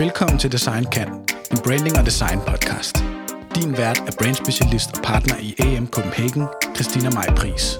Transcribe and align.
Velkommen 0.00 0.38
til 0.38 0.52
Design 0.52 0.84
Kan, 0.84 1.08
en 1.52 1.58
branding 1.64 1.98
og 1.98 2.04
design 2.06 2.38
podcast. 2.46 2.96
Din 3.56 3.72
vært 3.72 3.98
er 3.98 4.12
brandspecialist 4.18 4.96
og 4.96 5.02
partner 5.04 5.34
i 5.42 5.54
AM 5.58 5.86
Copenhagen, 5.86 6.44
Christina 6.74 7.10
Maj 7.10 7.26
Pris. 7.36 7.78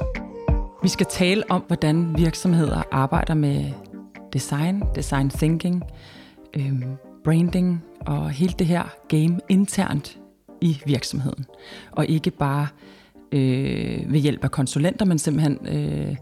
Vi 0.83 0.89
skal 0.89 1.07
tale 1.11 1.51
om, 1.51 1.63
hvordan 1.67 2.19
virksomheder 2.19 2.83
arbejder 2.91 3.35
med 3.35 3.73
design, 4.33 4.83
design 4.95 5.31
thinking, 5.31 5.83
øhm, 6.57 6.97
branding 7.25 7.85
og 8.01 8.31
hele 8.31 8.55
det 8.59 8.67
her 8.67 8.85
game 9.09 9.41
internt 9.49 10.19
i 10.61 10.83
virksomheden. 10.87 11.47
Og 11.93 12.07
ikke 12.07 12.31
bare 12.31 12.67
øh, 13.33 14.13
ved 14.13 14.21
hjælp 14.21 14.45
af 14.45 14.51
konsulenter, 14.51 15.05
men 15.05 15.19
simpelthen 15.19 15.59
øh, 15.67 16.17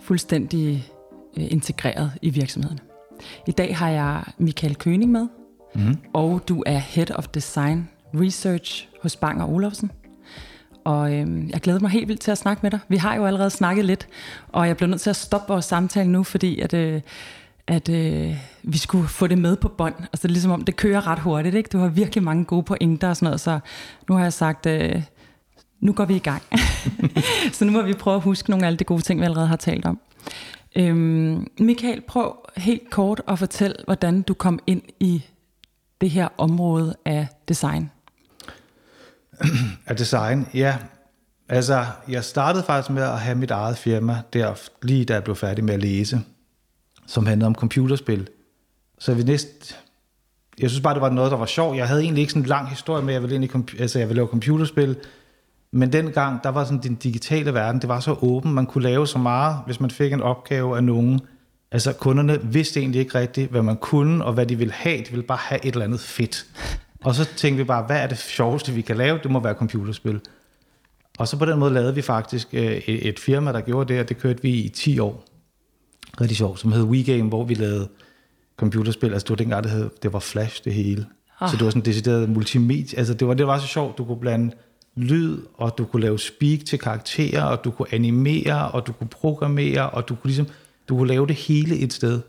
fuldstændig 0.00 0.92
øh, 1.36 1.46
integreret 1.50 2.12
i 2.22 2.30
virksomheden. 2.30 2.80
I 3.46 3.50
dag 3.52 3.76
har 3.76 3.88
jeg 3.88 4.22
Michael 4.38 4.76
Køning 4.76 5.12
med, 5.12 5.28
mm. 5.74 5.96
og 6.12 6.42
du 6.48 6.62
er 6.66 6.78
Head 6.78 7.10
of 7.10 7.28
Design 7.28 7.88
Research 8.14 8.88
hos 9.02 9.16
Bang 9.16 9.42
Olufsen. 9.42 9.90
Og 10.84 11.14
øh, 11.14 11.50
jeg 11.50 11.60
glæder 11.60 11.80
mig 11.80 11.90
helt 11.90 12.08
vildt 12.08 12.20
til 12.20 12.30
at 12.30 12.38
snakke 12.38 12.60
med 12.62 12.70
dig. 12.70 12.80
Vi 12.88 12.96
har 12.96 13.16
jo 13.16 13.26
allerede 13.26 13.50
snakket 13.50 13.84
lidt, 13.84 14.08
og 14.48 14.66
jeg 14.66 14.76
bliver 14.76 14.88
nødt 14.88 15.00
til 15.00 15.10
at 15.10 15.16
stoppe 15.16 15.52
vores 15.52 15.64
samtale 15.64 16.10
nu, 16.10 16.22
fordi 16.22 16.60
at, 16.60 16.74
øh, 16.74 17.00
at 17.66 17.88
øh, 17.88 18.36
vi 18.62 18.78
skulle 18.78 19.08
få 19.08 19.26
det 19.26 19.38
med 19.38 19.56
på 19.56 19.68
bånd. 19.68 19.94
Altså 19.98 20.22
det 20.22 20.24
er 20.24 20.28
ligesom 20.28 20.50
om, 20.50 20.64
det 20.64 20.76
kører 20.76 21.06
ret 21.06 21.18
hurtigt. 21.18 21.54
Ikke? 21.54 21.68
Du 21.72 21.78
har 21.78 21.88
virkelig 21.88 22.24
mange 22.24 22.44
gode 22.44 22.62
pointer 22.62 23.08
og 23.08 23.16
sådan 23.16 23.26
noget, 23.26 23.40
så 23.40 23.58
nu 24.08 24.14
har 24.14 24.22
jeg 24.22 24.32
sagt, 24.32 24.66
øh, 24.66 25.02
nu 25.80 25.92
går 25.92 26.04
vi 26.04 26.16
i 26.16 26.18
gang. 26.18 26.42
så 27.52 27.64
nu 27.64 27.72
må 27.72 27.82
vi 27.82 27.92
prøve 27.92 28.16
at 28.16 28.22
huske 28.22 28.50
nogle 28.50 28.64
af 28.64 28.66
alle 28.66 28.76
de 28.76 28.84
gode 28.84 29.02
ting, 29.02 29.20
vi 29.20 29.24
allerede 29.24 29.46
har 29.46 29.56
talt 29.56 29.86
om. 29.86 30.00
Øhm, 30.78 31.46
Michael, 31.58 32.00
prøv 32.08 32.36
helt 32.56 32.90
kort 32.90 33.22
at 33.28 33.38
fortælle, 33.38 33.76
hvordan 33.84 34.22
du 34.22 34.34
kom 34.34 34.58
ind 34.66 34.82
i 35.00 35.24
det 36.00 36.10
her 36.10 36.28
område 36.38 36.96
af 37.04 37.26
design. 37.48 37.90
Af 39.86 39.96
design, 39.96 40.46
ja. 40.54 40.76
Altså, 41.48 41.86
jeg 42.08 42.24
startede 42.24 42.64
faktisk 42.64 42.90
med 42.90 43.02
at 43.02 43.20
have 43.20 43.38
mit 43.38 43.50
eget 43.50 43.78
firma, 43.78 44.22
der, 44.32 44.54
lige 44.82 45.04
da 45.04 45.14
jeg 45.14 45.24
blev 45.24 45.36
færdig 45.36 45.64
med 45.64 45.74
at 45.74 45.80
læse, 45.80 46.20
som 47.06 47.26
handlede 47.26 47.46
om 47.46 47.54
computerspil. 47.54 48.28
Så 48.98 49.14
vi 49.14 49.22
næste, 49.22 49.74
jeg 50.58 50.70
synes 50.70 50.82
bare, 50.82 50.94
det 50.94 51.02
var 51.02 51.10
noget, 51.10 51.30
der 51.30 51.36
var 51.36 51.46
sjovt. 51.46 51.76
Jeg 51.76 51.88
havde 51.88 52.02
egentlig 52.02 52.20
ikke 52.20 52.32
sådan 52.32 52.42
en 52.42 52.48
lang 52.48 52.68
historie 52.68 53.02
med, 53.02 53.14
at 53.14 53.14
jeg 53.14 53.22
ville, 53.22 53.34
ind 53.34 53.72
i, 53.72 53.80
altså, 53.80 53.98
jeg 53.98 54.08
ville 54.08 54.18
lave 54.18 54.28
computerspil, 54.28 54.96
men 55.72 55.92
dengang, 55.92 56.44
der 56.44 56.48
var 56.48 56.64
sådan 56.64 56.82
den 56.82 56.94
digitale 56.94 57.54
verden, 57.54 57.80
det 57.80 57.88
var 57.88 58.00
så 58.00 58.16
åben, 58.20 58.52
man 58.52 58.66
kunne 58.66 58.84
lave 58.84 59.06
så 59.06 59.18
meget, 59.18 59.56
hvis 59.66 59.80
man 59.80 59.90
fik 59.90 60.12
en 60.12 60.22
opgave 60.22 60.76
af 60.76 60.84
nogen. 60.84 61.20
Altså 61.70 61.92
kunderne 61.92 62.40
vidste 62.42 62.80
egentlig 62.80 63.00
ikke 63.00 63.18
rigtigt, 63.18 63.50
hvad 63.50 63.62
man 63.62 63.76
kunne, 63.76 64.24
og 64.24 64.32
hvad 64.32 64.46
de 64.46 64.56
ville 64.56 64.72
have. 64.72 64.98
De 64.98 65.10
ville 65.10 65.22
bare 65.22 65.38
have 65.40 65.66
et 65.66 65.72
eller 65.72 65.84
andet 65.84 66.00
fedt. 66.00 66.46
Og 67.04 67.14
så 67.14 67.24
tænkte 67.24 67.56
vi 67.56 67.64
bare, 67.64 67.82
hvad 67.82 67.96
er 68.02 68.06
det 68.06 68.18
sjoveste, 68.18 68.72
vi 68.72 68.80
kan 68.80 68.96
lave? 68.96 69.18
Det 69.22 69.30
må 69.30 69.40
være 69.40 69.54
computerspil. 69.54 70.20
Og 71.18 71.28
så 71.28 71.36
på 71.36 71.44
den 71.44 71.58
måde 71.58 71.74
lavede 71.74 71.94
vi 71.94 72.02
faktisk 72.02 72.48
øh, 72.52 72.76
et 72.88 73.18
firma, 73.18 73.52
der 73.52 73.60
gjorde 73.60 73.92
det, 73.92 74.00
og 74.00 74.08
det 74.08 74.18
kørte 74.18 74.42
vi 74.42 74.50
i 74.50 74.68
10 74.68 74.98
år. 74.98 75.24
Rigtig 76.20 76.36
sjovt, 76.36 76.60
som 76.60 76.72
hed 76.72 76.82
WeGame, 76.82 77.28
hvor 77.28 77.44
vi 77.44 77.54
lavede 77.54 77.88
computerspil. 78.56 79.12
Altså 79.12 79.24
det 79.24 79.30
var 79.30 79.36
dengang, 79.36 79.64
det, 79.64 79.72
hed, 79.72 79.90
det 80.02 80.12
var 80.12 80.18
Flash 80.18 80.64
det 80.64 80.74
hele. 80.74 81.06
Ah. 81.40 81.50
Så 81.50 81.56
det 81.56 81.64
var 81.64 81.70
sådan 81.70 81.82
decideret 81.82 82.30
multimedia. 82.30 82.98
Altså 82.98 83.14
det 83.14 83.28
var, 83.28 83.34
det 83.34 83.46
var 83.46 83.58
så 83.58 83.66
sjovt, 83.66 83.98
du 83.98 84.04
kunne 84.04 84.20
blande 84.20 84.54
lyd, 84.98 85.38
og 85.54 85.78
du 85.78 85.84
kunne 85.84 86.02
lave 86.02 86.18
speak 86.18 86.64
til 86.66 86.78
karakterer, 86.78 87.42
og 87.42 87.64
du 87.64 87.70
kunne 87.70 87.94
animere, 87.94 88.70
og 88.70 88.86
du 88.86 88.92
kunne 88.92 89.08
programmere, 89.08 89.90
og 89.90 90.08
du 90.08 90.14
kunne 90.14 90.28
ligesom, 90.28 90.46
du 90.88 90.96
kunne 90.96 91.08
lave 91.08 91.26
det 91.26 91.36
hele 91.36 91.78
et 91.78 91.92
sted. 91.92 92.20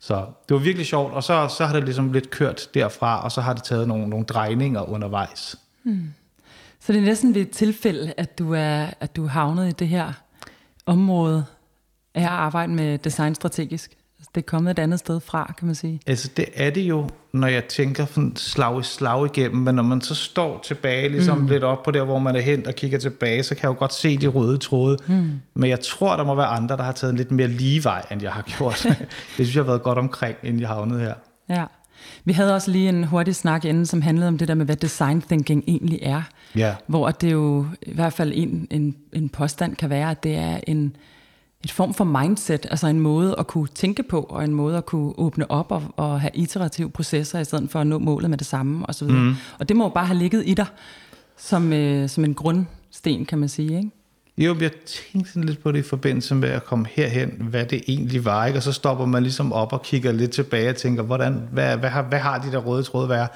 Så 0.00 0.14
det 0.48 0.54
var 0.54 0.60
virkelig 0.60 0.86
sjovt, 0.86 1.12
og 1.12 1.22
så, 1.22 1.48
så 1.58 1.64
har 1.66 1.74
det 1.74 1.84
ligesom 1.84 2.12
lidt 2.12 2.30
kørt 2.30 2.68
derfra, 2.74 3.24
og 3.24 3.32
så 3.32 3.40
har 3.40 3.52
det 3.52 3.62
taget 3.62 3.88
nogle, 3.88 4.08
nogle 4.08 4.24
drejninger 4.24 4.82
undervejs. 4.90 5.56
Hmm. 5.82 6.14
Så 6.80 6.92
det 6.92 6.98
er 6.98 7.04
næsten 7.04 7.34
ved 7.34 7.42
et 7.42 7.50
tilfælde, 7.50 8.14
at 8.16 8.38
du 8.38 8.54
er, 8.54 8.86
at 9.00 9.16
du 9.16 9.24
er 9.24 9.28
havnet 9.28 9.68
i 9.68 9.72
det 9.72 9.88
her 9.88 10.12
område 10.86 11.44
af 12.14 12.22
at 12.22 12.28
arbejde 12.28 12.72
med 12.72 12.98
design 12.98 13.34
strategisk? 13.34 13.96
Det 14.34 14.40
er 14.40 14.46
kommet 14.46 14.70
et 14.70 14.78
andet 14.78 14.98
sted 14.98 15.20
fra, 15.20 15.54
kan 15.58 15.66
man 15.66 15.74
sige. 15.74 16.00
Altså 16.06 16.28
det 16.36 16.44
er 16.54 16.70
det 16.70 16.80
jo, 16.80 17.08
når 17.32 17.46
jeg 17.46 17.64
tænker 17.64 18.06
sådan 18.06 18.36
slag 18.36 18.80
i 18.80 18.82
slag 18.82 19.26
igennem, 19.26 19.62
men 19.62 19.74
når 19.74 19.82
man 19.82 20.00
så 20.00 20.14
står 20.14 20.60
tilbage, 20.64 21.08
ligesom 21.08 21.38
mm. 21.38 21.46
lidt 21.46 21.64
op 21.64 21.82
på 21.82 21.90
der, 21.90 22.04
hvor 22.04 22.18
man 22.18 22.36
er 22.36 22.40
hen 22.40 22.66
og 22.66 22.74
kigger 22.74 22.98
tilbage, 22.98 23.42
så 23.42 23.54
kan 23.54 23.62
jeg 23.62 23.68
jo 23.68 23.78
godt 23.78 23.94
se 23.94 24.18
de 24.18 24.26
røde 24.26 24.58
tråde. 24.58 24.98
Mm. 25.06 25.30
Men 25.54 25.70
jeg 25.70 25.80
tror, 25.80 26.16
der 26.16 26.24
må 26.24 26.34
være 26.34 26.46
andre, 26.46 26.76
der 26.76 26.82
har 26.82 26.92
taget 26.92 27.10
en 27.10 27.16
lidt 27.16 27.30
mere 27.30 27.48
lige 27.48 27.84
vej, 27.84 28.06
end 28.10 28.22
jeg 28.22 28.32
har 28.32 28.42
gjort. 28.42 28.82
det 29.36 29.46
synes 29.46 29.54
jeg 29.54 29.62
har 29.62 29.70
været 29.70 29.82
godt 29.82 29.98
omkring, 29.98 30.36
inden 30.42 30.60
jeg 30.60 30.68
havnede 30.68 31.00
her. 31.00 31.14
Ja. 31.48 31.64
Vi 32.24 32.32
havde 32.32 32.54
også 32.54 32.70
lige 32.70 32.88
en 32.88 33.04
hurtig 33.04 33.34
snak 33.34 33.64
inden, 33.64 33.86
som 33.86 34.02
handlede 34.02 34.28
om 34.28 34.38
det 34.38 34.48
der 34.48 34.54
med, 34.54 34.66
hvad 34.66 34.76
design 34.76 35.22
thinking 35.22 35.64
egentlig 35.66 35.98
er. 36.02 36.22
Ja. 36.56 36.74
Hvor 36.86 37.10
det 37.10 37.32
jo 37.32 37.66
i 37.82 37.94
hvert 37.94 38.12
fald 38.12 38.32
en, 38.34 38.66
en, 38.70 38.96
en 39.12 39.28
påstand 39.28 39.76
kan 39.76 39.90
være, 39.90 40.10
at 40.10 40.22
det 40.22 40.36
er 40.36 40.60
en 40.66 40.96
et 41.64 41.72
form 41.72 41.94
for 41.94 42.04
mindset, 42.04 42.66
altså 42.70 42.86
en 42.86 43.00
måde 43.00 43.34
at 43.38 43.46
kunne 43.46 43.68
tænke 43.68 44.02
på, 44.02 44.20
og 44.20 44.44
en 44.44 44.54
måde 44.54 44.76
at 44.76 44.86
kunne 44.86 45.12
åbne 45.18 45.50
op 45.50 45.72
og, 45.72 45.82
og 45.96 46.20
have 46.20 46.30
iterative 46.34 46.90
processer, 46.90 47.38
i 47.38 47.44
stedet 47.44 47.70
for 47.70 47.80
at 47.80 47.86
nå 47.86 47.98
målet 47.98 48.30
med 48.30 48.38
det 48.38 48.46
samme, 48.46 48.88
osv. 48.88 49.08
Mm. 49.08 49.34
Og 49.58 49.68
det 49.68 49.76
må 49.76 49.84
jo 49.84 49.90
bare 49.90 50.06
have 50.06 50.18
ligget 50.18 50.42
i 50.46 50.54
dig, 50.54 50.66
som, 51.36 51.72
øh, 51.72 52.08
som 52.08 52.24
en 52.24 52.34
grundsten, 52.34 53.26
kan 53.26 53.38
man 53.38 53.48
sige, 53.48 53.76
ikke? 53.76 53.90
Jo, 54.38 54.56
jeg 54.60 54.70
tænkte 54.86 55.32
sådan 55.32 55.44
lidt 55.44 55.62
på 55.62 55.72
det 55.72 55.78
i 55.78 55.82
forbindelse 55.82 56.34
med 56.34 56.48
at 56.48 56.64
komme 56.64 56.86
herhen, 56.90 57.30
hvad 57.50 57.66
det 57.66 57.82
egentlig 57.88 58.24
var, 58.24 58.46
ikke? 58.46 58.58
og 58.58 58.62
så 58.62 58.72
stopper 58.72 59.06
man 59.06 59.22
ligesom 59.22 59.52
op 59.52 59.72
og 59.72 59.82
kigger 59.82 60.12
lidt 60.12 60.30
tilbage 60.30 60.70
og 60.70 60.76
tænker, 60.76 61.02
hvordan, 61.02 61.42
hvad, 61.52 61.76
hvad, 61.76 61.90
har, 61.90 62.02
hvad 62.02 62.18
har 62.18 62.38
de 62.38 62.52
der 62.52 62.58
røde 62.58 62.82
tråde 62.82 63.08
være? 63.08 63.28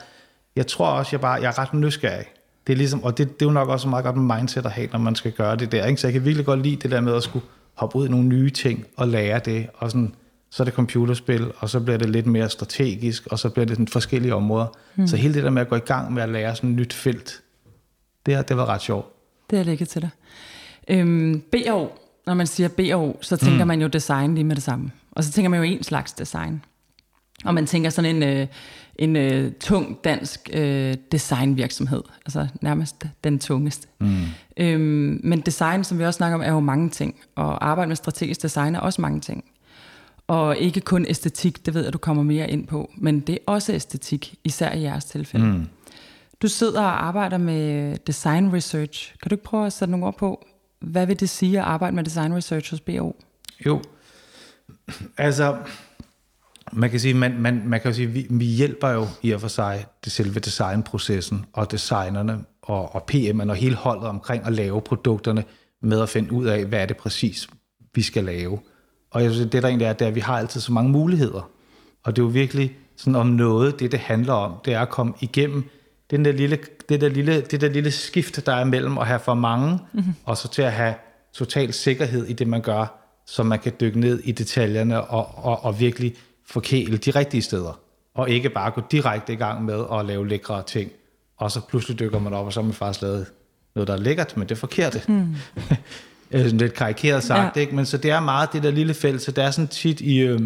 Jeg 0.57 0.67
tror 0.67 0.87
også, 0.87 1.09
jeg, 1.13 1.21
bare, 1.21 1.33
jeg 1.33 1.49
er 1.49 1.59
ret 1.59 1.75
nysgerrig. 1.75 2.25
Det 2.67 2.73
er 2.73 2.77
ligesom, 2.77 3.05
og 3.05 3.19
det, 3.19 3.41
det 3.41 3.47
er 3.47 3.51
jo 3.51 3.53
nok 3.53 3.69
også 3.69 3.89
meget 3.89 4.05
godt 4.05 4.17
med 4.17 4.37
mindset 4.37 4.67
at 4.67 4.73
have, 4.73 4.89
når 4.93 4.99
man 4.99 5.15
skal 5.15 5.33
gøre 5.33 5.57
det 5.57 5.73
der. 5.73 5.87
Ikke? 5.87 6.01
Så 6.01 6.07
jeg 6.07 6.13
kan 6.13 6.25
virkelig 6.25 6.47
godt 6.47 6.63
lide 6.63 6.77
det 6.77 6.91
der 6.91 7.01
med 7.01 7.15
at 7.15 7.23
skulle 7.23 7.45
hoppe 7.77 7.97
ud 7.97 8.07
i 8.07 8.11
nogle 8.11 8.27
nye 8.27 8.51
ting 8.51 8.85
og 8.97 9.09
lære 9.09 9.39
det, 9.39 9.67
og 9.75 9.91
sådan, 9.91 10.15
så 10.51 10.63
er 10.63 10.65
det 10.65 10.75
computerspil, 10.75 11.53
og 11.59 11.71
så 11.71 11.81
bliver 11.81 11.99
det 11.99 12.11
lidt 12.11 12.27
mere 12.27 12.51
strategisk, 12.51 13.27
og 13.27 13.39
så 13.39 13.51
bliver 13.51 13.67
det 13.67 13.77
sådan 13.77 13.89
forskellige 13.89 14.35
områder. 14.35 14.67
Mm. 14.97 15.07
Så 15.07 15.17
hele 15.17 15.35
det 15.35 15.43
der 15.43 15.51
med 15.51 15.63
at 15.63 15.69
gå 15.69 15.77
i 15.77 15.79
gang 15.79 16.13
med 16.13 16.23
at 16.23 16.29
lære 16.29 16.57
sådan 16.57 16.71
et 16.71 16.77
nyt 16.77 16.93
felt, 16.93 17.43
det, 18.27 18.35
har, 18.35 18.43
det 18.43 18.57
var 18.57 18.67
ret 18.67 18.83
sjovt. 18.83 19.07
Det 19.51 19.59
har 19.59 19.65
ligget 19.65 19.89
til 19.89 20.03
dig. 20.03 20.11
Øhm, 20.89 21.43
BO, 21.53 21.89
når 22.27 22.35
man 22.35 22.47
siger 22.47 22.69
BO, 22.69 23.19
så 23.21 23.37
tænker 23.37 23.65
mm. 23.65 23.69
man 23.69 23.81
jo 23.81 23.89
design 23.89 24.35
lige 24.35 24.45
med 24.45 24.57
det 24.57 24.63
samme. 24.63 24.91
Og 25.13 25.25
så 25.25 25.33
tænker 25.33 25.49
man 25.49 25.59
jo 25.59 25.65
en 25.65 25.83
slags 25.83 26.13
design. 26.13 26.63
Og 27.45 27.55
man 27.55 27.67
tænker 27.67 27.91
sådan 27.91 28.17
en, 28.17 28.23
øh, 28.23 28.47
en 28.99 29.17
øh, 29.17 29.53
tung 29.53 29.99
dansk 30.05 30.51
øh, 30.53 30.95
designvirksomhed, 31.13 32.03
altså 32.27 32.49
nærmest 32.63 33.07
den 33.25 33.39
tungeste. 33.39 33.89
Mm. 34.01 34.25
Øhm, 34.57 35.21
men 35.25 35.41
design, 35.41 35.85
som 35.85 35.99
vi 35.99 36.05
også 36.05 36.17
snakker 36.17 36.35
om, 36.35 36.43
er 36.43 36.51
jo 36.51 36.61
mange 36.61 36.91
ting, 36.91 37.15
og 37.35 37.69
arbejde 37.69 37.89
med 37.89 37.97
strategisk 37.97 38.43
design 38.43 38.75
er 38.75 38.81
også 38.81 39.01
mange 39.01 39.21
ting. 39.21 39.45
Og 40.27 40.57
ikke 40.57 40.81
kun 40.81 41.07
æstetik, 41.09 41.67
det 41.67 41.75
ved 41.75 41.85
jeg, 41.85 41.93
du 41.93 41.99
kommer 41.99 42.23
mere 42.23 42.51
ind 42.51 42.67
på, 42.67 42.91
men 42.97 43.21
det 43.21 43.35
er 43.35 43.39
også 43.47 43.73
æstetik, 43.73 44.35
især 44.45 44.73
i 44.73 44.83
jeres 44.83 45.05
tilfælde. 45.05 45.47
Mm. 45.47 45.67
Du 46.43 46.49
sidder 46.49 46.81
og 46.81 47.07
arbejder 47.07 47.39
med 47.39 47.97
design 48.07 48.53
research. 48.53 49.15
Kan 49.23 49.29
du 49.29 49.35
ikke 49.35 49.45
prøve 49.45 49.67
at 49.67 49.73
sætte 49.73 49.91
nogle 49.91 50.07
ord 50.07 50.19
på, 50.19 50.47
hvad 50.81 51.07
vil 51.07 51.21
det 51.21 51.29
sige 51.29 51.59
at 51.59 51.65
arbejde 51.65 51.97
med 51.97 52.05
design 52.05 52.35
research 52.35 52.71
hos 52.71 52.81
BO? 52.81 53.17
Jo, 53.67 53.83
altså 55.17 55.57
man 56.73 56.91
kan 56.91 57.01
sige, 57.01 57.15
man, 57.15 57.41
man, 57.41 57.63
man 57.67 57.81
kan 57.81 57.95
sige, 57.95 58.07
vi, 58.07 58.27
vi 58.31 58.45
hjælper 58.45 58.89
jo 58.89 59.07
i 59.23 59.31
og 59.31 59.41
for 59.41 59.49
sig 59.49 59.87
det 60.05 60.13
selve 60.13 60.41
designprocessen 60.41 61.45
og 61.53 61.71
designerne 61.71 62.45
og, 62.63 62.95
og 62.95 63.05
PM'erne 63.13 63.51
og 63.51 63.57
hele 63.57 63.75
holdet 63.75 64.09
omkring 64.09 64.47
at 64.47 64.53
lave 64.53 64.81
produkterne 64.81 65.45
med 65.83 66.01
at 66.01 66.09
finde 66.09 66.33
ud 66.33 66.47
af, 66.47 66.65
hvad 66.65 66.79
er 66.79 66.87
det 66.87 66.97
præcis, 66.97 67.49
vi 67.95 68.03
skal 68.03 68.25
lave. 68.25 68.59
Og 69.11 69.23
jeg 69.23 69.33
synes, 69.33 69.51
det 69.51 69.63
der 69.63 69.69
egentlig 69.69 69.87
er, 69.87 69.93
det 69.93 70.05
er, 70.05 70.09
at 70.09 70.15
vi 70.15 70.21
har 70.21 70.39
altid 70.39 70.61
så 70.61 70.73
mange 70.73 70.91
muligheder. 70.91 71.51
Og 72.05 72.17
det 72.17 72.23
er 72.23 72.27
jo 72.27 72.31
virkelig 72.31 72.77
sådan 72.97 73.17
om 73.17 73.27
noget, 73.27 73.81
det 73.81 73.93
det 73.93 74.01
handler 74.01 74.33
om, 74.33 74.55
det 74.65 74.75
er 74.75 74.81
at 74.81 74.89
komme 74.89 75.13
igennem 75.21 75.65
den 76.11 76.25
der 76.25 76.33
lille, 76.33 76.59
det, 76.89 77.01
der 77.01 77.09
lille, 77.09 77.41
det 77.41 77.61
der 77.61 77.69
lille 77.69 77.91
skift, 77.91 78.47
der 78.47 78.53
er 78.53 78.65
mellem 78.65 78.99
at 78.99 79.07
have 79.07 79.21
for 79.21 79.35
mange, 79.35 79.79
mm-hmm. 79.93 80.15
og 80.25 80.37
så 80.37 80.49
til 80.49 80.63
at 80.63 80.73
have 80.73 80.95
total 81.33 81.73
sikkerhed 81.73 82.27
i 82.27 82.33
det, 82.33 82.47
man 82.47 82.61
gør, 82.61 83.03
så 83.27 83.43
man 83.43 83.59
kan 83.59 83.73
dykke 83.81 84.01
ned 84.01 84.21
i 84.25 84.33
detaljerne 84.33 85.05
og, 85.05 85.45
og, 85.45 85.65
og 85.65 85.81
virkelig 85.81 86.15
forkæle 86.47 86.97
de 86.97 87.11
rigtige 87.11 87.43
steder, 87.43 87.81
og 88.15 88.31
ikke 88.31 88.51
bare 88.51 88.71
gå 88.71 88.83
direkte 88.91 89.33
i 89.33 89.37
gang 89.37 89.65
med 89.65 89.85
at 89.93 90.07
lave 90.07 90.29
lækre 90.29 90.63
ting, 90.63 90.91
og 91.37 91.51
så 91.51 91.61
pludselig 91.69 91.99
dykker 91.99 92.19
man 92.19 92.33
op, 92.33 92.47
og 92.47 92.53
så 92.53 92.61
har 92.61 92.65
man 92.65 92.75
faktisk 92.75 93.03
lavet 93.03 93.27
noget, 93.75 93.89
der 93.89 93.95
er 93.95 93.99
lækkert, 93.99 94.37
men 94.37 94.49
det 94.49 94.55
er 94.55 94.59
forkert. 94.59 95.09
Mm. 95.09 95.35
lidt 96.59 96.75
karikeret 96.75 97.23
sagt, 97.23 97.57
ja. 97.57 97.61
ikke? 97.61 97.75
men 97.75 97.87
så 97.87 97.99
det 97.99 98.11
er 98.11 98.21
meget 98.21 98.53
det 98.53 98.63
der 98.63 98.71
lille 98.71 98.95
felt, 98.95 99.23
så 99.23 99.33
det 99.33 99.45
er 99.45 99.51
sådan 99.51 99.69
tit 99.69 100.01
i... 100.01 100.19
Øh, 100.19 100.41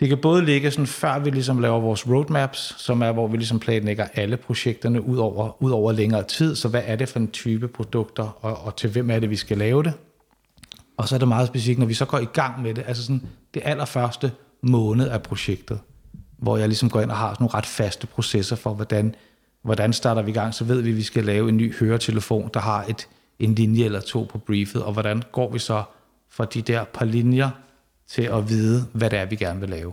det 0.00 0.08
kan 0.08 0.18
både 0.18 0.44
ligge 0.44 0.70
sådan, 0.70 0.86
før 0.86 1.18
vi 1.18 1.30
ligesom 1.30 1.58
laver 1.58 1.80
vores 1.80 2.08
roadmaps, 2.08 2.74
som 2.78 3.02
er, 3.02 3.12
hvor 3.12 3.28
vi 3.28 3.36
ligesom 3.36 3.58
planlægger 3.58 4.06
alle 4.14 4.36
projekterne 4.36 5.02
ud 5.02 5.16
over, 5.16 5.62
ud 5.62 5.70
over 5.70 5.92
længere 5.92 6.22
tid. 6.22 6.56
Så 6.56 6.68
hvad 6.68 6.82
er 6.84 6.96
det 6.96 7.08
for 7.08 7.18
en 7.18 7.30
type 7.30 7.68
produkter, 7.68 8.38
og, 8.40 8.64
og 8.64 8.76
til 8.76 8.90
hvem 8.90 9.10
er 9.10 9.18
det, 9.18 9.30
vi 9.30 9.36
skal 9.36 9.58
lave 9.58 9.82
det? 9.82 9.92
Og 10.96 11.08
så 11.08 11.14
er 11.14 11.18
det 11.18 11.28
meget 11.28 11.48
specifikt, 11.48 11.78
når 11.78 11.86
vi 11.86 11.94
så 11.94 12.04
går 12.04 12.18
i 12.18 12.24
gang 12.24 12.62
med 12.62 12.74
det, 12.74 12.84
altså 12.86 13.02
sådan 13.02 13.22
det 13.54 13.62
allerførste 13.64 14.32
måned 14.62 15.08
af 15.08 15.22
projektet. 15.22 15.80
hvor 16.40 16.56
jeg 16.56 16.68
ligesom 16.68 16.90
går 16.90 17.00
ind 17.00 17.10
og 17.10 17.16
har 17.16 17.28
sådan 17.28 17.44
nogle 17.44 17.54
ret 17.54 17.66
faste 17.66 18.06
processer 18.06 18.56
for, 18.56 18.74
hvordan, 18.74 19.14
hvordan 19.62 19.92
starter 19.92 20.22
vi 20.22 20.30
i 20.30 20.34
gang, 20.34 20.54
så 20.54 20.64
ved 20.64 20.82
vi, 20.82 20.90
at 20.90 20.96
vi 20.96 21.02
skal 21.02 21.24
lave 21.24 21.48
en 21.48 21.56
ny 21.56 21.74
høretelefon, 21.74 22.50
der 22.54 22.60
har 22.60 22.84
et, 22.88 23.08
en 23.38 23.54
linje 23.54 23.84
eller 23.84 24.00
to 24.00 24.28
på 24.30 24.38
briefet, 24.38 24.82
og 24.82 24.92
hvordan 24.92 25.22
går 25.32 25.50
vi 25.52 25.58
så 25.58 25.82
fra 26.30 26.44
de 26.44 26.62
der 26.62 26.84
par 26.84 27.04
linjer 27.04 27.50
til 28.08 28.22
at 28.22 28.48
vide, 28.48 28.86
hvad 28.92 29.10
det 29.10 29.18
er, 29.18 29.24
vi 29.24 29.36
gerne 29.36 29.60
vil 29.60 29.68
lave, 29.68 29.92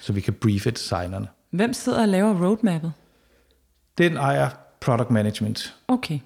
så 0.00 0.12
vi 0.12 0.20
kan 0.20 0.34
briefe 0.34 0.70
designerne. 0.70 1.28
Hvem 1.50 1.72
sidder 1.72 2.02
og 2.02 2.08
laver 2.08 2.46
roadmappet? 2.46 2.92
Den 3.98 4.16
ejer 4.16 4.48
product 4.80 5.10
management. 5.10 5.74
Okay. 5.88 6.18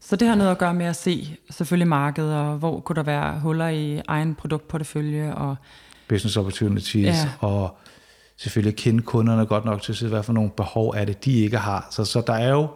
Så 0.00 0.16
det 0.16 0.28
har 0.28 0.34
noget 0.34 0.50
at 0.50 0.58
gøre 0.58 0.74
med 0.74 0.86
at 0.86 0.96
se 0.96 1.36
selvfølgelig 1.50 1.88
markedet, 1.88 2.34
og 2.34 2.56
hvor 2.56 2.80
kunne 2.80 2.96
der 2.96 3.02
være 3.02 3.40
huller 3.40 3.68
i 3.68 4.00
egen 4.08 4.34
produktportefølje, 4.34 5.34
og 5.34 5.56
Business 6.08 6.36
opportunities, 6.36 7.04
Ja. 7.04 7.28
og 7.40 7.76
selvfølgelig 8.36 8.76
kende 8.76 9.02
kunderne 9.02 9.46
godt 9.46 9.64
nok 9.64 9.82
til 9.82 9.92
at 9.92 9.96
se, 9.96 10.08
hvad 10.08 10.22
for 10.22 10.32
nogle 10.32 10.50
behov 10.56 10.94
er 10.96 11.04
det, 11.04 11.24
de 11.24 11.32
ikke 11.32 11.56
har. 11.58 11.88
Så, 11.90 12.04
så 12.04 12.22
der 12.26 12.32
er 12.32 12.50
jo 12.50 12.68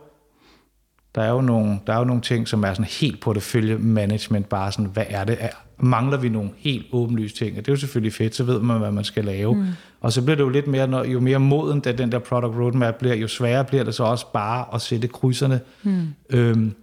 der 1.15 1.23
er 1.23 1.31
jo 1.31 1.41
nogle, 1.41 1.79
der 1.87 1.93
er 1.93 1.99
jo 1.99 2.05
nogle 2.05 2.23
ting, 2.23 2.49
som 2.49 2.65
er 2.65 2.75
sådan 2.75 2.85
helt 3.01 3.21
portefølje 3.21 3.79
management, 3.79 4.49
bare 4.49 4.73
sådan, 4.73 4.87
hvad 4.87 5.05
er 5.09 5.25
det? 5.25 5.37
Er, 5.41 5.49
mangler 5.79 6.19
vi 6.19 6.29
nogle 6.29 6.51
helt 6.57 6.87
åbenlyse 6.93 7.35
ting? 7.35 7.51
Og 7.59 7.67
det 7.67 7.69
er 7.69 7.73
jo 7.73 7.77
selvfølgelig 7.77 8.13
fedt, 8.13 8.35
så 8.35 8.45
ved 8.45 8.61
man, 8.61 8.79
hvad 8.79 8.93
man 8.93 9.05
skal 9.05 9.25
lave. 9.25 9.55
Mm. 9.55 9.67
Og 10.01 10.13
så 10.13 10.23
bliver 10.23 10.37
det 10.37 10.43
jo 10.43 10.49
lidt 10.49 10.67
mere, 10.67 10.87
når, 10.87 11.05
jo 11.05 11.21
mere 11.21 11.39
moden 11.39 11.81
da 11.81 11.93
den 11.93 12.13
der 12.13 12.19
product 12.19 12.57
roadmap 12.57 12.95
bliver, 12.95 13.15
jo 13.15 13.29
sværere 13.29 13.65
bliver 13.65 13.85
det 13.85 13.95
så 13.95 14.05
også 14.05 14.27
bare 14.33 14.75
at 14.75 14.81
sætte 14.81 15.09
krydserne. 15.09 15.61
Mm. 15.83 16.07
Øhm, 16.31 16.75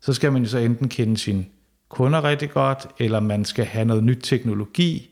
så 0.00 0.12
skal 0.12 0.32
man 0.32 0.42
jo 0.42 0.48
så 0.48 0.58
enten 0.58 0.88
kende 0.88 1.16
sine 1.16 1.44
kunder 1.88 2.24
rigtig 2.24 2.50
godt, 2.50 2.86
eller 2.98 3.20
man 3.20 3.44
skal 3.44 3.64
have 3.64 3.84
noget 3.84 4.04
nyt 4.04 4.18
teknologi, 4.22 5.09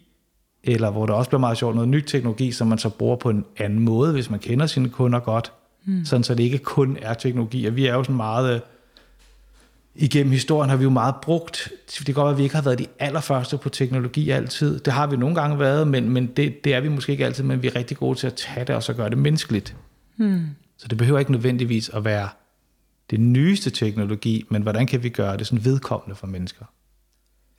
eller 0.65 0.91
hvor 0.91 1.07
det 1.07 1.15
også 1.15 1.31
bliver 1.31 1.41
meget 1.41 1.59
sjovt, 1.59 1.75
noget 1.75 1.89
nyt 1.89 2.05
teknologi, 2.07 2.53
som 2.53 2.67
man 2.67 2.79
så 2.79 2.89
bruger 2.89 3.17
på 3.17 3.31
en 3.31 3.45
anden 3.57 3.79
måde, 3.79 4.13
hvis 4.13 4.31
man 4.31 4.41
kender 4.41 4.67
sine 4.67 4.89
kunder 4.89 5.21
godt. 5.21 5.53
Mm. 5.85 6.05
Sådan 6.05 6.25
så 6.25 6.35
det 6.35 6.43
ikke 6.43 6.59
kun 6.59 6.99
er 7.03 7.15
teknologi. 7.15 7.67
Og 7.67 7.77
vi 7.77 7.87
er 7.87 7.95
jo 7.95 8.05
sådan 8.05 8.17
meget... 8.17 8.55
øh, 8.55 8.61
Igennem 10.01 10.33
historien 10.33 10.71
har 10.71 10.77
vi 10.77 10.85
jo 10.85 10.91
meget 10.91 11.15
brugt, 11.23 11.73
det 11.99 12.07
kan 12.07 12.15
godt 12.15 12.25
være, 12.25 12.33
at 12.33 12.39
vi 12.39 12.43
ikke 12.43 12.55
har 12.55 12.63
været 12.63 12.79
de 12.79 12.87
allerførste 12.99 13.59
på 13.59 13.69
teknologi 13.69 14.31
altid. 14.31 14.81
Det 14.81 14.93
har 14.93 15.07
vi 15.07 15.17
nogle 15.17 15.35
gange 15.35 15.59
været, 15.59 15.89
men, 15.89 16.11
men 16.11 16.27
det, 16.27 16.65
det 16.65 16.75
er 16.75 16.81
vi 16.81 16.89
måske 16.89 17.13
ikke 17.13 17.27
altid, 17.27 17.45
men 17.45 17.63
vi 17.63 17.69
er 17.69 17.77
rigtig 17.77 17.97
gode 17.97 18.19
til 18.19 18.27
at 18.27 18.35
tage 18.35 18.65
det 18.65 18.75
og 18.75 18.83
så 18.83 18.93
gøre 18.93 19.11
det 19.11 19.19
menneskeligt. 19.19 19.77
Hmm. 20.17 20.47
Så 20.77 20.89
det 20.89 20.99
behøver 20.99 21.19
ikke 21.19 21.33
nødvendigvis 21.33 21.89
at 21.89 22.05
være 22.05 22.29
det 23.11 23.21
nyeste 23.21 23.71
teknologi, 23.71 24.45
men 24.51 24.63
hvordan 24.63 24.87
kan 24.87 25.03
vi 25.03 25.09
gøre 25.09 25.37
det 25.37 25.47
sådan 25.47 25.65
vedkommende 25.65 26.15
for 26.17 26.27
mennesker? 26.27 26.65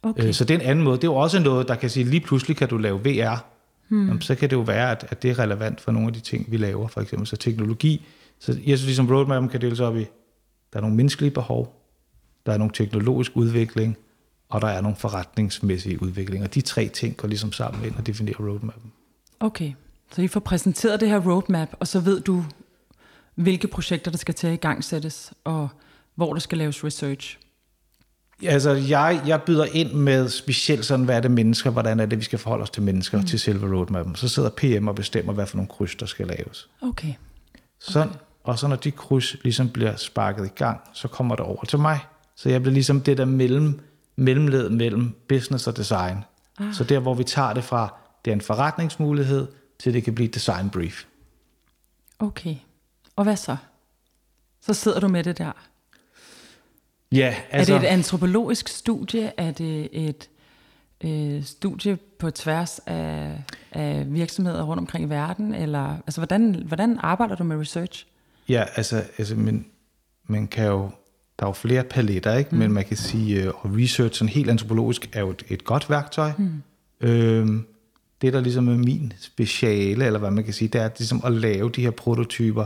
Okay. 0.04 0.28
Øh, 0.28 0.34
Så 0.34 0.44
det 0.46 0.56
er 0.56 0.60
en 0.60 0.66
anden 0.66 0.84
måde. 0.84 0.98
Det 0.98 1.04
er 1.04 1.12
jo 1.12 1.16
også 1.16 1.40
noget, 1.40 1.68
der 1.68 1.76
kan 1.76 1.90
sige, 1.90 2.04
lige 2.04 2.22
pludselig 2.22 2.58
kan 2.58 2.68
du 2.68 2.78
lave 2.78 3.00
VR. 3.00 3.46
Hmm. 3.88 4.08
Jamen, 4.08 4.22
så 4.22 4.36
kan 4.36 4.50
det 4.50 4.56
jo 4.56 4.62
være, 4.62 4.92
at, 4.92 5.06
at 5.10 5.24
det 5.24 5.32
er 5.32 5.40
relevant 5.40 5.82
for 5.82 5.92
nogle 5.92 6.08
af 6.08 6.14
de 6.14 6.20
ting, 6.20 6.52
vi 6.52 6.58
laver, 6.58 6.88
for 6.88 7.02
eksempel. 7.02 7.28
Så 7.28 7.36
teknologi, 7.36 8.06
så 8.40 8.52
jeg 8.52 8.60
synes 8.78 8.86
ligesom 8.86 9.10
roadmappen 9.10 9.50
kan 9.50 9.62
deles 9.62 9.80
op 9.80 9.98
i, 9.98 10.06
der 10.74 10.78
er 10.78 10.82
nogle 10.82 10.96
menneskelige 10.96 11.32
behov, 11.32 11.76
der 12.46 12.54
er 12.54 12.58
nogle 12.58 12.74
teknologisk 12.74 13.32
udvikling, 13.36 13.98
og 14.50 14.62
der 14.62 14.68
er 14.68 14.82
nogle 14.82 14.98
forretningsmæssige 14.98 16.02
udvikling. 16.04 16.44
Og 16.44 16.54
de 16.54 16.62
tre 16.62 16.88
ting 16.88 17.18
går 17.18 17.28
ligesom 17.28 17.52
sammen 17.52 17.86
ind 17.86 17.96
og 17.96 18.08
definerer 18.08 18.38
roadmappen. 18.38 18.92
okay. 19.40 19.74
Så 20.12 20.22
I 20.22 20.28
får 20.28 20.40
præsenteret 20.40 21.00
det 21.00 21.10
her 21.10 21.20
roadmap, 21.20 21.70
og 21.80 21.88
så 21.88 22.00
ved 22.00 22.22
du, 22.22 22.46
hvilke 23.36 23.68
projekter, 23.68 24.12
der 24.12 24.18
skal 24.18 24.34
til 24.34 24.48
at 24.48 24.54
i 24.54 24.56
gang 24.56 24.84
sættes, 24.84 25.34
og 25.44 25.70
hvor 26.16 26.34
der 26.34 26.40
skal 26.40 26.58
laves 26.58 26.84
research. 26.84 27.38
Altså, 28.44 28.72
jeg, 28.72 29.22
jeg 29.26 29.42
byder 29.42 29.66
ind 29.66 29.94
med 29.94 30.30
specielt 30.30 30.86
sådan, 30.86 31.06
hvad 31.06 31.16
er 31.16 31.20
det 31.20 31.32
mennesker, 31.32 31.70
hvordan 31.70 32.00
er 32.00 32.06
det, 32.06 32.20
vi 32.20 32.24
skal 32.24 32.40
forholde 32.40 32.64
os 32.64 32.70
til 32.70 32.84
mennesker, 32.84 33.18
mm. 33.18 33.26
til 33.26 33.40
selve 33.40 33.78
roadmappen. 33.78 34.16
Så 34.16 34.28
sidder 34.28 34.50
PM 34.50 34.88
og 34.88 34.96
bestemmer, 34.96 35.34
hvad 35.34 35.46
for 35.46 35.58
nogle 35.58 35.70
kryds, 35.70 35.96
der 35.96 36.06
skal 36.06 36.28
laves. 36.28 36.70
Okay. 36.82 37.14
Sådan, 37.80 38.14
og 38.44 38.60
så 38.60 38.68
når 38.68 38.76
de 38.76 38.92
kryds 38.92 39.44
ligesom 39.44 39.70
bliver 39.70 39.96
sparket 39.96 40.46
i 40.46 40.50
gang, 40.56 40.82
så 40.94 41.08
kommer 41.08 41.36
det 41.36 41.46
over 41.46 41.66
til 41.66 41.80
mig. 41.80 42.00
Så 42.36 42.50
jeg 42.50 42.62
bliver 42.62 42.74
ligesom 42.74 43.02
det 43.02 43.18
der 43.18 43.26
mellem, 43.26 43.80
mellemled 44.16 44.70
mellem 44.70 45.16
business 45.30 45.68
og 45.68 45.78
design. 45.78 46.18
Ah. 46.60 46.74
Så 46.74 46.84
der, 46.84 47.00
hvor 47.00 47.14
vi 47.14 47.24
tager 47.24 47.54
det 47.54 47.64
fra, 47.64 47.94
det 48.26 48.32
er 48.32 48.36
en 48.36 48.42
forretningsmulighed, 48.42 49.48
til 49.80 49.94
det 49.94 50.04
kan 50.04 50.16
blive 50.16 50.28
et 50.28 50.36
design 50.36 50.70
brief. 50.70 51.04
Okay. 52.20 52.56
Og 53.16 53.24
hvad 53.24 53.36
så? 53.36 53.58
Så 54.62 54.74
sidder 54.74 55.00
du 55.00 55.08
med 55.08 55.24
det 55.24 55.38
der. 55.38 55.52
Ja, 57.12 57.36
Altså, 57.52 57.74
er 57.74 57.80
det 57.80 57.88
et 57.88 57.92
antropologisk 57.92 58.68
studie? 58.68 59.32
Er 59.38 59.52
det 59.52 59.90
et 59.92 60.30
øh, 61.04 61.44
studie 61.44 61.98
på 62.20 62.32
tværs 62.32 62.80
af, 62.86 63.44
af 63.72 64.06
virksomheder 64.08 64.64
rundt 64.64 64.80
omkring 64.80 65.06
i 65.06 65.10
verden? 65.10 65.56
Eller, 65.56 65.98
altså, 65.98 66.20
hvordan, 66.20 66.64
hvordan 66.68 66.98
arbejder 67.02 67.36
du 67.36 67.44
med 67.44 67.58
research? 67.58 68.06
Ja, 68.50 68.64
altså, 68.76 69.04
altså 69.18 69.36
man, 69.36 69.66
man 70.28 70.48
kan 70.48 70.66
jo, 70.66 70.90
der 71.40 71.46
er 71.46 71.50
jo 71.50 71.54
flere 71.54 71.84
paletter, 71.84 72.36
ikke? 72.36 72.50
Mm. 72.52 72.58
men 72.58 72.72
man 72.72 72.86
kan 72.86 72.98
sige, 72.98 73.44
øh, 73.44 73.48
og 73.48 73.72
research 73.74 74.20
sådan 74.20 74.30
helt 74.30 74.50
antropologisk 74.50 75.10
er 75.14 75.20
jo 75.20 75.30
et, 75.30 75.44
et 75.50 75.64
godt 75.64 75.90
værktøj. 75.90 76.32
Mm. 76.38 76.62
Øhm, 77.02 77.66
det, 78.22 78.34
der 78.34 78.42
ligesom 78.42 78.68
er 78.68 78.78
min 78.78 79.14
speciale, 79.20 80.06
eller 80.06 80.20
hvad 80.20 80.32
man 80.32 80.44
kan 80.44 80.54
sige, 80.54 80.68
det 80.68 80.82
er 80.82 80.90
ligesom 80.98 81.22
at 81.26 81.32
lave 81.32 81.70
de 81.70 81.82
her 81.82 81.92
prototyper 81.92 82.66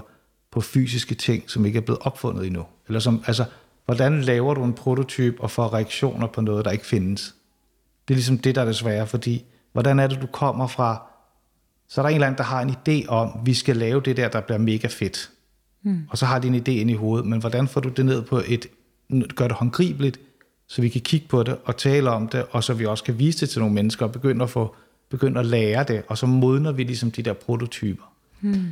på 0.52 0.62
fysiske 0.62 1.16
ting, 1.16 1.50
som 1.50 1.66
ikke 1.66 1.78
er 1.78 1.82
blevet 1.82 2.00
opfundet 2.02 2.46
endnu. 2.48 2.66
Eller 2.88 3.00
som, 3.00 3.24
altså, 3.28 3.46
hvordan 3.86 4.22
laver 4.22 4.54
du 4.54 4.64
en 4.64 4.74
prototyp 4.74 5.36
og 5.40 5.52
får 5.52 5.74
reaktioner 5.74 6.28
på 6.28 6.42
noget, 6.42 6.66
der 6.66 6.72
ikke 6.72 6.86
findes? 6.86 7.36
Det 8.08 8.14
er 8.14 8.16
ligesom 8.16 8.38
det, 8.38 8.56
der 8.56 8.62
er 8.62 8.66
det 8.66 8.76
svære, 8.76 9.08
fordi 9.08 9.46
hvordan 9.72 10.00
er 10.00 10.08
det, 10.08 10.22
du 10.22 10.28
kommer 10.28 10.68
fra, 10.68 11.02
så 11.88 12.02
er 12.02 12.04
der 12.04 12.10
en 12.10 12.16
eller 12.16 12.28
anden, 12.28 12.38
der 12.38 12.44
har 12.44 12.62
en 12.62 12.70
idé 12.70 13.08
om, 13.08 13.40
vi 13.46 13.54
skal 13.54 13.78
lave 13.78 14.02
det 14.02 14.18
der, 14.18 14.30
der 14.30 14.42
bliver 14.42 14.58
mega 14.58 14.88
fedt. 14.88 15.30
Mm. 15.84 16.08
Og 16.10 16.18
så 16.18 16.26
har 16.26 16.40
de 16.40 16.48
en 16.48 16.56
idé 16.56 16.72
ind 16.72 16.90
i 16.90 16.94
hovedet, 16.94 17.28
men 17.28 17.40
hvordan 17.40 17.68
får 17.68 17.82
du 17.82 17.90
det 17.90 18.06
ned 18.06 18.22
på 18.22 18.42
et, 18.48 18.68
gør 19.36 19.48
det 19.48 19.58
håndgribeligt, 19.58 20.20
så 20.68 20.82
vi 20.82 20.90
kan 20.90 21.02
kigge 21.02 21.28
på 21.28 21.44
det 21.44 21.58
og 21.66 21.78
tale 21.78 22.10
om 22.10 22.28
det, 22.28 22.46
og 22.52 22.64
så 22.64 22.74
vi 22.74 22.86
også 22.86 23.04
kan 23.04 23.20
vise 23.20 23.40
det 23.40 23.50
til 23.50 23.60
nogle 23.60 23.76
mennesker 23.76 24.06
og 24.06 24.12
begynde 24.12 24.44
at, 24.44 24.50
få, 24.50 24.76
begynde 25.10 25.40
at 25.40 25.46
lære 25.46 25.84
det, 25.84 26.04
og 26.08 26.18
så 26.18 26.26
modner 26.26 26.72
vi 26.72 26.84
ligesom 26.84 27.12
de 27.12 27.24
der 27.24 27.34
prototyper. 27.34 28.04
Mm. 28.42 28.66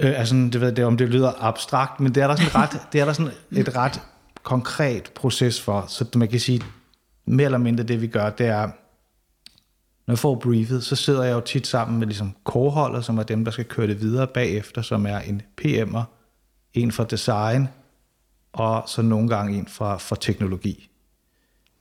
Øh, 0.00 0.18
altså, 0.18 0.34
det 0.34 0.60
ved 0.60 0.72
det, 0.72 0.84
om 0.84 0.96
det 0.96 1.08
lyder 1.08 1.32
abstrakt, 1.42 2.00
men 2.00 2.14
det 2.14 2.22
er 2.22 2.26
der 2.26 2.36
sådan, 2.36 2.54
ret, 2.54 2.80
det 2.92 3.00
er 3.00 3.04
der 3.04 3.12
sådan 3.12 3.32
et 3.52 3.76
ret 3.76 4.00
konkret 4.42 5.12
proces 5.14 5.60
for, 5.60 5.84
så 5.88 6.06
man 6.14 6.28
kan 6.28 6.40
sige, 6.40 6.62
mere 7.26 7.44
eller 7.44 7.58
mindre 7.58 7.84
det 7.84 8.00
vi 8.00 8.06
gør, 8.06 8.30
det 8.30 8.46
er, 8.46 8.66
når 10.06 10.12
jeg 10.12 10.18
får 10.18 10.34
briefet, 10.34 10.84
så 10.84 10.96
sidder 10.96 11.22
jeg 11.22 11.32
jo 11.32 11.40
tit 11.40 11.66
sammen 11.66 11.98
med 11.98 12.06
ligesom 12.06 12.36
coreholdet 12.44 13.04
som 13.04 13.18
er 13.18 13.22
dem, 13.22 13.44
der 13.44 13.52
skal 13.52 13.64
køre 13.64 13.86
det 13.86 14.00
videre 14.00 14.26
bagefter, 14.26 14.82
som 14.82 15.06
er 15.06 15.18
en 15.18 15.42
PM'er, 15.60 16.02
en 16.74 16.92
for 16.92 17.04
design, 17.04 17.68
og 18.52 18.84
så 18.86 19.02
nogle 19.02 19.28
gange 19.28 19.58
en 19.58 19.66
for, 19.66 19.98
for 19.98 20.16
teknologi. 20.16 20.90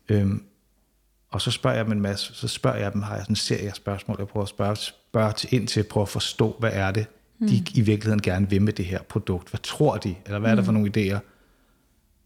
Øhm, 0.10 0.44
og 1.32 1.42
så 1.42 1.52
spørger 1.52 1.76
jeg 1.78 1.86
dem 1.86 1.92
en 1.92 2.02
masse, 2.02 2.34
så 2.34 2.48
spørger 2.48 2.78
jeg 2.78 2.94
dem, 2.94 3.02
har 3.02 3.16
jeg 3.16 3.24
sådan 3.24 3.32
en 3.32 3.36
serie 3.36 3.68
af 3.68 3.76
spørgsmål, 3.76 4.18
jeg 4.20 4.28
prøver 4.28 4.44
at 4.44 4.50
spørge, 4.50 4.76
spørge 4.76 5.34
ind 5.52 5.68
til 5.68 5.80
at 5.80 5.88
prøve 5.88 6.02
at 6.02 6.10
forstå, 6.10 6.56
hvad 6.60 6.72
er 6.74 6.92
det, 6.92 7.08
de 7.50 7.64
i 7.76 7.82
virkeligheden 7.82 8.22
gerne 8.22 8.50
vil 8.50 8.62
med 8.62 8.74
det 8.74 8.86
her 8.86 9.02
produkt. 9.02 9.50
Hvad 9.50 9.60
tror 9.64 9.98
de, 9.98 10.16
eller 10.26 10.40
hvad 10.40 10.52
er 10.52 10.56
der 10.56 10.64
for 10.64 10.72
nogle 10.72 10.92
idéer? 10.98 11.20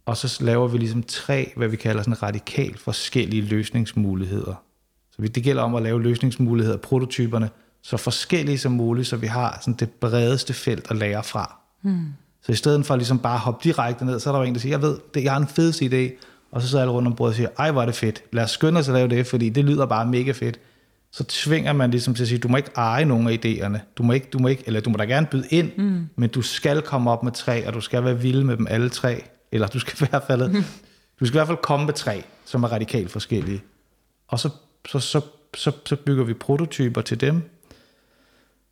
Og 0.06 0.18
så 0.18 0.44
laver 0.44 0.68
vi 0.68 0.78
ligesom 0.78 1.04
tre, 1.04 1.52
hvad 1.56 1.68
vi 1.68 1.76
kalder 1.76 2.02
sådan 2.02 2.24
radikalt 2.24 2.80
forskellige 2.80 3.42
løsningsmuligheder. 3.42 4.64
Så 5.12 5.22
det 5.22 5.44
gælder 5.44 5.64
om 5.64 5.76
at 5.76 5.84
lave 5.84 6.04
løsningsmuligheder, 6.04 6.78
prototyperne, 6.78 7.50
så 7.82 7.98
forskellige 7.98 8.58
som 8.58 8.72
muligt, 8.72 9.08
så 9.08 9.18
vi 9.18 9.28
har 9.28 9.58
sådan 9.62 9.74
det 9.74 9.90
bredeste 9.90 10.54
felt 10.54 10.92
at 10.92 10.98
lære 10.98 11.24
fra. 11.24 11.60
Mm. 11.82 12.06
Så 12.42 12.52
i 12.52 12.56
stedet 12.56 12.86
for 12.86 12.96
ligesom 12.96 13.20
bare 13.20 13.34
at 13.34 13.40
hoppe 13.40 13.64
direkte 13.64 14.06
ned, 14.06 14.20
så 14.20 14.30
er 14.30 14.34
der 14.34 14.40
jo 14.40 14.48
en, 14.48 14.54
der 14.54 14.60
siger, 14.60 14.74
jeg 14.74 14.82
ved, 14.82 14.98
det, 15.14 15.24
jeg 15.24 15.32
har 15.32 15.40
en 15.40 15.48
fedeste 15.48 15.86
idé, 15.86 16.26
og 16.52 16.62
så 16.62 16.68
sidder 16.68 16.84
alle 16.84 16.94
rundt 16.94 17.08
om 17.08 17.16
bordet 17.16 17.32
og 17.32 17.36
siger, 17.36 17.50
ej 17.60 17.72
hvor 17.72 17.82
er 17.82 17.86
det 17.86 17.96
fedt, 17.96 18.24
lad 18.32 18.44
os 18.44 18.52
skynde 18.52 18.80
os 18.80 18.88
at 18.88 18.94
lave 18.94 19.08
det, 19.08 19.28
fordi 19.28 19.50
det 19.50 19.66
lyder 19.66 19.86
bare 19.86 20.06
mega 20.06 20.32
fedt. 20.32 20.60
Så 21.12 21.24
tvinger 21.24 21.74
man 21.74 21.92
ligesom 21.92 22.14
til 22.14 22.24
at 22.24 22.28
sige, 22.28 22.40
du 22.40 22.48
må 22.48 22.58
ikke 22.58 22.72
eje 22.76 23.06
nogen 23.06 23.28
af 23.28 23.40
idéerne, 23.46 23.80
du 23.98 24.04
må 24.04 24.14
ikke, 24.14 24.28
du 24.34 24.40
må 24.40 24.48
ikke, 24.48 24.64
eller 24.66 24.82
du 24.82 24.90
må 24.90 24.98
da 24.98 25.04
gerne 25.04 25.28
byde 25.28 25.48
ind, 25.50 25.72
mm. 25.78 26.10
men 26.16 26.30
du 26.30 26.42
skal 26.42 26.82
komme 26.82 27.12
op 27.12 27.24
med 27.24 27.32
tre, 27.32 27.68
og 27.68 27.74
du 27.74 27.82
skal 27.82 28.04
være 28.04 28.20
vild 28.20 28.44
med 28.44 28.58
dem 28.58 28.68
alle 28.70 28.90
tre, 28.90 29.24
eller 29.52 29.68
du 29.68 29.80
skal 29.80 30.06
i 30.06 30.10
hvert 30.10 30.24
fald, 30.28 30.64
du 31.20 31.26
skal 31.26 31.36
i 31.36 31.38
hvert 31.38 31.48
fald 31.48 31.58
komme 31.58 31.86
med 31.86 31.94
tre, 31.94 32.24
som 32.46 32.64
er 32.64 32.68
radikalt 32.68 33.12
forskellige. 33.12 33.64
Og 34.28 34.40
så, 34.40 34.50
så, 34.88 35.00
så, 35.00 35.22
så, 35.56 35.72
så 35.86 35.96
bygger 35.96 36.24
vi 36.24 36.34
prototyper 36.34 37.02
til 37.02 37.22
dem, 37.22 37.50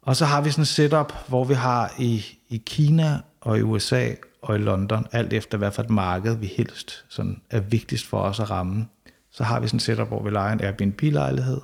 og 0.01 0.15
så 0.15 0.25
har 0.25 0.41
vi 0.41 0.51
sådan 0.51 0.61
et 0.61 0.67
setup, 0.67 1.13
hvor 1.27 1.43
vi 1.43 1.53
har 1.53 1.93
i, 1.99 2.25
i 2.49 2.63
Kina 2.65 3.19
og 3.41 3.57
i 3.57 3.61
USA 3.61 4.09
og 4.41 4.55
i 4.55 4.59
London, 4.59 5.07
alt 5.11 5.33
efter 5.33 5.57
hvad 5.57 5.71
for 5.71 5.81
et 5.81 5.89
marked 5.89 6.35
vi 6.35 6.47
helst 6.47 7.05
sådan 7.09 7.41
er 7.49 7.59
vigtigst 7.59 8.05
for 8.05 8.19
os 8.19 8.39
at 8.39 8.49
ramme, 8.49 8.85
så 9.31 9.43
har 9.43 9.59
vi 9.59 9.67
sådan 9.67 9.77
et 9.77 9.81
setup, 9.81 10.07
hvor 10.07 10.23
vi 10.23 10.29
leger 10.29 10.53
en 10.53 10.61
Airbnb-lejlighed, 10.61 11.61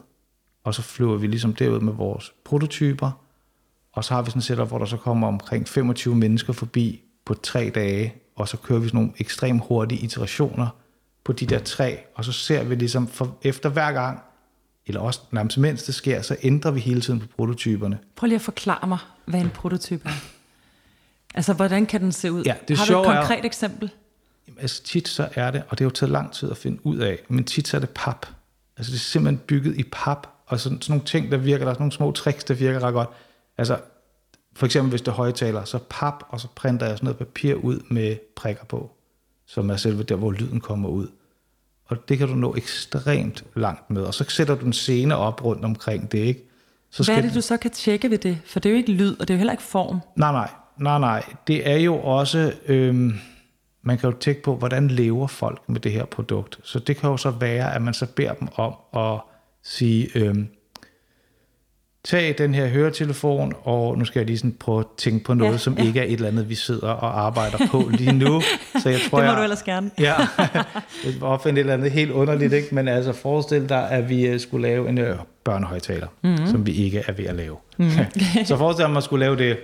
og 0.63 0.75
så 0.75 0.81
flyver 0.81 1.17
vi 1.17 1.27
ligesom 1.27 1.53
derud 1.53 1.79
med 1.79 1.93
vores 1.93 2.33
prototyper, 2.45 3.11
og 3.93 4.03
så 4.03 4.13
har 4.13 4.21
vi 4.21 4.29
sådan 4.29 4.39
et 4.39 4.43
setup, 4.45 4.67
hvor 4.67 4.77
der 4.77 4.85
så 4.85 4.97
kommer 4.97 5.27
omkring 5.27 5.67
25 5.67 6.15
mennesker 6.15 6.53
forbi 6.53 7.01
på 7.25 7.33
tre 7.33 7.71
dage, 7.75 8.13
og 8.35 8.47
så 8.47 8.57
kører 8.57 8.79
vi 8.79 8.87
sådan 8.87 8.97
nogle 8.97 9.13
ekstremt 9.17 9.63
hurtige 9.67 10.01
iterationer 10.01 10.67
på 11.23 11.33
de 11.33 11.45
der 11.45 11.59
tre, 11.59 11.97
og 12.15 12.25
så 12.25 12.31
ser 12.31 12.63
vi 12.63 12.75
ligesom 12.75 13.07
for, 13.07 13.37
efter 13.41 13.69
hver 13.69 13.91
gang, 13.91 14.19
eller 14.85 15.01
også 15.01 15.21
nærmest 15.31 15.57
mens 15.57 15.83
det 15.83 15.95
sker, 15.95 16.21
så 16.21 16.35
ændrer 16.43 16.71
vi 16.71 16.79
hele 16.79 17.01
tiden 17.01 17.19
på 17.19 17.27
prototyperne. 17.37 17.97
Prøv 18.15 18.27
lige 18.27 18.35
at 18.35 18.41
forklare 18.41 18.87
mig, 18.87 18.97
hvad 19.25 19.41
en 19.41 19.49
prototype 19.49 20.09
er. 20.09 20.13
Altså, 21.35 21.53
hvordan 21.53 21.85
kan 21.85 22.01
den 22.01 22.11
se 22.11 22.31
ud? 22.31 22.43
Ja, 22.43 22.55
det 22.67 22.77
Har 22.77 22.85
du 22.85 23.01
et 23.01 23.07
er- 23.07 23.13
konkret 23.19 23.45
eksempel? 23.45 23.91
Jamen, 24.47 24.59
altså 24.61 24.83
tit 24.83 25.07
så 25.07 25.29
er 25.35 25.51
det, 25.51 25.63
og 25.69 25.71
det 25.71 25.79
har 25.79 25.85
jo 25.85 25.89
taget 25.89 26.11
lang 26.11 26.31
tid 26.33 26.51
at 26.51 26.57
finde 26.57 26.85
ud 26.85 26.97
af, 26.97 27.19
men 27.27 27.43
tit 27.43 27.67
så 27.67 27.77
er 27.77 27.81
det 27.81 27.89
pap. 27.89 28.25
Altså 28.77 28.91
det 28.91 28.97
er 28.97 29.01
simpelthen 29.01 29.37
bygget 29.47 29.77
i 29.77 29.83
pap, 29.91 30.27
og 30.51 30.59
sådan, 30.59 30.81
sådan 30.81 30.93
nogle 30.93 31.05
ting, 31.05 31.31
der 31.31 31.37
virker, 31.37 31.65
der 31.65 31.69
er 31.69 31.73
sådan 31.73 31.81
nogle 31.81 31.91
små 31.91 32.11
tricks, 32.11 32.43
der 32.43 32.53
virker 32.53 32.83
ret 32.83 32.93
godt. 32.93 33.09
Altså 33.57 33.77
for 34.55 34.65
eksempel 34.65 34.89
hvis 34.89 35.01
det 35.01 35.07
er 35.07 35.15
højtaler, 35.15 35.63
så 35.63 35.79
pap, 35.89 36.23
og 36.29 36.39
så 36.39 36.47
printer 36.55 36.85
jeg 36.85 36.97
sådan 36.97 37.05
noget 37.05 37.17
papir 37.17 37.53
ud 37.53 37.79
med 37.89 38.15
prikker 38.35 38.65
på, 38.65 38.91
som 39.45 39.69
er 39.69 39.75
selve 39.75 40.03
der, 40.03 40.15
hvor 40.15 40.31
lyden 40.31 40.59
kommer 40.59 40.89
ud. 40.89 41.07
Og 41.85 42.09
det 42.09 42.17
kan 42.17 42.27
du 42.27 42.35
nå 42.35 42.55
ekstremt 42.55 43.43
langt 43.55 43.89
med, 43.89 44.01
og 44.01 44.13
så 44.13 44.25
sætter 44.29 44.55
du 44.55 44.65
en 44.65 44.73
scene 44.73 45.15
op 45.15 45.45
rundt 45.45 45.65
omkring 45.65 46.11
det, 46.11 46.19
ikke? 46.19 46.47
Så 46.91 47.03
Hvad 47.03 47.17
er 47.17 47.21
det, 47.21 47.33
du 47.33 47.41
så 47.41 47.57
kan 47.57 47.71
tjekke 47.71 48.09
ved 48.09 48.17
det? 48.17 48.37
For 48.45 48.59
det 48.59 48.69
er 48.69 48.73
jo 48.73 48.77
ikke 48.77 48.91
lyd, 48.91 49.15
og 49.19 49.27
det 49.27 49.29
er 49.29 49.35
jo 49.35 49.37
heller 49.37 49.53
ikke 49.53 49.63
form. 49.63 49.99
Nej, 50.15 50.31
nej, 50.31 50.49
nej, 50.77 50.99
nej. 50.99 51.23
Det 51.47 51.69
er 51.69 51.77
jo 51.77 51.95
også, 51.95 52.53
øhm, 52.67 53.13
man 53.81 53.97
kan 53.97 54.09
jo 54.09 54.17
tænke 54.17 54.43
på, 54.43 54.55
hvordan 54.55 54.87
lever 54.87 55.27
folk 55.27 55.69
med 55.69 55.79
det 55.79 55.91
her 55.91 56.05
produkt. 56.05 56.59
Så 56.63 56.79
det 56.79 56.97
kan 56.97 57.09
jo 57.09 57.17
så 57.17 57.29
være, 57.31 57.75
at 57.75 57.81
man 57.81 57.93
så 57.93 58.05
beder 58.05 58.33
dem 58.33 58.47
om 58.55 58.75
at 58.93 59.19
sige, 59.63 60.09
øhm, 60.15 60.47
tag 62.03 62.35
den 62.37 62.53
her 62.53 62.67
høretelefon, 62.67 63.53
og 63.63 63.97
nu 63.97 64.05
skal 64.05 64.19
jeg 64.19 64.27
lige 64.27 64.37
sådan 64.37 64.55
prøve 64.59 64.79
at 64.79 64.85
tænke 64.97 65.25
på 65.25 65.33
noget, 65.33 65.51
Ja, 65.51 65.57
som 65.57 65.77
ja. 65.77 65.83
ikke 65.83 65.99
er 65.99 66.03
et 66.03 66.11
eller 66.11 66.27
andet, 66.27 66.49
vi 66.49 66.55
sidder 66.55 66.87
og 66.89 67.25
arbejder 67.25 67.57
på 67.71 67.89
lige 67.93 68.13
nu. 68.13 68.41
Så 68.81 68.89
jeg 68.89 68.99
tror, 69.09 69.17
Det 69.17 69.25
må 69.25 69.31
jeg, 69.31 69.37
du 69.37 69.43
ellers 69.43 69.63
gerne. 69.63 69.91
Ja, 69.99 70.13
jeg 71.05 71.13
opfinde 71.21 71.59
et 71.59 71.63
eller 71.63 71.73
andet 71.73 71.91
helt 71.91 72.11
underligt, 72.11 72.53
ikke? 72.53 72.75
men 72.75 72.87
altså 72.87 73.13
forestil 73.13 73.69
dig, 73.69 73.89
at 73.89 74.09
vi 74.09 74.27
øh, 74.27 74.39
skulle 74.39 74.67
lave 74.67 74.89
en 74.89 74.97
øh, 74.97 75.15
børnehøjtaler, 75.43 76.07
mm-hmm. 76.23 76.47
som 76.47 76.65
vi 76.65 76.71
ikke 76.71 77.03
er 77.07 77.13
ved 77.13 77.25
at 77.25 77.35
lave. 77.35 77.57
Mm-hmm. 77.77 78.05
så 78.45 78.57
forestil 78.57 78.81
dig, 78.81 78.89
at 78.89 78.93
man 78.93 79.01
skulle 79.01 79.25
lave 79.25 79.37
det, 79.37 79.57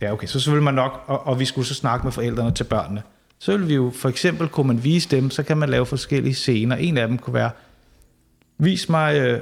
ja 0.00 0.12
okay, 0.12 0.26
så, 0.26 0.50
ville 0.50 0.64
man 0.64 0.74
nok, 0.74 1.04
og, 1.06 1.26
og 1.26 1.40
vi 1.40 1.44
skulle 1.44 1.66
så 1.66 1.74
snakke 1.74 2.06
med 2.06 2.12
forældrene 2.12 2.52
til 2.54 2.64
børnene. 2.64 3.02
Så 3.38 3.52
ville 3.52 3.66
vi 3.66 3.74
jo, 3.74 3.92
for 3.94 4.08
eksempel 4.08 4.48
kunne 4.48 4.66
man 4.66 4.84
vise 4.84 5.08
dem, 5.08 5.30
så 5.30 5.42
kan 5.42 5.56
man 5.56 5.68
lave 5.68 5.86
forskellige 5.86 6.34
scener. 6.34 6.76
En 6.76 6.98
af 6.98 7.08
dem 7.08 7.18
kunne 7.18 7.34
være, 7.34 7.50
vis 8.58 8.88
mig, 8.88 9.16
øh, 9.20 9.40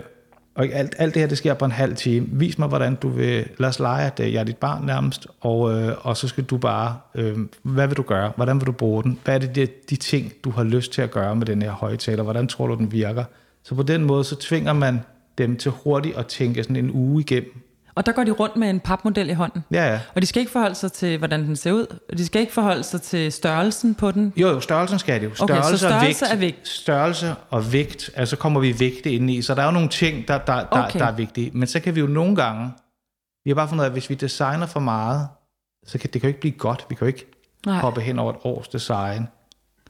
og 0.54 0.64
alt, 0.64 0.94
alt 0.98 1.14
det 1.14 1.20
her, 1.22 1.28
det 1.28 1.38
sker 1.38 1.54
på 1.54 1.64
en 1.64 1.70
halv 1.70 1.96
time. 1.96 2.26
Vis 2.30 2.58
mig, 2.58 2.68
hvordan 2.68 2.94
du 2.94 3.08
vil, 3.08 3.48
lad 3.58 3.68
os 3.68 3.78
lege, 3.78 4.06
at 4.06 4.20
øh, 4.20 4.32
jeg 4.32 4.40
er 4.40 4.44
dit 4.44 4.56
barn 4.56 4.86
nærmest, 4.86 5.26
og, 5.40 5.72
øh, 5.72 6.06
og 6.06 6.16
så 6.16 6.28
skal 6.28 6.44
du 6.44 6.58
bare, 6.58 6.98
øh, 7.14 7.38
hvad 7.62 7.86
vil 7.86 7.96
du 7.96 8.02
gøre? 8.02 8.32
Hvordan 8.36 8.60
vil 8.60 8.66
du 8.66 8.72
bruge 8.72 9.02
den? 9.02 9.18
Hvad 9.24 9.34
er 9.34 9.38
det, 9.38 9.56
de, 9.56 9.68
de 9.90 9.96
ting, 9.96 10.32
du 10.44 10.50
har 10.50 10.64
lyst 10.64 10.92
til 10.92 11.02
at 11.02 11.10
gøre 11.10 11.36
med 11.36 11.46
den 11.46 11.62
her 11.62 11.70
højtaler? 11.70 12.22
Hvordan 12.22 12.48
tror 12.48 12.66
du, 12.66 12.74
den 12.74 12.92
virker? 12.92 13.24
Så 13.62 13.74
på 13.74 13.82
den 13.82 14.04
måde, 14.04 14.24
så 14.24 14.36
tvinger 14.36 14.72
man 14.72 15.00
dem 15.38 15.56
til 15.56 15.70
hurtigt 15.70 16.16
at 16.16 16.26
tænke 16.26 16.62
sådan 16.62 16.76
en 16.76 16.90
uge 16.90 17.20
igennem. 17.20 17.62
Og 17.94 18.06
der 18.06 18.12
går 18.12 18.24
de 18.24 18.30
rundt 18.30 18.56
med 18.56 18.70
en 18.70 18.80
papmodel 18.80 19.30
i 19.30 19.32
hånden. 19.32 19.64
Ja, 19.72 19.92
ja. 19.92 20.00
Og 20.14 20.22
de 20.22 20.26
skal 20.26 20.40
ikke 20.40 20.52
forholde 20.52 20.74
sig 20.74 20.92
til, 20.92 21.18
hvordan 21.18 21.44
den 21.44 21.56
ser 21.56 21.72
ud. 21.72 21.96
De 22.18 22.26
skal 22.26 22.40
ikke 22.40 22.52
forholde 22.52 22.82
sig 22.82 23.02
til 23.02 23.32
størrelsen 23.32 23.94
på 23.94 24.10
den. 24.10 24.32
Jo, 24.36 24.48
jo, 24.48 24.60
størrelsen 24.60 24.98
skal 24.98 25.20
det 25.20 25.26
jo. 25.26 25.30
Okay, 25.30 25.36
så 25.38 25.46
Størrelse, 25.46 25.74
og 25.74 25.78
størrelse 25.78 26.24
vægt, 26.24 26.32
er 26.32 26.36
vægt. 26.36 26.68
Størrelse 26.68 27.34
og 27.50 27.72
vægt, 27.72 28.10
altså 28.16 28.36
kommer 28.36 28.60
vi 28.60 28.80
vægte 28.80 29.12
ind 29.12 29.30
i. 29.30 29.42
Så 29.42 29.54
der 29.54 29.62
er 29.62 29.66
jo 29.66 29.72
nogle 29.72 29.88
ting, 29.88 30.28
der, 30.28 30.38
der, 30.38 30.54
der, 30.54 30.66
Okay. 30.84 30.98
der 30.98 31.04
er 31.06 31.12
vigtige. 31.12 31.50
Men 31.54 31.68
så 31.68 31.80
kan 31.80 31.94
vi 31.94 32.00
jo 32.00 32.06
nogle 32.06 32.36
gange, 32.36 32.70
vi 33.44 33.50
har 33.50 33.54
bare 33.54 33.68
fundet 33.68 33.82
ud 33.82 33.84
af, 33.84 33.88
at 33.88 33.92
hvis 33.92 34.10
vi 34.10 34.14
designer 34.14 34.66
for 34.66 34.80
meget, 34.80 35.28
så 35.86 35.98
kan 35.98 36.10
det 36.12 36.20
kan 36.20 36.28
jo 36.28 36.28
ikke 36.28 36.40
blive 36.40 36.54
godt. 36.58 36.86
Vi 36.88 36.94
kan 36.94 37.04
jo 37.04 37.06
ikke 37.06 37.26
Nej. 37.66 37.78
hoppe 37.78 38.00
hen 38.00 38.18
over 38.18 38.32
et 38.32 38.38
års 38.44 38.68
design. 38.68 39.28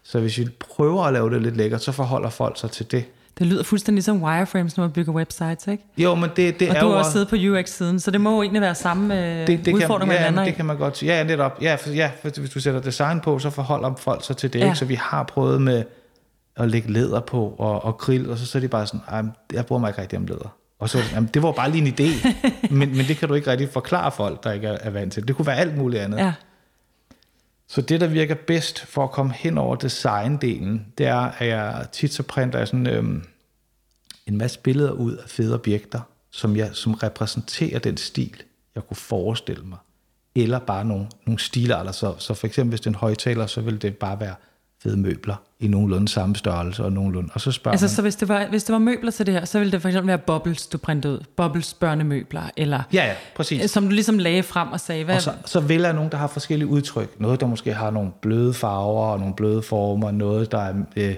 Så 0.04 0.21
hvis 0.21 0.38
vi 0.38 0.49
prøver 0.61 1.04
at 1.04 1.12
lave 1.12 1.30
det 1.30 1.42
lidt 1.42 1.57
lækkert, 1.57 1.83
så 1.83 1.92
forholder 1.92 2.30
folk 2.30 2.59
sig 2.61 2.71
til 2.71 2.90
det. 2.90 3.04
Det 3.39 3.47
lyder 3.47 3.63
fuldstændig 3.63 4.05
som 4.05 4.23
wireframes, 4.23 4.77
når 4.77 4.85
man 4.85 4.91
bygger 4.93 5.13
websites, 5.13 5.67
ikke? 5.69 5.85
Jo, 5.99 6.15
men 6.15 6.31
det, 6.37 6.61
det 6.61 6.71
Og 6.71 6.77
er 6.77 6.81
du 6.81 6.87
jo 6.87 6.93
har 6.93 6.99
også 6.99 7.13
siddet 7.13 7.29
på 7.29 7.37
UX-siden, 7.37 8.01
så 8.01 8.11
det 8.11 8.21
må 8.21 8.35
jo 8.35 8.43
egentlig 8.43 8.63
være 8.63 8.75
samme 8.75 9.15
øh, 9.41 9.47
det, 9.47 9.65
det 9.65 9.75
udfordring, 9.75 9.99
kan, 10.01 10.09
man 10.09 10.17
ja, 10.17 10.25
lander 10.25 10.45
det 10.45 10.55
kan 10.55 10.65
man 10.65 10.77
godt 10.77 10.97
sige. 10.97 11.17
Ja, 11.17 11.25
netop. 11.25 11.59
Ja, 11.63 11.75
for, 11.75 11.91
ja, 11.91 12.11
for 12.23 12.41
hvis 12.41 12.51
du 12.51 12.61
sætter 12.61 12.81
design 12.81 13.21
på, 13.21 13.39
så 13.39 13.51
forholder 13.51 13.95
folk 13.99 14.25
sig 14.25 14.37
til 14.37 14.53
det. 14.53 14.59
Ja. 14.59 14.65
Ikke? 14.65 14.77
Så 14.77 14.85
vi 14.85 14.95
har 14.95 15.23
prøvet 15.23 15.63
med 15.63 15.85
at 16.57 16.71
lægge 16.71 16.93
læder 16.93 17.21
på 17.21 17.55
og, 17.59 17.85
og 17.85 17.99
grill, 17.99 18.31
og 18.31 18.39
så, 18.39 18.47
så 18.47 18.59
er 18.59 18.61
de 18.63 18.69
bare 18.69 18.87
sådan, 18.87 19.01
"Ej, 19.09 19.23
men 19.23 19.33
jeg 19.53 19.67
bruger 19.67 19.81
mig 19.81 19.89
ikke 19.89 20.01
rigtig 20.03 20.19
om 20.19 20.27
læder. 20.27 20.57
Og 20.81 20.89
så, 20.91 20.99
jamen, 21.15 21.31
det 21.35 21.43
var 21.43 21.53
bare 21.53 21.71
lige 21.71 21.89
en 21.89 21.95
idé, 22.01 22.29
men, 22.75 22.97
men 22.97 23.07
det 23.07 23.17
kan 23.17 23.29
du 23.29 23.35
ikke 23.35 23.51
rigtig 23.51 23.69
forklare 23.73 24.11
folk, 24.13 24.45
der 24.45 24.53
ikke 24.53 24.67
er, 24.67 24.77
er 24.81 24.91
vant 24.91 25.13
til. 25.13 25.29
Det 25.29 25.37
kunne 25.37 25.47
være 25.47 25.57
alt 25.57 25.77
muligt 25.77 26.03
andet. 26.03 26.19
Ja. 26.19 26.33
Så 27.71 27.81
det, 27.81 28.00
der 28.00 28.07
virker 28.07 28.35
bedst 28.35 28.81
for 28.81 29.05
at 29.05 29.11
komme 29.11 29.33
hen 29.33 29.59
over 29.59 29.77
designdelen, 29.77 30.87
det 30.99 31.07
er, 31.07 31.17
at 31.17 31.49
jeg 31.49 31.87
tit 31.93 32.12
så 32.12 32.23
printer 32.23 32.59
jeg 32.59 32.69
sådan 32.69 32.87
øhm, 32.87 33.25
en 34.27 34.39
masse 34.39 34.59
billeder 34.59 34.93
ud 34.93 35.17
af 35.17 35.29
fede 35.29 35.55
objekter, 35.55 36.00
som, 36.31 36.57
jeg, 36.57 36.71
som 36.73 36.95
repræsenterer 36.95 37.79
den 37.79 37.97
stil, 37.97 38.43
jeg 38.75 38.87
kunne 38.87 38.97
forestille 38.97 39.65
mig. 39.65 39.79
Eller 40.35 40.59
bare 40.59 40.85
nogle, 40.85 41.07
nogle 41.27 41.39
stilarter. 41.39 41.93
Så, 41.93 42.15
så 42.19 42.35
for 42.35 42.47
eksempel, 42.47 42.71
hvis 42.71 42.81
det 42.81 42.87
er 42.87 42.91
en 42.91 42.95
højtaler, 42.95 43.47
så 43.47 43.61
vil 43.61 43.83
det 43.83 43.97
bare 43.97 44.21
være 44.21 44.35
fede 44.83 44.97
møbler 44.97 45.35
i 45.61 45.69
nogenlunde 45.69 46.09
samme 46.09 46.37
størrelse 46.37 46.85
og 46.85 46.93
nogenlunde. 46.93 47.31
Og 47.35 47.41
så 47.41 47.53
spørger 47.53 47.73
Altså, 47.73 47.85
man, 47.85 47.91
så 47.91 48.03
hvis 48.03 48.17
det, 48.17 48.29
var, 48.29 48.47
hvis 48.51 48.65
det 48.65 48.73
var 48.73 48.79
møbler 48.79 49.11
til 49.11 49.27
det 49.27 49.35
her, 49.35 49.45
så 49.45 49.59
ville 49.59 49.73
det 49.73 49.83
for 49.83 49.89
eksempel 49.89 50.09
være 50.09 50.19
Bubbles, 50.19 50.67
du 50.67 50.79
printede 50.79 51.15
ud. 51.15 51.21
Bubbles 51.37 51.75
børnemøbler, 51.75 52.43
eller 52.57 52.83
ja, 52.93 53.07
ja, 53.07 53.15
præcis. 53.37 53.71
som 53.71 53.85
du 53.85 53.91
ligesom 53.91 54.19
lagde 54.19 54.43
frem 54.43 54.69
og 54.73 54.81
sagde, 54.81 55.05
hvad, 55.05 55.15
Og 55.15 55.23
så, 55.23 55.33
så 55.45 55.61
vælger 55.61 55.87
jeg 55.87 55.95
nogen, 55.95 56.11
der 56.13 56.19
har 56.19 56.27
forskellige 56.27 56.69
udtryk. 56.69 57.21
Noget, 57.21 57.41
der 57.41 57.47
måske 57.47 57.75
har 57.75 57.91
nogle 57.91 58.11
bløde 58.23 58.55
farver 58.55 59.07
og 59.07 59.19
nogle 59.19 59.35
bløde 59.35 59.63
former. 59.63 60.11
Noget, 60.11 60.53
der 60.53 60.59
er... 60.59 60.75
Øh, 60.97 61.15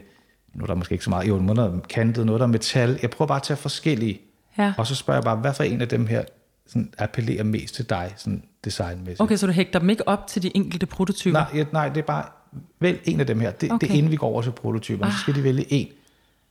nu 0.55 0.63
er 0.63 0.67
der 0.67 0.75
måske 0.75 0.93
ikke 0.93 1.05
så 1.05 1.11
meget... 1.11 1.29
Jo, 1.29 1.39
noget, 1.39 1.57
der 1.57 1.65
er 1.65 1.79
kantet, 1.91 2.27
noget, 2.27 2.41
der 2.41 2.47
er 2.47 2.51
metal. 2.51 2.99
Jeg 3.03 3.11
prøver 3.11 3.27
bare 3.27 3.37
at 3.37 3.43
tage 3.43 3.57
forskellige. 3.57 4.21
Ja. 4.59 4.73
Og 4.79 4.87
så 4.87 4.95
spørger 4.95 5.19
jeg 5.19 5.25
bare, 5.25 5.37
hvad 5.37 5.55
for 5.55 5.65
en 5.65 5.81
af 5.81 5.89
dem 5.89 6.07
her 6.07 6.23
sådan, 6.67 6.93
appellerer 6.99 7.45
mest 7.45 7.75
til 7.75 7.91
dig, 7.91 8.13
sådan 8.17 8.43
designmæssigt? 8.65 9.21
Okay, 9.21 9.37
så 9.37 9.47
du 9.47 9.53
hægter 9.53 9.79
dem 9.79 9.91
ikke 9.91 10.09
op 10.09 10.27
til 10.27 10.43
de 10.43 10.57
enkelte 10.57 10.87
prototyper? 10.87 11.39
Nej, 11.39 11.49
ja, 11.55 11.65
nej, 11.73 11.89
det 11.89 11.99
er 11.99 12.07
bare... 12.07 12.42
Vælg 12.81 13.01
en 13.05 13.21
af 13.21 13.27
dem 13.27 13.41
her. 13.41 13.51
Det, 13.51 13.73
okay. 13.73 13.87
det 13.87 13.95
er 13.95 13.99
inden 13.99 14.11
vi 14.11 14.17
går 14.17 14.27
over 14.27 14.43
til 14.43 14.51
prototyperne. 14.51 15.07
Ah. 15.07 15.13
Så 15.13 15.19
skal 15.19 15.35
de 15.35 15.45
vælge 15.45 15.73
en. 15.73 15.89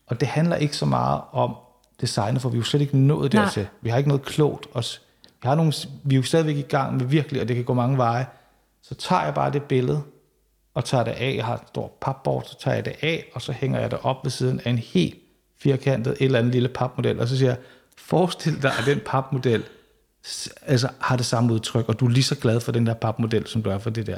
Og 0.08 0.20
det 0.20 0.28
handler 0.28 0.56
ikke 0.56 0.78
så 0.78 0.86
meget 0.86 1.22
om 1.32 1.56
designet, 2.02 2.42
for 2.42 2.50
vi 2.50 2.56
er 2.56 2.60
jo 2.60 2.64
slet 2.64 2.82
ikke 2.82 2.98
nået 2.98 3.34
Nej. 3.34 3.44
dertil. 3.44 3.68
Vi 3.82 3.90
har 3.90 3.98
ikke 3.98 4.08
noget 4.08 4.24
klogt. 4.24 4.68
Os. 4.74 5.02
Vi, 5.24 5.48
har 5.48 5.56
nogle, 5.56 5.74
vi 6.04 6.16
er 6.16 6.18
jo 6.18 6.24
stadigvæk 6.24 6.58
i 6.58 6.62
gang 6.62 6.98
med 6.98 7.06
virkelig, 7.06 7.42
og 7.42 7.48
det 7.48 7.56
kan 7.56 7.66
gå 7.66 7.74
mange 7.74 7.98
veje. 7.98 8.26
Så 8.82 8.96
tager 8.96 9.24
jeg 9.24 9.34
bare 9.34 9.52
det 9.52 9.64
billede, 9.64 10.02
og 10.74 10.86
tager 10.86 11.04
det 11.04 11.12
af. 11.12 11.34
Jeg 11.36 11.46
har 11.46 11.54
et 11.54 11.62
stort 11.68 11.92
papbord, 11.92 12.44
så 12.44 12.60
tager 12.60 12.76
jeg 12.76 12.86
det 12.86 12.94
af, 13.02 13.32
og 13.34 13.42
så 13.42 13.52
hænger 13.52 13.80
jeg 13.80 13.92
det 13.92 14.00
op 14.04 14.24
ved 14.24 14.32
siden 14.32 14.62
af 14.66 14.70
en 14.70 14.78
helt 14.78 15.16
firkantet, 15.60 16.12
et 16.12 16.26
eller 16.26 16.40
andet 16.40 16.54
lille 16.54 16.70
papmodel. 16.70 17.20
Og 17.20 17.28
så 17.28 17.38
siger 17.38 17.50
jeg, 17.50 17.58
forestil 17.98 18.62
dig, 18.62 18.72
at 18.80 18.86
den 18.86 19.00
papmodel 19.06 19.64
altså, 20.66 20.90
har 21.00 21.18
det 21.18 21.26
samme 21.26 21.54
udtryk, 21.54 21.90
og 21.90 22.00
du 22.00 22.06
er 22.06 22.10
lige 22.10 22.24
så 22.24 22.36
glad 22.36 22.60
for 22.60 22.72
den 22.72 22.86
der 22.86 22.94
papmodel, 22.94 23.48
som 23.48 23.64
du 23.64 23.70
er 23.70 23.78
for 23.78 23.90
det 23.90 24.08
der. 24.08 24.18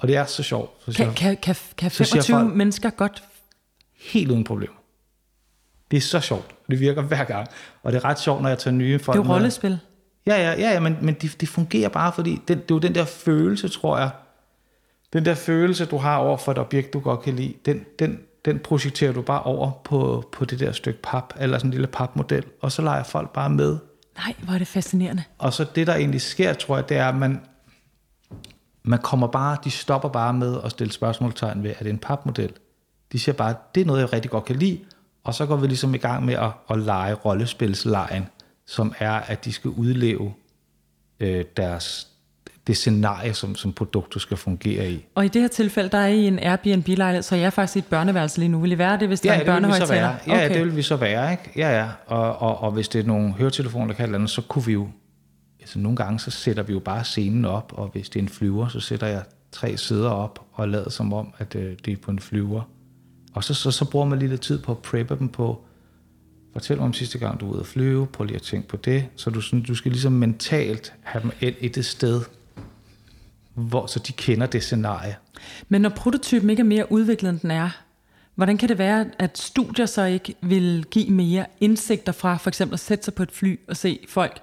Og 0.00 0.08
det 0.08 0.16
er 0.16 0.24
så 0.24 0.42
sjovt. 0.42 0.70
Så 0.92 0.96
Kan, 0.96 1.14
kan, 1.14 1.36
kan, 1.36 1.54
kan 1.76 1.90
Så 1.90 2.04
siger 2.04 2.22
25 2.22 2.36
folk- 2.40 2.54
mennesker 2.54 2.90
godt... 2.90 3.22
helt 3.98 4.30
uden 4.30 4.44
problemer. 4.44 4.74
Det 5.90 5.96
er 5.96 6.00
så 6.00 6.20
sjovt. 6.20 6.54
Det 6.70 6.80
virker 6.80 7.02
hver 7.02 7.24
gang. 7.24 7.48
Og 7.82 7.92
det 7.92 7.98
er 7.98 8.04
ret 8.04 8.20
sjovt, 8.20 8.42
når 8.42 8.48
jeg 8.48 8.58
tager 8.58 8.74
nye 8.74 8.98
folk 8.98 9.16
Det 9.18 9.24
er 9.24 9.28
jo 9.28 9.34
rollespil. 9.34 9.78
Ja, 10.26 10.36
ja, 10.36 10.50
ja, 10.60 10.72
ja 10.72 10.80
men, 10.80 10.96
men 11.02 11.14
det, 11.14 11.40
det 11.40 11.48
fungerer 11.48 11.88
bare, 11.88 12.12
fordi 12.12 12.30
det, 12.30 12.48
det 12.48 12.54
er 12.56 12.64
jo 12.74 12.78
den 12.78 12.94
der 12.94 13.04
følelse, 13.04 13.68
tror 13.68 13.98
jeg. 13.98 14.10
Den 15.12 15.24
der 15.24 15.34
følelse, 15.34 15.84
du 15.84 15.96
har 15.96 16.16
over 16.16 16.36
for 16.36 16.52
et 16.52 16.58
objekt, 16.58 16.92
du 16.92 17.00
godt 17.00 17.22
kan 17.22 17.36
lide, 17.36 17.54
den, 17.66 17.84
den, 17.98 18.18
den 18.44 18.58
projekterer 18.58 19.12
du 19.12 19.22
bare 19.22 19.42
over 19.42 19.70
på, 19.84 20.28
på 20.32 20.44
det 20.44 20.60
der 20.60 20.72
stykke 20.72 21.02
pap, 21.02 21.34
eller 21.38 21.58
sådan 21.58 21.68
en 21.68 21.72
lille 21.72 21.86
papmodel, 21.86 22.44
og 22.60 22.72
så 22.72 22.82
leger 22.82 23.02
folk 23.02 23.30
bare 23.32 23.50
med. 23.50 23.78
Nej, 24.16 24.34
hvor 24.38 24.54
er 24.54 24.58
det 24.58 24.66
fascinerende. 24.66 25.22
Og 25.38 25.52
så 25.52 25.66
det, 25.74 25.86
der 25.86 25.94
egentlig 25.94 26.20
sker, 26.20 26.52
tror 26.52 26.76
jeg, 26.76 26.88
det 26.88 26.96
er, 26.96 27.08
at 27.08 27.14
man, 27.14 27.40
man 28.82 28.98
kommer 28.98 29.26
bare, 29.26 29.56
de 29.64 29.70
stopper 29.70 30.08
bare 30.08 30.32
med 30.32 30.58
at 30.64 30.70
stille 30.70 30.92
spørgsmålstegn 30.92 31.62
ved, 31.62 31.70
er 31.70 31.82
det 31.82 31.90
en 31.90 31.98
papmodel? 31.98 32.52
De 33.12 33.18
siger 33.18 33.34
bare, 33.34 33.54
det 33.74 33.80
er 33.80 33.84
noget, 33.84 34.00
jeg 34.00 34.12
rigtig 34.12 34.30
godt 34.30 34.44
kan 34.44 34.56
lide, 34.56 34.78
og 35.24 35.34
så 35.34 35.46
går 35.46 35.56
vi 35.56 35.66
ligesom 35.66 35.94
i 35.94 35.98
gang 35.98 36.24
med 36.24 36.34
at, 36.34 36.50
at 36.70 36.78
lege 36.78 37.14
rollespilslejen, 37.14 38.26
som 38.66 38.94
er, 38.98 39.12
at 39.12 39.44
de 39.44 39.52
skal 39.52 39.70
udleve 39.70 40.32
øh, 41.20 41.44
deres, 41.56 42.06
det 42.66 42.76
scenarie, 42.76 43.34
som, 43.34 43.54
som 43.54 43.72
produktet 43.72 44.22
skal 44.22 44.36
fungere 44.36 44.90
i. 44.90 45.06
Og 45.14 45.24
i 45.24 45.28
det 45.28 45.40
her 45.40 45.48
tilfælde, 45.48 45.88
der 45.88 45.98
er 45.98 46.06
I 46.06 46.26
en 46.26 46.38
Airbnb-lejlighed, 46.38 47.22
så 47.22 47.36
jeg 47.36 47.44
er 47.44 47.50
faktisk 47.50 47.76
i 47.76 47.78
et 47.78 47.86
børneværelse 47.86 48.38
lige 48.38 48.48
nu. 48.48 48.60
Vil 48.60 48.72
I 48.72 48.78
være 48.78 48.98
det, 48.98 49.08
hvis 49.08 49.20
der 49.20 49.32
Ja, 49.32 49.36
er 49.36 49.40
en 49.40 49.46
børnehøjtaler? 49.46 50.14
Ja, 50.26 50.44
okay. 50.44 50.54
det 50.54 50.64
vil 50.64 50.76
vi 50.76 50.82
så 50.82 50.96
være, 50.96 51.30
ikke? 51.32 51.50
Ja, 51.56 51.78
ja. 51.78 51.88
Og, 52.06 52.42
og, 52.42 52.60
og 52.62 52.72
hvis 52.72 52.88
det 52.88 53.00
er 53.00 53.06
nogle 53.06 53.32
høretelefoner, 53.32 53.86
der 53.86 53.94
kan 53.94 54.04
eller 54.04 54.18
andet, 54.18 54.30
så 54.30 54.42
kunne 54.42 54.64
vi 54.66 54.72
jo... 54.72 54.88
Så 55.70 55.78
nogle 55.78 55.96
gange, 55.96 56.18
så 56.18 56.30
sætter 56.30 56.62
vi 56.62 56.72
jo 56.72 56.78
bare 56.78 57.04
scenen 57.04 57.44
op, 57.44 57.72
og 57.76 57.88
hvis 57.88 58.08
det 58.08 58.18
er 58.18 58.22
en 58.22 58.28
flyver, 58.28 58.68
så 58.68 58.80
sætter 58.80 59.06
jeg 59.06 59.24
tre 59.52 59.76
sæder 59.76 60.10
op 60.10 60.46
og 60.52 60.68
lader 60.68 60.90
som 60.90 61.12
om, 61.12 61.34
at 61.38 61.54
øh, 61.54 61.76
det 61.84 61.92
er 61.92 61.96
på 61.96 62.10
en 62.10 62.18
flyver. 62.18 62.62
Og 63.34 63.44
så, 63.44 63.54
så, 63.54 63.70
så 63.70 63.90
bruger 63.90 64.06
man 64.06 64.18
lige 64.18 64.28
lidt 64.28 64.40
tid 64.40 64.58
på 64.58 64.72
at 64.72 64.78
preppe 64.78 65.16
dem 65.18 65.28
på, 65.28 65.64
fortæl 66.52 66.76
mig 66.76 66.86
om 66.86 66.92
sidste 66.92 67.18
gang, 67.18 67.40
du 67.40 67.46
var 67.46 67.52
ude 67.52 67.60
at 67.60 67.66
flyve, 67.66 68.06
prøv 68.06 68.24
lige 68.24 68.36
at 68.36 68.42
tænke 68.42 68.68
på 68.68 68.76
det. 68.76 69.06
Så 69.16 69.30
du, 69.30 69.40
sådan, 69.40 69.62
du 69.62 69.74
skal 69.74 69.92
ligesom 69.92 70.12
mentalt 70.12 70.94
have 71.02 71.22
dem 71.22 71.30
et, 71.40 71.56
et 71.60 71.84
sted, 71.84 72.20
hvor, 73.54 73.86
så 73.86 73.98
de 73.98 74.12
kender 74.12 74.46
det 74.46 74.62
scenarie. 74.62 75.16
Men 75.68 75.80
når 75.80 75.88
prototypen 75.88 76.50
ikke 76.50 76.60
er 76.60 76.64
mere 76.64 76.92
udviklet, 76.92 77.30
end 77.30 77.40
den 77.40 77.50
er, 77.50 77.70
Hvordan 78.34 78.58
kan 78.58 78.68
det 78.68 78.78
være, 78.78 79.06
at 79.18 79.38
studier 79.38 79.86
så 79.86 80.04
ikke 80.04 80.34
vil 80.40 80.84
give 80.90 81.10
mere 81.10 81.46
indsigter 81.60 82.12
fra 82.12 82.36
for 82.36 82.50
eksempel 82.50 82.74
at 82.74 82.80
sætte 82.80 83.04
sig 83.04 83.14
på 83.14 83.22
et 83.22 83.32
fly 83.32 83.60
og 83.68 83.76
se 83.76 84.00
folk 84.08 84.40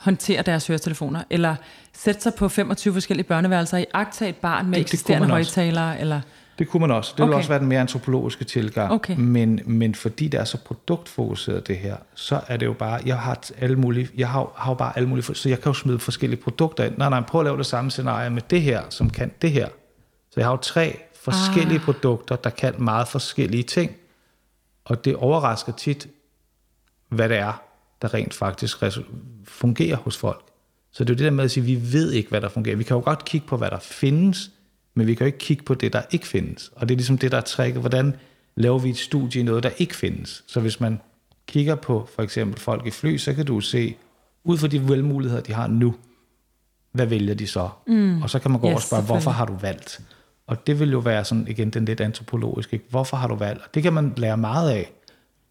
håndtere 0.00 0.42
deres 0.42 0.66
høretelefoner, 0.66 1.22
eller 1.30 1.56
sætte 1.96 2.20
sig 2.20 2.34
på 2.34 2.48
25 2.48 2.92
forskellige 2.94 3.26
børneværelser 3.26 3.78
i 3.78 3.84
agtage 3.94 4.28
et 4.28 4.36
barn 4.36 4.64
med 4.64 4.72
Det- 4.72 4.74
det 4.76 4.80
eksisterende 4.80 5.28
højtalere, 5.28 6.00
eller... 6.00 6.20
Det 6.58 6.68
kunne 6.68 6.80
man 6.80 6.90
også. 6.90 7.10
Det 7.16 7.18
ville 7.18 7.28
Okay. 7.34 7.38
også 7.38 7.48
være 7.48 7.58
den 7.58 7.68
mere 7.68 7.80
antropologiske 7.80 8.44
tilgang. 8.44 8.92
Okay. 8.92 9.14
Men, 9.18 9.60
men 9.66 9.94
fordi 9.94 10.28
det 10.28 10.40
er 10.40 10.44
så 10.44 10.58
produktfokuseret 10.58 11.66
det 11.68 11.76
her, 11.76 11.96
så 12.14 12.40
er 12.48 12.56
det 12.56 12.66
jo 12.66 12.72
bare, 12.72 13.00
jeg 13.06 13.18
har 13.18 13.40
alle 13.58 13.76
mulige, 13.76 14.08
jeg 14.16 14.28
har, 14.28 14.52
har 14.56 14.70
jo 14.70 14.74
bare 14.74 14.92
alle 14.96 15.08
mulige, 15.08 15.34
så 15.34 15.48
jeg 15.48 15.60
kan 15.60 15.70
jo 15.70 15.74
smide 15.74 15.98
forskellige 15.98 16.40
produkter 16.42 16.84
ind. 16.84 16.98
Nej, 16.98 17.08
nej, 17.10 17.20
prøv 17.20 17.40
at 17.40 17.44
lave 17.44 17.58
det 17.58 17.66
samme 17.66 17.90
scenarie 17.90 18.30
med 18.30 18.42
det 18.50 18.62
her, 18.62 18.82
som 18.90 19.10
kan 19.10 19.32
det 19.42 19.50
her. 19.52 19.68
Så 20.30 20.34
jeg 20.40 20.44
har 20.46 20.50
jo 20.50 20.56
tre 20.56 21.00
forskellige 21.24 21.78
ah. 21.78 21.84
produkter, 21.84 22.36
der 22.36 22.50
kan 22.50 22.74
meget 22.78 23.08
forskellige 23.08 23.62
ting. 23.62 23.90
Og 24.84 25.04
det 25.04 25.16
overrasker 25.16 25.72
tit, 25.72 26.08
hvad 27.08 27.28
det 27.28 27.36
er, 27.38 27.62
der 28.02 28.14
rent 28.14 28.34
faktisk 28.34 28.82
fungerer 29.44 29.96
hos 29.96 30.16
folk. 30.16 30.44
Så 30.92 31.04
det 31.04 31.10
er 31.10 31.14
jo 31.14 31.18
det 31.18 31.24
der 31.24 31.30
med 31.30 31.44
at 31.44 31.50
sige, 31.50 31.62
at 31.62 31.66
vi 31.66 31.92
ved 31.92 32.12
ikke, 32.12 32.28
hvad 32.28 32.40
der 32.40 32.48
fungerer. 32.48 32.76
Vi 32.76 32.84
kan 32.84 32.96
jo 32.96 33.02
godt 33.04 33.24
kigge 33.24 33.46
på, 33.46 33.56
hvad 33.56 33.70
der 33.70 33.78
findes, 33.78 34.50
men 34.94 35.06
vi 35.06 35.14
kan 35.14 35.24
jo 35.24 35.26
ikke 35.26 35.38
kigge 35.38 35.62
på 35.62 35.74
det, 35.74 35.92
der 35.92 36.02
ikke 36.10 36.26
findes. 36.26 36.70
Og 36.76 36.88
det 36.88 36.94
er 36.94 36.96
ligesom 36.96 37.18
det, 37.18 37.32
der 37.32 37.38
er 37.38 37.42
tricket. 37.42 37.80
Hvordan 37.80 38.16
laver 38.56 38.78
vi 38.78 38.90
et 38.90 38.98
studie 38.98 39.40
i 39.40 39.44
noget, 39.44 39.62
der 39.62 39.70
ikke 39.78 39.96
findes? 39.96 40.44
Så 40.46 40.60
hvis 40.60 40.80
man 40.80 41.00
kigger 41.46 41.74
på 41.74 42.08
for 42.14 42.22
eksempel 42.22 42.60
folk 42.60 42.86
i 42.86 42.90
fly, 42.90 43.16
så 43.16 43.34
kan 43.34 43.46
du 43.46 43.60
se, 43.60 43.96
ud 44.44 44.58
fra 44.58 44.66
de 44.66 44.88
valgmuligheder, 44.88 45.42
de 45.42 45.52
har 45.52 45.66
nu, 45.66 45.94
hvad 46.92 47.06
vælger 47.06 47.34
de 47.34 47.46
så? 47.46 47.68
Mm. 47.86 48.22
Og 48.22 48.30
så 48.30 48.38
kan 48.38 48.50
man 48.50 48.60
gå 48.60 48.66
over 48.66 48.74
og 48.74 48.80
Yes, 48.80 48.86
spørge, 48.86 49.02
hvorfor 49.02 49.30
har 49.30 49.44
du 49.44 49.54
valgt? 49.54 50.00
Og 50.46 50.66
det 50.66 50.80
vil 50.80 50.90
jo 50.90 50.98
være 50.98 51.24
sådan, 51.24 51.48
igen, 51.48 51.70
den 51.70 51.84
lidt 51.84 52.00
antropologiske. 52.00 52.74
Ikke? 52.74 52.86
Hvorfor 52.90 53.16
har 53.16 53.28
du 53.28 53.34
valgt? 53.34 53.62
Og 53.62 53.74
det 53.74 53.82
kan 53.82 53.92
man 53.92 54.12
lære 54.16 54.36
meget 54.36 54.70
af 54.70 54.92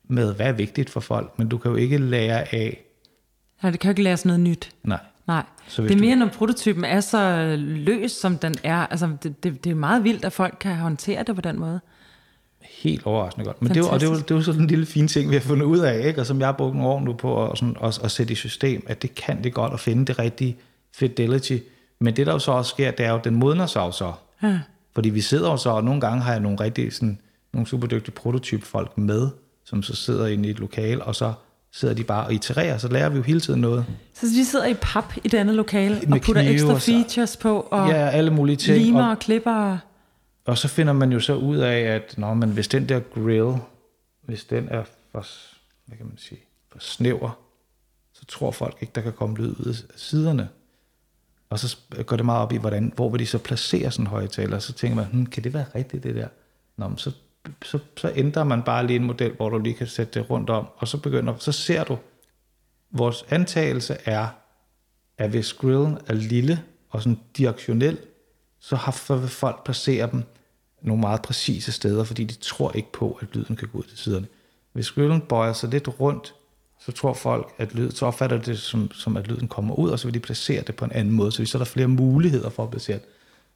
med, 0.09 0.33
hvad 0.35 0.45
er 0.45 0.51
vigtigt 0.51 0.89
for 0.89 0.99
folk, 0.99 1.39
men 1.39 1.49
du 1.49 1.57
kan 1.57 1.71
jo 1.71 1.77
ikke 1.77 1.97
lære 1.97 2.53
af, 2.55 2.85
Ja, 3.63 3.71
det 3.71 3.79
kan 3.79 3.87
jo 3.89 3.91
ikke 3.91 4.03
lære 4.03 4.17
sådan 4.17 4.27
noget 4.27 4.39
nyt. 4.39 4.71
nej, 4.83 4.99
Nej, 5.27 5.43
Så 5.67 5.81
det 5.81 5.91
er 5.91 5.95
du- 5.95 6.01
mere, 6.01 6.15
når 6.15 6.27
prototypen 6.27 6.85
er 6.85 6.99
så 6.99 7.55
løs, 7.59 8.11
som 8.11 8.37
den 8.37 8.55
er. 8.63 8.75
Altså, 8.77 9.09
det, 9.23 9.43
det, 9.43 9.63
det 9.63 9.69
er 9.71 9.75
meget 9.75 10.03
vildt, 10.03 10.25
at 10.25 10.33
folk 10.33 10.57
kan 10.59 10.75
håndtere 10.75 11.23
det 11.23 11.35
på 11.35 11.41
den 11.41 11.59
måde. 11.59 11.79
helt 12.61 13.05
overraskende 13.05 13.45
godt. 13.45 13.61
Men 13.61 13.69
det 13.69 13.77
er, 13.77 13.81
jo, 13.81 13.93
det, 13.93 14.03
er 14.03 14.07
jo, 14.09 14.15
det 14.15 14.31
er 14.31 14.35
jo 14.35 14.41
sådan 14.41 14.61
en 14.61 14.67
lille 14.67 14.85
fin 14.85 15.07
ting, 15.07 15.29
vi 15.29 15.35
har 15.35 15.41
fundet 15.41 15.65
ud 15.65 15.79
af, 15.79 16.07
ikke? 16.07 16.19
og 16.21 16.25
som 16.25 16.39
jeg 16.39 16.47
har 16.47 16.51
brugt 16.53 16.75
nogle 16.75 16.89
år 16.89 16.99
nu 16.99 17.13
på 17.13 17.45
at, 17.51 17.57
sådan, 17.57 17.75
at, 17.83 17.99
at 18.03 18.11
sætte 18.11 18.31
i 18.33 18.35
system, 18.35 18.83
at 18.87 19.01
det 19.01 19.15
kan 19.15 19.43
det 19.43 19.53
godt 19.53 19.73
at 19.73 19.79
finde 19.79 20.05
det 20.05 20.19
rigtige 20.19 20.57
fidelity. 20.95 21.57
Men 21.99 22.15
det, 22.15 22.25
der 22.27 22.33
jo 22.33 22.39
så 22.39 22.51
også 22.51 22.69
sker, 22.69 22.91
det 22.91 23.05
er 23.05 23.09
jo, 23.09 23.15
at 23.17 23.23
den 23.23 23.35
modner 23.35 23.65
sig 23.65 23.79
jo 23.79 23.91
så. 23.91 24.13
Ja. 24.43 24.59
Fordi 24.95 25.09
vi 25.09 25.21
sidder 25.21 25.51
jo 25.51 25.57
så, 25.57 25.69
og 25.69 25.83
nogle 25.83 26.01
gange 26.01 26.21
har 26.23 26.31
jeg 26.31 26.39
nogle 26.41 26.59
rigtig 26.59 26.93
sådan, 26.93 27.19
nogle 27.53 27.67
super 27.67 27.87
dygtige 27.87 28.15
prototypfolk 28.15 28.97
med, 28.97 29.29
som 29.69 29.83
så 29.83 29.95
sidder 29.95 30.27
inde 30.27 30.47
i 30.47 30.51
et 30.51 30.59
lokal, 30.59 31.01
og 31.01 31.15
så 31.15 31.33
sidder 31.71 31.93
de 31.93 32.03
bare 32.03 32.25
og 32.25 32.33
itererer, 32.33 32.77
så 32.77 32.87
lærer 32.87 33.09
vi 33.09 33.17
jo 33.17 33.23
hele 33.23 33.39
tiden 33.41 33.61
noget. 33.61 33.85
Så 34.13 34.25
vi 34.37 34.43
sidder 34.43 34.65
i 34.65 34.73
pap 34.73 35.13
i 35.23 35.27
det 35.27 35.37
andet 35.37 35.55
lokale 35.55 35.99
Med 36.07 36.13
og 36.13 36.21
putter 36.21 36.41
ekstra 36.41 36.73
og 36.73 36.81
så- 36.81 36.91
features 36.91 37.37
på, 37.37 37.59
og 37.71 37.89
Ja, 37.89 38.09
alle 38.09 38.31
mulige 38.31 38.55
ting. 38.55 38.77
limer 38.77 39.03
Og, 39.03 39.09
og 39.09 39.19
klipper. 39.19 39.77
og- 40.45 40.57
så 40.57 40.67
finder 40.67 40.93
man 40.93 41.11
jo 41.11 41.19
så 41.19 41.35
ud 41.35 41.57
af, 41.57 41.79
at 41.79 42.13
nå, 42.17 42.33
men 42.33 42.49
hvis 42.49 42.67
den 42.67 42.89
der 42.89 42.99
grill, 42.99 43.57
hvis 44.21 44.43
den 44.43 44.67
er 44.71 44.83
for, 45.11 45.25
hvad 45.85 45.97
kan 45.97 46.05
man 46.05 46.17
sige, 46.17 46.39
for 46.71 46.79
snæver, 46.79 47.39
så 48.13 48.25
tror 48.25 48.51
folk 48.51 48.77
ikke, 48.81 48.91
der 48.95 49.01
kan 49.01 49.13
komme 49.13 49.37
lyd 49.37 49.49
ud 49.59 49.65
af 49.69 49.75
siderne. 49.99 50.49
Og 51.49 51.59
så 51.59 51.77
går 52.05 52.15
det 52.15 52.25
meget 52.25 52.41
op 52.41 52.51
i, 52.53 52.57
hvordan, 52.57 52.91
hvor 52.95 53.09
vil 53.09 53.19
de 53.19 53.25
så 53.25 53.37
placere 53.37 53.91
sådan 53.91 54.03
en 54.05 54.07
højtaler. 54.07 54.59
Så 54.59 54.73
tænker 54.73 54.95
man, 54.95 55.05
hm, 55.05 55.25
kan 55.25 55.43
det 55.43 55.53
være 55.53 55.65
rigtigt 55.75 56.03
det 56.03 56.15
der? 56.15 56.27
Nå, 56.77 56.87
men 56.87 56.97
så, 56.97 57.11
så, 57.63 57.79
så 57.97 58.11
ændrer 58.15 58.43
man 58.43 58.63
bare 58.63 58.87
lige 58.87 58.95
en 58.95 59.03
model, 59.05 59.33
hvor 59.33 59.49
du 59.49 59.57
lige 59.57 59.75
kan 59.75 59.87
sætte 59.87 60.19
det 60.19 60.29
rundt 60.29 60.49
om, 60.49 60.67
og 60.77 60.87
så 60.87 60.97
begynder, 60.97 61.35
så 61.37 61.51
ser 61.51 61.83
du, 61.83 61.97
vores 62.91 63.25
antagelse 63.29 63.97
er, 64.05 64.27
at 65.17 65.29
hvis 65.29 65.53
grillen 65.53 65.97
er 66.07 66.13
lille 66.13 66.63
og 66.89 67.01
sådan 67.01 67.19
direktionel, 67.37 67.97
så 68.59 68.75
har 68.75 69.15
vil 69.19 69.29
folk 69.29 69.63
placere 69.63 70.11
dem 70.11 70.23
nogle 70.81 71.01
meget 71.01 71.21
præcise 71.21 71.71
steder, 71.71 72.03
fordi 72.03 72.23
de 72.23 72.33
tror 72.33 72.71
ikke 72.71 72.91
på, 72.91 73.19
at 73.21 73.35
lyden 73.35 73.55
kan 73.55 73.67
gå 73.67 73.77
ud 73.77 73.83
til 73.83 73.97
siderne. 73.97 74.27
Hvis 74.73 74.91
grillen 74.91 75.21
bøjer 75.21 75.53
sig 75.53 75.69
lidt 75.69 75.99
rundt, 75.99 76.35
så 76.79 76.91
tror 76.91 77.13
folk, 77.13 77.53
at 77.57 77.75
lyd, 77.75 77.91
så 77.91 78.05
opfatter 78.05 78.37
det 78.41 78.59
som, 78.59 78.91
som, 78.91 79.17
at 79.17 79.27
lyden 79.27 79.47
kommer 79.47 79.75
ud, 79.75 79.89
og 79.89 79.99
så 79.99 80.07
vil 80.07 80.13
de 80.13 80.19
placere 80.19 80.61
det 80.61 80.75
på 80.75 80.85
en 80.85 80.91
anden 80.91 81.13
måde, 81.13 81.31
så 81.31 81.45
så 81.45 81.57
er 81.57 81.59
der 81.59 81.65
flere 81.65 81.87
muligheder 81.87 82.49
for 82.49 82.63
at 82.63 82.69
placere 82.69 82.97
det. 82.97 83.05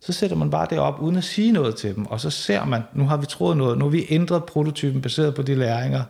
Så 0.05 0.13
sætter 0.13 0.35
man 0.35 0.49
bare 0.49 0.67
det 0.69 0.79
op, 0.79 0.99
uden 0.99 1.15
at 1.15 1.23
sige 1.23 1.51
noget 1.51 1.75
til 1.75 1.95
dem, 1.95 2.05
og 2.05 2.19
så 2.19 2.29
ser 2.29 2.65
man, 2.65 2.81
nu 2.93 3.07
har 3.07 3.17
vi 3.17 3.25
troet 3.25 3.57
noget, 3.57 3.77
nu 3.77 3.85
har 3.85 3.89
vi 3.89 4.05
ændret 4.09 4.43
prototypen 4.43 5.01
baseret 5.01 5.35
på 5.35 5.41
de 5.41 5.55
læringer, 5.55 6.03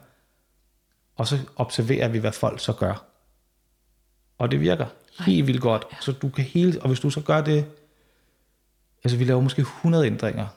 og 1.15 1.27
så 1.27 1.37
observerer 1.55 2.07
vi, 2.07 2.19
hvad 2.19 2.31
folk 2.31 2.59
så 2.59 2.73
gør. 2.73 3.03
Og 4.37 4.51
det 4.51 4.59
virker 4.61 4.85
helt 5.19 5.47
vildt 5.47 5.61
godt. 5.61 5.87
Så 6.01 6.11
du 6.11 6.29
kan 6.29 6.43
hele, 6.43 6.81
og 6.81 6.87
hvis 6.87 6.99
du 6.99 7.09
så 7.09 7.21
gør 7.21 7.41
det, 7.41 7.65
altså 9.03 9.17
vi 9.17 9.23
laver 9.23 9.41
måske 9.41 9.61
100 9.61 10.05
ændringer, 10.05 10.47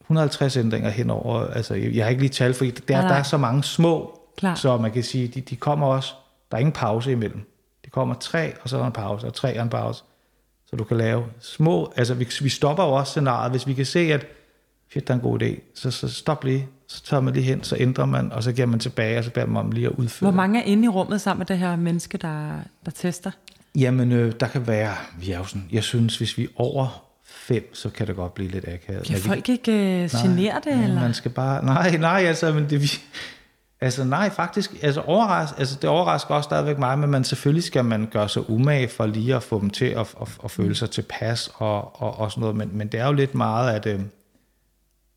150 0.00 0.56
ændringer 0.56 0.90
henover, 0.90 1.46
altså 1.46 1.74
jeg 1.74 2.04
har 2.04 2.10
ikke 2.10 2.22
lige 2.22 2.32
tal, 2.32 2.54
for 2.54 2.64
der, 2.64 2.72
Nej, 2.88 3.00
nej. 3.00 3.08
der 3.08 3.18
er 3.18 3.22
så 3.22 3.36
mange 3.36 3.64
små, 3.64 4.20
Klar. 4.36 4.54
så 4.54 4.76
man 4.76 4.92
kan 4.92 5.02
sige, 5.02 5.28
de, 5.28 5.40
de 5.40 5.56
kommer 5.56 5.86
også, 5.86 6.14
der 6.50 6.56
er 6.56 6.60
ingen 6.60 6.72
pause 6.72 7.12
imellem. 7.12 7.52
De 7.84 7.90
kommer 7.90 8.14
tre, 8.14 8.52
og 8.62 8.68
så 8.68 8.76
er 8.76 8.80
der 8.80 8.86
en 8.86 8.92
pause, 8.92 9.26
og 9.26 9.34
tre 9.34 9.54
er 9.54 9.62
en 9.62 9.68
pause. 9.68 10.04
Så 10.70 10.76
du 10.76 10.84
kan 10.84 10.96
lave 10.96 11.24
små, 11.40 11.92
altså 11.96 12.14
vi, 12.14 12.28
vi 12.40 12.48
stopper 12.48 12.84
jo 12.84 12.90
også 12.90 13.10
scenariet, 13.10 13.50
hvis 13.50 13.66
vi 13.66 13.74
kan 13.74 13.86
se, 13.86 13.98
at 13.98 14.26
shit, 14.90 15.08
der 15.08 15.14
er 15.14 15.18
en 15.18 15.22
god 15.22 15.42
idé, 15.42 15.60
så, 15.74 15.90
så 15.90 16.08
stop 16.08 16.44
lige, 16.44 16.68
så 16.88 17.04
tager 17.04 17.20
man 17.20 17.34
lige 17.34 17.44
hen, 17.44 17.64
så 17.64 17.76
ændrer 17.78 18.06
man, 18.06 18.32
og 18.32 18.42
så 18.42 18.52
giver 18.52 18.66
man 18.66 18.78
tilbage, 18.80 19.18
og 19.18 19.24
så 19.24 19.30
beder 19.30 19.46
man 19.46 19.64
om 19.64 19.72
lige 19.72 19.86
at 19.86 19.92
udføre. 19.92 20.30
Hvor 20.30 20.36
mange 20.36 20.60
er 20.60 20.64
inde 20.64 20.84
i 20.84 20.88
rummet 20.88 21.20
sammen 21.20 21.38
med 21.38 21.46
det 21.46 21.58
her 21.58 21.76
menneske, 21.76 22.18
der, 22.18 22.50
der 22.84 22.90
tester? 22.90 23.30
Jamen, 23.74 24.12
øh, 24.12 24.32
der 24.40 24.48
kan 24.48 24.66
være, 24.66 24.94
vi 25.18 25.30
er 25.32 25.38
jo 25.38 25.44
sådan, 25.44 25.68
jeg 25.72 25.84
synes, 25.84 26.18
hvis 26.18 26.38
vi 26.38 26.44
er 26.44 26.48
over 26.56 27.04
fem, 27.24 27.74
så 27.74 27.90
kan 27.90 28.06
det 28.06 28.16
godt 28.16 28.34
blive 28.34 28.50
lidt 28.50 28.68
akavet. 28.68 29.04
Kan 29.04 29.18
folk 29.18 29.48
ikke 29.48 29.72
genere 30.22 30.60
det? 30.64 30.70
Ja, 30.70 30.82
eller? 30.82 31.00
Man 31.00 31.14
skal 31.14 31.30
bare, 31.30 31.64
nej, 31.64 31.96
nej, 31.96 32.24
altså, 32.26 32.52
men 32.52 32.70
det, 32.70 32.82
vi, 32.82 32.90
altså 33.80 34.04
nej, 34.04 34.30
faktisk, 34.30 34.74
altså, 34.82 35.00
overras, 35.00 35.52
altså 35.58 35.78
det 35.82 35.90
overrasker 35.90 36.34
også 36.34 36.46
stadigvæk 36.46 36.78
mig, 36.78 36.98
men 36.98 37.10
man, 37.10 37.24
selvfølgelig 37.24 37.64
skal 37.64 37.84
man 37.84 38.08
gøre 38.12 38.28
sig 38.28 38.50
umage 38.50 38.88
for 38.88 39.06
lige 39.06 39.34
at 39.34 39.42
få 39.42 39.60
dem 39.60 39.70
til 39.70 39.84
at, 39.84 40.14
at, 40.20 40.28
at 40.44 40.50
føle 40.50 40.74
sig 40.74 40.90
tilpas 40.90 41.50
og, 41.54 42.02
og, 42.02 42.18
og 42.18 42.30
sådan 42.30 42.40
noget, 42.40 42.56
men, 42.56 42.70
men 42.72 42.88
det 42.88 43.00
er 43.00 43.06
jo 43.06 43.12
lidt 43.12 43.34
meget, 43.34 43.74
at 43.74 43.86
øh, 43.86 44.00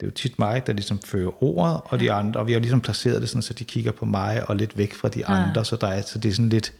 det 0.01 0.07
er 0.07 0.07
jo 0.07 0.11
tit 0.11 0.39
mig, 0.39 0.67
der 0.67 0.73
ligesom 0.73 0.99
fører 0.99 1.43
ordet, 1.43 1.81
og 1.85 1.99
de 1.99 2.11
andre, 2.11 2.39
og 2.39 2.47
vi 2.47 2.51
har 2.51 2.59
jo 2.59 2.61
ligesom 2.61 2.81
placeret 2.81 3.21
det 3.21 3.29
sådan, 3.29 3.41
så 3.41 3.53
de 3.53 3.63
kigger 3.63 3.91
på 3.91 4.05
mig 4.05 4.49
og 4.49 4.55
lidt 4.55 4.77
væk 4.77 4.93
fra 4.93 5.09
de 5.09 5.25
andre, 5.25 5.65
så, 5.65 5.75
der 5.75 5.87
er, 5.87 6.01
så 6.01 6.19
det 6.19 6.29
er 6.29 6.33
sådan 6.33 6.49
lidt, 6.49 6.73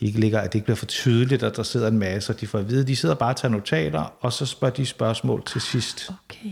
de 0.00 0.06
ikke 0.06 0.20
ligger, 0.20 0.40
at 0.40 0.52
det 0.52 0.54
ikke 0.54 0.64
bliver 0.64 0.76
for 0.76 0.86
tydeligt, 0.86 1.42
at 1.42 1.56
der 1.56 1.62
sidder 1.62 1.88
en 1.88 1.98
masse, 1.98 2.32
og 2.32 2.40
de 2.40 2.46
får 2.46 2.58
at 2.58 2.68
vide, 2.68 2.86
de 2.86 2.96
sidder 2.96 3.14
bare 3.14 3.30
og 3.30 3.36
tager 3.36 3.52
notater, 3.52 4.12
og 4.20 4.32
så 4.32 4.46
spørger 4.46 4.74
de 4.74 4.86
spørgsmål 4.86 5.44
til 5.44 5.60
sidst. 5.60 6.10
Okay. 6.28 6.50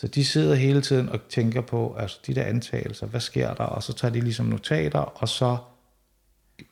Så 0.00 0.06
de 0.06 0.24
sidder 0.24 0.54
hele 0.54 0.80
tiden 0.80 1.08
og 1.08 1.20
tænker 1.28 1.60
på, 1.60 1.96
altså 1.98 2.18
de 2.26 2.34
der 2.34 2.42
antagelser, 2.42 3.06
hvad 3.06 3.20
sker 3.20 3.54
der? 3.54 3.64
Og 3.64 3.82
så 3.82 3.92
tager 3.92 4.12
de 4.12 4.20
ligesom 4.20 4.46
notater, 4.46 4.98
og 4.98 5.28
så, 5.28 5.56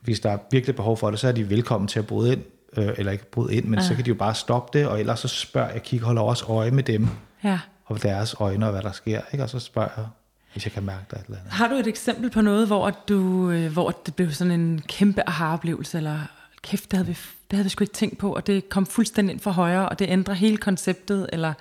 hvis 0.01 0.19
der 0.19 0.31
er 0.31 0.37
virkelig 0.51 0.75
behov 0.75 0.97
for 0.97 1.11
det, 1.11 1.19
så 1.19 1.27
er 1.27 1.31
de 1.31 1.49
velkommen 1.49 1.87
til 1.87 1.99
at 1.99 2.07
bryde 2.07 2.31
ind, 2.33 2.41
øh, 2.77 2.89
eller 2.97 3.11
ikke 3.11 3.31
bryde 3.31 3.55
ind, 3.55 3.65
men 3.65 3.79
ja. 3.79 3.85
så 3.85 3.95
kan 3.95 4.05
de 4.05 4.09
jo 4.09 4.15
bare 4.15 4.35
stoppe 4.35 4.79
det, 4.79 4.87
og 4.87 4.99
ellers 4.99 5.19
så 5.19 5.27
spørger 5.27 5.69
jeg, 5.71 5.83
kigger, 5.83 6.05
holder 6.05 6.21
også 6.21 6.45
øje 6.45 6.71
med 6.71 6.83
dem, 6.83 7.07
Ja. 7.43 7.59
og 7.85 8.03
deres 8.03 8.35
øjne, 8.39 8.65
og 8.65 8.71
hvad 8.71 8.81
der 8.81 8.91
sker, 8.91 9.21
ikke? 9.33 9.43
og 9.43 9.49
så 9.49 9.59
spørger 9.59 9.89
jeg, 9.97 10.05
hvis 10.53 10.65
jeg 10.65 10.71
kan 10.71 10.83
mærke, 10.83 11.05
der 11.11 11.17
er 11.17 11.21
et 11.21 11.25
eller 11.25 11.39
andet. 11.39 11.53
Har 11.53 11.67
du 11.67 11.75
et 11.75 11.87
eksempel 11.87 12.29
på 12.29 12.41
noget, 12.41 12.67
hvor, 12.67 12.89
du, 13.09 13.51
øh, 13.51 13.71
hvor 13.71 13.91
det 14.05 14.15
blev 14.15 14.31
sådan 14.31 14.59
en 14.59 14.81
kæmpe 14.87 15.29
aha-oplevelse, 15.29 15.97
eller 15.97 16.19
kæft, 16.63 16.91
det 16.91 16.97
havde, 16.97 17.07
vi, 17.07 17.13
det 17.51 17.57
havde 17.57 17.63
vi 17.63 17.69
sgu 17.69 17.83
ikke 17.83 17.93
tænkt 17.93 18.17
på, 18.17 18.35
og 18.35 18.47
det 18.47 18.69
kom 18.69 18.85
fuldstændig 18.85 19.33
ind 19.33 19.39
for 19.39 19.51
højre, 19.51 19.89
og 19.89 19.99
det 19.99 20.09
ændrer 20.09 20.33
hele 20.33 20.57
konceptet, 20.57 21.29
eller 21.33 21.53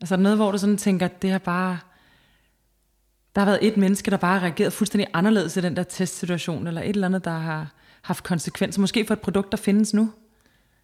altså 0.00 0.16
noget, 0.16 0.38
hvor 0.38 0.52
du 0.52 0.58
sådan 0.58 0.76
tænker, 0.76 1.08
det 1.08 1.30
er 1.30 1.38
bare, 1.38 1.78
der 3.34 3.40
har 3.40 3.46
været 3.46 3.58
et 3.66 3.76
menneske, 3.76 4.10
der 4.10 4.16
bare 4.16 4.38
har 4.38 4.46
reageret 4.46 4.72
fuldstændig 4.72 5.06
anderledes 5.12 5.56
i 5.56 5.60
den 5.60 5.76
der 5.76 5.82
testsituation, 5.82 6.66
eller 6.66 6.80
et 6.82 6.88
eller 6.88 7.06
andet, 7.06 7.24
der 7.24 7.38
har 7.38 7.72
haft 8.02 8.24
konsekvenser, 8.24 8.80
måske 8.80 9.04
for 9.06 9.14
et 9.14 9.20
produkt, 9.20 9.50
der 9.52 9.56
findes 9.58 9.94
nu. 9.94 10.10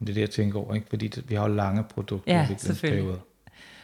Det 0.00 0.08
er 0.08 0.14
det, 0.14 0.20
jeg 0.20 0.30
tænker 0.30 0.58
over, 0.58 0.74
ikke? 0.74 0.86
fordi 0.90 1.12
vi 1.28 1.34
har 1.34 1.48
jo 1.48 1.54
lange 1.54 1.82
produkter. 1.82 2.32
Ja. 2.34 2.48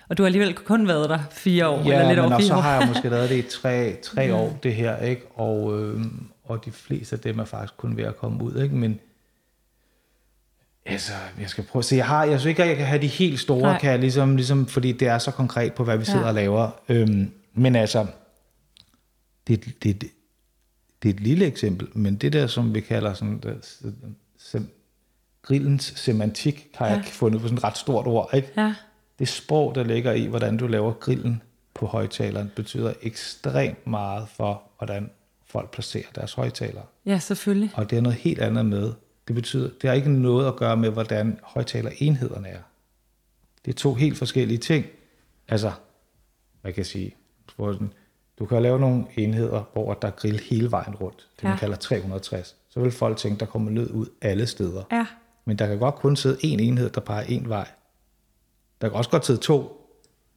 Og 0.08 0.18
du 0.18 0.22
har 0.22 0.26
alligevel 0.26 0.54
kun 0.54 0.88
været 0.88 1.08
der 1.10 1.18
fire 1.30 1.68
år, 1.68 1.78
eller 1.78 1.92
Ja, 1.98 2.08
lidt 2.08 2.22
men 2.22 2.32
over 2.32 2.38
fire 2.38 2.46
så 2.48 2.54
år. 2.54 2.60
har 2.60 2.78
jeg 2.80 2.88
måske 2.88 3.08
lavet 3.08 3.30
det 3.30 3.36
i 3.36 3.42
tre, 3.42 3.96
tre 4.02 4.34
år, 4.34 4.58
det 4.62 4.74
her, 4.74 4.96
ikke? 4.96 5.22
Og, 5.34 5.78
øh, 5.82 6.04
og 6.44 6.64
de 6.64 6.70
fleste 6.70 7.16
af 7.16 7.20
dem 7.20 7.38
er 7.38 7.44
faktisk 7.44 7.76
kun 7.76 7.96
ved 7.96 8.04
at 8.04 8.16
komme 8.16 8.44
ud, 8.44 8.62
ikke? 8.62 8.74
Men 8.76 9.00
altså, 10.88 11.12
jeg 11.40 11.48
skal 11.50 11.64
prøve 11.64 11.80
at 11.80 11.84
se, 11.84 11.96
jeg 11.96 12.06
har, 12.06 12.24
jeg 12.24 12.40
synes 12.40 12.50
ikke, 12.50 12.62
at 12.62 12.68
jeg 12.68 12.76
kan 12.76 12.86
have 12.86 13.02
de 13.02 13.06
helt 13.06 13.40
store, 13.40 13.60
Nej. 13.62 13.78
kan 13.80 13.90
jeg 13.90 13.98
ligesom, 13.98 14.36
ligesom, 14.36 14.66
fordi 14.66 14.92
det 14.92 15.08
er 15.08 15.18
så 15.18 15.30
konkret 15.30 15.74
på, 15.74 15.84
hvad 15.84 15.98
vi 15.98 16.04
sidder 16.04 16.20
Ja. 16.20 16.26
og 16.28 16.34
laver. 16.34 16.70
Øhm, 16.88 17.30
men 17.54 17.76
altså, 17.76 18.06
det, 19.48 19.64
det, 19.64 19.82
det, 19.84 20.02
det 21.02 21.08
er 21.10 21.14
et 21.14 21.20
lille 21.20 21.46
eksempel, 21.46 21.88
men 21.94 22.16
det 22.16 22.32
der, 22.32 22.46
som 22.46 22.74
vi 22.74 22.80
kalder 22.80 23.14
sådan, 23.14 23.38
der, 23.42 23.54
sem, 24.38 24.68
grillens 25.42 25.92
semantik, 25.96 26.68
har 26.74 26.86
ja. 26.86 26.92
jeg 26.92 27.04
fundet 27.04 27.40
på 27.40 27.46
sådan 27.46 27.58
et 27.58 27.64
ret 27.64 27.78
stort 27.78 28.06
ord, 28.06 28.30
ikke? 28.34 28.48
Ja, 28.56 28.74
det 29.18 29.28
sprog, 29.28 29.74
der 29.74 29.84
ligger 29.84 30.12
i, 30.12 30.26
hvordan 30.26 30.56
du 30.56 30.66
laver 30.66 30.92
grillen 30.92 31.42
på 31.74 31.86
højtaleren 31.86 32.50
betyder 32.56 32.92
ekstremt 33.02 33.86
meget 33.86 34.28
for, 34.36 34.62
hvordan 34.78 35.10
folk 35.46 35.70
placerer 35.70 36.06
deres 36.14 36.32
højtalere. 36.32 36.84
Ja, 37.06 37.18
selvfølgelig. 37.18 37.70
Og 37.74 37.90
det 37.90 37.98
er 37.98 38.02
noget 38.02 38.18
helt 38.18 38.38
andet 38.38 38.66
med. 38.66 38.92
Det 39.28 39.34
betyder, 39.34 39.70
det 39.82 39.88
har 39.88 39.94
ikke 39.94 40.10
noget 40.10 40.48
at 40.48 40.56
gøre 40.56 40.76
med, 40.76 40.90
hvordan 40.90 41.40
højtalerenhederne 41.42 42.48
er. 42.48 42.60
Det 43.64 43.70
er 43.74 43.76
to 43.76 43.94
helt 43.94 44.18
forskellige 44.18 44.58
ting. 44.58 44.86
Altså, 45.48 45.72
man 46.62 46.74
kan 46.74 46.84
sige, 46.84 47.14
du 48.38 48.46
kan 48.48 48.62
lave 48.62 48.78
nogle 48.78 49.04
enheder, 49.16 49.64
hvor 49.72 49.94
der 49.94 50.08
er 50.08 50.12
grill 50.12 50.40
hele 50.40 50.70
vejen 50.70 50.94
rundt. 50.94 51.26
Det 51.36 51.44
man 51.44 51.58
kalder 51.58 51.76
360. 51.76 52.56
Så 52.68 52.80
vil 52.80 52.90
folk 52.90 53.16
tænke, 53.16 53.40
der 53.40 53.46
kommer 53.46 53.70
lyd 53.70 53.90
ud 53.90 54.06
alle 54.22 54.46
steder. 54.46 54.82
Ja. 54.92 55.06
Men 55.44 55.58
der 55.58 55.66
kan 55.66 55.78
godt 55.78 55.94
kun 55.94 56.16
sidde 56.16 56.38
en 56.42 56.60
enhed, 56.60 56.90
der 56.90 57.00
peger 57.00 57.22
en 57.22 57.48
vej. 57.48 57.68
Der 58.80 58.88
kan 58.88 58.96
også 58.96 59.10
godt 59.10 59.26
sidde 59.26 59.40
to. 59.40 59.88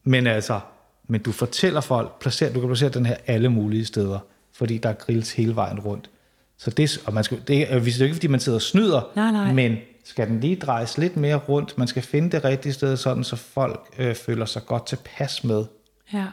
Men 0.04 0.26
altså, 0.26 0.60
men 1.06 1.22
du 1.22 1.32
fortæller 1.32 1.80
folk, 1.80 2.20
placer, 2.20 2.52
du 2.52 2.60
kan 2.60 2.68
placere 2.68 2.90
den 2.90 3.06
her 3.06 3.16
alle 3.26 3.48
mulige 3.48 3.84
steder, 3.84 4.18
fordi 4.52 4.78
der 4.78 4.88
er 4.88 4.94
grills 4.94 5.32
hele 5.32 5.56
vejen 5.56 5.80
rundt. 5.80 6.10
Så 6.58 6.70
det, 6.70 7.02
og 7.06 7.14
man 7.14 7.24
skal, 7.24 7.40
det 7.48 7.72
er 7.72 7.78
jo 7.78 8.04
ikke, 8.04 8.14
fordi 8.14 8.26
man 8.26 8.40
sidder 8.40 8.58
og 8.58 8.62
snyder, 8.62 9.10
nej, 9.16 9.30
nej. 9.30 9.52
men 9.52 9.76
skal 10.04 10.28
den 10.28 10.40
lige 10.40 10.56
drejes 10.56 10.98
lidt 10.98 11.16
mere 11.16 11.36
rundt. 11.36 11.78
Man 11.78 11.88
skal 11.88 12.02
finde 12.02 12.30
det 12.30 12.44
rigtige 12.44 12.72
sted, 12.72 12.96
sådan 12.96 13.24
så 13.24 13.36
folk 13.36 13.94
øh, 13.98 14.14
føler 14.14 14.44
sig 14.44 14.62
godt 14.66 14.86
tilpas 14.86 15.44
med, 15.44 15.64
ja. 16.12 16.26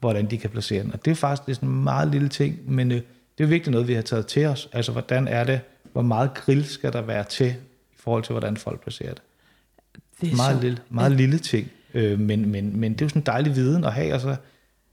hvordan 0.00 0.30
de 0.30 0.38
kan 0.38 0.50
placere 0.50 0.82
den. 0.82 0.92
Og 0.92 1.04
det 1.04 1.10
er 1.10 1.14
faktisk 1.14 1.46
det 1.46 1.52
er 1.52 1.54
sådan 1.54 1.68
en 1.68 1.84
meget 1.84 2.08
lille 2.08 2.28
ting, 2.28 2.72
men 2.72 2.92
øh, 2.92 3.00
det 3.38 3.44
er 3.44 3.48
virkelig 3.48 3.72
noget, 3.72 3.88
vi 3.88 3.94
har 3.94 4.02
taget 4.02 4.26
til 4.26 4.46
os. 4.46 4.68
Altså, 4.72 4.92
hvordan 4.92 5.28
er 5.28 5.44
det, 5.44 5.60
hvor 5.92 6.02
meget 6.02 6.34
grill 6.34 6.64
skal 6.64 6.92
der 6.92 7.02
være 7.02 7.24
til, 7.24 7.48
i 7.92 7.96
forhold 7.96 8.22
til, 8.22 8.32
hvordan 8.32 8.56
folk 8.56 8.80
placerer 8.80 9.14
det. 9.14 9.22
Det 10.20 10.32
er 10.32 10.36
meget, 10.36 10.56
så, 10.56 10.62
lille, 10.62 10.78
meget 10.88 11.10
ja. 11.10 11.16
lille 11.16 11.38
ting, 11.38 11.70
øh, 11.94 12.20
men, 12.20 12.48
men, 12.48 12.80
men 12.80 12.92
det 12.92 13.00
er 13.00 13.04
jo 13.04 13.08
sådan 13.08 13.22
en 13.22 13.26
dejlig 13.26 13.56
viden 13.56 13.84
at 13.84 13.92
have, 13.92 14.14
og 14.14 14.20
så, 14.20 14.36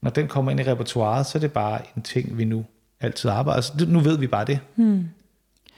når 0.01 0.09
den 0.09 0.27
kommer 0.27 0.51
ind 0.51 0.59
i 0.59 0.63
repertoireet, 0.63 1.25
så 1.25 1.37
er 1.37 1.39
det 1.39 1.51
bare 1.51 1.81
en 1.95 2.01
ting, 2.01 2.37
vi 2.37 2.45
nu 2.45 2.65
altid 3.03 3.29
arbejder. 3.29 3.55
Altså, 3.55 3.73
det, 3.79 3.89
nu 3.89 3.99
ved 3.99 4.17
vi 4.17 4.27
bare 4.27 4.45
det. 4.45 4.59
Hmm. 4.75 5.09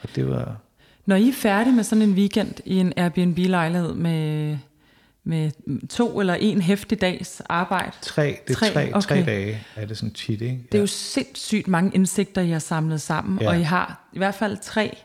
Og 0.02 0.10
det 0.16 0.30
var... 0.30 0.58
Når 1.06 1.16
I 1.16 1.30
er 1.30 1.34
færdige 1.34 1.76
med 1.76 1.84
sådan 1.84 2.02
en 2.02 2.14
weekend 2.14 2.54
i 2.66 2.78
en 2.78 2.94
Airbnb-lejlighed 2.98 3.94
med, 3.94 4.58
med 5.24 5.52
to 5.88 6.20
eller 6.20 6.34
en 6.34 6.62
hæftig 6.62 7.02
dags 7.02 7.42
arbejde? 7.50 7.92
Tre, 8.02 8.40
det 8.48 8.54
er 8.54 8.58
tre, 8.58 8.74
tre, 8.74 8.88
okay. 8.94 9.02
tre 9.02 9.24
dage 9.26 9.64
er 9.76 9.86
det 9.86 9.98
sådan 9.98 10.14
tit, 10.14 10.42
ikke? 10.42 10.46
Ja. 10.46 10.58
Det 10.72 10.76
er 10.78 10.80
jo 10.80 10.88
sindssygt 10.88 11.68
mange 11.68 11.96
indsigter, 11.96 12.42
I 12.42 12.50
har 12.50 12.60
samlet 12.60 13.02
sammen, 13.02 13.42
ja. 13.42 13.50
og 13.50 13.60
I 13.60 13.62
har 13.62 14.10
i 14.14 14.18
hvert 14.18 14.36
fald 14.36 14.58
tre 14.62 14.98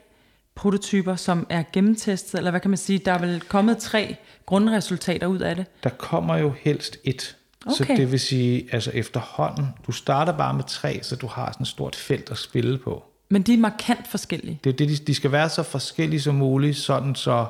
prototyper, 0.54 1.16
som 1.16 1.46
er 1.48 1.62
gennemtestet, 1.72 2.38
eller 2.38 2.50
hvad 2.50 2.61
kan 2.61 2.70
man 2.70 2.78
sige, 2.78 2.98
der 2.98 3.12
er 3.12 3.18
vel 3.18 3.40
kommet 3.40 3.78
tre 3.78 4.16
grundresultater 4.46 5.26
ud 5.26 5.38
af 5.38 5.56
det? 5.56 5.66
Der 5.85 5.90
kommer 5.90 6.37
jo 6.37 6.52
helst 6.61 6.98
et. 7.04 7.37
Okay. 7.66 7.75
Så 7.75 7.85
det 7.96 8.12
vil 8.12 8.20
sige, 8.20 8.68
altså 8.73 8.90
efterhånden, 8.94 9.66
du 9.87 9.92
starter 9.92 10.33
bare 10.33 10.55
med 10.55 10.64
tre, 10.66 11.01
så 11.03 11.16
du 11.16 11.27
har 11.27 11.53
sådan 11.53 11.64
et 11.64 11.68
stort 11.68 11.96
felt 11.96 12.31
at 12.31 12.38
spille 12.38 12.79
på. 12.79 13.05
Men 13.31 13.42
de 13.42 13.55
er 13.55 13.59
markant 13.59 14.09
forskellige. 14.09 14.61
Det 14.64 14.73
er 14.73 14.77
det, 14.77 14.88
de, 14.88 14.96
de 14.96 15.14
skal 15.14 15.33
være 15.33 15.49
så 15.49 15.62
forskellige 15.62 16.20
som 16.20 16.35
muligt, 16.35 16.77
sådan 16.77 17.14
så, 17.14 17.46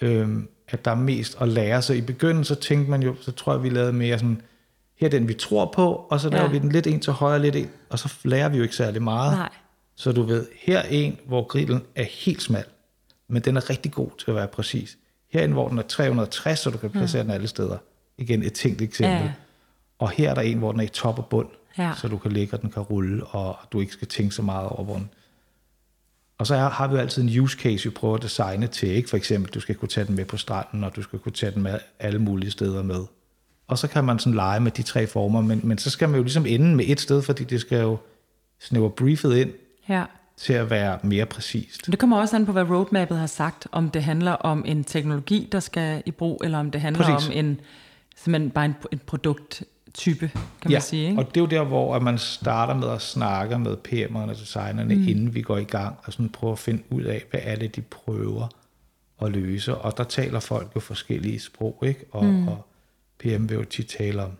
øhm, 0.00 0.48
at 0.68 0.84
der 0.84 0.90
er 0.90 0.94
mest 0.94 1.36
at 1.40 1.48
lære. 1.48 1.82
Så 1.82 1.92
i 1.92 2.00
begyndelsen, 2.00 2.54
så 2.54 2.60
tænkte 2.60 2.90
man 2.90 3.02
jo, 3.02 3.14
så 3.20 3.32
tror 3.32 3.52
jeg, 3.52 3.62
vi 3.62 3.68
lavede 3.68 3.92
mere 3.92 4.18
sådan, 4.18 4.42
her 4.96 5.06
er 5.06 5.10
den, 5.10 5.28
vi 5.28 5.34
tror 5.34 5.72
på, 5.74 6.06
og 6.10 6.20
så 6.20 6.30
laver 6.30 6.44
ja. 6.44 6.50
vi 6.50 6.58
den 6.58 6.72
lidt 6.72 6.86
en 6.86 7.00
til 7.00 7.12
højre, 7.12 7.38
lidt 7.38 7.56
en, 7.56 7.70
og 7.88 7.98
så 7.98 8.14
lærer 8.24 8.48
vi 8.48 8.56
jo 8.56 8.62
ikke 8.62 8.76
særlig 8.76 9.02
meget. 9.02 9.38
Nej. 9.38 9.48
Så 9.96 10.12
du 10.12 10.22
ved, 10.22 10.46
her 10.60 10.78
er 10.78 10.88
en, 10.90 11.18
hvor 11.26 11.46
grillen 11.46 11.82
er 11.94 12.04
helt 12.04 12.42
smal, 12.42 12.64
men 13.28 13.42
den 13.42 13.56
er 13.56 13.70
rigtig 13.70 13.92
god 13.92 14.10
til 14.18 14.30
at 14.30 14.34
være 14.34 14.48
præcis. 14.48 14.98
Herinde, 15.32 15.52
hvor 15.52 15.68
den 15.68 15.78
er 15.78 15.82
360, 15.82 16.58
så 16.58 16.70
du 16.70 16.78
kan 16.78 16.90
placere 16.90 17.20
ja. 17.20 17.22
den 17.22 17.30
alle 17.30 17.48
steder. 17.48 17.78
Igen 18.20 18.42
et 18.42 18.52
tænkt 18.52 18.82
eksempel. 18.82 19.26
Ja. 19.26 19.32
Og 19.98 20.10
her 20.10 20.30
er 20.30 20.34
der 20.34 20.42
en, 20.42 20.58
hvor 20.58 20.72
den 20.72 20.80
er 20.80 20.84
i 20.84 20.88
top 20.88 21.18
og 21.18 21.26
bund, 21.26 21.48
ja. 21.78 21.92
så 21.96 22.08
du 22.08 22.18
kan 22.18 22.32
ligge, 22.32 22.56
og 22.56 22.62
den 22.62 22.70
kan 22.70 22.82
rulle, 22.82 23.26
og 23.26 23.56
du 23.72 23.80
ikke 23.80 23.92
skal 23.92 24.08
tænke 24.08 24.34
så 24.34 24.42
meget 24.42 24.68
over, 24.68 24.84
hvor 24.84 24.94
den... 24.94 25.10
Og 26.38 26.46
så 26.46 26.56
har 26.56 26.88
vi 26.88 26.94
jo 26.94 27.00
altid 27.00 27.22
en 27.22 27.40
use 27.40 27.58
case, 27.58 27.84
vi 27.84 27.90
prøver 27.90 28.14
at 28.14 28.22
designe 28.22 28.66
til. 28.66 28.88
Ikke? 28.88 29.10
For 29.10 29.16
eksempel, 29.16 29.52
du 29.52 29.60
skal 29.60 29.74
kunne 29.74 29.88
tage 29.88 30.06
den 30.06 30.16
med 30.16 30.24
på 30.24 30.36
stranden, 30.36 30.84
og 30.84 30.96
du 30.96 31.02
skal 31.02 31.18
kunne 31.18 31.32
tage 31.32 31.52
den 31.52 31.62
med 31.62 31.78
alle 31.98 32.18
mulige 32.18 32.50
steder 32.50 32.82
med. 32.82 33.04
Og 33.68 33.78
så 33.78 33.88
kan 33.88 34.04
man 34.04 34.18
sådan 34.18 34.34
lege 34.34 34.60
med 34.60 34.70
de 34.70 34.82
tre 34.82 35.06
former, 35.06 35.40
men, 35.40 35.60
men 35.64 35.78
så 35.78 35.90
skal 35.90 36.08
man 36.08 36.16
jo 36.16 36.22
ligesom 36.22 36.46
ende 36.46 36.76
med 36.76 36.84
et 36.88 37.00
sted, 37.00 37.22
fordi 37.22 37.44
det 37.44 37.60
skal 37.60 37.80
jo 37.80 37.98
snævre 38.60 38.90
briefet 38.90 39.36
ind 39.36 39.50
ja. 39.88 40.04
til 40.36 40.52
at 40.52 40.70
være 40.70 40.98
mere 41.02 41.26
præcist. 41.26 41.86
Det 41.86 41.98
kommer 41.98 42.20
også 42.20 42.36
an 42.36 42.46
på, 42.46 42.52
hvad 42.52 42.70
roadmappet 42.70 43.18
har 43.18 43.26
sagt, 43.26 43.66
om 43.72 43.90
det 43.90 44.02
handler 44.02 44.32
om 44.32 44.64
en 44.66 44.84
teknologi, 44.84 45.48
der 45.52 45.60
skal 45.60 46.02
i 46.06 46.10
brug, 46.10 46.40
eller 46.44 46.58
om 46.58 46.70
det 46.70 46.80
handler 46.80 47.04
Præcis. 47.04 47.28
om 47.28 47.34
en 47.36 47.60
simpelthen 48.24 48.50
bare 48.50 48.64
en, 48.64 48.74
en 48.92 49.00
produkttype, 49.06 50.30
kan 50.60 50.70
ja, 50.70 50.74
man 50.74 50.82
sige. 50.82 51.08
Ikke? 51.08 51.20
og 51.20 51.28
det 51.28 51.36
er 51.36 51.40
jo 51.40 51.46
der, 51.46 51.64
hvor 51.64 51.96
at 51.96 52.02
man 52.02 52.18
starter 52.18 52.74
med 52.74 52.88
at 52.88 53.02
snakke 53.02 53.58
med 53.58 53.76
PM'erne 53.88 54.30
og 54.30 54.36
designerne, 54.36 54.94
mm. 54.94 55.08
inden 55.08 55.34
vi 55.34 55.42
går 55.42 55.58
i 55.58 55.64
gang, 55.64 55.96
og 56.04 56.12
sådan 56.12 56.28
prøver 56.28 56.52
at 56.52 56.58
finde 56.58 56.82
ud 56.90 57.02
af, 57.02 57.24
hvad 57.30 57.40
er 57.42 57.56
det, 57.56 57.76
de 57.76 57.80
prøver 57.80 58.48
at 59.22 59.30
løse. 59.30 59.74
Og 59.74 59.96
der 59.96 60.04
taler 60.04 60.40
folk 60.40 60.72
jo 60.74 60.80
forskellige 60.80 61.40
sprog, 61.40 61.82
ikke? 61.86 62.04
Og, 62.10 62.24
mm. 62.24 62.48
og 62.48 62.66
PM 63.18 63.48
vil 63.48 63.54
jo 63.54 63.64
tit 63.64 63.86
tale 63.86 64.24
om, 64.24 64.30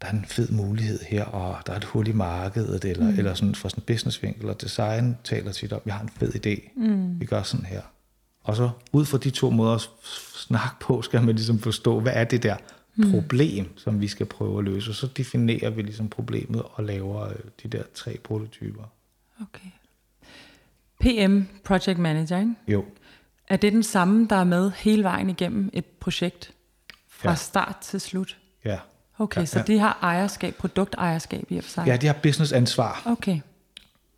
der 0.00 0.06
er 0.06 0.12
en 0.12 0.24
fed 0.24 0.48
mulighed 0.48 0.98
her, 1.08 1.24
og 1.24 1.66
der 1.66 1.72
er 1.72 1.76
et 1.76 1.84
hul 1.84 2.08
i 2.08 2.12
markedet, 2.12 2.84
eller, 2.84 3.10
mm. 3.10 3.18
eller 3.18 3.34
sådan 3.34 3.54
fra 3.54 3.68
sådan 3.68 3.82
en 3.82 3.86
businessvinkel, 3.86 4.48
og 4.48 4.60
design 4.60 5.16
taler 5.24 5.52
tit 5.52 5.72
om, 5.72 5.80
vi 5.84 5.90
har 5.90 6.00
en 6.00 6.08
fed 6.08 6.46
idé, 6.46 6.80
mm. 6.80 7.20
vi 7.20 7.26
gør 7.26 7.42
sådan 7.42 7.66
her. 7.66 7.82
Og 8.42 8.56
så 8.56 8.70
ud 8.92 9.04
fra 9.04 9.18
de 9.18 9.30
to 9.30 9.50
måder 9.50 9.78
at 10.46 10.48
snakke 10.48 10.76
på, 10.80 11.02
skal 11.02 11.22
man 11.22 11.34
ligesom 11.34 11.58
forstå, 11.58 12.00
hvad 12.00 12.12
er 12.14 12.24
det 12.24 12.42
der 12.42 12.56
mm. 12.96 13.10
problem, 13.10 13.78
som 13.78 14.00
vi 14.00 14.08
skal 14.08 14.26
prøve 14.26 14.58
at 14.58 14.64
løse. 14.64 14.90
Og 14.90 14.94
så 14.94 15.06
definerer 15.06 15.70
vi 15.70 15.82
ligesom 15.82 16.08
problemet 16.08 16.62
og 16.62 16.84
laver 16.84 17.28
øh, 17.28 17.34
de 17.62 17.68
der 17.68 17.82
tre 17.94 18.18
prototyper. 18.24 18.82
Okay. 19.40 19.70
PM, 21.00 21.42
Project 21.64 21.98
Manager, 21.98 22.38
ikke? 22.38 22.54
Jo. 22.68 22.84
Er 23.48 23.56
det 23.56 23.72
den 23.72 23.82
samme, 23.82 24.26
der 24.30 24.36
er 24.36 24.44
med 24.44 24.70
hele 24.76 25.02
vejen 25.02 25.30
igennem 25.30 25.70
et 25.72 25.84
projekt? 25.84 26.52
Fra 27.08 27.30
ja. 27.30 27.34
start 27.34 27.76
til 27.82 28.00
slut? 28.00 28.38
Ja. 28.64 28.78
Okay, 29.18 29.40
ja, 29.40 29.46
så 29.46 29.58
ja. 29.58 29.64
de 29.64 29.78
har 29.78 29.98
ejerskab, 30.02 30.54
produktejerskab 30.54 31.46
i 31.48 31.56
og 31.56 31.64
for 31.64 31.70
sig? 31.70 31.86
Ja, 31.86 31.96
de 31.96 32.06
har 32.06 32.16
businessansvar. 32.22 33.02
Okay. 33.06 33.40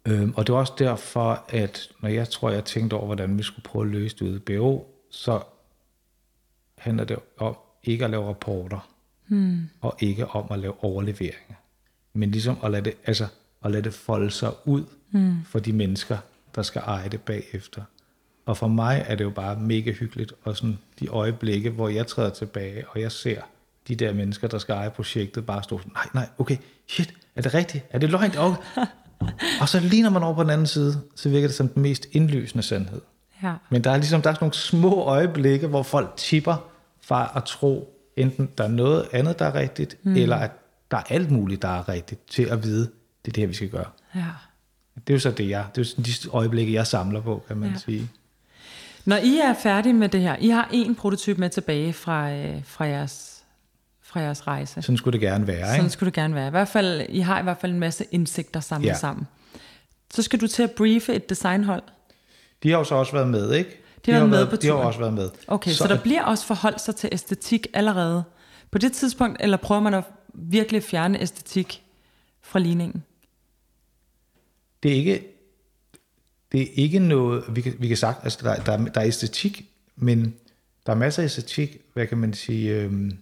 Øhm, 0.06 0.32
og 0.36 0.46
det 0.46 0.52
er 0.52 0.56
også 0.56 0.72
derfor, 0.78 1.44
at 1.48 1.88
når 2.00 2.08
jeg 2.08 2.28
tror, 2.28 2.50
jeg 2.50 2.64
tænkte 2.64 2.94
over, 2.94 3.06
hvordan 3.06 3.38
vi 3.38 3.42
skulle 3.42 3.62
prøve 3.62 3.84
at 3.84 3.90
løse 3.90 4.16
det 4.16 4.22
ude 4.22 4.36
i 4.36 4.38
BO, 4.38 4.86
så 5.10 5.40
handler 6.78 7.04
det 7.04 7.18
om 7.38 7.56
ikke 7.84 8.04
at 8.04 8.10
lave 8.10 8.28
rapporter, 8.28 8.88
hmm. 9.28 9.68
og 9.80 9.96
ikke 9.98 10.26
om 10.26 10.46
at 10.50 10.58
lave 10.58 10.84
overleveringer. 10.84 11.54
Men 12.12 12.30
ligesom 12.30 12.56
at 12.64 12.70
lade 12.70 12.84
det, 12.84 12.94
altså, 13.06 13.26
at 13.64 13.70
lade 13.70 13.82
det 13.82 13.94
folde 13.94 14.30
sig 14.30 14.50
ud 14.64 14.84
hmm. 15.10 15.36
for 15.44 15.58
de 15.58 15.72
mennesker, 15.72 16.18
der 16.54 16.62
skal 16.62 16.82
eje 16.86 17.08
det 17.08 17.22
bagefter. 17.22 17.82
Og 18.46 18.56
for 18.56 18.68
mig 18.68 19.04
er 19.06 19.14
det 19.14 19.24
jo 19.24 19.30
bare 19.30 19.60
mega 19.60 19.92
hyggeligt, 19.92 20.32
og 20.42 20.56
sådan 20.56 20.78
de 21.00 21.06
øjeblikke, 21.06 21.70
hvor 21.70 21.88
jeg 21.88 22.06
træder 22.06 22.30
tilbage, 22.30 22.88
og 22.88 23.00
jeg 23.00 23.12
ser 23.12 23.42
de 23.88 23.94
der 23.94 24.12
mennesker, 24.12 24.48
der 24.48 24.58
skal 24.58 24.72
eje 24.72 24.90
projektet, 24.90 25.46
bare 25.46 25.62
stå 25.62 25.78
sådan, 25.78 25.92
nej, 25.92 26.08
nej, 26.14 26.28
okay, 26.38 26.56
shit, 26.88 27.14
er 27.36 27.42
det 27.42 27.54
rigtigt? 27.54 27.84
Er 27.90 27.98
det 27.98 28.10
løgn? 28.10 28.36
Okay. 28.38 28.62
og 29.60 29.68
så 29.68 29.80
lige 29.80 30.02
når 30.02 30.10
man 30.10 30.22
over 30.22 30.34
på 30.34 30.42
den 30.42 30.50
anden 30.50 30.66
side, 30.66 31.00
så 31.16 31.28
virker 31.28 31.48
det 31.48 31.54
som 31.54 31.68
den 31.68 31.82
mest 31.82 32.06
indlysende 32.12 32.62
sandhed. 32.62 33.00
Ja. 33.42 33.52
Men 33.70 33.84
der 33.84 33.90
er 33.90 33.96
ligesom 33.96 34.22
der 34.22 34.30
er 34.30 34.34
sådan 34.34 34.44
nogle 34.44 34.54
små 34.54 35.02
øjeblikke, 35.02 35.66
hvor 35.66 35.82
folk 35.82 36.12
tipper 36.16 36.56
fra 37.00 37.32
at 37.36 37.44
tro, 37.44 37.94
enten 38.16 38.48
der 38.58 38.64
er 38.64 38.68
noget 38.68 39.08
andet, 39.12 39.38
der 39.38 39.44
er 39.44 39.54
rigtigt, 39.54 39.96
mm. 40.02 40.16
eller 40.16 40.36
at 40.36 40.50
der 40.90 40.96
er 40.96 41.02
alt 41.08 41.30
muligt, 41.30 41.62
der 41.62 41.68
er 41.68 41.88
rigtigt, 41.88 42.28
til 42.28 42.42
at 42.42 42.62
vide, 42.62 42.90
det 43.24 43.30
er 43.30 43.32
det 43.32 43.36
her, 43.36 43.46
vi 43.46 43.54
skal 43.54 43.68
gøre. 43.68 43.86
Ja. 44.14 44.24
Det 44.94 45.10
er 45.10 45.14
jo 45.14 45.20
så 45.20 45.30
det, 45.30 45.48
jeg, 45.48 45.64
det 45.74 45.86
er 45.86 45.94
jo 45.98 46.02
de 46.02 46.30
øjeblikke, 46.32 46.72
jeg 46.72 46.86
samler 46.86 47.20
på, 47.20 47.44
kan 47.48 47.56
man 47.56 47.70
ja. 47.70 47.78
sige. 47.78 48.10
Når 49.04 49.16
I 49.16 49.38
er 49.38 49.54
færdige 49.54 49.92
med 49.92 50.08
det 50.08 50.20
her, 50.20 50.36
I 50.36 50.48
har 50.48 50.68
en 50.72 50.94
prototyp 50.94 51.38
med 51.38 51.50
tilbage 51.50 51.92
fra, 51.92 52.32
øh, 52.32 52.64
fra, 52.64 52.84
jeres, 52.84 53.44
fra 54.02 54.20
jeres 54.20 54.46
rejse. 54.46 54.82
Sådan 54.82 54.96
skulle 54.96 55.12
det 55.12 55.20
gerne 55.20 55.46
være, 55.46 55.56
ikke? 55.56 55.76
Sådan 55.76 55.90
skulle 55.90 56.06
det 56.06 56.14
gerne 56.14 56.34
være. 56.34 56.46
I, 56.46 56.50
hvert 56.50 56.68
fald, 56.68 57.06
I 57.08 57.20
har 57.20 57.40
i 57.40 57.42
hvert 57.42 57.58
fald 57.60 57.72
en 57.72 57.78
masse 57.78 58.04
indsigter 58.10 58.60
samlet 58.60 58.88
ja. 58.88 58.94
sammen. 58.94 59.26
Så 60.14 60.22
skal 60.22 60.40
du 60.40 60.46
til 60.46 60.62
at 60.62 60.70
briefe 60.70 61.14
et 61.14 61.30
designhold. 61.30 61.82
De 62.62 62.70
har 62.70 62.78
jo 62.78 62.84
så 62.84 62.94
også 62.94 63.12
været 63.12 63.28
med, 63.28 63.52
ikke? 63.52 63.70
De, 63.70 64.10
de 64.10 64.12
har, 64.12 64.26
med 64.26 64.30
været, 64.30 64.50
på 64.50 64.56
de 64.56 64.66
har 64.66 64.74
også 64.74 64.98
været 64.98 65.14
med. 65.14 65.30
Okay, 65.46 65.70
så, 65.70 65.76
så 65.76 65.88
der 65.88 66.02
bliver 66.02 66.22
også 66.22 66.46
forholdt 66.46 66.80
sig 66.80 66.96
til 66.96 67.08
æstetik 67.12 67.66
allerede 67.74 68.24
på 68.70 68.78
det 68.78 68.92
tidspunkt, 68.92 69.36
eller 69.40 69.56
prøver 69.56 69.80
man 69.80 69.94
at 69.94 70.04
virkelig 70.34 70.82
fjerne 70.82 71.22
æstetik 71.22 71.82
fra 72.42 72.58
ligningen? 72.58 73.04
Det 74.82 74.92
er 74.92 74.96
ikke, 74.96 75.26
det 76.52 76.62
er 76.62 76.66
ikke 76.74 76.98
noget, 76.98 77.44
vi 77.48 77.60
kan, 77.60 77.74
vi 77.78 77.88
kan 77.88 77.96
sagt, 77.96 78.24
altså 78.24 78.38
der, 78.42 78.56
der, 78.56 78.84
der 78.84 79.00
er 79.00 79.06
æstetik, 79.06 79.70
men 79.96 80.34
der 80.86 80.92
er 80.92 80.96
masser 80.96 81.22
af 81.22 81.24
æstetik, 81.24 81.76
hvad 81.92 82.06
kan 82.06 82.18
man 82.18 82.34
sige, 82.34 82.74
øhm, 82.74 83.18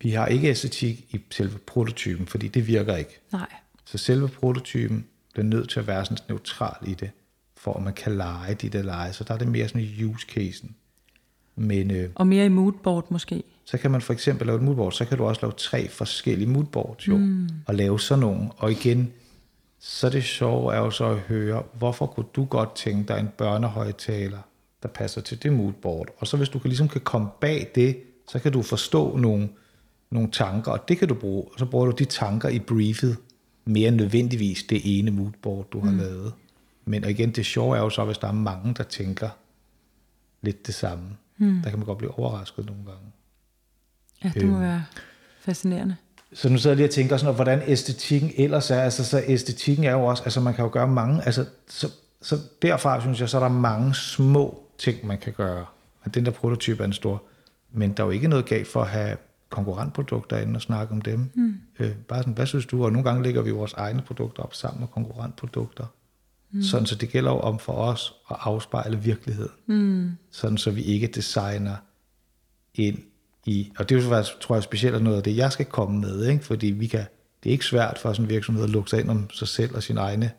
vi 0.00 0.10
har 0.10 0.26
ikke 0.26 0.48
æstetik 0.48 1.14
i 1.14 1.20
selve 1.30 1.58
prototypen, 1.58 2.26
fordi 2.26 2.48
det 2.48 2.66
virker 2.66 2.96
ikke. 2.96 3.20
Nej. 3.32 3.48
Så 3.84 3.98
selve 3.98 4.28
prototypen 4.28 5.06
bliver 5.32 5.46
nødt 5.46 5.70
til 5.70 5.80
at 5.80 5.86
være 5.86 6.04
sådan 6.04 6.18
neutral 6.28 6.88
i 6.88 6.94
det, 6.94 7.10
for 7.56 7.74
at 7.74 7.82
man 7.82 7.94
kan 7.94 8.16
lege 8.16 8.54
de 8.54 8.68
der 8.68 8.82
lege. 8.82 9.12
Så 9.12 9.24
der 9.24 9.34
er 9.34 9.38
det 9.38 9.48
mere 9.48 9.68
sådan 9.68 9.88
use 10.04 10.26
casen. 10.26 10.74
Men 11.56 11.90
øh, 11.90 12.10
Og 12.14 12.26
mere 12.26 12.44
i 12.46 12.48
moodboard 12.48 13.06
måske. 13.10 13.42
så 13.64 13.78
kan 13.78 13.90
man 13.90 14.00
for 14.00 14.12
eksempel 14.12 14.46
lave 14.46 14.56
et 14.56 14.62
moodboard, 14.62 14.92
så 14.92 15.04
kan 15.04 15.18
du 15.18 15.24
også 15.24 15.40
lave 15.42 15.52
tre 15.56 15.88
forskellige 15.88 16.48
moodboards 16.48 17.08
jo, 17.08 17.16
mm. 17.16 17.48
og 17.66 17.74
lave 17.74 18.00
sådan 18.00 18.20
nogle. 18.20 18.48
Og 18.56 18.70
igen, 18.70 19.12
så 19.80 20.10
det 20.10 20.24
sjove 20.24 20.74
er 20.74 20.78
jo 20.78 20.90
så 20.90 21.04
at 21.04 21.18
høre, 21.18 21.62
hvorfor 21.78 22.06
kunne 22.06 22.26
du 22.36 22.44
godt 22.44 22.74
tænke 22.74 23.08
dig 23.12 23.20
en 23.20 23.28
børnehøjtaler, 23.38 24.38
der 24.82 24.88
passer 24.88 25.20
til 25.20 25.42
det 25.42 25.52
moodboard. 25.52 26.08
Og 26.18 26.26
så 26.26 26.36
hvis 26.36 26.48
du 26.48 26.58
kan, 26.58 26.68
ligesom 26.68 26.88
kan 26.88 27.00
komme 27.00 27.28
bag 27.40 27.70
det, 27.74 27.96
så 28.28 28.38
kan 28.38 28.52
du 28.52 28.62
forstå 28.62 29.16
nogle, 29.16 29.48
nogle 30.10 30.30
tanker, 30.30 30.72
og 30.72 30.88
det 30.88 30.98
kan 30.98 31.08
du 31.08 31.14
bruge. 31.14 31.44
Og 31.52 31.58
så 31.58 31.64
bruger 31.64 31.86
du 31.86 31.92
de 31.98 32.04
tanker 32.04 32.48
i 32.48 32.58
briefet, 32.58 33.16
mere 33.64 33.88
end 33.88 33.96
nødvendigvis 33.96 34.62
det 34.62 34.98
ene 34.98 35.10
moodboard, 35.10 35.70
du 35.70 35.80
har 35.80 35.90
mm. 35.90 35.98
lavet. 35.98 36.32
Men 36.84 37.04
og 37.04 37.10
igen, 37.10 37.30
det 37.30 37.46
sjove 37.46 37.76
er 37.76 37.80
jo 37.80 37.90
så, 37.90 38.04
hvis 38.04 38.18
der 38.18 38.28
er 38.28 38.32
mange, 38.32 38.74
der 38.74 38.82
tænker 38.82 39.28
lidt 40.42 40.66
det 40.66 40.74
samme. 40.74 41.04
Mm. 41.38 41.60
Der 41.62 41.70
kan 41.70 41.78
man 41.78 41.86
godt 41.86 41.98
blive 41.98 42.18
overrasket 42.18 42.66
nogle 42.66 42.82
gange. 42.84 43.12
Ja, 44.24 44.40
det 44.40 44.48
må 44.48 44.58
være 44.58 44.84
fascinerende. 45.40 45.96
Så 46.32 46.48
nu 46.48 46.58
sidder 46.58 46.70
jeg 46.70 46.76
lige 46.76 46.86
og 46.86 46.90
tænker 46.90 47.16
sådan, 47.16 47.34
hvordan 47.34 47.62
æstetikken 47.66 48.32
ellers 48.36 48.70
er. 48.70 48.80
Altså, 48.80 49.04
så 49.04 49.22
æstetikken 49.26 49.84
er 49.84 49.92
jo 49.92 50.04
også, 50.04 50.22
altså 50.22 50.40
man 50.40 50.54
kan 50.54 50.64
jo 50.64 50.70
gøre 50.72 50.88
mange, 50.88 51.24
altså, 51.26 51.46
så, 51.68 51.88
så 52.22 52.38
derfra 52.62 53.00
synes 53.00 53.20
jeg, 53.20 53.28
så 53.28 53.36
er 53.36 53.42
der 53.42 53.48
mange 53.48 53.94
små 53.94 54.62
ting, 54.78 55.06
man 55.06 55.18
kan 55.18 55.32
gøre. 55.32 55.66
Men 56.04 56.14
den 56.14 56.24
der 56.24 56.30
prototype 56.30 56.82
er 56.82 56.86
en 56.86 56.92
stor. 56.92 57.22
Men 57.72 57.92
der 57.92 58.02
er 58.02 58.06
jo 58.06 58.10
ikke 58.10 58.28
noget 58.28 58.46
galt 58.46 58.68
for 58.68 58.82
at 58.82 58.88
have 58.88 59.16
konkurrentprodukter 59.48 60.38
inde 60.38 60.56
og 60.56 60.62
snakke 60.62 60.92
om 60.92 61.00
dem. 61.00 61.30
Mm. 61.34 61.54
Øh, 61.80 61.94
bare 61.94 62.18
sådan, 62.18 62.34
hvad 62.34 62.46
synes 62.46 62.66
du? 62.66 62.84
Og 62.84 62.92
nogle 62.92 63.08
gange 63.08 63.22
lægger 63.22 63.42
vi 63.42 63.50
vores 63.50 63.72
egne 63.72 64.02
produkter 64.02 64.42
op 64.42 64.54
sammen 64.54 64.80
med 64.80 64.88
konkurrentprodukter. 64.88 65.86
Mm. 66.50 66.62
Sådan, 66.62 66.86
så 66.86 66.94
det 66.94 67.08
gælder 67.08 67.30
jo 67.30 67.38
om 67.38 67.58
for 67.58 67.72
os 67.72 68.14
at 68.30 68.36
afspejle 68.40 68.98
virkeligheden. 68.98 69.52
Mm. 69.66 70.10
Sådan, 70.30 70.58
så 70.58 70.70
vi 70.70 70.82
ikke 70.82 71.06
designer 71.06 71.76
ind 72.74 72.98
i, 73.46 73.72
og 73.78 73.88
det 73.88 73.98
er 73.98 74.02
jo 74.02 74.08
faktisk, 74.08 74.40
tror 74.40 74.54
jeg 74.54 74.62
specielt 74.62 75.02
noget 75.02 75.16
af 75.16 75.22
det, 75.22 75.36
jeg 75.36 75.52
skal 75.52 75.66
komme 75.66 76.00
med, 76.00 76.26
ikke? 76.26 76.44
fordi 76.44 76.66
vi 76.66 76.86
kan, 76.86 77.04
det 77.42 77.50
er 77.50 77.52
ikke 77.52 77.64
svært 77.64 77.98
for 77.98 78.12
sådan 78.12 78.24
en 78.24 78.30
virksomhed 78.30 78.64
at 78.64 78.70
lukke 78.70 78.90
sig 78.90 79.00
ind 79.00 79.10
om 79.10 79.30
sig 79.30 79.48
selv 79.48 79.74
og 79.74 79.82
sin 79.82 79.96
egne 79.96 80.30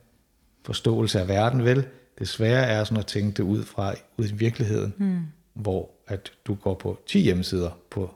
forståelse 0.66 1.20
af 1.20 1.28
verden, 1.28 1.66
vel? 1.66 1.86
Det 2.20 2.28
svære 2.28 2.66
er 2.66 2.84
sådan 2.84 2.98
at 2.98 3.06
tænke 3.06 3.32
det 3.32 3.44
ud 3.44 3.64
fra 3.64 3.94
ud 4.18 4.30
i 4.30 4.34
virkeligheden, 4.34 4.94
mm. 4.98 5.20
hvor 5.54 5.90
at 6.08 6.32
du 6.46 6.56
går 6.56 6.74
på 6.74 7.00
10 7.08 7.20
hjemmesider 7.20 7.70
på 7.92 8.16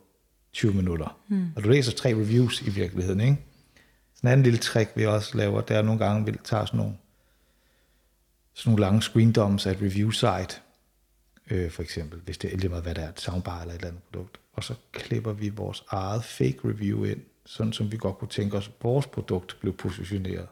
20 0.56 0.74
minutter, 0.74 1.20
mm. 1.28 1.48
og 1.56 1.64
du 1.64 1.70
læser 1.70 1.92
tre 1.92 2.10
reviews 2.10 2.62
i 2.62 2.70
virkeligheden, 2.70 3.22
ikke? 3.22 3.38
Sådan 4.16 4.28
en 4.28 4.32
anden 4.32 4.44
lille 4.44 4.60
trick, 4.60 4.92
vi 4.96 5.06
også 5.06 5.38
laver, 5.38 5.62
det 5.62 5.78
er 5.78 5.82
nogle 5.82 6.06
gange, 6.06 6.26
vi 6.26 6.38
tager 6.44 6.66
sådan 6.66 6.78
nogle, 6.78 6.94
sådan 8.54 8.70
nogle 8.72 8.82
lange 8.82 9.02
screendoms 9.02 9.66
af 9.66 9.72
et 9.72 9.82
review 9.82 10.10
site, 10.12 10.62
øh, 11.52 11.72
for 11.72 11.82
eksempel, 11.82 12.20
hvis 12.20 12.38
det 12.38 12.54
er 12.54 12.58
lige 12.58 12.70
meget, 12.70 12.84
hvad 12.84 12.96
det 12.96 13.04
er, 13.04 13.10
et 13.10 13.22
soundbar 13.22 13.62
eller 13.62 13.74
et 13.74 13.78
eller 13.78 13.88
andet 13.88 14.04
produkt, 14.04 14.40
og 14.54 14.64
så 14.64 14.74
klipper 14.92 15.34
vi 15.34 15.50
vores 15.50 15.84
eget 15.90 16.24
fake 16.24 16.58
review 16.66 17.04
ind, 17.04 17.22
sådan 17.46 17.74
som 17.74 17.92
vi 17.92 17.98
godt 17.98 18.18
kunne 18.18 18.30
tænke 18.30 18.58
os, 18.58 18.68
at 18.68 18.74
vores 18.84 19.08
produkt 19.08 19.58
blev 19.60 19.78
positioneret. 19.78 20.48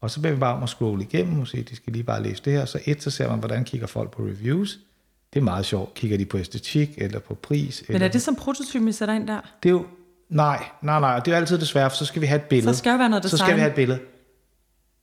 Og 0.00 0.10
så 0.10 0.20
beder 0.20 0.34
vi 0.34 0.40
bare 0.40 0.56
om 0.56 0.62
at 0.62 0.68
scrolle 0.68 1.04
igennem 1.04 1.40
og 1.40 1.48
se, 1.48 1.58
at 1.58 1.68
de 1.68 1.76
skal 1.76 1.92
lige 1.92 2.02
bare 2.02 2.22
læse 2.22 2.42
det 2.44 2.52
her. 2.52 2.64
Så 2.64 2.80
et, 2.86 3.02
så 3.02 3.10
ser 3.10 3.28
man, 3.28 3.38
hvordan 3.38 3.64
kigger 3.64 3.86
folk 3.86 4.10
på 4.10 4.22
reviews. 4.22 4.78
Det 5.34 5.40
er 5.40 5.44
meget 5.44 5.66
sjovt. 5.66 5.94
Kigger 5.94 6.18
de 6.18 6.24
på 6.24 6.38
æstetik 6.38 6.90
eller 6.96 7.18
på 7.18 7.34
pris? 7.34 7.84
Men 7.88 7.94
eller... 7.94 8.08
er 8.08 8.12
det 8.12 8.22
som 8.22 8.36
prototypen, 8.36 8.86
vi 8.86 8.92
sætter 8.92 9.14
ind 9.14 9.28
der? 9.28 9.40
Det 9.62 9.68
er 9.68 9.72
jo... 9.72 9.86
Nej, 10.28 10.64
nej, 10.82 11.00
nej. 11.00 11.18
Det 11.18 11.28
er 11.28 11.32
jo 11.32 11.40
altid 11.40 11.58
det 11.58 11.68
svære, 11.68 11.90
for 11.90 11.96
så 11.96 12.04
skal 12.04 12.22
vi 12.22 12.26
have 12.26 12.40
et 12.40 12.44
billede. 12.44 12.74
Så 12.74 12.78
skal 12.78 12.92
der 12.92 12.98
være 12.98 13.08
noget 13.08 13.24
Så 13.24 13.28
skal 13.28 13.38
design. 13.38 13.56
vi 13.56 13.60
have 13.60 13.70
et 13.70 13.74
billede. 13.74 14.00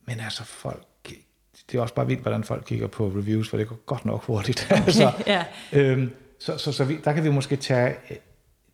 Men 0.08 0.20
altså, 0.20 0.44
folk... 0.44 0.88
Det 1.72 1.78
er 1.78 1.82
også 1.82 1.94
bare 1.94 2.08
vildt, 2.08 2.22
hvordan 2.22 2.44
folk 2.44 2.64
kigger 2.66 2.88
på 2.88 3.08
reviews, 3.08 3.50
for 3.50 3.58
det 3.58 3.68
går 3.68 3.76
godt 3.86 4.06
nok 4.06 4.24
hurtigt. 4.24 4.68
Okay, 4.72 4.84
altså, 4.86 5.12
ja. 5.28 5.44
øhm, 5.74 6.12
så, 6.40 6.58
så, 6.58 6.72
så 6.72 6.84
vi, 6.84 6.98
der 7.04 7.14
kan 7.14 7.24
vi 7.24 7.30
måske 7.30 7.56
tage... 7.56 7.96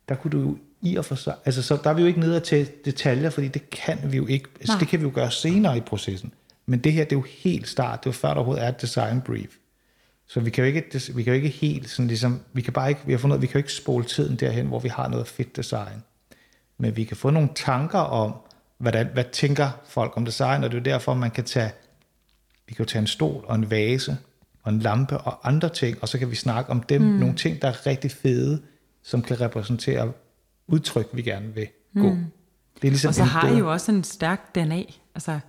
Der 0.08 0.14
kunne 0.14 0.30
du 0.30 0.56
i 0.82 0.96
og 0.96 1.04
for 1.04 1.14
sig... 1.14 1.34
Altså, 1.44 1.62
så 1.62 1.78
der 1.84 1.90
er 1.90 1.94
vi 1.94 2.00
jo 2.00 2.08
ikke 2.08 2.20
nede 2.20 2.40
til 2.40 2.68
detaljer, 2.84 3.30
fordi 3.30 3.48
det 3.48 3.70
kan 3.70 3.98
vi 4.04 4.16
jo 4.16 4.26
ikke... 4.26 4.48
Altså, 4.60 4.72
Nej. 4.72 4.78
det 4.78 4.88
kan 4.88 5.00
vi 5.00 5.04
jo 5.04 5.12
gøre 5.14 5.30
senere 5.30 5.76
i 5.76 5.80
processen. 5.80 6.32
Men 6.66 6.78
det 6.78 6.92
her, 6.92 7.04
det 7.04 7.12
er 7.12 7.16
jo 7.16 7.24
helt 7.28 7.68
start. 7.68 8.04
Det 8.04 8.06
er 8.06 8.10
jo 8.10 8.12
før, 8.12 8.28
der 8.28 8.34
overhovedet 8.34 8.64
er 8.64 8.68
et 8.68 8.80
design 8.80 9.20
brief. 9.20 9.50
Så 10.28 10.40
vi 10.40 10.50
kan 10.50 10.64
jo 10.64 10.68
ikke, 10.68 11.00
vi 11.14 11.22
kan 11.22 11.32
jo 11.32 11.36
ikke 11.36 11.48
helt 11.48 11.90
sådan 11.90 12.08
ligesom, 12.08 12.40
vi 12.52 12.62
kan 12.62 12.72
bare 12.72 12.88
ikke, 12.88 13.00
vi 13.06 13.12
har 13.12 13.18
fundet 13.18 13.42
vi 13.42 13.46
kan 13.46 13.54
jo 13.54 13.58
ikke 13.58 13.72
spole 13.72 14.04
tiden 14.04 14.36
derhen, 14.36 14.66
hvor 14.66 14.78
vi 14.78 14.88
har 14.88 15.08
noget 15.08 15.28
fedt 15.28 15.56
design. 15.56 16.02
Men 16.78 16.96
vi 16.96 17.04
kan 17.04 17.16
få 17.16 17.30
nogle 17.30 17.48
tanker 17.54 17.98
om, 17.98 18.34
hvordan, 18.78 19.08
hvad 19.12 19.24
tænker 19.32 19.70
folk 19.88 20.12
om 20.16 20.24
design, 20.24 20.64
og 20.64 20.70
det 20.70 20.76
er 20.76 20.80
jo 20.80 20.84
derfor, 20.84 21.14
man 21.14 21.30
kan 21.30 21.44
tage, 21.44 21.70
vi 22.66 22.74
kan 22.74 22.84
jo 22.84 22.88
tage 22.88 23.00
en 23.00 23.06
stol 23.06 23.44
og 23.48 23.54
en 23.54 23.70
vase 23.70 24.16
og 24.62 24.72
en 24.72 24.78
lampe 24.78 25.18
og 25.18 25.48
andre 25.48 25.68
ting, 25.68 25.98
og 26.02 26.08
så 26.08 26.18
kan 26.18 26.30
vi 26.30 26.36
snakke 26.36 26.70
om 26.70 26.82
dem, 26.82 27.02
mm. 27.02 27.08
nogle 27.08 27.34
ting, 27.34 27.62
der 27.62 27.68
er 27.68 27.86
rigtig 27.86 28.10
fede, 28.10 28.62
som 29.02 29.22
kan 29.22 29.40
repræsentere 29.40 30.12
udtryk, 30.66 31.08
vi 31.12 31.22
gerne 31.22 31.54
vil 31.54 31.68
gå. 31.94 32.12
Mm. 32.12 32.24
Det 32.82 32.88
er 32.88 32.90
ligesom 32.90 33.08
Og 33.08 33.14
så 33.14 33.24
har 33.24 33.48
I 33.48 33.58
jo 33.58 33.72
også 33.72 33.92
en 33.92 34.04
stærk 34.04 34.54
DNA. 34.54 34.82
Altså, 35.14 35.32
jeg 35.32 35.40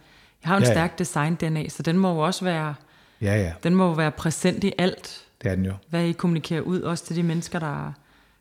har 0.43 0.55
jo 0.55 0.57
en 0.57 0.63
ja. 0.63 0.73
stærk 0.73 0.99
design-DNA, 0.99 1.69
så 1.69 1.83
den 1.83 1.97
må 1.97 2.13
jo 2.13 2.19
også 2.19 2.45
være, 2.45 2.75
Ja, 3.21 3.35
ja, 3.35 3.53
den 3.63 3.75
må 3.75 3.85
jo 3.87 3.91
være 3.91 4.11
præsent 4.11 4.63
i 4.63 4.73
alt, 4.77 5.25
det 5.41 5.51
er 5.51 5.55
den 5.55 5.65
jo. 5.65 5.73
hvad 5.89 6.05
I 6.05 6.11
kommunikerer 6.11 6.61
ud, 6.61 6.81
også 6.81 7.05
til 7.05 7.15
de 7.15 7.23
mennesker, 7.23 7.59
der 7.59 7.93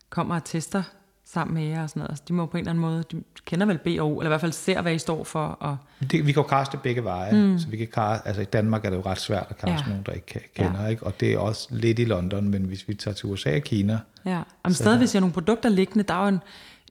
kommer 0.09 0.35
og 0.35 0.43
tester 0.43 0.83
sammen 1.25 1.53
med 1.53 1.63
jer 1.63 1.83
og 1.83 1.89
sådan 1.89 1.99
noget. 1.99 2.09
Altså, 2.09 2.23
de 2.27 2.33
må 2.33 2.45
på 2.45 2.57
en 2.57 2.61
eller 2.61 2.69
anden 2.69 2.81
måde, 2.81 3.03
de 3.11 3.23
kender 3.45 3.65
vel 3.65 3.77
BO, 3.77 4.19
eller 4.19 4.25
i 4.25 4.27
hvert 4.27 4.41
fald 4.41 4.51
ser, 4.51 4.81
hvad 4.81 4.93
I 4.93 4.97
står 4.97 5.23
for. 5.23 5.45
Og, 5.45 5.77
Det, 5.99 6.27
vi 6.27 6.31
kan 6.31 6.43
jo 6.43 6.47
kaste 6.47 6.77
begge 6.77 7.03
veje. 7.03 7.33
Mm. 7.33 7.59
Så 7.59 7.67
vi 7.67 7.77
kan 7.77 7.87
kaste, 7.87 8.27
altså 8.27 8.41
i 8.41 8.45
Danmark 8.45 8.85
er 8.85 8.89
det 8.89 8.97
jo 8.97 9.01
ret 9.05 9.19
svært 9.19 9.47
at 9.49 9.57
kaste 9.57 9.83
ja. 9.85 9.89
Nogen, 9.89 10.03
der 10.05 10.11
ikke 10.11 10.49
kender. 10.55 10.83
Ja. 10.83 10.87
Ikke? 10.87 11.03
Og 11.03 11.19
det 11.19 11.33
er 11.33 11.37
også 11.37 11.67
lidt 11.71 11.99
i 11.99 12.05
London, 12.05 12.49
men 12.49 12.63
hvis 12.63 12.87
vi 12.87 12.93
tager 12.93 13.15
til 13.15 13.29
USA 13.29 13.55
og 13.55 13.61
Kina, 13.61 13.99
ja. 14.25 14.41
Om 14.63 14.73
stadig, 14.73 14.97
hvis 14.97 15.13
I 15.13 15.17
har 15.17 15.21
nogle 15.21 15.33
produkter 15.33 15.69
liggende, 15.69 16.03
der 16.03 16.13
er 16.13 16.21
jo 16.21 16.27
en, 16.27 16.39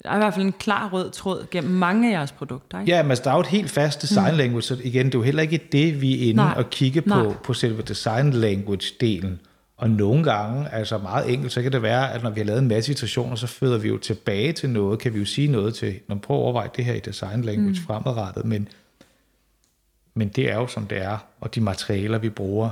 der 0.02 0.10
er 0.10 0.14
i 0.14 0.18
hvert 0.18 0.34
fald 0.34 0.46
en 0.46 0.52
klar 0.52 0.88
rød 0.92 1.10
tråd 1.10 1.46
gennem 1.50 1.72
mange 1.72 2.08
af 2.08 2.12
jeres 2.12 2.32
produkter. 2.32 2.80
Ikke? 2.80 2.92
Ja, 2.92 3.02
men 3.02 3.10
altså, 3.10 3.24
der 3.24 3.30
er 3.30 3.34
jo 3.34 3.40
et 3.40 3.46
helt 3.46 3.70
fast 3.70 4.02
design 4.02 4.36
language, 4.36 4.62
så 4.62 4.76
igen, 4.84 5.06
det 5.06 5.14
er 5.14 5.18
jo 5.18 5.22
heller 5.22 5.42
ikke 5.42 5.60
det, 5.72 6.00
vi 6.00 6.14
er 6.14 6.28
inde 6.28 6.36
Nej. 6.36 6.54
og 6.56 6.70
kigge 6.70 7.02
på, 7.02 7.22
Nej. 7.22 7.34
på 7.44 7.54
selve 7.54 7.82
design 7.82 8.32
language-delen. 8.32 9.38
Og 9.76 9.90
nogle 9.90 10.24
gange, 10.24 10.68
altså 10.68 10.98
meget 10.98 11.32
enkelt, 11.32 11.52
så 11.52 11.62
kan 11.62 11.72
det 11.72 11.82
være, 11.82 12.12
at 12.12 12.22
når 12.22 12.30
vi 12.30 12.40
har 12.40 12.44
lavet 12.44 12.58
en 12.58 12.68
masse 12.68 12.92
iterationer, 12.92 13.36
så 13.36 13.46
føder 13.46 13.78
vi 13.78 13.88
jo 13.88 13.98
tilbage 13.98 14.52
til 14.52 14.70
noget, 14.70 14.98
kan 14.98 15.14
vi 15.14 15.18
jo 15.18 15.24
sige 15.24 15.48
noget 15.48 15.74
til, 15.74 16.00
når 16.08 16.16
prøv 16.16 16.36
at 16.36 16.42
overveje 16.42 16.70
det 16.76 16.84
her 16.84 16.94
i 16.94 17.00
design 17.00 17.42
language 17.42 17.80
mm. 17.80 17.86
fremadrettet, 17.86 18.44
men, 18.44 18.68
men 20.14 20.28
det 20.28 20.50
er 20.50 20.54
jo 20.54 20.66
som 20.66 20.86
det 20.86 21.02
er, 21.02 21.18
og 21.40 21.54
de 21.54 21.60
materialer, 21.60 22.18
vi 22.18 22.28
bruger, 22.28 22.70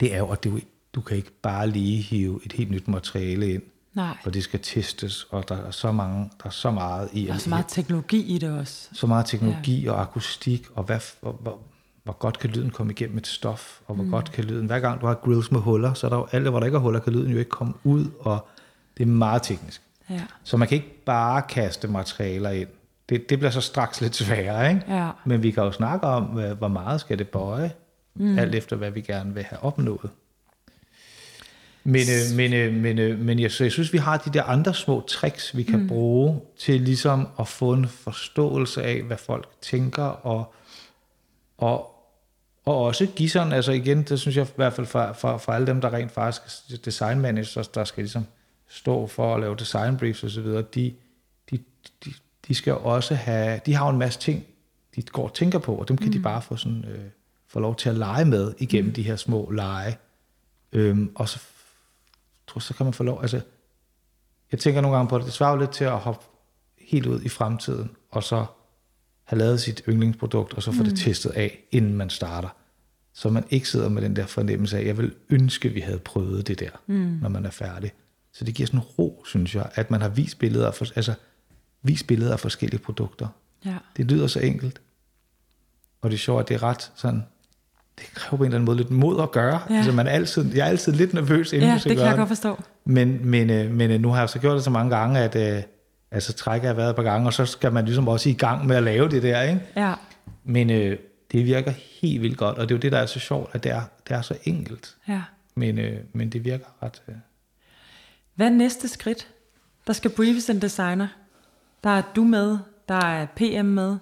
det 0.00 0.14
er 0.14 0.18
jo, 0.18 0.28
at 0.28 0.44
du, 0.44 0.58
du 0.94 1.00
kan 1.00 1.16
ikke 1.16 1.30
bare 1.42 1.68
lige 1.68 2.02
hive 2.02 2.40
et 2.44 2.52
helt 2.52 2.70
nyt 2.70 2.88
materiale 2.88 3.52
ind, 3.54 3.62
Nej, 3.96 4.16
og 4.24 4.34
det 4.34 4.44
skal 4.44 4.60
testes, 4.62 5.26
og 5.30 5.48
der 5.48 5.56
er 5.56 5.70
så 5.70 5.92
mange, 5.92 6.30
der 6.42 6.46
er 6.46 6.50
så 6.50 6.70
meget 6.70 7.08
i 7.12 7.26
der 7.26 7.34
er 7.34 7.38
så 7.38 7.50
meget 7.50 7.64
teknologi 7.68 8.34
i 8.34 8.38
det 8.38 8.58
også. 8.58 8.88
så 8.92 9.06
meget 9.06 9.26
teknologi 9.26 9.80
ja. 9.80 9.92
og 9.92 10.00
akustik, 10.00 10.66
og 10.74 10.84
hvad, 10.84 11.00
hvor, 11.20 11.32
hvor, 11.32 11.58
hvor 12.04 12.12
godt 12.12 12.38
kan 12.38 12.50
lyden 12.50 12.70
komme 12.70 12.92
igennem 12.92 13.18
et 13.18 13.26
stof, 13.26 13.80
og 13.86 13.94
hvor 13.94 14.04
mm. 14.04 14.10
godt 14.10 14.32
kan 14.32 14.44
lyden, 14.44 14.66
hver 14.66 14.80
gang 14.80 15.00
du 15.00 15.06
har 15.06 15.14
grills 15.14 15.52
med 15.52 15.60
huller, 15.60 15.94
så 15.94 16.06
er 16.06 16.08
der 16.08 16.16
jo 16.16 16.26
alt, 16.32 16.48
hvor 16.48 16.60
der 16.60 16.66
ikke 16.66 16.76
er 16.76 16.80
huller, 16.80 17.00
kan 17.00 17.12
lyden 17.12 17.32
jo 17.32 17.38
ikke 17.38 17.50
komme 17.50 17.74
ud, 17.84 18.06
og 18.20 18.48
det 18.96 19.02
er 19.02 19.06
meget 19.06 19.42
teknisk. 19.42 19.82
Ja. 20.10 20.22
Så 20.44 20.56
man 20.56 20.68
kan 20.68 20.76
ikke 20.76 21.04
bare 21.04 21.42
kaste 21.42 21.88
materialer 21.88 22.50
ind. 22.50 22.68
Det, 23.08 23.30
det 23.30 23.38
bliver 23.38 23.50
så 23.50 23.60
straks 23.60 24.00
lidt 24.00 24.16
sværere, 24.16 24.70
ikke? 24.70 24.82
Ja. 24.88 25.10
Men 25.24 25.42
vi 25.42 25.50
kan 25.50 25.62
jo 25.62 25.72
snakke 25.72 26.06
om, 26.06 26.24
hvor 26.58 26.68
meget 26.68 27.00
skal 27.00 27.18
det 27.18 27.28
bøje, 27.28 27.72
mm. 28.14 28.38
alt 28.38 28.54
efter 28.54 28.76
hvad 28.76 28.90
vi 28.90 29.00
gerne 29.00 29.34
vil 29.34 29.42
have 29.42 29.62
opnået. 29.62 30.10
Men, 31.86 32.02
øh, 32.08 32.36
men, 32.36 32.52
øh, 32.52 32.74
men, 32.74 32.98
øh, 32.98 33.18
men 33.18 33.38
jeg, 33.38 33.52
så 33.52 33.64
jeg 33.64 33.72
synes, 33.72 33.92
vi 33.92 33.98
har 33.98 34.16
de 34.16 34.30
der 34.32 34.42
andre 34.42 34.74
små 34.74 35.00
tricks, 35.00 35.56
vi 35.56 35.62
kan 35.62 35.80
mm. 35.80 35.88
bruge 35.88 36.40
til 36.58 36.80
ligesom 36.80 37.28
at 37.40 37.48
få 37.48 37.72
en 37.72 37.88
forståelse 37.88 38.82
af, 38.82 39.02
hvad 39.02 39.16
folk 39.16 39.48
tænker, 39.60 40.02
og, 40.02 40.54
og, 41.58 41.90
og 42.64 42.82
også 42.82 43.06
give 43.06 43.28
sådan, 43.28 43.52
altså 43.52 43.72
igen, 43.72 44.02
det 44.02 44.20
synes 44.20 44.36
jeg 44.36 44.46
i 44.46 44.52
hvert 44.56 44.72
fald 44.72 44.86
for, 44.86 45.12
for, 45.12 45.38
for 45.38 45.52
alle 45.52 45.66
dem, 45.66 45.80
der 45.80 45.92
rent 45.92 46.12
faktisk 46.12 46.72
er 46.72 46.76
design 46.84 47.20
managers, 47.20 47.68
der 47.68 47.84
skal 47.84 48.02
ligesom 48.02 48.26
stå 48.68 49.06
for 49.06 49.34
at 49.34 49.40
lave 49.40 49.56
design 49.56 49.96
briefs 49.96 50.22
og 50.22 50.30
så 50.30 50.40
videre, 50.40 50.62
de, 50.62 50.94
de, 51.50 51.58
de, 52.04 52.12
de 52.48 52.54
skal 52.54 52.74
også 52.74 53.14
have, 53.14 53.60
de 53.66 53.74
har 53.74 53.86
jo 53.86 53.92
en 53.92 53.98
masse 53.98 54.20
ting, 54.20 54.44
de 54.96 55.02
går 55.02 55.24
og 55.24 55.34
tænker 55.34 55.58
på, 55.58 55.74
og 55.74 55.88
dem 55.88 55.96
kan 55.96 56.06
mm. 56.06 56.12
de 56.12 56.20
bare 56.20 56.42
få, 56.42 56.56
sådan, 56.56 56.84
øh, 56.88 57.04
få 57.48 57.60
lov 57.60 57.76
til 57.76 57.88
at 57.88 57.94
lege 57.94 58.24
med 58.24 58.54
igennem 58.58 58.88
mm. 58.88 58.94
de 58.94 59.02
her 59.02 59.16
små 59.16 59.50
lege. 59.50 59.96
Øhm, 60.72 61.10
og 61.14 61.28
så, 61.28 61.38
tror, 62.56 62.60
så 62.60 62.74
kan 62.74 62.86
man 62.86 62.92
få 62.92 63.02
lov, 63.02 63.18
altså, 63.22 63.40
jeg 64.52 64.60
tænker 64.60 64.80
nogle 64.80 64.96
gange 64.96 65.08
på 65.08 65.18
det, 65.18 65.26
det 65.26 65.32
svarer 65.32 65.58
lidt 65.58 65.70
til 65.70 65.84
at 65.84 65.98
hoppe 65.98 66.26
helt 66.78 67.06
ud 67.06 67.22
i 67.22 67.28
fremtiden, 67.28 67.90
og 68.10 68.22
så 68.22 68.46
have 69.24 69.38
lavet 69.38 69.60
sit 69.60 69.82
yndlingsprodukt, 69.88 70.54
og 70.54 70.62
så 70.62 70.72
få 70.72 70.82
mm. 70.82 70.88
det 70.88 70.98
testet 70.98 71.30
af, 71.30 71.58
inden 71.70 71.94
man 71.94 72.10
starter. 72.10 72.48
Så 73.12 73.30
man 73.30 73.44
ikke 73.50 73.68
sidder 73.68 73.88
med 73.88 74.02
den 74.02 74.16
der 74.16 74.26
fornemmelse 74.26 74.78
af, 74.78 74.84
jeg 74.84 74.98
vil 74.98 75.14
ønske, 75.30 75.68
vi 75.68 75.80
havde 75.80 75.98
prøvet 75.98 76.48
det 76.48 76.60
der, 76.60 76.70
mm. 76.86 77.18
når 77.22 77.28
man 77.28 77.46
er 77.46 77.50
færdig. 77.50 77.92
Så 78.32 78.44
det 78.44 78.54
giver 78.54 78.66
sådan 78.66 78.80
ro, 78.80 79.24
synes 79.26 79.54
jeg, 79.54 79.70
at 79.74 79.90
man 79.90 80.00
har 80.00 80.08
vist 80.08 80.38
billeder 80.38 80.66
af, 80.66 80.74
for, 80.74 80.86
altså, 80.96 81.14
vist 81.82 82.06
billeder 82.06 82.32
af 82.32 82.40
forskellige 82.40 82.80
produkter. 82.80 83.28
Ja. 83.64 83.78
Det 83.96 84.10
lyder 84.10 84.26
så 84.26 84.40
enkelt. 84.40 84.80
Og 86.00 86.10
det 86.10 86.16
er 86.16 86.18
sjovt, 86.18 86.40
at 86.40 86.48
det 86.48 86.54
er 86.54 86.62
ret 86.62 86.92
sådan 86.94 87.22
det 87.98 88.06
kræver 88.14 88.36
på 88.36 88.42
en 88.44 88.46
eller 88.46 88.56
anden 88.56 88.64
måde 88.64 88.76
lidt 88.76 88.90
mod 88.90 89.22
at 89.22 89.30
gøre. 89.30 89.60
Ja. 89.70 89.76
Altså, 89.76 89.92
man 89.92 90.06
er 90.06 90.10
altid, 90.10 90.54
jeg 90.54 90.64
er 90.64 90.70
altid 90.70 90.92
lidt 90.92 91.14
nervøs, 91.14 91.52
inden 91.52 91.66
Ja, 91.68 91.72
jeg 91.72 91.80
skal 91.80 91.90
det 91.90 91.96
kan 91.96 92.04
gøre 92.04 92.10
jeg 92.10 92.18
godt 92.18 92.28
forstå. 92.28 92.62
Men, 92.84 93.30
men, 93.30 93.50
øh, 93.50 93.70
men 93.70 93.90
øh, 93.90 94.00
nu 94.00 94.08
har 94.08 94.18
jeg 94.18 94.28
så 94.28 94.38
gjort 94.38 94.54
det 94.54 94.64
så 94.64 94.70
mange 94.70 94.96
gange, 94.96 95.20
at 95.20 95.36
øh, 95.56 95.62
altså, 96.10 96.32
trækker 96.32 96.68
jeg 96.68 96.76
været 96.76 96.90
et 96.90 96.96
par 96.96 97.02
gange, 97.02 97.28
og 97.28 97.32
så 97.32 97.46
skal 97.46 97.72
man 97.72 97.84
ligesom 97.84 98.08
også 98.08 98.28
i 98.28 98.32
gang 98.32 98.66
med 98.66 98.76
at 98.76 98.82
lave 98.82 99.08
det 99.08 99.22
der. 99.22 99.42
Ikke? 99.42 99.60
Ja. 99.76 99.94
Men 100.44 100.70
øh, 100.70 100.98
det 101.32 101.44
virker 101.44 101.72
helt 102.02 102.22
vildt 102.22 102.38
godt, 102.38 102.58
og 102.58 102.68
det 102.68 102.74
er 102.74 102.78
jo 102.78 102.80
det, 102.80 102.92
der 102.92 102.98
er 102.98 103.06
så 103.06 103.18
sjovt, 103.18 103.50
at 103.54 103.64
det 103.64 103.72
er, 103.72 103.82
det 104.08 104.16
er 104.16 104.22
så 104.22 104.34
enkelt. 104.44 104.96
ja. 105.08 105.22
Men, 105.58 105.78
øh, 105.78 105.98
men 106.12 106.30
det 106.30 106.44
virker 106.44 106.64
ret... 106.82 107.02
Øh. 107.08 107.14
Hvad 108.34 108.46
er 108.46 108.50
næste 108.50 108.88
skridt? 108.88 109.28
Der 109.86 109.92
skal 109.92 110.10
briefes 110.10 110.50
en 110.50 110.62
designer. 110.62 111.08
Der 111.84 111.90
er 111.90 112.02
du 112.16 112.24
med, 112.24 112.58
der 112.88 113.06
er 113.06 113.26
PM 113.36 113.64
med. 113.66 113.96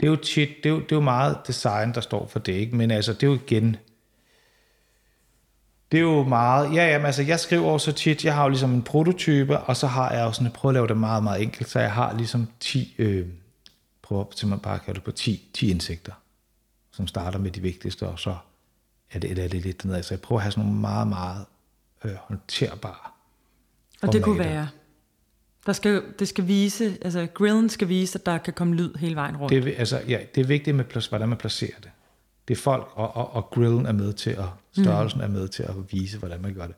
Det 0.00 0.06
er 0.06 0.10
jo 0.10 0.16
tit, 0.16 0.48
det 0.62 0.66
er 0.66 0.70
jo, 0.70 0.80
det 0.80 0.92
er 0.92 0.96
jo 0.96 1.00
meget 1.00 1.38
design, 1.46 1.94
der 1.94 2.00
står 2.00 2.26
for 2.26 2.38
det, 2.38 2.52
ikke? 2.52 2.76
Men 2.76 2.90
altså, 2.90 3.12
det 3.12 3.22
er 3.22 3.26
jo 3.26 3.34
igen... 3.34 3.76
Det 5.92 5.98
er 5.98 6.02
jo 6.02 6.22
meget... 6.22 6.74
Ja, 6.74 6.88
jamen, 6.88 7.06
altså, 7.06 7.22
jeg 7.22 7.40
skriver 7.40 7.72
jo 7.72 7.78
så 7.78 7.92
tit, 7.92 8.24
jeg 8.24 8.34
har 8.34 8.42
jo 8.42 8.48
ligesom 8.48 8.74
en 8.74 8.82
prototype, 8.82 9.58
og 9.58 9.76
så 9.76 9.86
har 9.86 10.12
jeg 10.12 10.24
jo 10.24 10.32
sådan, 10.32 10.52
prøvet 10.52 10.72
at 10.72 10.74
lave 10.74 10.88
det 10.88 10.96
meget, 10.96 11.22
meget 11.22 11.42
enkelt, 11.42 11.68
så 11.68 11.80
jeg 11.80 11.92
har 11.92 12.16
ligesom 12.16 12.48
10... 12.60 12.94
Øh, 12.98 13.26
prøver 14.02 14.24
simpelthen 14.30 14.62
bare 14.62 14.74
at 14.74 14.82
kalde 14.82 14.98
det 14.98 15.04
på 15.04 15.10
10, 15.10 15.50
10 15.54 15.70
indsigter, 15.70 16.12
som 16.92 17.06
starter 17.06 17.38
med 17.38 17.50
de 17.50 17.60
vigtigste, 17.60 18.08
og 18.08 18.18
så 18.18 18.36
er 19.12 19.18
det, 19.18 19.30
eller 19.30 19.44
er 19.44 19.48
det 19.48 19.62
lidt 19.62 19.82
dernede. 19.82 20.02
Så 20.02 20.14
jeg 20.14 20.20
prøver 20.20 20.38
at 20.38 20.42
have 20.42 20.52
sådan 20.52 20.64
nogle 20.64 20.80
meget, 20.80 21.08
meget 21.08 21.46
øh, 22.04 22.14
håndterbare 22.14 23.10
Og 24.02 24.12
det 24.12 24.22
kunne 24.22 24.38
være, 24.38 24.68
der 25.66 25.72
skal, 25.72 26.02
det 26.18 26.28
skal 26.28 26.46
vise, 26.46 26.98
altså 27.02 27.26
grillen 27.34 27.68
skal 27.68 27.88
vise, 27.88 28.18
at 28.18 28.26
der 28.26 28.38
kan 28.38 28.52
komme 28.52 28.74
lyd 28.74 28.94
hele 28.94 29.16
vejen 29.16 29.36
rundt. 29.36 29.64
Det 29.64 29.74
altså, 29.78 30.02
ja, 30.08 30.18
det 30.34 30.40
er 30.40 30.46
vigtigt 30.46 30.76
med, 30.76 31.08
hvordan 31.08 31.28
man 31.28 31.38
placerer 31.38 31.80
det. 31.82 31.90
Det 32.48 32.56
er 32.56 32.60
folk, 32.60 32.88
og, 32.94 33.16
og, 33.16 33.32
og 33.34 33.50
grillen 33.50 33.86
er 33.86 33.92
med 33.92 34.12
til 34.12 34.30
at, 34.30 34.44
størrelsen 34.72 35.18
mm. 35.18 35.24
er 35.24 35.28
med 35.28 35.48
til 35.48 35.62
at 35.62 35.74
vise, 35.90 36.18
hvordan 36.18 36.42
man 36.42 36.54
gør 36.54 36.66
det. 36.66 36.74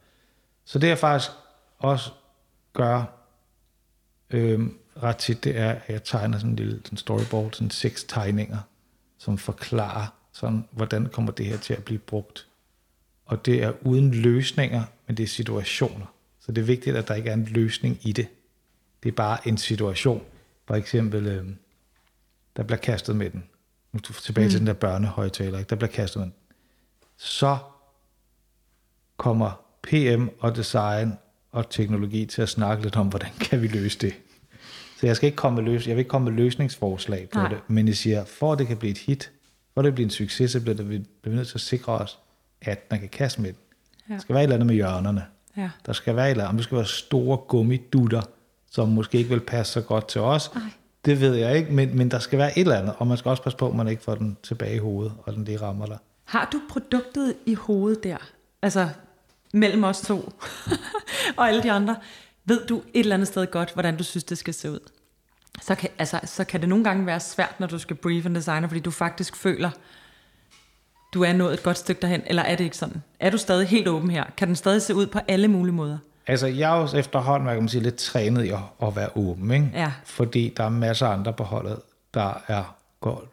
Så 0.65 0.79
det 0.79 0.89
jeg 0.89 0.99
faktisk 0.99 1.31
også 1.79 2.11
gør 2.73 3.05
øhm, 4.31 4.79
ret 5.03 5.17
tit, 5.17 5.45
det 5.45 5.59
er, 5.59 5.71
at 5.71 5.83
jeg 5.89 6.05
tegner 6.05 6.39
sådan 6.39 6.51
en 6.51 6.57
lille 6.57 6.81
sådan 6.85 6.99
storyboard, 6.99 7.53
sådan 7.53 7.71
seks 7.71 8.05
tegninger, 8.05 8.59
som 9.19 9.39
forklarer, 9.39 10.07
sådan, 10.33 10.65
hvordan 10.71 11.07
kommer 11.07 11.33
det 11.33 11.47
her 11.47 11.57
til 11.57 11.75
at 11.75 11.85
blive 11.85 11.99
brugt. 11.99 12.47
Og 13.25 13.47
det 13.47 13.63
er 13.63 13.73
uden 13.87 14.15
løsninger, 14.15 14.83
men 15.07 15.17
det 15.17 15.23
er 15.23 15.29
situationer. 15.29 16.07
Så 16.41 16.53
det 16.53 16.63
er 16.63 16.67
vigtigt, 16.67 16.97
at 16.97 17.09
der 17.09 17.15
ikke 17.15 17.31
er 17.31 17.35
en 17.35 17.45
løsning 17.45 17.99
i 18.03 18.13
det. 18.13 18.27
Det 19.03 19.09
er 19.09 19.13
bare 19.13 19.49
en 19.49 19.57
situation. 19.57 20.23
For 20.67 20.75
eksempel, 20.75 21.27
øhm, 21.27 21.57
der 22.57 22.63
bliver 22.63 22.79
kastet 22.79 23.17
med 23.17 23.31
den. 23.31 23.45
Nu 23.93 24.01
du 24.09 24.13
tilbage 24.13 24.45
mm. 24.47 24.51
til 24.51 24.59
den 24.59 24.67
der 24.67 24.73
børnehøjtaler, 24.73 25.59
ikke? 25.59 25.69
der 25.69 25.77
bliver 25.77 25.91
kastet 25.91 26.21
med 26.21 26.27
den. 26.27 26.35
Så 27.17 27.59
kommer 29.17 29.61
PM 29.83 30.29
og 30.41 30.57
design 30.57 31.13
og 31.53 31.71
teknologi 31.71 32.27
til 32.27 32.43
at 32.43 32.49
snakke 32.49 32.83
lidt 32.83 32.97
om, 32.97 33.07
hvordan 33.09 33.31
kan 33.41 33.63
vi 33.63 33.67
løse 33.67 33.99
det. 33.99 34.15
Så 35.01 35.07
jeg 35.07 35.17
skal 35.17 35.27
ikke 35.27 35.37
komme 35.37 35.63
med, 35.63 35.73
løs- 35.73 35.87
jeg 35.89 35.97
vil 35.97 36.01
ikke 36.01 36.09
komme 36.09 36.31
med 36.31 36.33
løsningsforslag 36.33 37.29
på 37.33 37.39
Nej. 37.39 37.49
det, 37.49 37.59
men 37.69 37.89
jeg 37.89 37.97
siger, 37.97 38.25
for 38.25 38.53
at 38.53 38.59
det 38.59 38.67
kan 38.67 38.77
blive 38.77 38.91
et 38.91 38.99
hit, 38.99 39.33
for 39.75 39.81
at 39.81 39.85
det 39.85 39.95
bliver 39.95 40.07
en 40.07 40.11
succes, 40.11 40.51
så 40.51 40.61
bliver, 40.61 40.77
det, 40.77 40.87
bliver 40.87 41.31
vi 41.31 41.35
nødt 41.35 41.49
til 41.49 41.57
at 41.57 41.61
sikre 41.61 41.93
os, 41.93 42.19
at 42.61 42.87
man 42.91 43.01
kan 43.01 43.09
kaste 43.09 43.43
med 43.43 43.53
den. 43.53 43.59
Ja. 44.09 44.15
Der 44.15 44.21
skal 44.21 44.35
være 44.35 44.43
et 44.43 44.45
eller 44.45 44.57
andet 44.57 44.67
med 44.67 44.75
hjørnerne. 44.75 45.25
Ja. 45.57 45.71
Der 45.87 45.93
skal 45.93 46.17
være 46.17 46.27
et 46.27 46.31
eller 46.31 46.45
andet, 46.45 46.51
om 46.51 46.57
det 46.57 46.65
skal 46.65 46.77
være 46.77 46.87
store 46.87 47.37
gummidutter, 47.37 48.23
som 48.73 48.89
måske 48.89 49.19
ikke 49.19 49.31
vil 49.31 49.41
passe 49.41 49.73
så 49.73 49.81
godt 49.81 50.09
til 50.09 50.21
os. 50.21 50.51
Ej. 50.55 50.61
Det 51.05 51.21
ved 51.21 51.35
jeg 51.35 51.57
ikke, 51.57 51.73
men, 51.73 51.97
men 51.97 52.11
der 52.11 52.19
skal 52.19 52.39
være 52.39 52.59
et 52.59 52.61
eller 52.61 52.79
andet, 52.79 52.95
og 52.99 53.07
man 53.07 53.17
skal 53.17 53.29
også 53.29 53.43
passe 53.43 53.57
på, 53.57 53.69
at 53.69 53.75
man 53.75 53.89
ikke 53.89 54.03
får 54.03 54.15
den 54.15 54.37
tilbage 54.43 54.75
i 54.75 54.79
hovedet, 54.79 55.13
og 55.25 55.33
den 55.35 55.45
lige 55.45 55.61
rammer 55.61 55.87
dig. 55.87 55.99
Har 56.25 56.49
du 56.53 56.61
produktet 56.69 57.35
i 57.47 57.55
hovedet 57.55 58.05
der? 58.05 58.17
Altså 58.63 58.89
mellem 59.53 59.85
os 59.85 60.01
to 60.01 60.33
og 61.37 61.49
alle 61.49 61.63
de 61.63 61.73
andre. 61.73 61.97
Ved 62.45 62.67
du 62.67 62.77
et 62.77 63.01
eller 63.01 63.15
andet 63.15 63.29
sted 63.29 63.47
godt, 63.47 63.73
hvordan 63.73 63.97
du 63.97 64.05
synes, 64.05 64.25
det 64.25 64.39
skal 64.39 64.55
se 64.55 64.71
ud? 64.71 64.81
Så 65.63 65.75
kan, 65.75 65.91
altså, 65.99 66.21
så 66.25 66.45
kan 66.45 66.61
det 66.61 66.69
nogle 66.69 66.85
gange 66.85 67.07
være 67.07 67.21
svært, 67.21 67.61
når 67.61 67.67
du 67.67 67.79
skal 67.79 67.97
brief 67.97 68.27
en 68.27 68.35
designer, 68.35 68.69
fordi 68.69 68.81
du 68.81 68.91
faktisk 68.91 69.37
føler, 69.37 69.71
du 71.15 71.23
er 71.23 71.33
nået 71.33 71.55
et 71.55 71.63
godt 71.63 71.79
stykke 71.79 72.03
derhen, 72.03 72.23
eller 72.27 72.43
er 72.43 72.57
det 72.57 72.65
ikke 72.65 72.77
sådan? 72.77 73.03
Er 73.21 73.31
du 73.31 73.39
stadig 73.39 73.69
helt 73.69 73.89
åben 73.89 74.11
her? 74.11 74.25
Kan 74.37 74.49
den 74.49 74.57
stadig 74.57 74.83
se 74.83 74.95
ud 74.95 75.07
på 75.07 75.19
alle 75.29 75.49
mulige 75.49 75.75
måder? 75.75 75.99
Altså, 76.27 76.47
jeg 76.47 76.77
er 76.77 76.81
jo 76.81 76.99
efterhånden, 76.99 77.45
hvad 77.45 77.55
kan 77.55 77.63
man 77.63 77.69
sige, 77.69 77.83
lidt 77.83 77.97
trænet 77.97 78.45
i 78.45 78.49
at, 78.49 78.59
at 78.83 78.97
være 78.97 79.09
åben, 79.15 79.51
ikke? 79.51 79.71
Ja. 79.75 79.93
Fordi 80.05 80.55
der 80.57 80.65
er 80.65 80.69
masser 80.69 81.07
af 81.07 81.13
andre 81.13 81.33
på 81.33 81.45
holdet, 81.45 81.79
der 82.15 82.43
er 82.49 82.77
går 83.01 83.25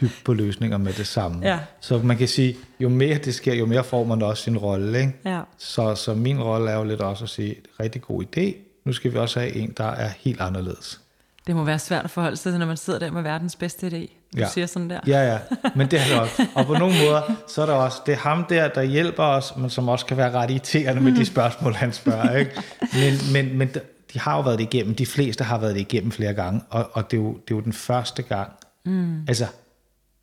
dybt 0.00 0.22
på 0.24 0.32
løsninger 0.32 0.78
med 0.78 0.92
det 0.92 1.06
samme. 1.06 1.46
Ja. 1.46 1.58
Så 1.80 1.98
man 1.98 2.16
kan 2.16 2.28
sige, 2.28 2.56
jo 2.80 2.88
mere 2.88 3.18
det 3.18 3.34
sker, 3.34 3.54
jo 3.54 3.66
mere 3.66 3.84
får 3.84 4.04
man 4.04 4.22
også 4.22 4.42
sin 4.42 4.58
rolle, 4.58 5.00
ikke? 5.00 5.12
Ja. 5.24 5.40
Så, 5.58 5.94
så 5.94 6.14
min 6.14 6.42
rolle 6.42 6.70
er 6.70 6.76
jo 6.76 6.84
lidt 6.84 7.00
også 7.00 7.24
at 7.24 7.30
sige, 7.30 7.56
rigtig 7.80 8.02
god 8.02 8.24
idé, 8.24 8.54
nu 8.84 8.92
skal 8.92 9.12
vi 9.12 9.18
også 9.18 9.40
have 9.40 9.52
en, 9.52 9.74
der 9.76 9.84
er 9.84 10.10
helt 10.18 10.40
anderledes. 10.40 11.00
Det 11.46 11.56
må 11.56 11.64
være 11.64 11.78
svært 11.78 12.04
at 12.04 12.10
forholde 12.10 12.36
sig 12.36 12.52
til, 12.52 12.58
når 12.58 12.66
man 12.66 12.76
sidder 12.76 12.98
der 12.98 13.10
med 13.10 13.22
verdens 13.22 13.56
bedste 13.56 13.86
idé. 13.86 14.21
Du 14.36 14.38
Ja. 14.38 14.48
siger 14.48 14.66
sådan 14.66 14.90
der. 14.90 15.00
Ja, 15.06 15.32
ja, 15.32 15.38
men 15.76 15.90
det 15.90 16.00
er 16.00 16.04
det 16.08 16.20
også. 16.20 16.46
Og 16.54 16.66
på 16.66 16.72
nogle 16.74 16.94
måder, 17.06 17.22
så 17.48 17.62
er 17.62 17.66
det 17.66 17.74
også, 17.74 17.98
det 18.06 18.12
er 18.12 18.16
ham 18.18 18.44
der, 18.48 18.68
der 18.68 18.82
hjælper 18.82 19.22
os, 19.22 19.56
men 19.56 19.70
som 19.70 19.88
også 19.88 20.06
kan 20.06 20.16
være 20.16 20.30
ret 20.30 20.50
irriterende 20.50 21.02
med 21.02 21.12
de 21.12 21.24
spørgsmål, 21.24 21.72
han 21.74 21.92
spørger. 21.92 22.36
Ikke? 22.36 22.62
Men, 22.92 23.32
men, 23.32 23.58
men 23.58 23.68
de 24.12 24.18
har 24.20 24.36
jo 24.36 24.42
været 24.42 24.58
det 24.58 24.74
igennem, 24.74 24.94
de 24.94 25.06
fleste 25.06 25.44
har 25.44 25.58
været 25.58 25.74
det 25.74 25.80
igennem 25.80 26.10
flere 26.12 26.34
gange, 26.34 26.60
og, 26.70 26.90
og 26.92 27.10
det, 27.10 27.16
er 27.16 27.22
jo, 27.22 27.32
det 27.32 27.50
er 27.54 27.56
jo 27.56 27.60
den 27.60 27.72
første 27.72 28.22
gang. 28.22 28.52
Mm. 28.84 29.24
Altså, 29.28 29.46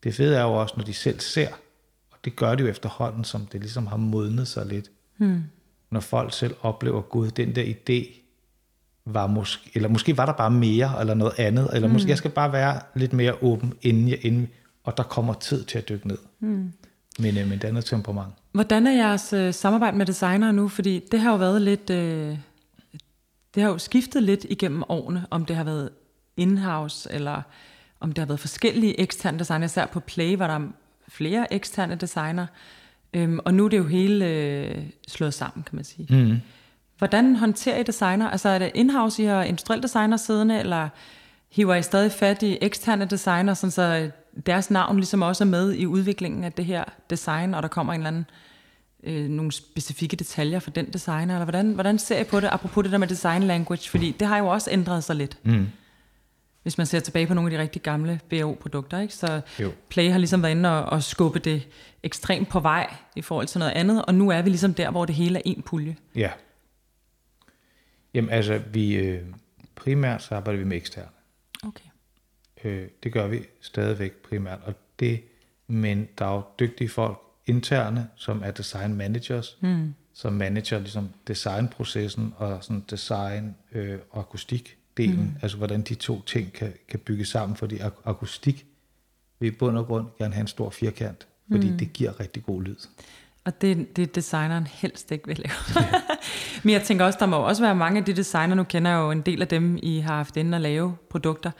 det 0.03 0.15
fede 0.15 0.37
er 0.37 0.41
jo 0.41 0.53
også, 0.53 0.73
når 0.77 0.83
de 0.83 0.93
selv 0.93 1.19
ser, 1.19 1.47
og 2.11 2.17
det 2.25 2.35
gør 2.35 2.55
de 2.55 2.63
jo 2.63 2.69
efterhånden, 2.69 3.23
som 3.23 3.45
det 3.45 3.59
ligesom 3.61 3.87
har 3.87 3.97
modnet 3.97 4.47
sig 4.47 4.65
lidt. 4.65 4.89
Mm. 5.17 5.43
Når 5.91 5.99
folk 5.99 6.33
selv 6.33 6.55
oplever, 6.61 7.01
gud, 7.01 7.31
den 7.31 7.55
der 7.55 7.63
idé, 7.63 8.15
var 9.13 9.27
måske, 9.27 9.71
eller 9.73 9.89
måske 9.89 10.17
var 10.17 10.25
der 10.25 10.33
bare 10.33 10.51
mere, 10.51 10.99
eller 10.99 11.13
noget 11.13 11.33
andet, 11.39 11.69
eller 11.73 11.87
mm. 11.87 11.93
måske 11.93 12.09
jeg 12.09 12.17
skal 12.17 12.31
bare 12.31 12.51
være 12.51 12.79
lidt 12.95 13.13
mere 13.13 13.33
åben, 13.43 13.73
inden 13.81 14.09
jeg, 14.09 14.25
inden, 14.25 14.47
og 14.83 14.97
der 14.97 15.03
kommer 15.03 15.33
tid 15.33 15.63
til 15.63 15.77
at 15.77 15.89
dykke 15.89 16.07
ned. 16.07 16.17
Mm. 16.39 16.71
Men, 17.19 17.37
øh, 17.37 17.47
men 17.47 17.59
det 17.59 17.63
andet 17.63 17.85
temperament. 17.85 18.33
Hvordan 18.51 18.87
er 18.87 18.91
jeres 18.91 19.33
øh, 19.33 19.53
samarbejde 19.53 19.97
med 19.97 20.05
designere 20.05 20.53
nu? 20.53 20.67
Fordi 20.67 21.01
det 21.11 21.19
har 21.19 21.31
jo 21.31 21.37
været 21.37 21.61
lidt... 21.61 21.89
Øh, 21.89 22.37
det 23.55 23.63
har 23.63 23.69
jo 23.69 23.77
skiftet 23.77 24.23
lidt 24.23 24.45
igennem 24.49 24.83
årene, 24.89 25.25
om 25.29 25.45
det 25.45 25.55
har 25.55 25.63
været 25.63 25.89
in-house, 26.37 27.11
eller 27.11 27.41
om 27.99 28.11
det 28.11 28.17
har 28.17 28.25
været 28.25 28.39
forskellige 28.39 28.99
eksterne 28.99 29.39
designer. 29.39 29.65
Især 29.65 29.85
på 29.85 29.99
Play 29.99 30.37
var 30.37 30.47
der 30.47 30.67
flere 31.07 31.53
eksterne 31.53 31.95
designer. 31.95 32.47
Øhm, 33.13 33.39
og 33.45 33.53
nu 33.53 33.65
er 33.65 33.69
det 33.69 33.77
jo 33.77 33.87
hele 33.87 34.25
øh, 34.25 34.83
slået 35.07 35.33
sammen, 35.33 35.63
kan 35.63 35.75
man 35.75 35.85
sige. 35.85 36.07
Mm. 36.09 36.37
Hvordan 36.99 37.35
håndterer 37.35 37.79
I 37.79 37.83
designer? 37.83 38.29
Altså 38.29 38.49
er 38.49 38.59
det 38.59 38.71
in-house, 38.73 39.23
I 39.23 39.25
har 39.25 39.43
industriel 39.43 39.83
designer 39.83 40.17
siddende, 40.17 40.59
eller 40.59 40.89
hiver 41.51 41.75
I 41.75 41.81
stadig 41.81 42.11
fat 42.11 42.43
i 42.43 42.57
eksterne 42.61 43.05
designer, 43.05 43.53
sådan 43.53 43.71
så 43.71 44.11
deres 44.45 44.71
navn 44.71 44.95
ligesom 44.95 45.21
også 45.21 45.43
er 45.43 45.47
med 45.47 45.73
i 45.73 45.85
udviklingen 45.85 46.43
af 46.43 46.53
det 46.53 46.65
her 46.65 46.83
design, 47.09 47.53
og 47.53 47.63
der 47.63 47.69
kommer 47.69 47.93
en 47.93 47.99
eller 47.99 48.07
anden, 48.07 48.25
øh, 49.03 49.29
nogle 49.29 49.51
specifikke 49.51 50.15
detaljer 50.15 50.59
for 50.59 50.71
den 50.71 50.85
designer, 50.93 51.33
eller 51.33 51.45
hvordan, 51.45 51.71
hvordan 51.71 51.99
ser 51.99 52.19
I 52.19 52.23
på 52.23 52.39
det, 52.39 52.49
apropos 52.51 52.83
det 52.83 52.91
der 52.91 52.97
med 52.97 53.07
design 53.07 53.43
language, 53.43 53.89
fordi 53.89 54.11
det 54.11 54.27
har 54.27 54.37
jo 54.37 54.47
også 54.47 54.71
ændret 54.71 55.03
sig 55.03 55.15
lidt. 55.15 55.37
Mm. 55.43 55.67
Hvis 56.63 56.77
man 56.77 56.87
ser 56.87 56.99
tilbage 56.99 57.27
på 57.27 57.33
nogle 57.33 57.51
af 57.51 57.57
de 57.57 57.61
rigtig 57.61 57.81
gamle 57.81 58.19
BAO-produkter, 58.29 58.99
ikke? 58.99 59.13
så 59.13 59.41
Jo. 59.59 59.71
Play 59.89 60.11
har 60.11 60.17
ligesom 60.17 60.43
været 60.43 60.51
inde 60.51 60.69
og, 60.69 60.85
og 60.85 61.03
skubbe 61.03 61.39
det 61.39 61.67
ekstremt 62.03 62.49
på 62.49 62.59
vej 62.59 62.93
i 63.15 63.21
forhold 63.21 63.47
til 63.47 63.59
noget 63.59 63.71
andet, 63.71 64.05
og 64.05 64.15
nu 64.15 64.29
er 64.29 64.41
vi 64.41 64.49
ligesom 64.49 64.73
der, 64.73 64.91
hvor 64.91 65.05
det 65.05 65.15
hele 65.15 65.37
er 65.37 65.41
en 65.45 65.61
pulje. 65.61 65.95
Ja. 66.15 66.29
Jamen 68.13 68.29
altså, 68.29 68.57
vi, 68.57 68.95
øh, 68.95 69.23
primært 69.75 70.23
så 70.23 70.35
arbejder 70.35 70.59
vi 70.59 70.65
med 70.65 70.77
eksterne. 70.77 71.09
Okay. 71.63 71.89
Øh, 72.63 72.87
det 73.03 73.13
gør 73.13 73.27
vi 73.27 73.39
stadigvæk 73.61 74.13
primært, 74.13 74.59
og 74.63 74.73
det, 74.99 75.21
men 75.67 76.07
der 76.17 76.25
er 76.25 76.35
jo 76.35 76.41
dygtige 76.59 76.89
folk 76.89 77.19
interne, 77.47 78.07
som 78.15 78.43
er 78.43 78.51
design 78.51 78.95
managers, 78.95 79.57
mm. 79.61 79.93
som 80.13 80.33
manager 80.33 80.79
ligesom 80.79 81.09
designprocessen 81.27 82.33
og 82.37 82.63
sådan 82.63 82.83
design 82.89 83.55
øh, 83.71 83.99
og 84.09 84.19
akustikdelen, 84.19 85.23
mm. 85.23 85.35
altså 85.41 85.57
hvordan 85.57 85.81
de 85.81 85.95
to 85.95 86.21
ting 86.21 86.53
kan, 86.53 86.73
kan 86.87 86.99
bygge 86.99 87.25
sammen, 87.25 87.55
fordi 87.55 87.75
ak- 87.75 88.01
akustik 88.05 88.65
vil 89.39 89.47
i 89.47 89.51
bund 89.51 89.77
og 89.77 89.85
grund 89.85 90.07
gerne 90.17 90.33
have 90.33 90.41
en 90.41 90.47
stor 90.47 90.69
firkant, 90.69 91.27
fordi 91.51 91.69
mm. 91.69 91.77
det 91.77 91.93
giver 91.93 92.19
rigtig 92.19 92.43
god 92.43 92.63
lyd. 92.63 92.75
Og 93.49 93.61
det, 93.61 93.95
det 93.95 94.01
er 94.01 94.05
designeren 94.05 94.67
helst 94.67 95.11
ikke 95.11 95.27
vil 95.27 95.37
lave. 95.37 95.85
Men 96.63 96.73
jeg 96.73 96.83
tænker 96.83 97.05
også, 97.05 97.17
der 97.19 97.25
må 97.25 97.37
også 97.37 97.61
være 97.63 97.75
mange 97.75 97.99
af 97.99 98.05
de 98.05 98.13
designer, 98.13 98.55
nu 98.55 98.63
kender 98.63 98.91
jeg 98.91 98.97
jo 98.97 99.11
en 99.11 99.21
del 99.21 99.41
af 99.41 99.47
dem, 99.47 99.79
I 99.83 99.99
har 99.99 100.15
haft 100.15 100.37
inde 100.37 100.55
at 100.55 100.61
lave 100.61 100.95
produkter, 101.09 101.51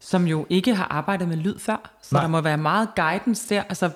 som 0.00 0.26
jo 0.26 0.46
ikke 0.50 0.74
har 0.74 0.84
arbejdet 0.84 1.28
med 1.28 1.36
lyd 1.36 1.58
før. 1.58 1.96
Så 2.02 2.08
Nej. 2.14 2.22
der 2.22 2.28
må 2.28 2.40
være 2.40 2.56
meget 2.58 2.88
guidance 2.96 3.54
der. 3.54 3.62
Altså, 3.62 3.90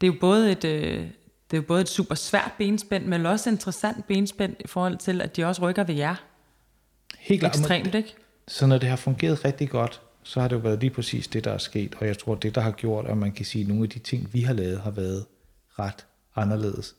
det 0.00 0.06
er 0.06 0.12
jo 0.12 0.18
både 0.20 0.52
et, 0.52 0.64
øh, 0.64 0.96
det 1.00 1.06
er 1.50 1.56
jo 1.56 1.62
både 1.62 1.80
et 1.80 1.88
super 1.88 2.14
svært 2.14 2.52
benspænd, 2.58 3.06
men 3.06 3.26
også 3.26 3.50
interessant 3.50 4.06
benspænd 4.06 4.56
i 4.60 4.66
forhold 4.66 4.96
til, 4.96 5.20
at 5.20 5.36
de 5.36 5.44
også 5.44 5.62
rykker 5.62 5.84
ved 5.84 5.94
jer 5.94 6.14
Helt 7.18 7.40
klart. 7.40 7.56
ekstremt, 7.56 7.94
ikke? 7.94 8.14
Så 8.48 8.66
når 8.66 8.78
det 8.78 8.88
har 8.88 8.96
fungeret 8.96 9.44
rigtig 9.44 9.70
godt, 9.70 10.00
så 10.22 10.40
har 10.40 10.48
det 10.48 10.56
jo 10.56 10.60
været 10.60 10.80
lige 10.80 10.90
præcis 10.90 11.28
det, 11.28 11.44
der 11.44 11.52
er 11.52 11.58
sket. 11.58 11.94
Og 12.00 12.06
jeg 12.06 12.18
tror, 12.18 12.34
det, 12.34 12.54
der 12.54 12.60
har 12.60 12.70
gjort, 12.70 13.06
at 13.06 13.16
man 13.16 13.32
kan 13.32 13.44
sige, 13.44 13.62
at 13.62 13.68
nogle 13.68 13.82
af 13.82 13.88
de 13.90 13.98
ting, 13.98 14.28
vi 14.32 14.40
har 14.40 14.52
lavet, 14.52 14.80
har 14.80 14.90
været 14.90 15.24
ret 15.78 16.06
anderledes, 16.36 16.96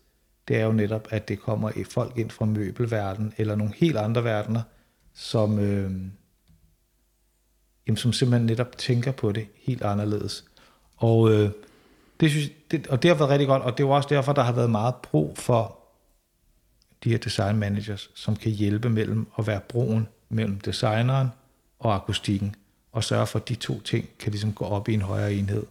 det 0.48 0.58
er 0.58 0.66
jo 0.66 0.72
netop, 0.72 1.08
at 1.10 1.28
det 1.28 1.40
kommer 1.40 1.72
i 1.76 1.84
folk 1.84 2.18
ind 2.18 2.30
fra 2.30 2.46
møbelverdenen, 2.46 3.34
eller 3.38 3.56
nogle 3.56 3.74
helt 3.76 3.98
andre 3.98 4.24
verdener, 4.24 4.62
som, 5.14 5.60
øh, 5.60 5.92
jamen, 7.88 7.98
som 7.98 8.14
simpelthen 8.14 8.46
netop 8.46 8.78
tænker 8.78 9.12
på 9.12 9.32
det 9.32 9.48
helt 9.56 9.84
anderledes. 9.84 10.46
Og, 10.98 11.32
øh, 11.32 11.52
det 12.20 12.32
synes, 12.32 12.50
det, 12.72 12.88
og 12.88 13.04
det 13.04 13.10
har 13.10 13.18
været 13.18 13.30
rigtig 13.30 13.48
godt, 13.48 13.62
og 13.62 13.72
det 13.72 13.84
er 13.84 13.88
jo 13.88 13.92
også 13.92 14.10
derfor, 14.10 14.34
der 14.34 14.42
har 14.42 14.52
været 14.52 14.72
meget 14.72 14.96
brug 14.96 15.38
for 15.38 15.80
de 17.04 17.10
her 17.10 17.18
design 17.18 17.58
managers, 17.58 18.10
som 18.16 18.36
kan 18.36 18.52
hjælpe 18.52 18.90
mellem 18.90 19.28
at 19.40 19.48
være 19.48 19.62
broen 19.70 20.08
mellem 20.30 20.60
designeren 20.60 21.28
og 21.80 21.96
akustikken, 21.96 22.56
og 22.92 23.04
sørge 23.04 23.28
for, 23.28 23.40
at 23.40 23.50
de 23.50 23.56
to 23.56 23.82
ting 23.82 24.10
kan 24.20 24.32
ligesom 24.32 24.54
gå 24.54 24.66
op 24.66 24.90
i 24.90 24.94
en 24.94 25.02
højere 25.02 25.34
enhed. 25.34 25.66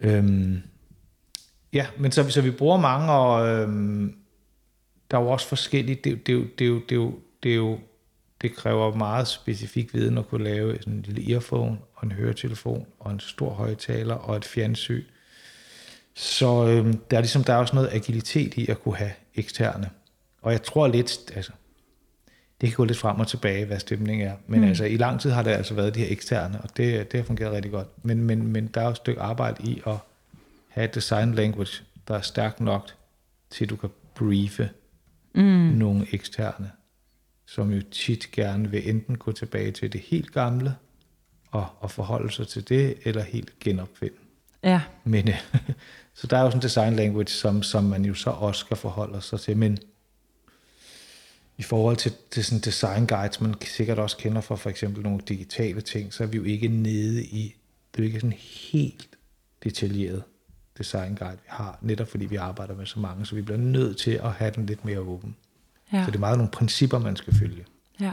Øhm, 0.00 0.62
ja, 1.72 1.86
men 1.98 2.12
så, 2.12 2.30
så 2.30 2.40
vi 2.40 2.50
bruger 2.50 2.80
mange, 2.80 3.12
og 3.12 3.48
øhm, 3.48 4.14
der 5.10 5.18
er 5.18 5.22
jo 5.22 5.28
også 5.28 5.48
forskellige, 5.48 6.00
det, 6.04 6.26
det, 6.26 6.58
det, 6.58 6.58
det, 6.58 6.90
det, 6.90 7.12
det, 7.42 7.78
det, 8.42 8.50
er 8.50 8.54
kræver 8.54 8.94
meget 8.94 9.28
specifik 9.28 9.94
viden 9.94 10.18
at 10.18 10.28
kunne 10.28 10.44
lave 10.44 10.76
sådan 10.78 10.92
en 10.92 11.02
lille 11.02 11.32
earphone, 11.32 11.78
og 11.94 12.04
en 12.04 12.12
høretelefon, 12.12 12.86
og 13.00 13.12
en 13.12 13.20
stor 13.20 13.50
højtaler, 13.50 14.14
og 14.14 14.36
et 14.36 14.44
fjernsyn. 14.44 15.04
Så 16.14 16.66
øhm, 16.66 16.98
der, 17.10 17.16
er 17.16 17.20
ligesom, 17.20 17.44
der 17.44 17.52
er 17.52 17.56
også 17.56 17.74
noget 17.74 17.88
agilitet 17.92 18.54
i 18.54 18.70
at 18.70 18.82
kunne 18.82 18.96
have 18.96 19.12
eksterne. 19.34 19.90
Og 20.42 20.52
jeg 20.52 20.62
tror 20.62 20.88
lidt, 20.88 21.32
altså, 21.34 21.52
det 22.60 22.68
kan 22.68 22.76
gå 22.76 22.84
lidt 22.84 22.98
frem 22.98 23.20
og 23.20 23.28
tilbage, 23.28 23.64
hvad 23.64 23.78
stemningen 23.78 24.28
er. 24.28 24.34
Men 24.46 24.60
mm. 24.60 24.66
altså, 24.66 24.84
i 24.84 24.96
lang 24.96 25.20
tid 25.20 25.30
har 25.30 25.42
det 25.42 25.50
altså 25.50 25.74
været 25.74 25.94
de 25.94 26.00
her 26.00 26.12
eksterne, 26.12 26.60
og 26.60 26.76
det, 26.76 27.12
det 27.12 27.20
har 27.20 27.24
fungeret 27.24 27.52
rigtig 27.52 27.72
godt. 27.72 27.88
Men, 28.02 28.22
men, 28.22 28.46
men 28.46 28.66
der 28.66 28.80
er 28.80 28.84
jo 28.84 28.90
et 28.90 28.96
stykke 28.96 29.20
arbejde 29.20 29.70
i 29.70 29.82
at 29.86 29.96
have 30.68 30.84
et 30.84 30.94
design 30.94 31.34
language, 31.34 31.82
der 32.08 32.14
er 32.14 32.20
stærkt 32.20 32.60
nok 32.60 32.90
til, 33.50 33.64
at 33.64 33.70
du 33.70 33.76
kan 33.76 33.90
briefe 34.14 34.70
mm. 35.34 35.42
nogle 35.76 36.06
eksterne, 36.12 36.70
som 37.46 37.72
jo 37.72 37.82
tit 37.90 38.30
gerne 38.32 38.70
vil 38.70 38.88
enten 38.88 39.18
gå 39.18 39.32
tilbage 39.32 39.72
til 39.72 39.92
det 39.92 40.00
helt 40.00 40.32
gamle, 40.32 40.74
og, 41.50 41.66
og 41.80 41.90
forholde 41.90 42.32
sig 42.32 42.48
til 42.48 42.68
det, 42.68 42.98
eller 43.04 43.22
helt 43.22 43.58
genopfinde. 43.58 44.16
Ja. 44.62 44.82
Men, 45.04 45.28
så 46.18 46.26
der 46.26 46.36
er 46.36 46.42
jo 46.42 46.50
sådan 46.50 46.58
en 46.58 46.62
design 46.62 46.96
language, 46.96 47.28
som, 47.28 47.62
som 47.62 47.84
man 47.84 48.04
jo 48.04 48.14
så 48.14 48.30
også 48.30 48.60
skal 48.60 48.76
forholde 48.76 49.20
sig 49.20 49.40
til. 49.40 49.56
Men 49.56 49.78
i 51.56 51.62
forhold 51.62 51.96
til, 51.96 52.12
til 52.30 52.44
sådan 52.44 52.60
design 52.60 53.06
guides, 53.06 53.40
man 53.40 53.54
sikkert 53.60 53.98
også 53.98 54.16
kender 54.16 54.40
fra 54.40 54.56
for 54.56 54.70
eksempel 54.70 55.02
nogle 55.02 55.20
digitale 55.28 55.80
ting, 55.80 56.14
så 56.14 56.22
er 56.22 56.26
vi 56.26 56.36
jo 56.36 56.44
ikke 56.44 56.68
nede 56.68 57.24
i, 57.24 57.56
det 57.92 58.00
er 58.00 58.02
jo 58.02 58.06
ikke 58.06 58.20
sådan 58.20 58.38
helt 58.72 59.08
detaljeret 59.64 60.22
design 60.78 61.14
guide, 61.14 61.32
vi 61.32 61.46
har, 61.46 61.78
netop 61.82 62.08
fordi 62.08 62.26
vi 62.26 62.36
arbejder 62.36 62.74
med 62.74 62.86
så 62.86 63.00
mange, 63.00 63.26
så 63.26 63.34
vi 63.34 63.42
bliver 63.42 63.58
nødt 63.58 63.96
til 63.96 64.10
at 64.10 64.32
have 64.32 64.50
den 64.50 64.66
lidt 64.66 64.84
mere 64.84 65.00
åben. 65.00 65.36
Ja. 65.92 66.04
Så 66.04 66.10
det 66.10 66.16
er 66.16 66.20
meget 66.20 66.38
nogle 66.38 66.50
principper, 66.50 66.98
man 66.98 67.16
skal 67.16 67.34
følge. 67.34 67.64
Ja. 68.00 68.12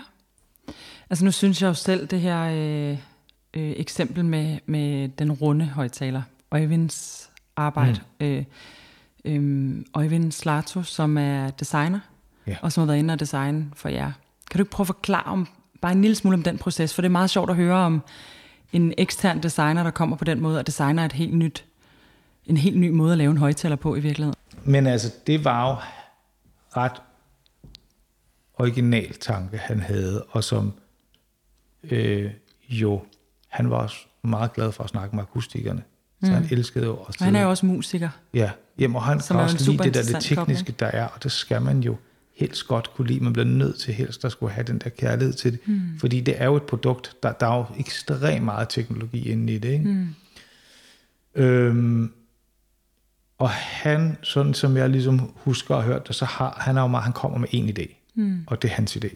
Altså 1.09 1.25
nu 1.25 1.31
synes 1.31 1.61
jeg 1.61 1.67
jo 1.67 1.73
selv, 1.73 2.07
det 2.07 2.21
her 2.21 2.41
øh, 2.41 2.97
øh, 3.53 3.73
eksempel 3.77 4.25
med, 4.25 4.59
med 4.65 5.09
den 5.09 5.31
runde 5.31 5.65
højtaler, 5.65 6.21
Øjvinds 6.51 7.29
arbejde, 7.55 7.99
mm. 8.19 8.25
øh, 8.25 8.43
øh, 9.25 9.85
Øjvind 9.93 10.31
Slato, 10.31 10.83
som 10.83 11.17
er 11.17 11.49
designer, 11.49 11.99
ja. 12.47 12.57
og 12.61 12.71
som 12.71 12.81
har 12.81 12.85
været 12.85 12.99
inde 12.99 13.13
og 13.13 13.19
designe 13.19 13.71
for 13.73 13.89
jer. 13.89 14.11
Kan 14.51 14.57
du 14.57 14.61
ikke 14.61 14.71
prøve 14.71 14.83
at 14.83 14.87
forklare 14.87 15.23
om, 15.23 15.47
bare 15.81 15.91
en 15.91 16.01
lille 16.01 16.15
smule 16.15 16.33
om 16.33 16.43
den 16.43 16.57
proces, 16.57 16.93
for 16.93 17.01
det 17.01 17.09
er 17.09 17.11
meget 17.11 17.29
sjovt 17.29 17.49
at 17.49 17.55
høre 17.55 17.75
om 17.75 18.01
en 18.73 18.93
ekstern 18.97 19.43
designer, 19.43 19.83
der 19.83 19.91
kommer 19.91 20.15
på 20.15 20.23
den 20.23 20.41
måde 20.41 20.59
og 20.59 20.67
designer 20.67 21.05
et 21.05 21.13
helt 21.13 21.33
nyt, 21.33 21.65
en 22.45 22.57
helt 22.57 22.77
ny 22.77 22.89
måde 22.89 23.11
at 23.11 23.17
lave 23.17 23.31
en 23.31 23.37
højtaler 23.37 23.75
på 23.75 23.95
i 23.95 23.99
virkeligheden. 23.99 24.35
Men 24.63 24.87
altså, 24.87 25.13
det 25.27 25.45
var 25.45 25.69
jo 25.69 25.77
ret 26.77 27.01
original 28.53 29.13
tanke, 29.13 29.57
han 29.57 29.79
havde, 29.79 30.23
og 30.29 30.43
som 30.43 30.73
øh, 31.83 32.31
jo, 32.69 33.01
han 33.47 33.69
var 33.69 33.77
også 33.77 33.97
meget 34.23 34.53
glad 34.53 34.71
for 34.71 34.83
at 34.83 34.89
snakke 34.89 35.15
med 35.15 35.23
akustikerne. 35.23 35.83
Så 36.23 36.29
mm. 36.29 36.35
han 36.35 36.47
elskede 36.51 36.85
jo 36.85 36.95
også. 36.95 37.17
Og 37.19 37.25
han 37.25 37.35
er 37.35 37.41
jo 37.41 37.49
også 37.49 37.65
musiker. 37.65 38.09
Ja, 38.33 38.51
Jamen, 38.79 38.95
og 38.95 39.03
han 39.03 39.19
kan 39.19 39.35
også 39.35 39.71
lide 39.71 39.83
det 39.83 39.93
der 39.93 40.03
det 40.03 40.23
tekniske, 40.23 40.65
kobling. 40.65 40.79
der 40.79 40.85
er, 40.85 41.07
og 41.07 41.23
det 41.23 41.31
skal 41.31 41.61
man 41.61 41.79
jo 41.79 41.95
helst 42.35 42.67
godt 42.67 42.93
kunne 42.95 43.07
lide. 43.07 43.19
Man 43.19 43.33
bliver 43.33 43.45
nødt 43.45 43.79
til 43.79 43.93
helst 43.93 44.25
at 44.25 44.31
skulle 44.31 44.53
have 44.53 44.63
den 44.63 44.77
der 44.77 44.89
kærlighed 44.89 45.33
til 45.33 45.51
det. 45.51 45.67
Mm. 45.67 45.99
Fordi 45.99 46.21
det 46.21 46.41
er 46.41 46.45
jo 46.45 46.55
et 46.55 46.63
produkt, 46.63 47.15
der, 47.23 47.31
der 47.31 47.47
er 47.47 47.57
jo 47.57 47.65
ekstremt 47.79 48.45
meget 48.45 48.69
teknologi 48.69 49.29
inde 49.29 49.53
i 49.53 49.57
det. 49.57 49.71
Ikke? 49.71 49.85
Mm. 49.85 50.15
Øhm, 51.35 52.13
og 53.37 53.49
han, 53.49 54.17
sådan 54.21 54.53
som 54.53 54.77
jeg 54.77 54.89
ligesom 54.89 55.33
husker 55.35 55.75
og 55.75 55.83
hørt 55.83 56.07
det, 56.07 56.15
så 56.15 56.25
har 56.25 56.57
han 56.61 56.77
er 56.77 56.81
jo 56.81 56.87
meget, 56.87 57.03
han 57.03 57.13
kommer 57.13 57.37
med 57.37 57.47
en 57.51 57.69
idé. 57.69 58.11
Mm. 58.15 58.43
Og 58.47 58.61
det 58.61 58.71
er 58.71 58.75
hans 58.75 58.97
idé. 58.97 59.15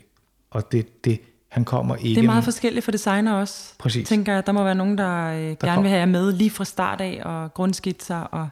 Og 0.51 0.71
det, 0.71 1.05
det, 1.05 1.21
han 1.49 1.65
kommer 1.65 1.95
ikke... 1.95 2.15
Det 2.15 2.17
er 2.17 2.25
meget 2.25 2.43
forskelligt 2.43 2.85
for 2.85 2.91
designer 2.91 3.33
også. 3.33 3.73
Præcis. 3.77 4.07
Tænker 4.07 4.33
jeg, 4.33 4.45
der 4.45 4.51
må 4.51 4.63
være 4.63 4.75
nogen, 4.75 4.97
der, 4.97 5.25
øh, 5.25 5.35
der 5.35 5.55
gerne 5.55 5.75
kom... 5.75 5.83
vil 5.83 5.89
have 5.89 5.99
jer 5.99 6.05
med 6.05 6.33
lige 6.33 6.49
fra 6.49 6.65
start 6.65 7.01
af, 7.01 7.21
og 7.25 7.53
grundskitser 7.53 8.19
og... 8.19 8.49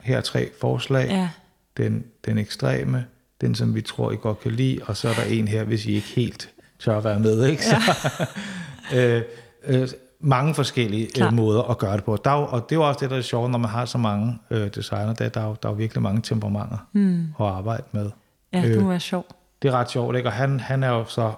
Her 0.00 0.16
er 0.16 0.20
tre 0.20 0.50
forslag. 0.60 1.08
Ja. 1.08 1.28
Den, 1.76 2.04
den 2.24 2.38
ekstreme, 2.38 3.04
den 3.40 3.54
som 3.54 3.74
vi 3.74 3.80
tror, 3.80 4.12
I 4.12 4.16
godt 4.16 4.40
kan 4.40 4.52
lide, 4.52 4.80
og 4.86 4.96
så 4.96 5.08
er 5.08 5.14
der 5.14 5.22
en 5.22 5.48
her, 5.48 5.64
hvis 5.64 5.86
I 5.86 5.92
ikke 5.92 6.08
helt 6.08 6.50
tør 6.78 6.98
at 6.98 7.04
være 7.04 7.20
med. 7.20 7.46
Ikke? 7.46 7.64
Så, 7.64 7.76
ja. 8.92 9.16
øh, 9.16 9.22
øh, 9.66 9.88
mange 10.26 10.54
forskellige 10.54 11.24
øh, 11.24 11.32
måder 11.32 11.62
at 11.62 11.78
gøre 11.78 11.96
det 11.96 12.04
på. 12.04 12.16
Der 12.24 12.30
er, 12.30 12.34
og 12.34 12.62
det 12.68 12.72
er 12.72 12.80
jo 12.80 12.88
også 12.88 13.00
det, 13.00 13.10
der 13.10 13.16
er 13.16 13.20
sjovt, 13.20 13.50
når 13.50 13.58
man 13.58 13.70
har 13.70 13.84
så 13.84 13.98
mange 13.98 14.38
øh, 14.50 14.74
designer, 14.74 15.14
der, 15.14 15.28
der, 15.28 15.40
er 15.40 15.46
jo, 15.46 15.56
der 15.62 15.68
er 15.68 15.72
jo 15.72 15.76
virkelig 15.76 16.02
mange 16.02 16.22
temperamenter 16.22 16.88
mm. 16.92 17.20
at 17.40 17.46
arbejde 17.46 17.82
med. 17.92 18.10
Ja, 18.52 18.62
det 18.62 18.76
må 18.76 18.82
øh, 18.82 18.90
være 18.90 19.00
sjovt. 19.00 19.32
Det 19.62 19.68
er 19.68 19.72
ret 19.72 19.90
sjovt, 19.90 20.16
ikke? 20.16 20.28
og 20.28 20.32
han, 20.32 20.60
han 20.60 20.82
er 20.82 20.88
jo 20.88 21.04
så, 21.04 21.32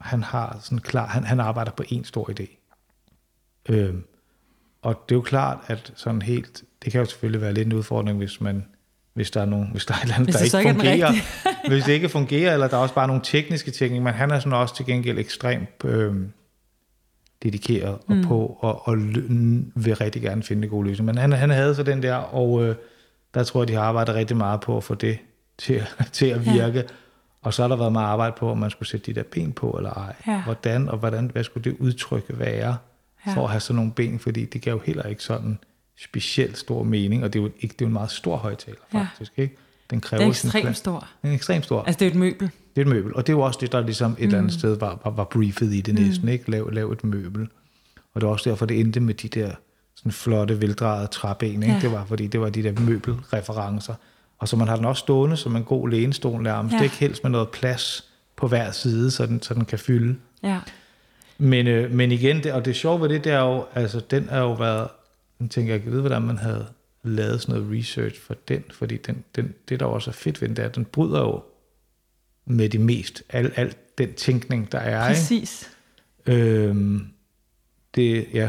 han 0.00 0.22
har 0.22 0.56
sådan 0.60 0.78
klar, 0.78 1.06
han, 1.06 1.24
han 1.24 1.40
arbejder 1.40 1.70
på 1.70 1.82
en 1.88 2.04
stor 2.04 2.30
idé. 2.30 2.46
Øh, 3.68 3.94
og 4.82 5.04
det 5.08 5.14
er 5.14 5.16
jo 5.16 5.22
klart, 5.22 5.58
at 5.66 5.92
sådan 5.96 6.22
helt, 6.22 6.62
det 6.84 6.92
kan 6.92 7.00
jo 7.00 7.06
selvfølgelig 7.06 7.40
være 7.40 7.54
lidt 7.54 7.66
en 7.66 7.72
udfordring, 7.72 8.18
hvis 8.18 8.40
man 8.40 8.64
hvis 9.14 9.30
der 9.30 9.40
er, 9.40 9.44
nogen, 9.44 9.68
hvis 9.72 9.86
der 9.86 9.94
er 9.94 9.98
et 9.98 10.02
eller 10.02 10.14
andet, 10.14 10.34
der 10.34 10.58
ikke 10.58 10.70
fungerer. 10.70 11.12
hvis 11.68 11.84
det 11.84 11.92
ikke 11.92 12.08
fungerer, 12.08 12.52
eller 12.52 12.68
der 12.68 12.76
er 12.76 12.80
også 12.80 12.94
bare 12.94 13.06
nogle 13.06 13.22
tekniske 13.24 13.70
ting, 13.70 14.02
men 14.02 14.14
han 14.14 14.30
er 14.30 14.38
sådan 14.38 14.52
også 14.52 14.76
til 14.76 14.86
gengæld 14.86 15.18
ekstremt 15.18 15.84
øh, 15.84 16.14
dedikeret 17.42 17.98
og 18.06 18.16
mm. 18.16 18.24
på, 18.24 18.58
og, 18.60 18.88
og 18.88 18.96
vil 19.74 19.96
rigtig 19.96 20.22
gerne 20.22 20.42
finde 20.42 20.64
en 20.64 20.70
god 20.70 20.84
løsning. 20.84 21.06
Men 21.06 21.18
han, 21.18 21.32
han 21.32 21.50
havde 21.50 21.74
så 21.74 21.82
den 21.82 22.02
der, 22.02 22.14
og 22.14 22.64
øh, 22.64 22.74
der 23.34 23.44
tror 23.44 23.60
jeg, 23.60 23.68
de 23.68 23.74
har 23.74 23.82
arbejdet 23.82 24.14
rigtig 24.14 24.36
meget 24.36 24.60
på 24.60 24.76
at 24.76 24.84
få 24.84 24.94
det 24.94 25.18
til, 25.58 25.86
til 26.12 26.26
at 26.26 26.44
virke. 26.44 26.78
Ja. 26.78 26.84
Og 27.42 27.54
så 27.54 27.62
har 27.62 27.68
der 27.68 27.76
været 27.76 27.92
meget 27.92 28.06
arbejde 28.06 28.34
på, 28.38 28.50
om 28.50 28.58
man 28.58 28.70
skulle 28.70 28.88
sætte 28.88 29.06
de 29.06 29.14
der 29.14 29.22
ben 29.22 29.52
på, 29.52 29.70
eller 29.70 29.90
ej. 29.90 30.14
Ja. 30.26 30.42
Hvordan, 30.42 30.88
og 30.88 30.98
hvordan, 30.98 31.30
hvad 31.32 31.44
skulle 31.44 31.70
det 31.70 31.76
udtrykke 31.78 32.38
være, 32.38 32.76
ja. 33.26 33.34
for 33.34 33.44
at 33.44 33.50
have 33.50 33.60
sådan 33.60 33.76
nogle 33.76 33.92
ben, 33.92 34.18
fordi 34.18 34.44
det 34.44 34.62
gav 34.62 34.72
jo 34.72 34.80
heller 34.84 35.02
ikke 35.02 35.22
sådan 35.22 35.58
specielt 35.98 36.58
stor 36.58 36.82
mening, 36.82 37.24
og 37.24 37.32
det 37.32 37.38
er 37.38 37.42
jo, 37.42 37.50
ikke, 37.60 37.72
det 37.72 37.80
er 37.80 37.86
jo 37.86 37.86
en 37.86 37.92
meget 37.92 38.10
stor 38.10 38.36
højtaler, 38.36 38.78
faktisk. 38.92 39.32
Ja. 39.36 39.42
Ikke? 39.42 39.56
Den 39.90 40.00
kræver 40.00 40.20
det 40.20 40.26
er 40.26 40.30
ekstremt 40.30 40.76
stor. 40.76 41.08
Den 41.22 41.30
er 41.30 41.34
ekstremt 41.34 41.64
stor. 41.64 41.82
Altså 41.82 41.98
det 41.98 42.06
er 42.06 42.10
et 42.10 42.16
møbel. 42.16 42.50
Det 42.76 42.82
er 42.82 42.86
et 42.86 42.92
møbel, 42.92 43.14
og 43.14 43.26
det 43.26 43.32
er 43.32 43.36
jo 43.36 43.40
også 43.40 43.58
det, 43.62 43.72
der 43.72 43.80
ligesom 43.80 44.12
et 44.12 44.18
mm. 44.18 44.24
eller 44.24 44.38
andet 44.38 44.52
mm. 44.52 44.58
sted 44.58 44.78
var, 44.78 45.00
var, 45.04 45.10
var 45.10 45.24
briefet 45.24 45.72
i 45.74 45.80
det 45.80 45.94
næsten, 45.94 46.26
mm. 46.26 46.32
ikke? 46.32 46.50
Lav, 46.50 46.70
lav 46.72 46.90
et 46.90 47.04
møbel. 47.04 47.48
Og 48.14 48.20
det 48.20 48.26
var 48.26 48.32
også 48.32 48.50
derfor, 48.50 48.66
det 48.66 48.80
endte 48.80 49.00
med 49.00 49.14
de 49.14 49.28
der 49.28 49.50
sådan 49.96 50.12
flotte, 50.12 50.60
veldrejede 50.60 51.06
træben, 51.06 51.62
ikke? 51.62 51.74
Ja. 51.74 51.80
Det 51.80 51.92
var, 51.92 52.04
fordi 52.04 52.26
det 52.26 52.40
var 52.40 52.50
de 52.50 52.62
der 52.62 52.80
møbelreferencer. 52.80 53.94
Og 54.38 54.48
så 54.48 54.56
man 54.56 54.68
har 54.68 54.76
den 54.76 54.84
også 54.84 55.00
stående 55.00 55.36
som 55.36 55.56
en 55.56 55.64
god 55.64 55.88
lænestol 55.88 56.42
nærmest. 56.42 56.72
Ja. 56.72 56.76
Det 56.76 56.80
er 56.80 56.84
ikke 56.84 56.96
helst 56.96 57.24
med 57.24 57.30
noget 57.30 57.48
plads 57.48 58.04
på 58.36 58.48
hver 58.48 58.70
side, 58.70 59.10
så 59.10 59.26
den, 59.26 59.42
så 59.42 59.54
den 59.54 59.64
kan 59.64 59.78
fylde. 59.78 60.16
Ja. 60.42 60.60
Men, 61.38 61.66
øh, 61.66 61.90
men 61.90 62.12
igen, 62.12 62.42
det, 62.42 62.52
og 62.52 62.64
det 62.64 62.76
sjove 62.76 63.00
ved 63.00 63.08
det, 63.08 63.24
det 63.24 63.32
er 63.32 63.40
jo, 63.40 63.64
altså 63.74 64.00
den 64.10 64.28
er 64.30 64.40
jo 64.40 64.52
været 64.52 64.88
jeg 65.42 65.50
tænker, 65.50 65.72
jeg 65.72 65.82
kan 65.82 65.92
vide, 65.92 66.00
hvordan 66.00 66.22
man 66.22 66.38
havde 66.38 66.66
lavet 67.02 67.40
sådan 67.40 67.54
noget 67.54 67.78
research 67.78 68.20
for 68.20 68.34
den, 68.48 68.64
fordi 68.72 68.96
den, 68.96 69.24
den, 69.36 69.54
det, 69.68 69.80
der 69.80 69.86
også 69.86 70.10
er 70.10 70.14
fedt 70.14 70.40
ved 70.40 70.48
den, 70.48 70.56
det 70.56 70.62
er, 70.62 70.68
at 70.68 70.74
den 70.74 70.84
bryder 70.84 71.20
jo 71.20 71.42
med 72.44 72.68
det 72.68 72.80
mest, 72.80 73.22
al, 73.28 73.52
al 73.56 73.74
den 73.98 74.14
tænkning, 74.14 74.72
der 74.72 74.78
er. 74.78 75.08
Præcis. 75.08 75.70
Ikke? 76.26 76.40
Øhm, 76.40 77.06
det, 77.94 78.26
ja. 78.32 78.48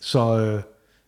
Så, 0.00 0.38
øh, 0.38 0.62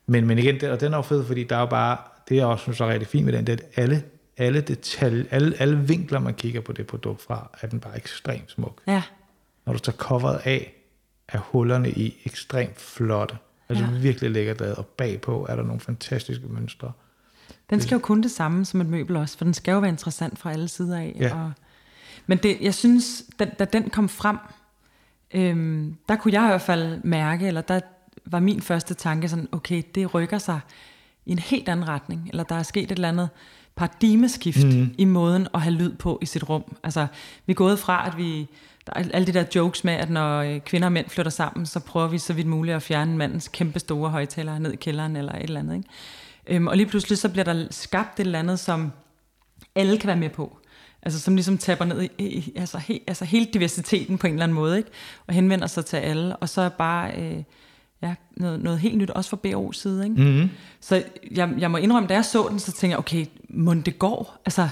men, 0.07 0.27
men 0.27 0.39
igen, 0.39 0.61
det, 0.61 0.71
og 0.71 0.81
den 0.81 0.93
er 0.93 0.97
jo 0.97 1.03
fed, 1.03 1.25
fordi 1.25 1.45
der 1.45 1.57
er 1.57 1.61
jo 1.61 1.67
bare, 1.67 1.99
det 2.29 2.37
jeg 2.37 2.47
også 2.47 2.63
synes 2.63 2.81
er 2.81 2.87
rigtig 2.87 3.09
fint 3.09 3.25
med 3.25 3.33
den, 3.33 3.47
det 3.47 3.61
er, 3.61 3.65
at 3.65 3.83
alle, 3.83 4.03
alle 4.37 4.61
detaljer, 4.61 5.25
alle, 5.31 5.57
alle 5.59 5.79
vinkler, 5.79 6.19
man 6.19 6.35
kigger 6.35 6.61
på 6.61 6.73
det 6.73 6.87
produkt 6.87 7.23
fra, 7.23 7.51
er 7.61 7.67
den 7.67 7.81
bare 7.81 7.97
ekstremt 7.97 8.51
smuk. 8.51 8.83
Ja. 8.87 9.03
Når 9.67 9.73
du 9.73 9.79
tager 9.79 9.97
coveret 9.97 10.41
af, 10.45 10.75
er 11.29 11.39
hullerne 11.39 11.91
i 11.91 12.21
ekstremt 12.25 12.81
flotte. 12.81 13.37
Altså 13.69 13.85
ja. 13.85 13.91
virkelig 13.91 14.31
lækkert 14.31 14.61
lavet, 14.61 14.75
og 14.75 14.87
bagpå 14.87 15.47
er 15.49 15.57
der 15.57 15.63
nogle 15.63 15.81
fantastiske 15.81 16.47
mønstre. 16.47 16.93
Den 17.71 17.81
skal 17.81 17.95
jo 17.95 17.99
kun 17.99 18.23
det 18.23 18.31
samme 18.31 18.65
som 18.65 18.81
et 18.81 18.87
møbel 18.87 19.17
også, 19.17 19.39
for 19.39 19.45
den 19.45 19.55
skal 19.55 19.73
jo 19.73 19.79
være 19.79 19.91
interessant 19.91 20.39
fra 20.39 20.53
alle 20.53 20.69
sider 20.69 20.99
af. 20.99 21.17
Ja. 21.21 21.35
Og, 21.35 21.53
men 22.29 22.39
det, 22.39 22.59
jeg 22.61 22.75
synes, 22.75 23.25
da, 23.39 23.45
da 23.45 23.65
den 23.65 23.91
kom 23.91 24.09
frem, 24.09 24.37
øhm, 25.35 25.97
der 26.09 26.17
kunne 26.17 26.35
jeg 26.35 26.45
i 26.45 26.49
hvert 26.49 26.63
fald 26.63 27.01
mærke, 27.05 27.47
eller 27.47 27.61
der 27.61 27.81
var 28.27 28.41
min 28.41 28.63
første 28.63 28.95
tanke 28.95 29.29
sådan, 29.29 29.49
okay, 29.53 29.83
det 29.95 30.15
rykker 30.15 30.39
sig 30.39 30.61
i 31.27 31.33
en 31.33 31.39
helt 31.39 31.69
anden 31.69 31.89
retning, 31.89 32.29
eller 32.31 32.43
der 32.43 32.55
er 32.55 32.63
sket 32.63 32.85
et 32.85 32.91
eller 32.91 33.09
andet 33.09 33.29
paradigmeskift 33.77 34.67
mm. 34.67 34.95
i 34.99 35.05
måden 35.05 35.49
at 35.55 35.61
have 35.61 35.75
lyd 35.75 35.95
på 35.95 36.19
i 36.23 36.27
sit 36.27 36.49
rum. 36.49 36.77
Altså, 36.85 37.07
vi 37.47 37.51
er 37.51 37.55
gået 37.55 37.79
fra, 37.79 38.07
at 38.07 38.17
vi, 38.17 38.49
der 38.87 38.93
er 38.97 39.05
alle 39.15 39.27
de 39.27 39.33
der 39.33 39.45
jokes 39.55 39.85
med, 39.85 39.93
at 39.93 40.11
når 40.11 40.41
øh, 40.41 40.61
kvinder 40.61 40.89
og 40.89 40.93
mænd 40.93 41.09
flytter 41.09 41.31
sammen, 41.31 41.67
så 41.67 41.81
prøver 41.81 42.09
vi 42.09 42.19
så 42.19 42.33
vidt 42.33 42.47
muligt 42.47 42.77
at 42.77 42.83
fjerne 42.83 43.17
mandens 43.17 43.49
kæmpe 43.49 43.79
store 43.79 44.11
højtaler 44.11 44.59
ned 44.59 44.73
i 44.73 44.77
kælderen 44.77 45.17
eller 45.17 45.33
et 45.33 45.43
eller 45.43 45.61
andet. 45.61 45.77
Ikke? 45.77 45.89
Øhm, 46.47 46.67
og 46.67 46.77
lige 46.77 46.87
pludselig 46.87 47.19
så 47.19 47.29
bliver 47.29 47.45
der 47.45 47.67
skabt 47.71 48.21
et 48.21 48.25
eller 48.25 48.39
andet, 48.39 48.59
som 48.59 48.93
alle 49.75 49.99
kan 49.99 50.07
være 50.07 50.17
med 50.17 50.31
på. 50.31 50.58
Altså 51.03 51.21
som 51.21 51.35
ligesom 51.35 51.59
tapper 51.59 51.85
ned 51.85 52.03
i, 52.03 52.25
i 52.25 52.53
altså, 52.57 52.79
he, 52.79 53.01
altså 53.07 53.25
hele 53.25 53.47
diversiteten 53.55 54.19
på 54.19 54.27
en 54.27 54.33
eller 54.33 54.45
anden 54.45 54.55
måde, 54.55 54.77
ikke? 54.79 54.91
og 55.27 55.35
henvender 55.35 55.67
sig 55.67 55.85
til 55.85 55.97
alle, 55.97 56.37
og 56.37 56.49
så 56.49 56.61
er 56.61 56.69
bare 56.69 57.13
øh, 57.23 57.43
ja, 58.03 58.15
noget, 58.37 58.61
noget 58.61 58.79
helt 58.79 58.99
nyt, 58.99 59.11
også 59.11 59.31
fra 59.31 59.39
BO's 59.47 59.73
side. 59.73 60.05
Ikke? 60.05 60.23
Mm-hmm. 60.23 60.51
Så 60.81 61.03
jeg, 61.31 61.51
jeg 61.59 61.71
må 61.71 61.77
indrømme, 61.77 62.09
da 62.09 62.15
jeg 62.15 62.25
så 62.25 62.47
den, 62.51 62.59
så 62.59 62.73
tænkte 62.73 62.89
jeg, 62.89 62.99
okay, 62.99 63.27
må 63.49 63.75
det 63.75 63.99
går? 63.99 64.41
Altså, 64.45 64.69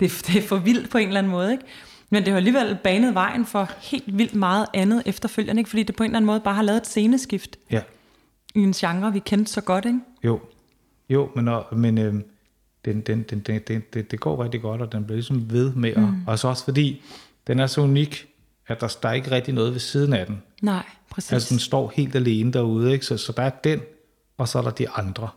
det, 0.00 0.24
det 0.26 0.36
er 0.36 0.48
for 0.48 0.56
vildt 0.56 0.90
på 0.90 0.98
en 0.98 1.08
eller 1.08 1.18
anden 1.18 1.32
måde, 1.32 1.52
ikke? 1.52 1.64
Men 2.10 2.22
det 2.22 2.30
har 2.30 2.36
alligevel 2.36 2.78
banet 2.84 3.14
vejen 3.14 3.46
for 3.46 3.70
helt 3.78 4.18
vildt 4.18 4.34
meget 4.34 4.66
andet 4.74 5.02
efterfølgende, 5.06 5.60
ikke? 5.60 5.70
fordi 5.70 5.82
det 5.82 5.96
på 5.96 6.02
en 6.02 6.10
eller 6.10 6.16
anden 6.16 6.26
måde 6.26 6.40
bare 6.40 6.54
har 6.54 6.62
lavet 6.62 6.76
et 6.80 6.86
sceneskift 6.86 7.56
Ja. 7.70 7.80
i 8.54 8.58
en 8.60 8.72
genre, 8.72 9.12
vi 9.12 9.18
kendte 9.18 9.52
så 9.52 9.60
godt. 9.60 9.84
Ikke? 9.84 10.00
Jo, 10.24 10.40
jo 11.10 11.30
men, 11.36 11.48
og, 11.48 11.66
men 11.72 11.98
øhm, 11.98 12.24
den, 12.92 13.00
den, 13.00 13.22
den, 13.22 13.40
den, 13.40 13.60
den, 13.68 13.82
det, 13.94 14.10
det 14.10 14.20
går 14.20 14.42
rigtig 14.44 14.60
godt, 14.62 14.82
og 14.82 14.92
den 14.92 15.04
bliver 15.04 15.16
ligesom 15.16 15.50
ved 15.50 15.72
med 15.72 15.90
at, 15.90 16.02
mm. 16.02 16.26
og 16.26 16.38
så 16.38 16.48
også 16.48 16.64
fordi, 16.64 17.02
den 17.46 17.60
er 17.60 17.66
så 17.66 17.80
unik, 17.80 18.28
at 18.66 18.80
der, 18.80 18.96
der 19.02 19.08
er 19.08 19.12
ikke 19.12 19.30
rigtig 19.30 19.54
noget 19.54 19.72
ved 19.72 19.80
siden 19.80 20.12
af 20.12 20.26
den. 20.26 20.42
Nej, 20.62 20.82
præcis. 21.10 21.32
Altså 21.32 21.48
den 21.50 21.58
står 21.58 21.92
helt 21.94 22.14
alene 22.14 22.52
derude, 22.52 22.92
ikke? 22.92 23.06
Så, 23.06 23.16
så 23.16 23.32
der 23.36 23.42
er 23.42 23.50
den, 23.50 23.80
og 24.38 24.48
så 24.48 24.58
er 24.58 24.62
der 24.62 24.70
de 24.70 24.88
andre. 24.88 25.28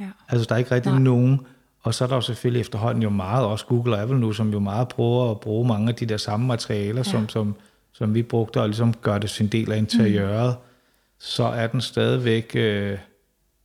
ja. 0.00 0.08
Altså 0.28 0.46
der 0.48 0.54
er 0.54 0.58
ikke 0.58 0.74
rigtig 0.74 0.92
Nej. 0.92 0.98
Nej. 0.98 1.04
nogen, 1.04 1.40
og 1.82 1.94
så 1.94 2.04
er 2.04 2.08
der 2.08 2.14
jo 2.14 2.20
selvfølgelig 2.20 2.60
efterhånden 2.60 3.02
jo 3.02 3.10
meget, 3.10 3.46
også 3.46 3.66
Google 3.66 3.94
og 3.94 4.02
Apple 4.02 4.18
nu, 4.20 4.32
som 4.32 4.52
jo 4.52 4.58
meget 4.58 4.88
prøver 4.88 5.30
at 5.30 5.40
bruge 5.40 5.68
mange 5.68 5.88
af 5.88 5.94
de 5.94 6.06
der 6.06 6.16
samme 6.16 6.46
materialer, 6.46 6.98
ja. 6.98 7.02
som, 7.02 7.28
som, 7.28 7.54
som 7.92 8.14
vi 8.14 8.22
brugte, 8.22 8.60
og 8.60 8.68
ligesom 8.68 8.94
gør 8.94 9.18
det 9.18 9.30
sin 9.30 9.46
del 9.46 9.72
af 9.72 9.78
interiøret, 9.78 10.56
mm. 10.58 10.62
så 11.18 11.44
er 11.44 11.66
den 11.66 11.80
stadigvæk 11.80 12.52
øh, 12.54 12.98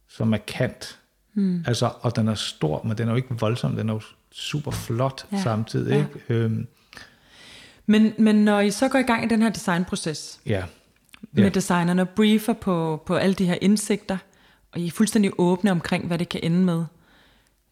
så 0.09 0.25
markant. 0.25 0.99
Mm. 1.33 1.63
Altså, 1.67 1.91
og 2.01 2.15
den 2.15 2.27
er 2.27 2.35
stor, 2.35 2.83
men 2.83 2.97
den 2.97 3.07
er 3.07 3.11
jo 3.11 3.15
ikke 3.15 3.39
voldsom, 3.39 3.75
den 3.75 3.89
er 3.89 3.93
jo 3.93 4.01
super 4.31 4.71
flot 4.71 5.25
Ja. 5.31 5.41
samtidig. 5.43 5.91
Ja. 5.91 5.97
Ikke? 5.99 6.43
Øhm, 6.43 6.67
Men, 7.85 8.13
men 8.19 8.35
når 8.35 8.59
I 8.59 8.71
så 8.71 8.87
går 8.89 8.99
i 8.99 9.03
gang 9.03 9.23
i 9.23 9.27
den 9.27 9.41
her 9.41 9.49
designproces, 9.49 10.39
ja. 10.45 10.63
med 11.31 11.43
Ja. 11.43 11.49
designerne 11.49 12.01
og 12.01 12.09
briefer 12.09 12.53
på, 12.53 13.03
på 13.05 13.15
alle 13.15 13.33
de 13.33 13.45
her 13.45 13.57
indsigter, 13.61 14.17
og 14.71 14.79
I 14.79 14.87
er 14.87 14.91
fuldstændig 14.91 15.31
åbne 15.37 15.71
omkring, 15.71 16.07
hvad 16.07 16.17
det 16.17 16.29
kan 16.29 16.39
ende 16.43 16.57
med. 16.59 16.83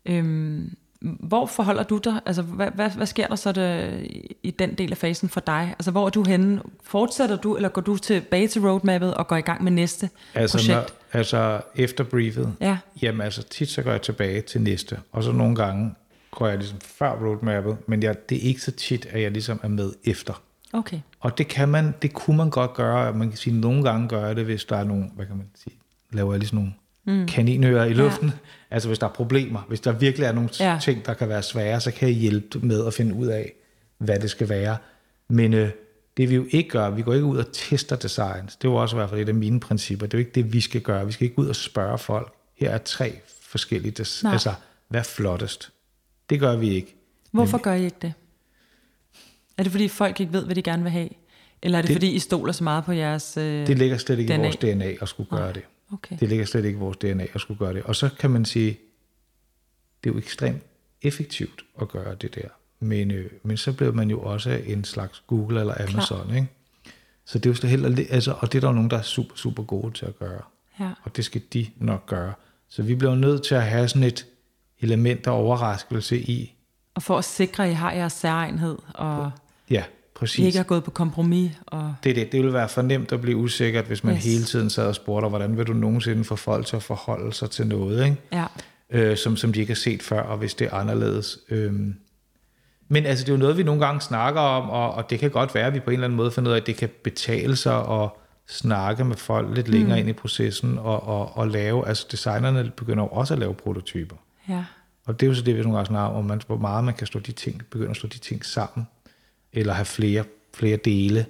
Øhm, 0.05 0.75
hvor 1.01 1.45
forholder 1.45 1.83
du 1.83 1.97
dig? 1.97 2.19
Altså, 2.25 2.41
hvad, 2.41 2.67
hvad, 2.75 2.89
hvad 2.89 3.05
sker 3.05 3.27
der 3.27 3.35
så 3.35 3.51
det, 3.51 4.01
i- 4.43 4.51
den 4.51 4.73
del 4.73 4.91
af 4.91 4.97
fasen 4.97 5.29
for 5.29 5.39
dig? 5.39 5.75
Altså, 5.79 5.91
hvor 5.91 6.05
er 6.05 6.09
du 6.09 6.23
henne? 6.23 6.61
Fortsætter 6.83 7.35
du, 7.35 7.55
eller 7.55 7.69
går 7.69 7.81
du 7.81 7.97
tilbage 7.97 8.47
til 8.47 8.61
roadmappet 8.61 9.13
og 9.13 9.27
går 9.27 9.35
i 9.35 9.41
gang 9.41 9.63
med 9.63 9.71
næste 9.71 10.09
Altså, 10.35 10.57
projekt? 10.57 10.75
når, 11.13 11.19
altså 11.19 11.61
efter 11.75 12.03
briefet, 12.03 12.53
Ja. 12.61 12.77
jamen 13.01 13.21
altså 13.21 13.43
tit 13.43 13.69
så 13.69 13.81
går 13.81 13.91
jeg 13.91 14.01
tilbage 14.01 14.41
til 14.41 14.61
næste, 14.61 14.97
og 15.11 15.23
så 15.23 15.31
nogle 15.31 15.55
gange 15.55 15.93
går 16.31 16.47
jeg 16.47 16.57
ligesom 16.57 16.79
før 16.81 17.11
roadmappet, 17.25 17.77
men 17.87 18.03
jeg, 18.03 18.29
det 18.29 18.37
er 18.37 18.41
ikke 18.47 18.61
så 18.61 18.71
tit, 18.71 19.05
at 19.05 19.21
jeg 19.21 19.31
ligesom 19.31 19.59
er 19.63 19.67
med 19.67 19.91
efter. 20.05 20.41
Okay. 20.73 20.99
Og 21.19 21.37
det 21.37 21.47
kan 21.47 21.69
man, 21.69 21.93
det 22.01 22.13
kunne 22.13 22.37
man 22.37 22.49
godt 22.49 22.73
gøre, 22.73 23.13
man 23.13 23.29
kan 23.29 23.37
sige, 23.37 23.59
nogle 23.59 23.83
gange 23.83 24.07
gør 24.07 24.25
jeg 24.27 24.35
det, 24.35 24.45
hvis 24.45 24.65
der 24.65 24.75
er 24.77 24.83
nogle, 24.83 25.05
hvad 25.15 25.25
kan 25.25 25.37
man 25.37 25.45
sige, 25.63 25.75
laver 26.11 26.33
jeg 26.33 26.39
lige 26.39 26.49
sådan 26.49 26.71
nogle 27.05 27.19
mm. 27.21 27.27
kaninører 27.27 27.85
i 27.85 27.93
luften. 27.93 28.27
Ja. 28.27 28.33
Altså 28.71 28.89
hvis 28.89 28.99
der 28.99 29.07
er 29.07 29.11
problemer, 29.11 29.61
hvis 29.67 29.79
der 29.79 29.91
virkelig 29.91 30.25
er 30.25 30.31
nogle 30.31 30.49
Ja. 30.59 30.79
ting, 30.81 31.05
der 31.05 31.13
kan 31.13 31.29
være 31.29 31.43
svære, 31.43 31.81
så 31.81 31.91
kan 31.91 32.07
jeg 32.07 32.15
hjælpe 32.15 32.59
med 32.59 32.87
at 32.87 32.93
finde 32.93 33.15
ud 33.15 33.27
af, 33.27 33.53
hvad 33.97 34.19
det 34.19 34.29
skal 34.29 34.49
være. 34.49 34.77
Men 35.27 35.53
øh, 35.53 35.69
det 36.17 36.29
vi 36.29 36.35
jo 36.35 36.45
ikke 36.49 36.69
gør, 36.69 36.89
vi 36.89 37.01
går 37.01 37.13
ikke 37.13 37.25
ud 37.25 37.37
og 37.37 37.45
tester 37.53 37.95
designs. 37.95 38.55
Det 38.55 38.67
er 38.67 38.71
jo 38.71 38.75
også 38.75 38.95
i 38.95 38.97
hvert 38.97 39.09
fald 39.09 39.21
et 39.21 39.29
af 39.29 39.35
mine 39.35 39.59
principper. 39.59 40.05
Det 40.07 40.13
er 40.13 40.17
jo 40.17 40.25
ikke 40.25 40.31
det, 40.35 40.53
vi 40.53 40.61
skal 40.61 40.81
gøre. 40.81 41.05
Vi 41.05 41.11
skal 41.11 41.25
ikke 41.27 41.39
ud 41.39 41.47
og 41.47 41.55
spørge 41.55 41.97
folk. 41.97 42.33
Her 42.57 42.69
er 42.71 42.77
tre 42.77 43.19
forskellige, 43.41 43.91
des- 44.03 44.23
Nej. 44.23 44.31
altså 44.33 44.53
hvad 44.87 44.99
er 44.99 45.03
flottest? 45.03 45.71
Det 46.29 46.39
gør 46.39 46.55
vi 46.55 46.69
ikke. 46.69 46.95
Hvorfor 47.31 47.57
gør 47.57 47.73
I 47.73 47.83
ikke 47.83 47.97
det? 48.01 48.13
Er 49.57 49.63
det 49.63 49.71
fordi 49.71 49.87
folk 49.87 50.19
ikke 50.19 50.33
ved, 50.33 50.45
hvad 50.45 50.55
de 50.55 50.61
gerne 50.61 50.83
vil 50.83 50.91
have? 50.91 51.09
Eller 51.61 51.77
er 51.77 51.81
det, 51.81 51.87
det 51.89 51.95
Det- 51.95 52.01
fordi 52.01 52.15
I 52.15 52.19
stoler 52.19 52.51
så 52.53 52.63
meget 52.63 52.83
på 52.85 52.91
jeres... 52.91 53.37
Øh... 53.37 53.67
Det 53.67 53.77
ligger 53.77 53.97
slet 53.97 54.19
ikke 54.19 54.33
DNA. 54.33 54.43
i 54.43 54.45
vores 54.45 54.55
DNA 54.55 54.93
at 55.01 55.09
skulle 55.09 55.29
gøre 55.29 55.39
Nej. 55.39 55.51
det. 55.51 55.61
Okay. 55.93 56.17
Det 56.19 56.29
ligger 56.29 56.45
slet 56.45 56.65
ikke 56.65 56.77
i 56.77 56.79
vores 56.79 56.97
DNA 56.97 57.27
at 57.33 57.41
skulle 57.41 57.57
gøre 57.57 57.73
det. 57.73 57.83
Og 57.83 57.95
så 57.95 58.09
kan 58.19 58.29
man 58.29 58.45
sige, 58.45 58.77
det 60.03 60.09
er 60.09 60.13
jo 60.13 60.19
ekstremt 60.19 60.63
effektivt 61.01 61.65
at 61.81 61.89
gøre 61.89 62.15
det 62.15 62.35
der. 62.35 62.47
Men, 62.79 63.11
øh, 63.11 63.31
men 63.43 63.57
så 63.57 63.73
bliver 63.73 63.91
man 63.91 64.09
jo 64.09 64.21
også 64.21 64.49
en 64.49 64.83
slags 64.83 65.23
Google 65.27 65.59
eller 65.59 65.73
Amazon, 65.89 66.35
ikke? 66.35 66.47
Så 67.25 67.39
det 67.39 67.63
er 67.63 67.67
jo 67.67 67.67
heller, 67.69 68.05
altså, 68.09 68.35
og 68.39 68.51
det 68.51 68.57
er 68.57 68.59
der 68.61 68.67
jo 68.67 68.73
nogen, 68.73 68.89
der 68.89 68.97
er 68.97 69.01
super, 69.01 69.35
super 69.35 69.63
gode 69.63 69.93
til 69.93 70.05
at 70.05 70.19
gøre. 70.19 70.41
Ja. 70.79 70.91
Og 71.03 71.15
det 71.15 71.25
skal 71.25 71.41
de 71.53 71.67
nok 71.77 72.05
gøre. 72.05 72.33
Så 72.69 72.83
vi 72.83 72.95
bliver 72.95 73.15
nødt 73.15 73.43
til 73.43 73.55
at 73.55 73.63
have 73.63 73.87
sådan 73.87 74.03
et 74.03 74.25
element 74.79 75.27
af 75.27 75.31
overraskelse 75.31 76.19
i, 76.19 76.55
Og 76.95 77.03
for 77.03 77.17
at 77.17 77.25
sikre, 77.25 77.65
at 77.65 77.71
I 77.71 77.73
har 77.73 77.91
jeres 77.91 78.13
særegenhed, 78.13 78.77
og 78.93 79.31
ja, 79.69 79.83
præcis. 80.19 80.45
ikke 80.45 80.57
har 80.57 80.63
gået 80.63 80.83
på 80.83 80.91
kompromis. 80.91 81.51
Og... 81.65 81.95
Det 82.03 82.09
er 82.09 82.13
det. 82.13 82.31
Det 82.31 82.39
ville 82.39 82.53
være 82.53 82.69
for 82.69 82.81
nemt 82.81 83.11
at 83.11 83.21
blive 83.21 83.37
usikkert, 83.37 83.85
hvis 83.85 84.03
man 84.03 84.15
Yes. 84.15 84.23
hele 84.23 84.43
tiden 84.43 84.69
sad 84.69 84.87
og 84.87 84.95
spurgte, 84.95 85.29
hvordan 85.29 85.57
vil 85.57 85.67
du 85.67 85.73
nogensinde 85.73 86.23
få 86.23 86.35
folk 86.35 86.65
til 86.65 86.75
at 86.75 86.83
forholde 86.83 87.33
sig 87.33 87.49
til 87.49 87.67
noget, 87.67 88.05
ikke? 88.05 88.17
Ja. 88.31 88.45
øh, 88.89 89.17
som, 89.17 89.37
som 89.37 89.53
de 89.53 89.59
ikke 89.59 89.71
har 89.71 89.75
set 89.75 90.03
før, 90.03 90.21
og 90.21 90.37
hvis 90.37 90.53
det 90.53 90.67
er 90.67 90.73
anderledes. 90.73 91.37
Øhm. 91.49 91.95
Men 92.87 93.05
altså, 93.05 93.25
det 93.25 93.29
er 93.29 93.33
jo 93.33 93.39
noget, 93.39 93.57
vi 93.57 93.63
nogle 93.63 93.85
gange 93.85 94.01
snakker 94.01 94.41
om, 94.41 94.69
og, 94.69 94.93
og 94.93 95.09
det 95.09 95.19
kan 95.19 95.31
godt 95.31 95.55
være, 95.55 95.67
at 95.67 95.73
vi 95.73 95.79
på 95.79 95.89
en 95.89 95.93
eller 95.93 96.07
anden 96.07 96.17
måde 96.17 96.31
finder 96.31 96.49
ud 96.51 96.55
af, 96.55 96.59
at 96.59 96.67
det 96.67 96.75
kan 96.75 96.89
betale 97.03 97.55
sig 97.55 97.87
at 98.03 98.09
snakke 98.47 99.03
med 99.03 99.15
folk 99.15 99.55
lidt 99.55 99.67
længere 99.67 99.95
mm. 99.95 99.99
ind 99.99 100.09
i 100.09 100.13
processen, 100.13 100.77
og, 100.77 101.07
og, 101.07 101.37
og 101.37 101.47
lave, 101.47 101.87
altså 101.87 102.07
designerne 102.11 102.71
begynder 102.77 103.03
jo 103.03 103.07
også 103.07 103.33
at 103.33 103.39
lave 103.39 103.53
prototyper. 103.53 104.15
ja. 104.49 104.63
Og 105.05 105.19
det 105.19 105.25
er 105.25 105.29
jo 105.29 105.35
så 105.35 105.41
det, 105.41 105.55
vi 105.55 105.61
nogle 105.61 105.77
gange 105.77 105.87
snakker 105.87 106.17
om, 106.17 106.25
man, 106.25 106.41
hvor 106.47 106.57
meget 106.57 106.83
man 106.83 106.93
kan 106.93 107.07
slå 107.07 107.19
de 107.19 107.31
ting, 107.31 107.61
begynde 107.71 107.89
at 107.89 107.95
slå 107.95 108.09
de 108.09 108.17
ting 108.17 108.45
sammen, 108.45 108.87
eller 109.53 109.73
have 109.73 109.85
flere, 109.85 110.23
flere 110.53 110.77
dele. 110.77 111.25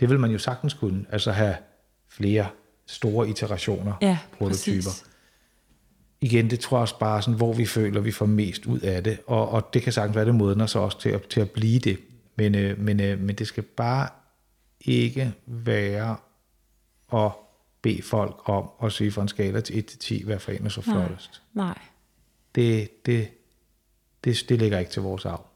Det 0.00 0.10
vil 0.10 0.20
man 0.20 0.30
jo 0.30 0.38
sagtens 0.38 0.74
kunne, 0.74 1.06
altså 1.10 1.32
have 1.32 1.56
flere 2.08 2.46
store 2.86 3.28
iterationer, 3.28 3.92
Ja, 4.00 4.18
prototyper 4.38 4.76
præcis. 4.90 5.04
igen, 6.20 6.50
det 6.50 6.60
tror 6.60 6.76
jeg 6.76 6.82
også 6.82 6.98
bare 6.98 7.22
sådan, 7.22 7.36
hvor 7.36 7.52
vi 7.52 7.66
føler, 7.66 8.00
vi 8.00 8.12
får 8.12 8.26
mest 8.26 8.66
ud 8.66 8.80
af 8.80 9.04
det. 9.04 9.18
Og, 9.26 9.48
og 9.48 9.74
det 9.74 9.82
kan 9.82 9.92
sagtens 9.92 10.16
være, 10.16 10.24
det 10.24 10.34
modner 10.34 10.66
sig 10.66 10.80
også 10.80 11.00
til 11.00 11.08
at, 11.08 11.22
til 11.28 11.40
at 11.40 11.50
blive 11.50 11.78
det. 11.78 11.98
Men, 12.36 12.54
øh, 12.54 12.78
men, 12.80 13.00
øh, 13.00 13.20
men 13.20 13.36
det 13.36 13.46
skal 13.46 13.62
bare 13.62 14.08
ikke 14.80 15.32
være 15.46 16.16
at 17.14 17.30
bede 17.82 18.02
folk 18.02 18.36
om 18.44 18.68
at 18.82 18.92
sige 18.92 19.12
fra 19.12 19.22
en 19.22 19.28
skala 19.28 19.60
til 19.60 19.78
1 19.78 19.86
til 19.86 19.98
10, 19.98 20.24
hvad 20.24 20.38
for 20.38 20.52
en 20.52 20.64
er 20.64 20.68
så 20.68 20.82
Nej. 20.86 20.96
flottest. 20.96 21.42
Nej. 21.54 21.78
Det, 22.54 23.06
det, 23.06 23.28
det, 24.24 24.44
det 24.48 24.58
ligger 24.58 24.78
ikke 24.78 24.90
til 24.90 25.02
vores 25.02 25.24
arv. 25.26 25.46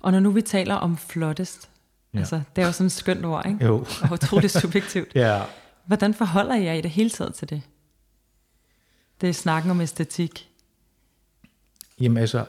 Og 0.00 0.12
når 0.12 0.20
nu 0.20 0.30
vi 0.30 0.42
taler 0.42 0.74
om 0.74 0.96
flottest, 0.96 1.68
ja. 2.14 2.18
Altså, 2.18 2.42
det 2.56 2.62
er 2.62 2.66
jo 2.66 2.72
sådan 2.72 2.86
et 2.86 2.92
skønt 2.92 3.24
ord, 3.24 3.46
ikke? 3.46 3.64
Jo. 3.64 3.86
Og 4.02 4.12
utroligt 4.12 4.52
subjektivt. 4.52 5.14
Ja, 5.24 5.42
Hvordan 5.86 6.14
forholder 6.14 6.54
I 6.54 6.64
jer 6.64 6.72
i 6.72 6.80
det 6.80 6.90
hele 6.90 7.10
taget 7.10 7.34
til 7.34 7.50
det? 7.50 7.62
Det 9.20 9.28
er 9.28 9.32
snakken 9.32 9.70
om 9.70 9.80
æstetik. 9.80 10.48
jamen 12.00 12.18
altså, 12.18 12.44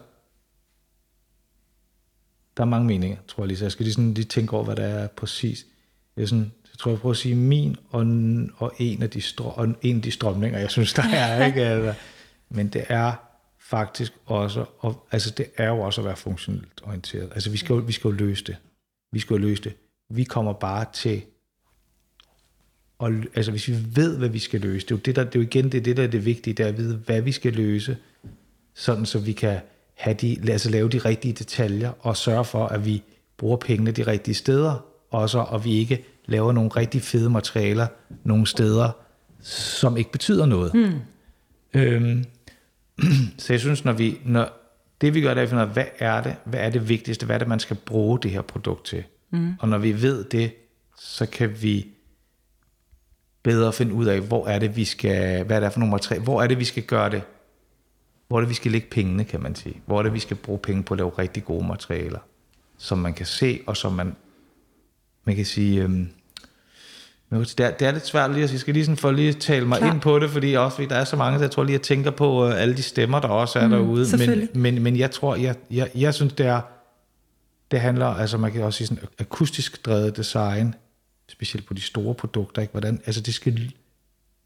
der 2.58 2.64
er 2.64 2.68
mange 2.68 2.88
meninger, 2.88 3.18
tror 3.28 3.44
jeg 3.44 3.48
lige, 3.48 3.58
så 3.58 3.66
jeg 3.66 3.72
skal 3.72 3.84
lige, 3.84 3.94
sådan, 3.94 4.14
lige 4.14 4.26
tænke 4.26 4.54
over, 4.54 4.64
hvad 4.66 4.76
der 4.76 4.84
er 4.84 5.08
præcis. 5.08 5.66
Jeg, 6.18 6.30
sådan, 6.30 6.52
jeg 6.72 6.78
tror, 6.80 6.92
jeg 6.92 7.00
prøver 7.00 7.14
at 7.14 7.18
sige 7.18 7.36
min 7.36 7.76
og, 7.90 8.06
og, 8.58 8.74
en, 8.80 9.04
af 9.04 9.10
de 9.10 9.22
strø, 9.22 9.50
og 9.50 9.76
en 9.82 9.96
af 9.96 10.02
de 10.02 10.12
strømninger, 10.12 10.60
jeg 10.60 10.72
synes, 10.72 10.94
der 10.94 11.04
er. 11.04 11.46
Ikke? 11.46 11.62
Altså, 11.62 12.00
men 12.50 12.68
det 12.68 12.86
er 12.90 13.14
faktisk 13.64 14.14
også, 14.26 14.66
og, 14.80 15.08
altså 15.12 15.32
det 15.32 15.46
er 15.58 15.68
jo 15.68 15.80
også 15.80 16.02
at 16.02 16.06
være 16.06 16.16
funktionelt 16.16 16.82
orienteret. 16.84 17.30
Altså 17.36 17.50
vi 17.50 17.58
skal, 17.58 17.74
jo, 17.74 17.80
vi 17.80 17.92
skal 17.92 18.08
jo 18.08 18.16
løse 18.16 18.44
det. 18.44 18.58
Vi 19.12 19.20
skal 19.20 19.34
jo 19.34 19.40
løse 19.40 19.64
det. 19.64 19.74
Vi 20.10 20.24
kommer 20.24 20.54
bare 20.54 20.86
til, 20.94 21.22
og, 23.00 23.12
altså 23.36 23.52
hvis 23.52 23.68
vi 23.68 23.78
ved, 23.96 24.18
hvad 24.18 24.30
vi 24.30 24.40
skal 24.40 24.62
løse, 24.62 24.86
det 24.86 24.92
er 24.92 24.96
jo, 24.96 25.02
det, 25.06 25.16
der, 25.16 25.24
det 25.24 25.36
er 25.36 25.40
jo 25.40 25.46
igen 25.48 25.72
det, 25.72 25.78
er 25.78 25.82
det, 25.82 25.98
der 25.98 26.04
er 26.04 26.08
det 26.08 26.26
vigtige, 26.26 26.54
det 26.54 26.64
er 26.64 26.68
at 26.68 26.78
vide, 26.78 26.98
hvad 26.98 27.22
vi 27.22 27.32
skal 27.32 27.54
løse, 27.54 27.98
sådan 28.74 29.06
så 29.06 29.20
vi 29.20 29.32
kan 29.32 29.60
have 29.94 30.14
de, 30.14 30.38
altså 30.52 30.70
lave 30.70 30.90
de 30.90 30.98
rigtige 30.98 31.34
detaljer 31.34 31.92
og 32.00 32.18
sørge 32.18 32.46
for, 32.46 32.68
at 32.68 32.86
vi 32.86 33.04
bruger 33.38 33.58
pengene 33.58 33.92
de 33.92 34.08
rigtige 34.08 34.36
steder, 34.36 34.86
også 35.12 35.40
og 35.40 35.66
vi 35.66 35.74
ikke 35.74 36.06
laver 36.26 36.52
nogle 36.52 36.70
rigtig 36.70 37.02
fede 37.02 37.30
materialer 37.30 37.88
nogle 38.24 38.48
steder, 38.48 38.92
som 39.42 39.98
ikke 39.98 40.12
betyder 40.12 40.46
noget. 40.46 40.74
Mm. 40.74 41.00
Øhm, 41.74 42.26
så 43.38 43.54
jeg 43.54 43.60
synes, 43.60 43.86
når 43.86 43.92
vi, 43.92 44.20
når 44.26 44.50
det 45.02 45.14
vi 45.14 45.22
gør, 45.22 45.34
det 45.34 45.38
er 45.38 45.44
at 45.44 45.50
finde 45.50 45.64
ud 45.64 45.68
af, 45.68 45.74
hvad 45.74 45.86
er 46.00 46.24
det, 46.24 46.36
hvad 46.46 46.60
er 46.60 46.70
det 46.70 46.90
vigtigste, 46.90 47.26
hvad 47.26 47.36
er 47.36 47.40
det, 47.40 47.48
man 47.48 47.60
skal 47.60 47.78
bruge 47.86 48.20
det 48.20 48.32
her 48.32 48.42
produkt 48.42 48.86
til. 48.86 49.04
Mm. 49.30 49.54
Og 49.60 49.70
når 49.70 49.78
vi 49.78 50.02
ved 50.02 50.24
det, 50.24 50.54
så 51.00 51.26
kan 51.26 51.62
vi 51.62 51.88
bedre 53.44 53.74
finde 53.74 53.94
ud 53.94 54.06
af, 54.06 54.22
hvor 54.22 54.48
er 54.48 54.60
det, 54.60 54.76
vi 54.76 54.86
skal, 54.86 55.44
hvad 55.44 55.58
er 55.58 55.60
det 55.60 55.74
for 55.74 55.80
nogle 55.80 55.92
materialer, 55.92 56.24
hvor 56.24 56.42
er 56.42 56.48
det, 56.48 56.60
vi 56.60 56.66
skal 56.66 56.84
gøre 56.84 57.10
det 57.10 57.22
hvor 58.34 58.38
er 58.38 58.42
det, 58.42 58.50
vi 58.50 58.56
skal 58.56 58.72
lægge 58.72 58.88
pengene, 58.92 59.24
kan 59.24 59.42
man 59.42 59.56
sige. 59.56 59.82
Hvor 59.86 60.00
er 60.00 60.04
det, 60.04 60.14
vi 60.14 60.20
skal 60.20 60.38
bruge 60.38 60.60
penge 60.60 60.84
på 60.84 60.94
at 60.94 60.98
lave 60.98 61.10
rigtig 61.10 61.46
gode 61.46 61.68
materialer, 61.68 62.20
som 62.78 62.98
man 62.98 63.14
kan 63.14 63.26
se, 63.26 63.62
og 63.68 63.78
som 63.78 63.94
man, 63.94 64.16
man 65.24 65.36
kan 65.36 65.46
sige... 65.46 65.84
Øhm, 65.84 66.10
det 67.40 67.60
er, 67.60 67.72
det 67.72 67.88
er 67.88 67.92
lidt 67.92 68.06
svært 68.06 68.32
lige 68.32 68.44
at 68.44 68.50
sige. 68.50 68.56
Jeg 68.56 68.62
skal 68.62 68.74
lige 68.74 68.86
sådan 68.86 68.98
få 68.98 69.12
lige 69.12 69.34
tale 69.34 69.68
mig 69.68 69.78
Klar. 69.78 69.94
ind 69.94 70.02
på 70.02 70.20
det, 70.20 70.30
fordi 70.30 70.54
også 70.54 70.76
fordi 70.76 70.88
der 70.88 70.96
er 70.96 71.04
så 71.04 71.16
mange, 71.16 71.40
så 71.40 71.44
jeg 71.44 71.52
tror 71.52 71.64
lige, 71.64 71.74
jeg 71.74 71.82
tænker 71.82 72.12
på 72.12 72.46
uh, 72.46 72.62
alle 72.62 72.78
de 72.78 72.82
stemmer, 72.84 73.20
der 73.20 73.28
også 73.28 73.60
er 73.60 73.68
mm, 73.68 73.72
derude. 73.72 74.06
Men, 74.18 74.50
men, 74.54 74.84
men 74.84 74.98
jeg 74.98 75.12
tror, 75.12 75.36
jeg, 75.36 75.56
jeg, 75.72 75.90
jeg 75.96 76.14
synes, 76.14 76.34
det 76.34 76.46
er, 76.46 76.62
det 77.72 77.80
handler, 77.82 78.06
altså 78.06 78.38
man 78.38 78.52
kan 78.52 78.64
også 78.64 78.78
sige 78.78 78.88
sådan 78.88 79.04
akustisk 79.20 79.86
drevet 79.86 80.18
design, 80.18 80.76
specielt 81.30 81.68
på 81.68 81.74
de 81.74 81.82
store 81.82 82.16
produkter, 82.16 82.62
ikke? 82.62 82.72
Hvordan, 82.72 83.02
altså 83.06 83.22
det 83.22 83.34
skal, 83.34 83.74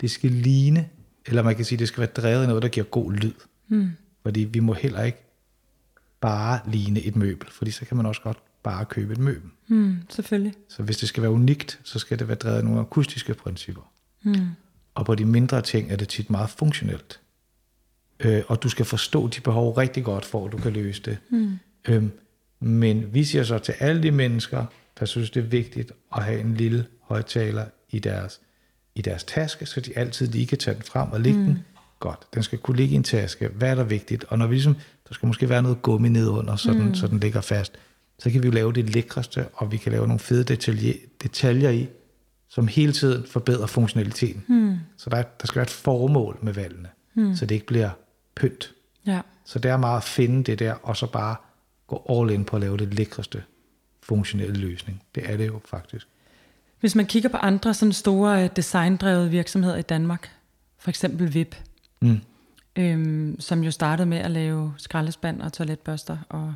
det 0.02 0.12
skal 0.12 0.32
ligne, 0.32 0.90
eller 1.26 1.42
man 1.44 1.56
kan 1.56 1.66
sige, 1.66 1.80
det 1.80 1.88
skal 1.88 2.02
være 2.02 2.10
drevet 2.16 2.42
af 2.42 2.48
noget, 2.48 2.64
der 2.64 2.70
giver 2.70 2.86
god 2.86 3.14
lyd. 3.14 3.34
Mm. 3.68 3.92
Fordi 4.24 4.40
vi 4.40 4.60
må 4.60 4.74
heller 4.74 5.04
ikke 5.04 5.24
bare 6.22 6.60
ligne 6.72 7.00
et 7.00 7.16
møbel, 7.16 7.48
fordi 7.52 7.72
så 7.72 7.86
kan 7.86 7.98
man 7.98 8.06
også 8.06 8.22
godt 8.22 8.38
bare 8.68 8.86
købe 8.86 9.14
et 9.14 9.20
møbel. 9.20 9.50
Mm, 9.68 9.98
selvfølgelig. 10.10 10.54
Så 10.70 10.84
hvis 10.84 10.98
det 10.98 11.10
skal 11.10 11.24
være 11.24 11.32
unikt, 11.32 11.80
så 11.84 12.00
skal 12.00 12.20
det 12.20 12.28
være 12.28 12.38
drevet 12.38 12.58
af 12.58 12.64
nogle 12.64 12.80
akustiske 12.80 13.34
principper. 13.34 13.92
Mm. 14.24 14.48
Og 14.96 15.06
på 15.06 15.16
de 15.16 15.26
mindre 15.26 15.62
ting 15.62 15.92
er 15.92 15.96
det 15.96 16.08
tit 16.08 16.30
meget 16.30 16.50
funktionelt. 16.50 17.20
Øh, 18.20 18.44
og 18.48 18.64
du 18.64 18.70
skal 18.70 18.86
forstå 18.86 19.28
de 19.28 19.42
behov 19.42 19.74
rigtig 19.74 20.04
godt, 20.04 20.26
for 20.26 20.46
at 20.46 20.52
du 20.52 20.58
kan 20.58 20.74
løse 20.74 21.02
det. 21.02 21.18
Mm. 21.30 21.60
Øhm, 21.88 22.12
men 22.60 23.14
vi 23.14 23.24
siger 23.24 23.44
så 23.44 23.60
til 23.60 23.74
alle 23.80 24.04
de 24.04 24.12
mennesker, 24.12 24.66
der 25.00 25.06
synes, 25.06 25.30
det 25.30 25.44
er 25.44 25.48
vigtigt 25.48 25.92
at 26.16 26.24
have 26.24 26.40
en 26.40 26.54
lille 26.54 26.86
højtaler 27.02 27.66
i 27.90 28.00
deres, 28.00 28.40
i 28.96 29.02
deres 29.02 29.24
taske, 29.24 29.66
så 29.66 29.82
de 29.82 29.98
altid 29.98 30.28
lige 30.28 30.48
kan 30.48 30.58
tage 30.58 30.76
den 30.76 30.84
frem 30.84 31.12
og 31.12 31.22
lægge 31.22 31.40
mm. 31.40 31.46
den. 31.46 31.60
Godt, 32.00 32.20
den 32.34 32.44
skal 32.44 32.60
kunne 32.60 32.78
ligge 32.78 32.94
i 32.94 32.96
en 32.96 33.04
taske. 33.04 33.48
Hvad 33.48 33.72
er 33.72 33.76
der 33.76 33.84
vigtigt? 33.84 34.24
Og 34.24 34.38
når 34.38 34.48
vi 34.48 34.56
ligesom, 34.56 34.74
der 35.08 35.14
skal 35.14 35.28
måske 35.28 35.50
være 35.50 35.62
noget 35.62 35.82
gummi 35.82 36.10
nedunder, 36.10 36.56
så, 36.56 36.72
mm. 36.72 36.80
den, 36.80 36.96
så 36.96 37.08
den 37.08 37.20
ligger 37.20 37.42
fast. 37.42 37.74
Så 38.20 38.30
kan 38.30 38.44
vi 38.44 38.48
jo 38.48 38.54
lave 38.54 38.74
det 38.74 38.90
lækreste, 38.90 39.48
og 39.54 39.72
vi 39.72 39.78
kan 39.78 39.92
lave 39.92 40.08
nogle 40.08 40.20
fede 40.20 40.44
detaljer, 40.44 40.94
detaljer 41.24 41.70
i, 41.70 41.88
som 42.50 42.68
hele 42.68 42.94
tiden 42.94 43.26
forbedrer 43.28 43.68
funktionaliteten. 43.68 44.44
Mm. 44.48 44.78
Så 44.98 45.10
der, 45.10 45.22
der 45.22 45.48
skal 45.48 45.56
være 45.56 45.64
et 45.64 45.70
formål 45.70 46.38
med 46.42 46.54
valgene, 46.54 46.90
mm. 47.14 47.36
så 47.36 47.46
det 47.46 47.56
ikke 47.56 47.68
bliver 47.68 47.90
pynt. 48.36 48.74
Ja. 49.06 49.22
Så 49.46 49.60
det 49.60 49.72
er 49.72 49.78
meget 49.78 49.98
at 49.98 50.04
finde 50.04 50.44
det 50.44 50.60
der, 50.60 50.74
og 50.74 50.98
så 50.98 51.08
bare 51.12 51.36
gå 51.88 52.06
all 52.10 52.32
in 52.32 52.46
på 52.46 52.56
at 52.56 52.62
lave 52.62 52.78
det 52.78 52.94
lækreste 52.94 53.44
funktionelle 54.04 54.56
løsning. 54.56 55.04
Det 55.16 55.32
er 55.32 55.38
det 55.38 55.48
jo 55.48 55.60
faktisk. 55.66 56.08
Hvis 56.80 56.96
man 56.96 57.06
kigger 57.06 57.30
på 57.30 57.38
andre 57.38 57.74
sådan 57.74 57.94
store 57.94 58.44
øh, 58.44 58.50
designdrevede 58.56 59.30
virksomheder 59.30 59.78
i 59.78 59.82
Danmark, 59.82 60.32
for 60.80 60.90
eksempel 60.90 61.34
VIP, 61.34 61.56
mm. 62.02 62.20
øhm, 62.76 63.40
som 63.40 63.64
jo 63.64 63.72
startede 63.72 64.06
med 64.06 64.18
at 64.18 64.32
lave 64.32 64.74
skraldespand 64.78 65.42
og 65.42 65.54
toiletbørster 65.54 66.18
og 66.30 66.56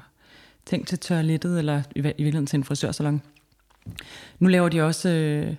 ting 0.66 0.88
til 0.88 1.00
toilettet, 1.00 1.60
eller 1.60 1.82
i, 1.96 2.00
i 2.00 2.02
virkeligheden 2.02 2.48
til 2.48 2.58
en 2.58 2.64
frisørsalon. 2.64 3.22
Nu 4.40 4.48
laver 4.48 4.70
de 4.70 4.82
også 4.82 5.10
øh, 5.10 5.56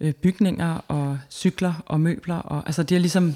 øh, 0.00 0.12
bygninger 0.12 0.84
og 0.88 1.18
cykler 1.30 1.74
og 1.86 2.00
møbler, 2.00 2.36
og 2.36 2.62
altså 2.66 2.82
de 2.82 2.94
har 2.94 3.00
ligesom 3.00 3.34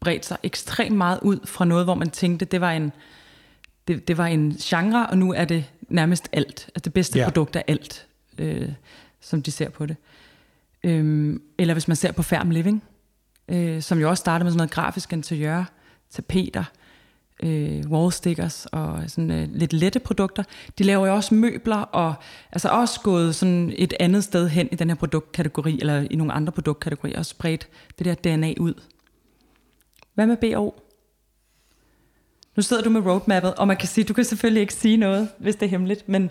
bredt 0.00 0.26
sig 0.26 0.36
ekstremt 0.42 0.96
meget 0.96 1.18
ud 1.22 1.46
fra 1.46 1.64
noget, 1.64 1.86
hvor 1.86 1.94
man 1.94 2.10
tænkte, 2.10 2.44
det 2.44 2.60
var 2.60 2.72
en, 2.72 2.92
det, 3.88 4.08
det 4.08 4.18
var 4.18 4.26
en 4.26 4.56
genre, 4.60 5.06
og 5.06 5.18
nu 5.18 5.32
er 5.32 5.44
det 5.44 5.64
nærmest 5.88 6.28
alt. 6.32 6.70
Altså 6.74 6.82
det 6.84 6.92
bedste 6.92 7.18
ja. 7.18 7.24
produkt 7.24 7.56
er 7.56 7.62
alt, 7.66 8.06
øh, 8.38 8.68
som 9.20 9.42
de 9.42 9.50
ser 9.50 9.68
på 9.68 9.86
det. 9.86 9.96
Øhm, 10.84 11.42
eller 11.58 11.74
hvis 11.74 11.88
man 11.88 11.96
ser 11.96 12.12
på 12.12 12.22
Færm 12.22 12.50
Living, 12.50 12.82
øh, 13.48 13.82
som 13.82 13.98
jo 13.98 14.08
også 14.08 14.20
startede 14.20 14.44
med 14.44 14.52
sådan 14.52 14.58
noget 14.58 14.70
grafisk 14.70 15.12
interiør, 15.12 15.64
tapeter, 16.10 16.60
øh, 16.60 16.85
Øh, 17.42 17.82
wallstickers 17.90 18.66
og 18.66 19.02
sådan 19.06 19.30
øh, 19.30 19.48
lidt 19.52 19.72
lette 19.72 19.98
produkter. 19.98 20.42
De 20.78 20.84
laver 20.84 21.06
jo 21.06 21.14
også 21.14 21.34
møbler 21.34 21.76
og 21.76 22.14
altså 22.52 22.68
også 22.68 23.00
gået 23.00 23.34
sådan 23.34 23.72
et 23.76 23.94
andet 24.00 24.24
sted 24.24 24.48
hen 24.48 24.68
i 24.72 24.74
den 24.74 24.90
her 24.90 24.94
produktkategori, 24.94 25.78
eller 25.80 26.06
i 26.10 26.16
nogle 26.16 26.32
andre 26.32 26.52
produktkategorier, 26.52 27.18
og 27.18 27.26
spredt 27.26 27.68
det 27.98 28.04
der 28.04 28.14
DNA 28.14 28.54
ud. 28.60 28.74
Hvad 30.14 30.26
med 30.26 30.36
BO? 30.36 30.74
Nu 32.56 32.62
sidder 32.62 32.82
du 32.82 32.90
med 32.90 33.00
roadmappet, 33.00 33.54
og 33.54 33.68
man 33.68 33.76
kan 33.76 33.88
sige, 33.88 34.04
du 34.04 34.14
kan 34.14 34.24
selvfølgelig 34.24 34.60
ikke 34.60 34.74
sige 34.74 34.96
noget, 34.96 35.28
hvis 35.38 35.56
det 35.56 35.66
er 35.66 35.70
hemmeligt, 35.70 36.08
men 36.08 36.30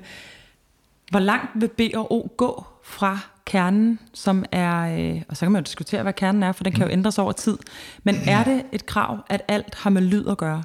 hvor 1.12 1.20
langt 1.20 1.52
vil 1.56 1.68
B 1.68 1.82
og 1.96 2.12
O 2.12 2.28
gå 2.38 2.66
fra 2.84 3.20
kernen, 3.46 4.00
som 4.14 4.46
er, 4.52 4.98
øh, 5.00 5.22
og 5.30 5.38
så 5.38 5.46
kan 5.46 5.52
man 5.52 5.62
jo 5.62 5.64
diskutere, 5.64 6.04
hvad 6.04 6.14
kernen 6.14 6.44
er, 6.44 6.52
for 6.52 6.64
den 6.64 6.74
kan 6.74 6.88
jo 6.88 6.92
ændres 6.92 7.20
over 7.20 7.32
tid, 7.32 7.58
men 8.04 8.16
er 8.28 8.44
det 8.44 8.64
et 8.72 8.86
krav, 8.86 9.20
at 9.30 9.42
alt 9.48 9.76
har 9.76 9.90
med 9.90 10.02
lyd 10.02 10.28
at 10.28 10.38
gøre? 10.38 10.64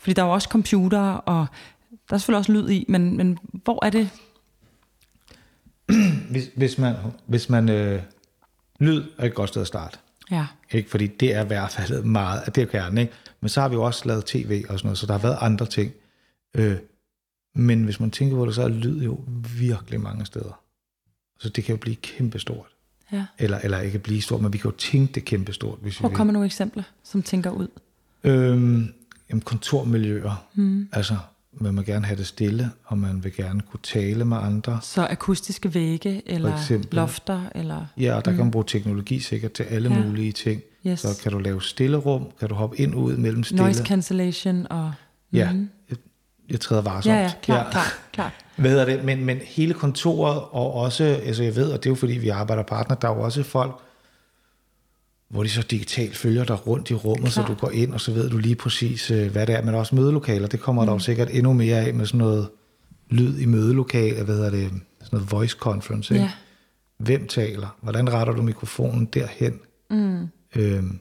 Fordi 0.00 0.12
der 0.12 0.22
er 0.22 0.26
jo 0.26 0.32
også 0.32 0.48
computer, 0.48 1.00
og 1.00 1.46
der 1.90 2.14
er 2.14 2.18
selvfølgelig 2.18 2.38
også 2.38 2.52
lyd 2.52 2.70
i, 2.70 2.84
men, 2.88 3.16
men 3.16 3.38
hvor 3.52 3.84
er 3.84 3.90
det? 3.90 4.10
hvis, 6.30 6.50
hvis 6.56 6.78
man, 6.78 6.96
hvis 7.26 7.48
man 7.48 7.68
øh, 7.68 8.02
lyd 8.80 9.04
er 9.18 9.26
et 9.26 9.34
godt 9.34 9.48
sted 9.48 9.60
at 9.60 9.66
starte. 9.66 9.98
Ja. 10.30 10.46
Ikke? 10.70 10.90
Fordi 10.90 11.06
det 11.06 11.34
er 11.34 11.44
i 11.44 11.46
hvert 11.46 11.70
fald 11.70 12.02
meget, 12.02 12.42
at 12.46 12.54
det 12.54 12.62
er 12.62 12.66
kernen. 12.66 12.98
Ikke? 12.98 13.12
Men 13.40 13.48
så 13.48 13.60
har 13.60 13.68
vi 13.68 13.74
jo 13.74 13.82
også 13.82 14.08
lavet 14.08 14.24
tv 14.24 14.64
og 14.68 14.78
sådan 14.78 14.86
noget, 14.86 14.98
så 14.98 15.06
der 15.06 15.12
har 15.12 15.20
været 15.20 15.38
andre 15.40 15.66
ting. 15.66 15.92
Øh, 16.54 16.76
men 17.54 17.84
hvis 17.84 18.00
man 18.00 18.10
tænker 18.10 18.36
på 18.36 18.46
det, 18.46 18.54
så 18.54 18.62
er 18.62 18.68
lyd 18.68 19.02
jo 19.02 19.20
virkelig 19.58 20.00
mange 20.00 20.26
steder. 20.26 20.60
Så 21.38 21.48
det 21.48 21.64
kan 21.64 21.72
jo 21.72 21.76
blive 21.76 21.96
kæmpestort. 21.96 22.66
Ja. 23.12 23.26
Eller, 23.38 23.58
eller 23.58 23.80
ikke 23.80 23.98
blive 23.98 24.22
stort, 24.22 24.40
men 24.40 24.52
vi 24.52 24.58
kan 24.58 24.70
jo 24.70 24.76
tænke 24.76 25.12
det 25.12 25.24
kæmpestort. 25.24 25.78
Hvis 25.82 25.98
Hvor 25.98 26.08
kommer 26.08 26.32
nogle 26.32 26.46
eksempler, 26.46 26.82
som 27.02 27.22
tænker 27.22 27.50
ud? 27.50 27.68
Øhm, 28.24 28.94
jamen, 29.30 29.42
kontormiljøer. 29.42 30.44
Mm. 30.54 30.88
Altså, 30.92 31.16
man 31.52 31.76
vil 31.76 31.84
gerne 31.84 32.06
have 32.06 32.16
det 32.16 32.26
stille, 32.26 32.70
og 32.84 32.98
man 32.98 33.24
vil 33.24 33.32
gerne 33.32 33.60
kunne 33.60 33.80
tale 33.82 34.24
med 34.24 34.36
andre. 34.36 34.78
Så 34.82 35.06
akustiske 35.10 35.74
vægge, 35.74 36.22
eller 36.26 36.56
eksempel, 36.56 36.96
lofter? 36.96 37.42
Eller, 37.54 37.86
ja, 37.96 38.16
og 38.16 38.24
der 38.24 38.30
mm. 38.30 38.36
kan 38.36 38.44
man 38.44 38.50
bruge 38.50 38.64
teknologi 38.68 39.20
sikkert 39.20 39.52
til 39.52 39.62
alle 39.62 39.94
ja. 39.94 40.02
mulige 40.02 40.32
ting. 40.32 40.62
Yes. 40.86 41.00
Så 41.00 41.08
kan 41.22 41.32
du 41.32 41.38
lave 41.38 41.62
stille 41.62 41.96
rum, 41.96 42.26
kan 42.40 42.48
du 42.48 42.54
hoppe 42.54 42.80
ind 42.80 42.94
og 42.94 43.00
ud 43.00 43.16
mellem 43.16 43.44
stille. 43.44 43.62
Noise 43.62 43.84
cancellation 43.84 44.66
og... 44.70 44.92
Ja, 45.32 45.52
mm. 45.52 45.70
jeg, 45.90 45.96
jeg 46.50 46.60
træder 46.60 46.82
varsomt. 46.82 47.14
Ja, 47.14 47.22
ja, 47.22 47.32
klar, 47.42 47.64
ja. 47.64 47.70
klar, 47.70 47.98
klar. 48.12 48.32
Hvad 48.56 48.78
er 48.78 48.84
det? 48.84 49.04
Men, 49.04 49.24
men 49.24 49.38
hele 49.38 49.74
kontoret, 49.74 50.40
og 50.50 50.74
også, 50.74 51.04
altså 51.04 51.42
jeg 51.42 51.56
ved, 51.56 51.72
og 51.72 51.78
det 51.78 51.86
er 51.86 51.90
jo 51.90 51.94
fordi, 51.94 52.12
vi 52.12 52.28
arbejder 52.28 52.62
partner, 52.62 52.96
der 52.96 53.08
er 53.08 53.14
jo 53.14 53.20
også 53.20 53.42
folk, 53.42 53.80
hvor 55.30 55.42
de 55.42 55.48
så 55.48 55.62
digitalt 55.62 56.16
følger 56.16 56.44
dig 56.44 56.66
rundt 56.66 56.90
i 56.90 56.94
rummet, 56.94 57.32
Klar. 57.32 57.44
så 57.44 57.52
du 57.52 57.54
går 57.54 57.70
ind, 57.70 57.92
og 57.92 58.00
så 58.00 58.12
ved 58.12 58.30
du 58.30 58.38
lige 58.38 58.54
præcis, 58.54 59.10
øh, 59.10 59.32
hvad 59.32 59.46
det 59.46 59.54
er. 59.54 59.62
Men 59.62 59.74
også 59.74 59.94
mødelokaler, 59.94 60.48
det 60.48 60.60
kommer 60.60 60.82
mm. 60.82 60.86
der 60.86 60.92
jo 60.92 60.98
sikkert 60.98 61.28
endnu 61.32 61.52
mere 61.52 61.76
af 61.76 61.94
med 61.94 62.06
sådan 62.06 62.18
noget 62.18 62.48
lyd 63.10 63.38
i 63.38 63.46
mødelokaler, 63.46 64.24
hvad 64.24 64.34
hedder 64.34 64.50
det, 64.50 64.70
sådan 65.00 65.08
noget 65.12 65.32
voice 65.32 65.56
conference. 65.60 66.14
Ikke? 66.14 66.24
Ja. 66.24 66.32
Hvem 66.98 67.26
taler? 67.26 67.76
Hvordan 67.80 68.12
retter 68.12 68.32
du 68.32 68.42
mikrofonen 68.42 69.04
derhen? 69.04 69.60
Mm. 69.90 70.28
Øhm, 70.56 70.98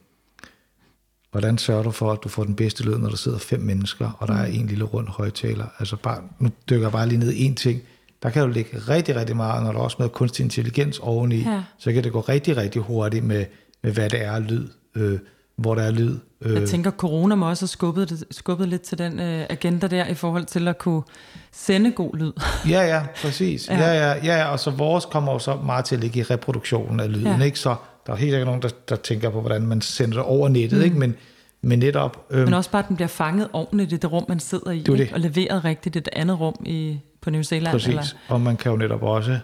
hvordan 1.31 1.57
sørger 1.57 1.83
du 1.83 1.91
for, 1.91 2.11
at 2.11 2.19
du 2.23 2.29
får 2.29 2.43
den 2.43 2.55
bedste 2.55 2.83
lyd, 2.83 2.97
når 2.97 3.09
der 3.09 3.15
sidder 3.15 3.37
fem 3.37 3.59
mennesker, 3.59 4.17
og 4.19 4.27
der 4.27 4.33
er 4.33 4.45
en 4.45 4.67
lille 4.67 4.83
rund 4.83 5.07
højtaler? 5.07 5.65
Altså 5.79 5.95
bare, 5.95 6.21
nu 6.39 6.49
dykker 6.69 6.85
jeg 6.85 6.91
bare 6.91 7.07
lige 7.07 7.19
ned 7.19 7.33
én 7.33 7.55
ting. 7.55 7.81
Der 8.23 8.29
kan 8.29 8.41
jo 8.41 8.47
ligge 8.47 8.77
rigtig, 8.77 9.15
rigtig 9.15 9.35
meget, 9.35 9.63
når 9.63 9.71
der 9.71 9.79
er 9.79 9.83
også 9.83 9.97
med 9.99 10.09
kunstig 10.09 10.43
intelligens 10.43 10.99
oveni, 10.99 11.37
ja. 11.37 11.63
så 11.77 11.93
kan 11.93 12.03
det 12.03 12.11
gå 12.11 12.19
rigtig, 12.19 12.57
rigtig 12.57 12.81
hurtigt 12.81 13.25
med 13.25 13.45
hvad 13.81 14.09
det 14.09 14.25
er 14.25 14.39
lyd, 14.39 14.67
øh, 14.95 15.19
hvor 15.55 15.75
der 15.75 15.81
er 15.81 15.91
lyd. 15.91 16.17
Øh. 16.41 16.53
Jeg 16.53 16.69
tænker, 16.69 16.91
corona 16.91 17.35
må 17.35 17.49
også 17.49 17.63
have 17.63 17.67
skubbet, 17.67 18.23
skubbet 18.31 18.67
lidt 18.67 18.81
til 18.81 18.97
den 18.97 19.19
øh, 19.19 19.45
agenda 19.49 19.87
der, 19.87 20.05
i 20.05 20.13
forhold 20.13 20.45
til 20.45 20.67
at 20.67 20.77
kunne 20.77 21.01
sende 21.51 21.91
god 21.91 22.17
lyd. 22.17 22.31
ja, 22.69 22.81
ja, 22.81 23.03
præcis. 23.21 23.69
ja. 23.69 23.79
Ja, 23.79 24.13
ja, 24.13 24.37
ja, 24.37 24.45
og 24.45 24.59
så 24.59 24.71
vores 24.71 25.05
kommer 25.05 25.31
jo 25.31 25.39
så 25.39 25.55
meget 25.55 25.85
til 25.85 25.95
at 25.95 26.01
ligge 26.01 26.19
i 26.19 26.23
reproduktionen 26.23 26.99
af 26.99 27.13
lyden, 27.13 27.39
ja. 27.39 27.43
ikke? 27.43 27.59
Så 27.59 27.75
der 28.07 28.13
er 28.13 28.17
helt 28.17 28.31
sikkert 28.31 28.47
nogen, 28.47 28.61
der, 28.61 28.69
der 28.89 28.95
tænker 28.95 29.29
på, 29.29 29.41
hvordan 29.41 29.61
man 29.61 29.81
sender 29.81 30.17
det 30.17 30.25
over 30.25 30.49
nettet, 30.49 30.79
mm. 30.79 30.85
ikke? 30.85 30.99
Men, 30.99 31.15
men 31.61 31.79
netop... 31.79 32.25
Øh, 32.29 32.43
men 32.45 32.53
også 32.53 32.71
bare, 32.71 32.83
at 32.83 32.87
den 32.87 32.95
bliver 32.95 33.07
fanget 33.07 33.47
ordentligt 33.53 33.93
i 33.93 33.97
det 33.97 34.11
rum, 34.11 34.25
man 34.27 34.39
sidder 34.39 34.71
i, 34.71 34.79
det 34.79 34.97
det. 34.97 35.13
og 35.13 35.19
leveret 35.19 35.65
rigtigt 35.65 35.95
i 35.95 35.99
det 35.99 36.09
andet 36.13 36.39
rum 36.39 36.55
i, 36.65 36.99
på 37.21 37.29
New 37.29 37.41
Zealand. 37.41 37.71
Præcis, 37.71 37.87
eller? 37.87 38.03
og 38.27 38.41
man 38.41 38.57
kan 38.57 38.71
jo 38.71 38.77
netop 38.77 39.03
også 39.03 39.39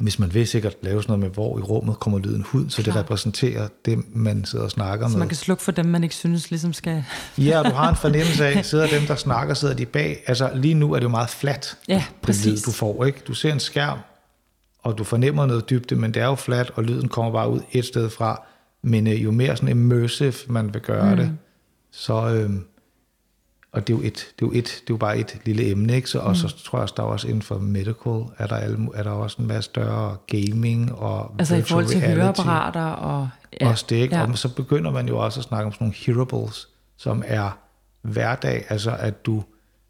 hvis 0.00 0.18
man 0.18 0.34
vil 0.34 0.46
sikkert 0.46 0.74
lave 0.82 1.02
sådan 1.02 1.12
noget 1.12 1.20
med, 1.20 1.34
hvor 1.34 1.58
i 1.58 1.62
rummet 1.62 2.00
kommer 2.00 2.18
lyden 2.18 2.44
ud, 2.52 2.70
så 2.70 2.82
Klar. 2.82 2.92
det 2.92 3.00
repræsenterer 3.00 3.68
det, 3.84 3.98
man 4.16 4.44
sidder 4.44 4.64
og 4.64 4.70
snakker 4.70 5.06
så 5.06 5.08
med. 5.08 5.12
Så 5.12 5.18
man 5.18 5.28
kan 5.28 5.36
slukke 5.36 5.62
for 5.62 5.72
dem, 5.72 5.86
man 5.86 6.02
ikke 6.02 6.14
synes 6.14 6.50
ligesom 6.50 6.72
skal... 6.72 7.04
ja, 7.38 7.62
du 7.62 7.70
har 7.70 7.90
en 7.90 7.96
fornemmelse 7.96 8.46
af, 8.46 8.64
sidder 8.64 8.86
dem, 8.86 9.02
der 9.06 9.14
snakker, 9.14 9.54
sidder 9.54 9.74
de 9.74 9.86
bag. 9.86 10.22
Altså 10.26 10.50
lige 10.54 10.74
nu 10.74 10.92
er 10.92 10.96
det 10.96 11.04
jo 11.04 11.08
meget 11.08 11.30
fladt, 11.30 11.78
ja, 11.88 12.04
præcis. 12.22 12.46
lyd, 12.46 12.56
du 12.66 12.70
får. 12.70 13.04
ikke. 13.04 13.20
Du 13.26 13.34
ser 13.34 13.52
en 13.52 13.60
skærm, 13.60 13.98
og 14.82 14.98
du 14.98 15.04
fornemmer 15.04 15.46
noget 15.46 15.70
dybde, 15.70 15.96
men 15.96 16.14
det 16.14 16.22
er 16.22 16.26
jo 16.26 16.34
fladt, 16.34 16.70
og 16.74 16.84
lyden 16.84 17.08
kommer 17.08 17.32
bare 17.32 17.50
ud 17.50 17.60
et 17.72 17.84
sted 17.84 18.10
fra. 18.10 18.46
Men 18.82 19.06
øh, 19.06 19.24
jo 19.24 19.30
mere 19.30 19.56
sådan 19.56 19.68
immersive 19.68 20.32
man 20.48 20.74
vil 20.74 20.82
gøre 20.82 21.10
mm. 21.10 21.16
det, 21.16 21.30
så, 21.92 22.28
øh, 22.28 22.50
og 23.74 23.86
det 23.86 23.94
er 23.94 23.98
jo, 23.98 24.02
et, 24.04 24.12
det 24.12 24.18
er 24.18 24.46
jo, 24.46 24.52
et, 24.52 24.64
det 24.64 24.80
er 24.80 24.84
jo 24.90 24.96
bare 24.96 25.18
et 25.18 25.38
lille 25.44 25.70
emne, 25.70 25.96
ikke? 25.96 26.10
Så, 26.10 26.18
og 26.18 26.28
mm. 26.28 26.34
så 26.34 26.56
tror 26.64 26.78
jeg 26.78 26.82
også, 26.82 26.94
der 26.96 27.02
er 27.02 27.06
også 27.06 27.28
inden 27.28 27.42
for 27.42 27.58
medical, 27.58 28.22
er 28.38 28.46
der, 28.46 28.56
alle, 28.56 28.88
er 28.94 29.02
der 29.02 29.10
også 29.10 29.42
en 29.42 29.48
masse 29.48 29.70
større 29.70 30.16
gaming 30.26 30.92
og 30.92 31.34
Altså 31.38 31.56
i 31.56 31.62
forhold 31.62 31.86
til 31.86 32.00
høreapparater 32.00 32.84
og... 32.84 33.28
Ja, 33.60 33.68
også 33.68 33.86
det, 33.88 33.96
ikke? 33.96 34.16
Ja. 34.16 34.30
Og 34.30 34.38
så 34.38 34.54
begynder 34.54 34.90
man 34.90 35.08
jo 35.08 35.18
også 35.18 35.40
at 35.40 35.44
snakke 35.44 35.66
om 35.66 35.72
sådan 35.72 35.84
nogle 35.84 35.94
hearables, 36.06 36.68
som 36.96 37.22
er 37.26 37.58
hverdag, 38.02 38.64
altså 38.68 38.96
at 38.98 39.26
du 39.26 39.44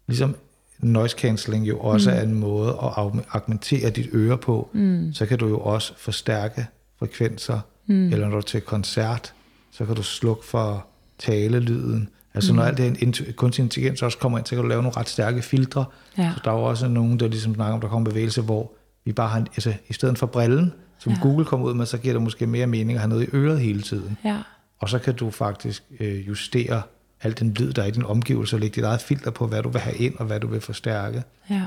ligesom 0.07 0.35
noise 0.79 1.17
cancelling 1.17 1.67
jo 1.67 1.79
også 1.79 2.11
mm. 2.11 2.17
er 2.17 2.21
en 2.21 2.33
måde 2.33 2.69
at 2.69 3.11
augmentere 3.29 3.89
dit 3.89 4.09
øre 4.13 4.37
på, 4.37 4.69
mm. 4.73 5.13
så 5.13 5.25
kan 5.25 5.37
du 5.37 5.47
jo 5.47 5.59
også 5.59 5.93
forstærke 5.97 6.67
frekvenser, 6.99 7.59
mm. 7.87 8.13
eller 8.13 8.25
når 8.25 8.31
du 8.31 8.37
er 8.37 8.41
til 8.41 8.61
koncert, 8.61 9.33
så 9.71 9.85
kan 9.85 9.95
du 9.95 10.03
slukke 10.03 10.45
for 10.45 10.87
talelyden. 11.19 12.09
Altså 12.35 12.53
mm. 12.53 12.55
når 12.55 12.63
alt 12.63 12.77
det 12.77 13.17
her 13.17 13.31
kunstig 13.33 13.63
intelligens 13.63 14.01
også 14.01 14.17
kommer 14.17 14.37
ind, 14.37 14.45
så 14.45 14.55
kan 14.55 14.63
du 14.63 14.69
lave 14.69 14.81
nogle 14.81 14.97
ret 14.97 15.09
stærke 15.09 15.41
filtre. 15.41 15.85
Ja. 16.17 16.31
Så 16.35 16.41
der 16.43 16.51
er 16.51 16.55
jo 16.55 16.63
også 16.63 16.87
nogen, 16.87 17.19
der 17.19 17.27
ligesom 17.27 17.55
snakker 17.55 17.73
om, 17.73 17.81
der 17.81 17.87
kommer 17.87 18.09
bevægelse, 18.09 18.41
hvor 18.41 18.71
vi 19.05 19.11
bare 19.11 19.29
har, 19.29 19.39
altså 19.39 19.73
i 19.87 19.93
stedet 19.93 20.17
for 20.17 20.25
brillen, 20.25 20.73
som 20.97 21.11
ja. 21.11 21.19
Google 21.21 21.45
kommer 21.45 21.67
ud 21.67 21.73
med, 21.73 21.85
så 21.85 21.97
giver 21.97 22.13
det 22.13 22.21
måske 22.21 22.47
mere 22.47 22.67
mening 22.67 22.91
at 22.91 22.99
have 22.99 23.09
noget 23.09 23.23
i 23.23 23.35
øret 23.35 23.59
hele 23.59 23.81
tiden. 23.81 24.17
Ja. 24.25 24.37
Og 24.79 24.89
så 24.89 24.99
kan 24.99 25.15
du 25.15 25.29
faktisk 25.29 25.83
øh, 25.99 26.27
justere 26.27 26.81
al 27.21 27.39
den 27.39 27.53
lyd, 27.53 27.73
der 27.73 27.81
er 27.81 27.87
i 27.87 27.91
din 27.91 28.05
omgivelse, 28.05 28.55
og 28.55 28.59
lægge 28.59 28.75
dit 28.75 28.83
eget 28.83 29.01
filter 29.01 29.31
på, 29.31 29.47
hvad 29.47 29.63
du 29.63 29.69
vil 29.69 29.81
have 29.81 29.97
ind, 29.97 30.15
og 30.19 30.25
hvad 30.25 30.39
du 30.39 30.47
vil 30.47 30.61
forstærke. 30.61 31.23
Ja. 31.49 31.63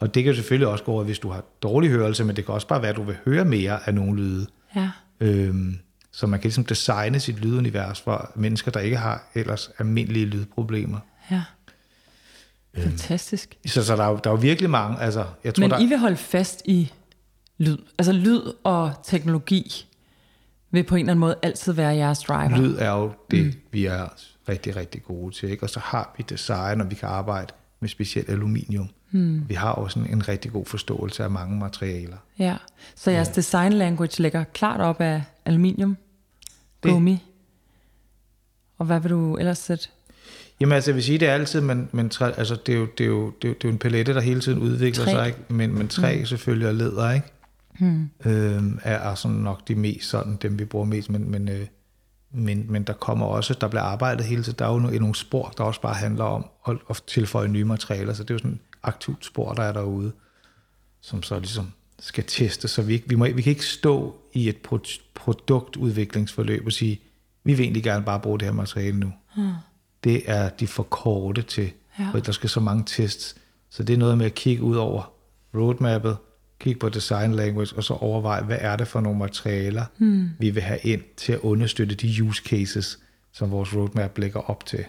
Og 0.00 0.14
det 0.14 0.24
kan 0.24 0.34
selvfølgelig 0.34 0.68
også 0.68 0.84
gå 0.84 0.92
over, 0.92 1.04
hvis 1.04 1.18
du 1.18 1.30
har 1.30 1.42
dårlig 1.62 1.90
hørelse, 1.90 2.24
men 2.24 2.36
det 2.36 2.44
kan 2.44 2.54
også 2.54 2.66
bare 2.66 2.82
være, 2.82 2.90
at 2.90 2.96
du 2.96 3.02
vil 3.02 3.16
høre 3.24 3.44
mere 3.44 3.88
af 3.88 3.94
nogle 3.94 4.16
lyde. 4.16 4.46
Ja. 4.76 4.90
Øhm, 5.20 5.78
så 6.16 6.26
man 6.26 6.40
kan 6.40 6.48
ligesom 6.48 6.64
designe 6.64 7.20
sit 7.20 7.40
lydunivers 7.40 8.00
for 8.00 8.32
mennesker, 8.34 8.70
der 8.70 8.80
ikke 8.80 8.96
har 8.96 9.30
ellers 9.34 9.70
almindelige 9.78 10.26
lydproblemer. 10.26 10.98
Ja. 11.30 11.42
Øhm, 12.74 12.84
Fantastisk. 12.84 13.58
Så, 13.66 13.84
så 13.84 13.96
der, 13.96 14.04
er 14.04 14.08
jo, 14.08 14.20
der 14.24 14.30
er 14.30 14.34
jo 14.34 14.40
virkelig 14.40 14.70
mange. 14.70 15.00
Altså, 15.00 15.26
jeg 15.44 15.54
tror, 15.54 15.60
Men 15.60 15.70
der... 15.70 15.78
I 15.78 15.86
vil 15.86 15.98
holde 15.98 16.16
fast 16.16 16.62
i 16.64 16.92
lyd. 17.58 17.78
Altså 17.98 18.12
lyd 18.12 18.40
og 18.64 18.92
teknologi 19.04 19.86
vil 20.70 20.84
på 20.84 20.94
en 20.94 21.00
eller 21.00 21.12
anden 21.12 21.20
måde 21.20 21.36
altid 21.42 21.72
være 21.72 21.96
jeres 21.96 22.18
driver. 22.18 22.56
Lyd 22.56 22.76
er 22.78 22.90
jo 22.90 23.12
det, 23.30 23.44
mm. 23.44 23.52
vi 23.72 23.86
er 23.86 24.08
rigtig, 24.48 24.76
rigtig 24.76 25.02
gode 25.02 25.34
til. 25.34 25.50
Ikke? 25.50 25.62
Og 25.62 25.70
så 25.70 25.80
har 25.80 26.14
vi 26.16 26.24
design, 26.28 26.80
og 26.80 26.90
vi 26.90 26.94
kan 26.94 27.08
arbejde 27.08 27.52
med 27.80 27.88
specielt 27.88 28.28
aluminium. 28.28 28.88
Hmm. 29.10 29.48
Vi 29.48 29.54
har 29.54 29.72
også 29.72 29.98
en, 29.98 30.06
en 30.10 30.28
rigtig 30.28 30.52
god 30.52 30.66
forståelse 30.66 31.24
af 31.24 31.30
mange 31.30 31.58
materialer. 31.58 32.16
Ja, 32.38 32.56
så 32.94 33.10
jeres 33.10 33.28
ja. 33.28 33.32
design 33.32 33.72
language 33.72 34.22
ligger 34.22 34.44
klart 34.44 34.80
op 34.80 35.00
af 35.00 35.22
aluminium, 35.44 35.96
det. 36.86 36.94
gummi. 36.94 37.22
Og 38.78 38.86
hvad 38.86 39.00
vil 39.00 39.10
du 39.10 39.36
ellers 39.36 39.58
sætte? 39.58 39.88
Jamen 40.60 40.72
altså, 40.72 40.90
jeg 40.90 40.94
vil 40.94 41.04
sige, 41.04 41.18
det 41.18 41.28
er 41.28 41.32
altid, 41.32 41.60
men, 41.60 41.88
men 41.92 42.10
træ, 42.10 42.30
altså, 42.36 42.56
det, 42.66 42.74
er 42.74 42.78
jo, 42.78 42.86
det, 42.98 43.04
er 43.04 43.08
jo, 43.08 43.26
det, 43.42 43.44
er 43.44 43.48
jo, 43.48 43.54
det 43.54 43.64
er 43.64 43.68
jo 43.68 43.72
en 43.72 43.78
palette, 43.78 44.14
der 44.14 44.20
hele 44.20 44.40
tiden 44.40 44.58
udvikler 44.58 45.04
træ. 45.04 45.12
sig, 45.12 45.26
ikke? 45.26 45.38
Men, 45.48 45.74
men 45.74 45.88
træ 45.88 46.16
hmm. 46.16 46.26
selvfølgelig 46.26 46.68
og 46.68 46.74
læder, 46.74 47.12
ikke? 47.12 47.26
Hmm. 47.78 48.10
Øhm, 48.24 48.78
er, 48.82 49.10
er 49.10 49.14
sådan 49.14 49.36
nok 49.36 49.68
de 49.68 49.74
mest 49.74 50.10
sådan, 50.10 50.36
dem 50.42 50.58
vi 50.58 50.64
bruger 50.64 50.84
mest, 50.84 51.10
men, 51.10 51.30
men 51.30 51.48
øh, 51.48 51.66
men, 52.30 52.66
men 52.68 52.82
der 52.82 52.92
kommer 52.92 53.26
også, 53.26 53.54
der 53.54 53.68
bliver 53.68 53.82
arbejdet 53.82 54.26
hele 54.26 54.42
tiden, 54.42 54.58
der 54.58 54.66
er 54.66 54.72
jo 54.72 54.78
nogle 54.78 55.14
spor, 55.14 55.54
der 55.58 55.64
også 55.64 55.80
bare 55.80 55.94
handler 55.94 56.24
om 56.24 56.46
at, 56.68 56.76
at 56.90 57.02
tilføje 57.06 57.48
nye 57.48 57.64
materialer, 57.64 58.12
så 58.12 58.22
det 58.22 58.30
er 58.30 58.34
jo 58.34 58.38
sådan 58.38 58.52
et 58.52 58.60
aktivt 58.82 59.24
spor, 59.24 59.52
der 59.52 59.62
er 59.62 59.72
derude, 59.72 60.12
som 61.00 61.22
så 61.22 61.38
ligesom 61.38 61.72
skal 61.98 62.24
teste, 62.26 62.68
så 62.68 62.82
vi, 62.82 62.92
ikke, 62.92 63.08
vi, 63.08 63.14
må, 63.14 63.24
vi 63.24 63.42
kan 63.42 63.50
ikke 63.50 63.66
stå 63.66 64.16
i 64.32 64.48
et 64.48 64.56
produktudviklingsforløb 65.14 66.66
og 66.66 66.72
sige, 66.72 67.00
vi 67.44 67.54
vil 67.54 67.62
egentlig 67.62 67.82
gerne 67.82 68.04
bare 68.04 68.20
bruge 68.20 68.38
det 68.38 68.48
her 68.48 68.52
materiale 68.52 68.98
nu. 68.98 69.12
Hmm. 69.36 69.52
Det 70.04 70.22
er 70.26 70.48
de 70.48 70.66
for 70.66 70.82
korte 70.82 71.42
til, 71.42 71.72
ja. 71.98 72.10
for 72.10 72.18
der 72.18 72.32
skal 72.32 72.50
så 72.50 72.60
mange 72.60 72.84
tests. 72.86 73.36
Så 73.70 73.82
det 73.82 73.94
er 73.94 73.98
noget 73.98 74.18
med 74.18 74.26
at 74.26 74.34
kigge 74.34 74.62
ud 74.62 74.76
over 74.76 75.12
roadmappet, 75.54 76.16
kigge 76.60 76.80
på 76.80 76.88
design 76.88 77.32
language, 77.34 77.76
og 77.76 77.84
så 77.84 77.94
overveje, 77.94 78.42
hvad 78.42 78.58
er 78.60 78.76
det 78.76 78.88
for 78.88 79.00
nogle 79.00 79.18
materialer, 79.18 79.84
hmm. 79.98 80.30
vi 80.38 80.50
vil 80.50 80.62
have 80.62 80.78
ind 80.82 81.02
til 81.16 81.32
at 81.32 81.40
understøtte 81.40 81.94
de 81.94 82.22
use 82.22 82.42
cases, 82.42 82.98
som 83.32 83.50
vores 83.50 83.76
roadmap 83.76 84.18
lægger 84.18 84.40
op 84.40 84.66
til, 84.66 84.84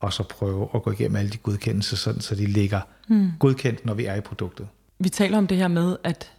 og 0.00 0.12
så 0.12 0.22
prøve 0.22 0.68
at 0.74 0.82
gå 0.82 0.90
igennem 0.90 1.16
alle 1.16 1.30
de 1.30 1.36
godkendelser, 1.36 1.96
sådan, 1.96 2.20
så 2.20 2.34
de 2.34 2.46
ligger 2.46 2.80
hmm. 3.08 3.30
godkendt, 3.38 3.86
når 3.86 3.94
vi 3.94 4.04
er 4.04 4.14
i 4.14 4.20
produktet. 4.20 4.68
Vi 4.98 5.08
taler 5.08 5.38
om 5.38 5.46
det 5.46 5.56
her 5.56 5.68
med 5.68 5.96
at 6.04 6.34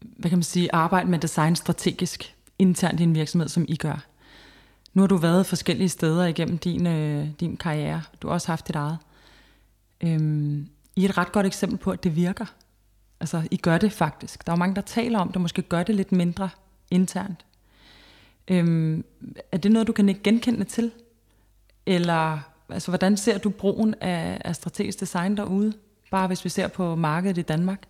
hvad 0.00 0.30
kan 0.30 0.38
man 0.38 0.42
sige, 0.42 0.74
arbejde 0.74 1.10
med 1.10 1.18
design 1.18 1.56
strategisk 1.56 2.34
internt 2.58 3.00
i 3.00 3.02
en 3.02 3.14
virksomhed, 3.14 3.48
som 3.48 3.64
I 3.68 3.76
gør. 3.76 4.06
Nu 4.94 5.02
har 5.02 5.06
du 5.06 5.16
været 5.16 5.46
forskellige 5.46 5.88
steder 5.88 6.26
igennem 6.26 6.58
din, 6.58 6.86
øh, 6.86 7.28
din 7.40 7.56
karriere. 7.56 8.02
Du 8.22 8.28
har 8.28 8.34
også 8.34 8.48
haft 8.48 8.68
dit 8.68 8.76
eget. 8.76 8.98
Øhm, 10.00 10.68
I 10.96 11.04
er 11.04 11.08
et 11.08 11.18
ret 11.18 11.32
godt 11.32 11.46
eksempel 11.46 11.78
på, 11.78 11.90
at 11.90 12.04
det 12.04 12.16
virker. 12.16 12.46
Altså, 13.20 13.48
I 13.50 13.56
gør 13.56 13.78
det 13.78 13.92
faktisk. 13.92 14.46
Der 14.46 14.52
er 14.52 14.56
jo 14.56 14.58
mange, 14.58 14.74
der 14.74 14.80
taler 14.80 15.18
om 15.18 15.32
det, 15.32 15.40
måske 15.40 15.62
gør 15.62 15.82
det 15.82 15.94
lidt 15.94 16.12
mindre 16.12 16.50
internt. 16.90 17.44
Øhm, 18.48 19.04
er 19.52 19.56
det 19.56 19.72
noget, 19.72 19.88
du 19.88 19.92
kan 19.92 20.08
ikke 20.08 20.22
genkende 20.22 20.64
til? 20.64 20.90
Eller 21.86 22.38
altså, 22.68 22.90
hvordan 22.90 23.16
ser 23.16 23.38
du 23.38 23.50
brugen 23.50 23.94
af, 24.00 24.40
af 24.44 24.56
strategisk 24.56 25.00
design 25.00 25.36
derude? 25.36 25.72
Bare 26.10 26.26
hvis 26.26 26.44
vi 26.44 26.48
ser 26.48 26.68
på 26.68 26.94
markedet 26.94 27.38
i 27.38 27.42
Danmark. 27.42 27.82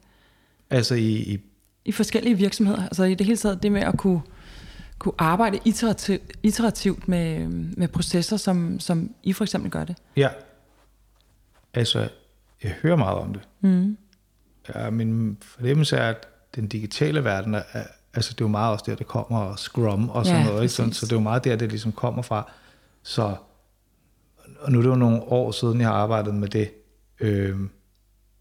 Altså 0.70 0.94
i, 0.94 1.16
i... 1.16 1.40
I 1.84 1.92
forskellige 1.92 2.34
virksomheder. 2.34 2.82
Altså 2.82 3.04
i 3.04 3.14
det 3.14 3.26
hele 3.26 3.36
taget 3.36 3.62
det 3.62 3.72
med 3.72 3.82
at 3.82 3.98
kunne, 3.98 4.20
kunne 4.98 5.14
arbejde 5.18 5.58
iterativt, 5.64 6.32
iterativt 6.42 7.08
med, 7.08 7.48
med 7.48 7.88
processer, 7.88 8.36
som, 8.36 8.80
som 8.80 9.14
I 9.22 9.32
for 9.32 9.44
eksempel 9.44 9.70
gør 9.70 9.84
det. 9.84 9.96
Ja. 10.16 10.28
Altså, 11.74 12.08
jeg 12.62 12.74
hører 12.82 12.96
meget 12.96 13.18
om 13.18 13.32
det. 13.32 13.42
Mm 13.60 13.96
ja, 14.74 14.90
min 14.90 15.38
fornemmelse 15.42 15.96
er, 15.96 16.08
at 16.08 16.26
den 16.54 16.68
digitale 16.68 17.24
verden, 17.24 17.54
er, 17.54 17.62
altså 18.14 18.32
det 18.32 18.40
er 18.40 18.44
jo 18.44 18.48
meget 18.48 18.72
også 18.72 18.84
der, 18.88 18.94
det 18.94 19.06
kommer, 19.06 19.38
og 19.38 19.58
Scrum 19.58 20.08
og 20.08 20.26
sådan 20.26 20.40
ja, 20.40 20.46
noget, 20.46 20.62
ikke? 20.62 20.74
Så, 20.74 20.90
så 20.92 21.06
det 21.06 21.12
er 21.12 21.16
jo 21.16 21.22
meget 21.22 21.44
der, 21.44 21.56
det 21.56 21.68
ligesom 21.68 21.92
kommer 21.92 22.22
fra. 22.22 22.52
Så 23.02 23.36
og 24.60 24.72
nu 24.72 24.78
er 24.78 24.82
det 24.82 24.90
jo 24.90 24.94
nogle 24.94 25.22
år 25.22 25.50
siden, 25.50 25.80
jeg 25.80 25.88
har 25.88 25.94
arbejdet 25.94 26.34
med 26.34 26.48
det, 26.48 26.70
øh, 27.20 27.56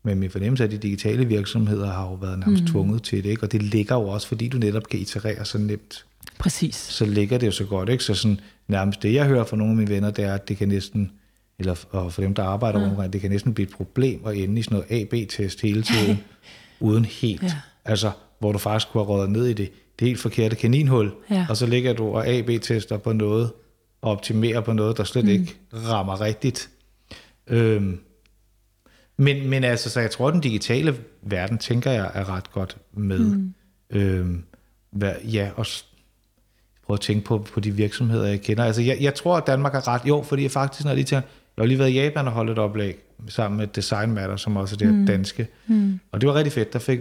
men 0.04 0.20
min 0.20 0.30
fornemmelse 0.30 0.64
af, 0.64 0.68
at 0.68 0.72
de 0.72 0.78
digitale 0.78 1.26
virksomheder 1.26 1.88
har 1.88 2.04
jo 2.04 2.14
været 2.14 2.40
nærmest 2.40 2.64
mm. 2.64 2.68
tvunget 2.68 3.04
til 3.04 3.24
det, 3.24 3.30
ikke? 3.30 3.44
og 3.44 3.52
det 3.52 3.64
ligger 3.64 3.96
jo 3.96 4.08
også, 4.08 4.28
fordi 4.28 4.48
du 4.48 4.58
netop 4.58 4.84
kan 4.84 5.00
iterere 5.00 5.46
så 5.46 5.58
nemt. 5.58 6.06
Præcis. 6.38 6.76
Så 6.76 7.06
ligger 7.06 7.38
det 7.38 7.48
jo 7.48 7.52
så 7.52 7.66
godt, 7.66 7.90
ikke? 7.90 8.04
Så 8.04 8.14
sådan, 8.14 8.40
nærmest 8.68 9.04
det, 9.04 9.14
jeg 9.14 9.26
hører 9.26 9.44
fra 9.44 9.58
nogle 9.58 9.72
af 9.72 9.78
mine 9.78 9.90
venner, 9.90 10.12
det 10.12 10.26
er, 10.26 10.34
at 10.34 10.50
det 10.50 10.58
kan 10.58 10.68
næsten 10.68 11.12
eller 11.60 11.76
og 11.92 12.14
for 12.14 12.22
dem, 12.22 12.34
der 12.34 12.44
arbejder 12.44 12.96
rundt, 12.96 13.14
det 13.14 13.22
kan 13.22 13.30
næsten 13.30 13.54
blive 13.54 13.68
et 13.68 13.74
problem 13.74 14.26
at 14.26 14.38
ende 14.38 14.60
i 14.60 14.64
sådan 14.64 14.76
noget 14.90 15.02
A-B-test 15.02 15.62
hele 15.62 15.84
tiden, 15.84 16.20
uden 16.80 17.06
helt. 17.06 17.44
Ja. 17.44 17.54
Altså, 17.86 18.12
hvor 18.40 18.52
du 18.52 18.58
faktisk 18.58 18.92
kunne 18.92 19.06
have 19.06 19.14
rådet 19.14 19.30
ned 19.30 19.46
i 19.46 19.54
det, 19.54 19.72
det 20.00 20.08
helt 20.08 20.20
forkerte 20.20 20.56
kaninhul, 20.56 21.12
ja. 21.32 21.46
og 21.50 21.58
så 21.58 21.66
ligger 21.66 21.94
du 21.94 22.08
og 22.08 22.28
A-B-tester 22.28 22.98
på 22.98 23.14
noget, 23.14 23.52
og 24.02 24.12
optimerer 24.12 24.62
på 24.62 24.74
noget, 24.74 24.98
der 24.98 25.04
slet 25.04 25.26
mm. 25.26 25.32
ikke 25.32 25.56
rammer 25.74 26.22
rigtigt. 26.22 26.70
Øhm, 27.48 28.00
men, 29.20 29.50
men 29.50 29.64
altså, 29.64 29.90
så 29.90 30.00
jeg 30.00 30.12
tror, 30.12 30.28
at 30.28 30.34
den 30.34 30.42
digitale 30.42 30.96
verden, 31.22 31.58
tænker 31.58 31.92
jeg, 31.92 32.12
er 32.14 32.30
ret 32.30 32.52
godt 32.52 32.78
med. 32.94 33.20
Mm. 33.20 33.54
Øhm, 33.90 34.44
hvad, 34.92 35.14
ja, 35.24 35.50
og 35.56 35.66
prøve 36.86 36.96
at 36.96 37.02
tænke 37.02 37.26
på, 37.26 37.38
på 37.54 37.60
de 37.60 37.72
virksomheder, 37.72 38.28
jeg 38.28 38.42
kender. 38.42 38.64
Altså, 38.64 38.82
jeg, 38.82 38.98
jeg 39.02 39.16
tror, 39.16 39.38
at 39.38 39.48
Danmark 39.48 39.76
er 39.76 39.88
ret, 39.88 40.02
jo, 40.06 40.22
fordi 40.22 40.44
jeg 40.44 40.52
faktisk, 40.52 40.86
når 40.86 40.96
de 40.96 41.04
tænker, 41.04 41.28
jeg 41.58 41.64
har 41.64 41.66
lige 41.66 41.80
været 41.80 41.90
i 41.90 41.94
Japan 41.94 42.28
og 42.28 42.34
holdt 42.34 42.52
et 42.52 42.60
oplæg 42.60 42.98
sammen 43.28 43.58
med 43.58 43.68
Design 43.68 44.12
Matter, 44.12 44.36
som 44.36 44.58
også 44.58 44.76
er 44.76 44.78
det 44.78 44.94
mm. 44.94 45.06
danske. 45.06 45.48
Mm. 45.68 46.00
Og 46.12 46.22
det 46.22 46.30
var 46.30 46.36
rigtig 46.36 46.54
fedt. 46.54 46.74
Der 46.74 46.80
fik, 46.80 47.00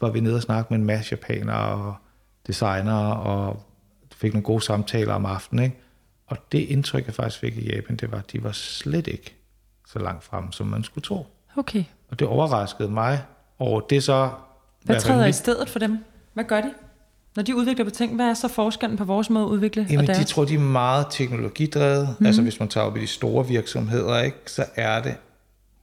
var 0.00 0.10
vi 0.10 0.20
nede 0.20 0.36
og 0.36 0.42
snakke 0.42 0.66
med 0.70 0.78
en 0.78 0.86
masse 0.86 1.10
japanere 1.10 1.86
og 1.86 1.94
designere, 2.46 3.16
og 3.16 3.62
fik 4.16 4.32
nogle 4.32 4.44
gode 4.44 4.62
samtaler 4.62 5.14
om 5.14 5.26
aftenen. 5.26 5.64
Ikke? 5.64 5.76
Og 6.26 6.36
det 6.52 6.58
indtryk, 6.58 7.06
jeg 7.06 7.14
faktisk 7.14 7.40
fik 7.40 7.56
i 7.56 7.74
Japan, 7.74 7.96
det 7.96 8.12
var, 8.12 8.18
at 8.18 8.32
de 8.32 8.44
var 8.44 8.52
slet 8.52 9.06
ikke 9.06 9.36
så 9.86 9.98
langt 9.98 10.24
frem, 10.24 10.52
som 10.52 10.66
man 10.66 10.84
skulle 10.84 11.02
tro. 11.02 11.26
Okay. 11.56 11.84
Og 12.08 12.18
det 12.18 12.28
overraskede 12.28 12.88
mig 12.88 13.22
over 13.58 13.80
det 13.80 14.02
så... 14.02 14.30
Hvad 14.84 15.00
træder 15.00 15.26
i 15.26 15.32
stedet 15.32 15.68
for 15.68 15.78
dem? 15.78 15.98
Hvad 16.34 16.44
gør 16.44 16.60
de? 16.60 16.70
Når 17.36 17.42
de 17.42 17.56
udvikler 17.56 17.84
på 17.84 17.90
ting, 17.90 18.14
hvad 18.14 18.26
er 18.26 18.34
så 18.34 18.48
forskellen 18.48 18.98
på 18.98 19.04
vores 19.04 19.30
måde 19.30 19.44
at 19.44 19.48
udvikle? 19.48 19.86
Jamen, 19.90 20.06
de 20.06 20.24
tror, 20.24 20.44
de 20.44 20.54
er 20.54 20.58
meget 20.58 21.06
teknologidrevet. 21.10 22.16
Mm. 22.18 22.26
Altså, 22.26 22.42
hvis 22.42 22.60
man 22.60 22.68
tager 22.68 22.86
op 22.86 22.96
i 22.96 23.00
de 23.00 23.06
store 23.06 23.46
virksomheder, 23.46 24.22
ikke, 24.22 24.36
så 24.46 24.64
er 24.74 25.02
det, 25.02 25.14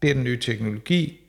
det 0.01 0.09
er 0.09 0.13
den 0.13 0.23
nye 0.23 0.39
teknologi, 0.39 1.19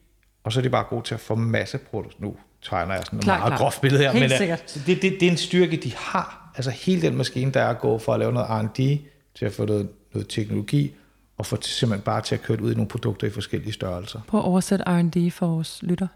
og 0.44 0.52
så 0.52 0.60
er 0.60 0.62
de 0.62 0.70
bare 0.70 0.84
gode 0.84 1.02
til 1.02 1.14
at 1.14 1.20
få 1.20 1.34
masse 1.34 1.78
produkt. 1.78 2.20
Nu 2.20 2.36
tegner 2.62 2.94
jeg 2.94 3.02
sådan 3.04 3.18
et 3.18 3.26
meget 3.26 3.42
klar. 3.46 3.56
groft 3.58 3.80
billede 3.80 4.02
her, 4.02 4.12
Helt 4.12 4.22
men 4.22 4.32
øh, 4.32 4.38
sikkert. 4.38 4.82
Det, 4.86 5.02
det, 5.02 5.16
det 5.20 5.22
er 5.26 5.30
en 5.30 5.36
styrke, 5.36 5.76
de 5.76 5.92
har. 5.96 6.52
Altså 6.56 6.70
hele 6.70 7.02
den 7.02 7.16
maskine, 7.16 7.50
der 7.50 7.60
er 7.60 7.68
at 7.68 7.78
gå 7.78 7.98
for 7.98 8.14
at 8.14 8.20
lave 8.20 8.32
noget 8.32 8.48
R&D, 8.50 8.98
til 9.34 9.44
at 9.44 9.52
få 9.52 9.64
noget, 9.64 9.88
noget 10.12 10.28
teknologi, 10.28 10.94
og 11.38 11.46
få 11.46 11.56
simpelthen 11.60 12.04
bare 12.04 12.20
til 12.20 12.34
at 12.34 12.42
køre 12.42 12.62
ud 12.62 12.72
i 12.72 12.74
nogle 12.74 12.88
produkter 12.88 13.26
i 13.26 13.30
forskellige 13.30 13.72
størrelser. 13.72 14.20
På 14.28 14.38
at 14.38 14.44
oversætte 14.44 14.84
R&D 14.84 15.30
for 15.32 15.46
vores 15.46 15.82
lytter. 15.82 16.06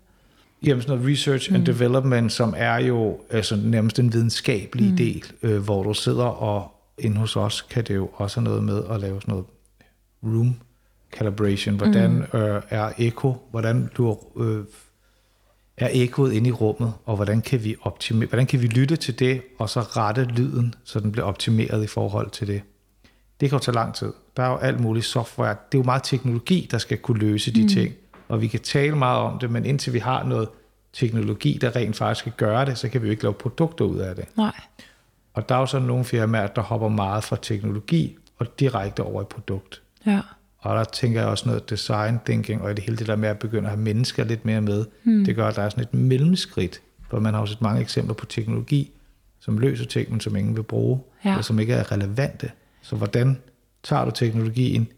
Jamen 0.63 0.83
sådan 0.83 0.97
noget 0.99 1.13
research 1.13 1.53
and 1.53 1.59
mm. 1.59 1.65
development, 1.65 2.33
som 2.33 2.55
er 2.57 2.77
jo 2.77 3.21
altså, 3.31 3.57
nærmest 3.57 3.99
en 3.99 4.13
videnskabelig 4.13 4.91
mm. 4.91 4.97
del, 4.97 5.25
øh, 5.43 5.59
hvor 5.59 5.83
du 5.83 5.95
sidder 5.95 6.25
og 6.25 6.73
inde 6.99 7.17
hos 7.17 7.37
os, 7.37 7.63
kan 7.63 7.85
det 7.85 7.95
jo 7.95 8.11
også 8.15 8.41
have 8.41 8.45
noget 8.45 8.65
med 8.65 8.83
at 8.91 9.01
lave 9.01 9.21
sådan 9.21 9.33
noget 9.33 9.47
room 10.23 10.57
calibration. 11.13 11.77
Hvordan 11.77 12.11
mm. 12.11 12.39
øh, 12.39 12.63
er 12.71 12.93
eko, 12.99 13.35
hvordan 13.51 13.91
du 13.97 14.19
øh, 14.37 14.65
er 15.77 15.89
ekoet 15.93 16.33
inde 16.33 16.49
i 16.49 16.53
rummet, 16.53 16.93
og 17.05 17.17
hvordan 17.17 17.43
kan 17.43 17.65
vi 17.65 17.77
optimere, 17.81 18.29
hvordan 18.29 18.47
kan 18.47 18.63
vi 18.63 18.67
lytte 18.67 18.97
til 18.97 19.19
det, 19.19 19.43
og 19.59 19.71
så 19.71 19.81
rette 19.81 20.25
lyden, 20.25 20.75
så 20.85 21.01
den 21.01 21.13
bliver 21.13 21.27
optimeret 21.27 21.85
i 21.85 21.87
forhold 21.87 22.31
til 22.31 22.47
det. 22.47 22.63
Det 23.41 23.51
kan 23.51 23.59
jo 23.59 23.65
tage 23.65 23.75
lang 23.75 23.95
tid. 23.95 24.13
Der 24.39 24.45
er 24.45 24.51
jo 24.51 24.57
alt 24.57 24.81
muligt 24.81 25.07
software. 25.07 25.57
Det 25.73 25.79
er 25.79 25.83
jo 25.83 25.85
meget 25.85 26.03
teknologi, 26.03 26.69
der 26.71 26.79
skal 26.79 26.99
kunne 26.99 27.19
løse 27.19 27.55
de 27.55 27.63
mm. 27.63 27.69
ting. 27.69 27.95
Og 28.29 28.41
vi 28.41 28.47
kan 28.47 28.61
tale 28.61 28.97
meget 28.97 29.21
om 29.21 29.39
det, 29.39 29.51
men 29.51 29.65
indtil 29.65 29.93
vi 29.93 29.99
har 29.99 30.25
noget 30.25 30.49
teknologi, 30.93 31.59
der 31.61 31.77
rent 31.77 31.97
faktisk 31.97 32.21
skal 32.21 32.33
gøre 32.37 32.65
det, 32.65 32.79
så 32.79 32.89
kan 32.89 33.03
vi 33.03 33.07
jo 33.07 33.11
ikke 33.11 33.23
lave 33.23 33.35
produkter 33.35 33.85
ud 33.85 33.99
af 33.99 34.15
det. 34.15 34.25
Nej. 34.37 34.61
Og 35.35 35.49
der 35.49 35.55
er 35.55 35.59
jo 35.59 35.67
sådan 35.67 35.87
nogle 35.87 36.05
firmaer, 36.05 36.47
der 36.47 36.63
hopper 36.63 36.89
meget 36.89 37.25
fra 37.25 37.37
teknologi 37.43 38.17
og 38.39 38.61
direkte 38.61 39.03
over 39.03 39.23
i 39.23 39.25
produkt. 39.25 39.83
Ja. 40.07 40.21
Og 40.59 40.77
der 40.77 40.85
tænker 40.85 41.21
jeg 41.21 41.29
også 41.29 41.49
noget 41.49 41.71
design 41.71 42.21
thinking, 42.27 42.63
og 42.63 42.77
det 42.77 42.85
hele 42.85 42.97
det 42.97 43.07
der 43.07 43.17
med 43.17 43.29
at 43.29 43.39
begynde 43.39 43.65
at 43.65 43.71
have 43.71 43.81
mennesker 43.81 44.25
lidt 44.25 44.45
mere 44.45 44.61
med, 44.61 44.85
mm. 45.05 45.25
det 45.25 45.37
gør, 45.37 45.49
at 45.49 45.57
der 45.57 45.63
er 45.63 45.69
sådan 45.69 45.85
et 45.85 45.95
mellemskridt, 45.95 46.81
hvor 47.11 47.21
man 47.21 47.35
har 47.35 47.41
også 47.41 47.53
set 47.53 47.63
mange 47.63 47.81
eksempler 47.81 48.15
på 48.15 48.27
teknologi, 48.27 48.91
som 49.41 49.59
løser 49.59 49.85
ting, 49.85 50.11
men 50.11 50.21
som 50.21 50.37
ingen 50.37 50.57
vil 50.57 50.63
bruge, 50.63 51.01
ja. 51.25 51.31
eller 51.31 51.43
som 51.43 51.59
ikke 51.59 51.73
er 51.73 51.93
relevante. 51.93 52.51
Så 52.83 52.97
hvordan 52.97 53.39
tager 53.83 54.05
du 54.05 54.11
teknologien, 54.11 54.89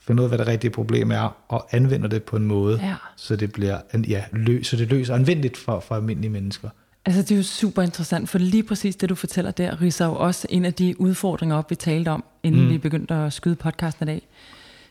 finder 0.00 0.22
ud 0.22 0.24
af, 0.24 0.30
hvad 0.30 0.38
det 0.38 0.46
rigtige 0.46 0.70
problem 0.70 1.10
er, 1.10 1.36
og 1.48 1.66
anvender 1.70 2.08
det 2.08 2.22
på 2.22 2.36
en 2.36 2.46
måde, 2.46 2.78
Ja. 2.82 2.94
så 3.16 3.36
det 3.36 3.52
bliver 3.52 3.80
ja, 4.08 4.24
løs, 4.32 4.66
så 4.66 4.76
det 4.76 4.90
løser 4.90 5.14
anvendeligt 5.14 5.56
for, 5.56 5.80
for 5.80 5.94
almindelige 5.94 6.30
mennesker. 6.30 6.68
Altså, 7.04 7.22
det 7.22 7.30
er 7.30 7.36
jo 7.36 7.42
super 7.42 7.82
interessant, 7.82 8.28
for 8.28 8.38
lige 8.38 8.62
præcis 8.62 8.96
det, 8.96 9.08
du 9.08 9.14
fortæller 9.14 9.50
der, 9.50 9.82
riser 9.82 10.06
jo 10.06 10.14
også 10.14 10.46
en 10.50 10.64
af 10.64 10.74
de 10.74 11.00
udfordringer 11.00 11.56
op, 11.56 11.70
vi 11.70 11.74
talte 11.74 12.08
om, 12.08 12.24
inden 12.42 12.62
mm. 12.62 12.70
vi 12.70 12.78
begyndte 12.78 13.14
at 13.14 13.32
skyde 13.32 13.54
podcasten 13.54 14.08
i 14.08 14.12
dag. 14.12 14.28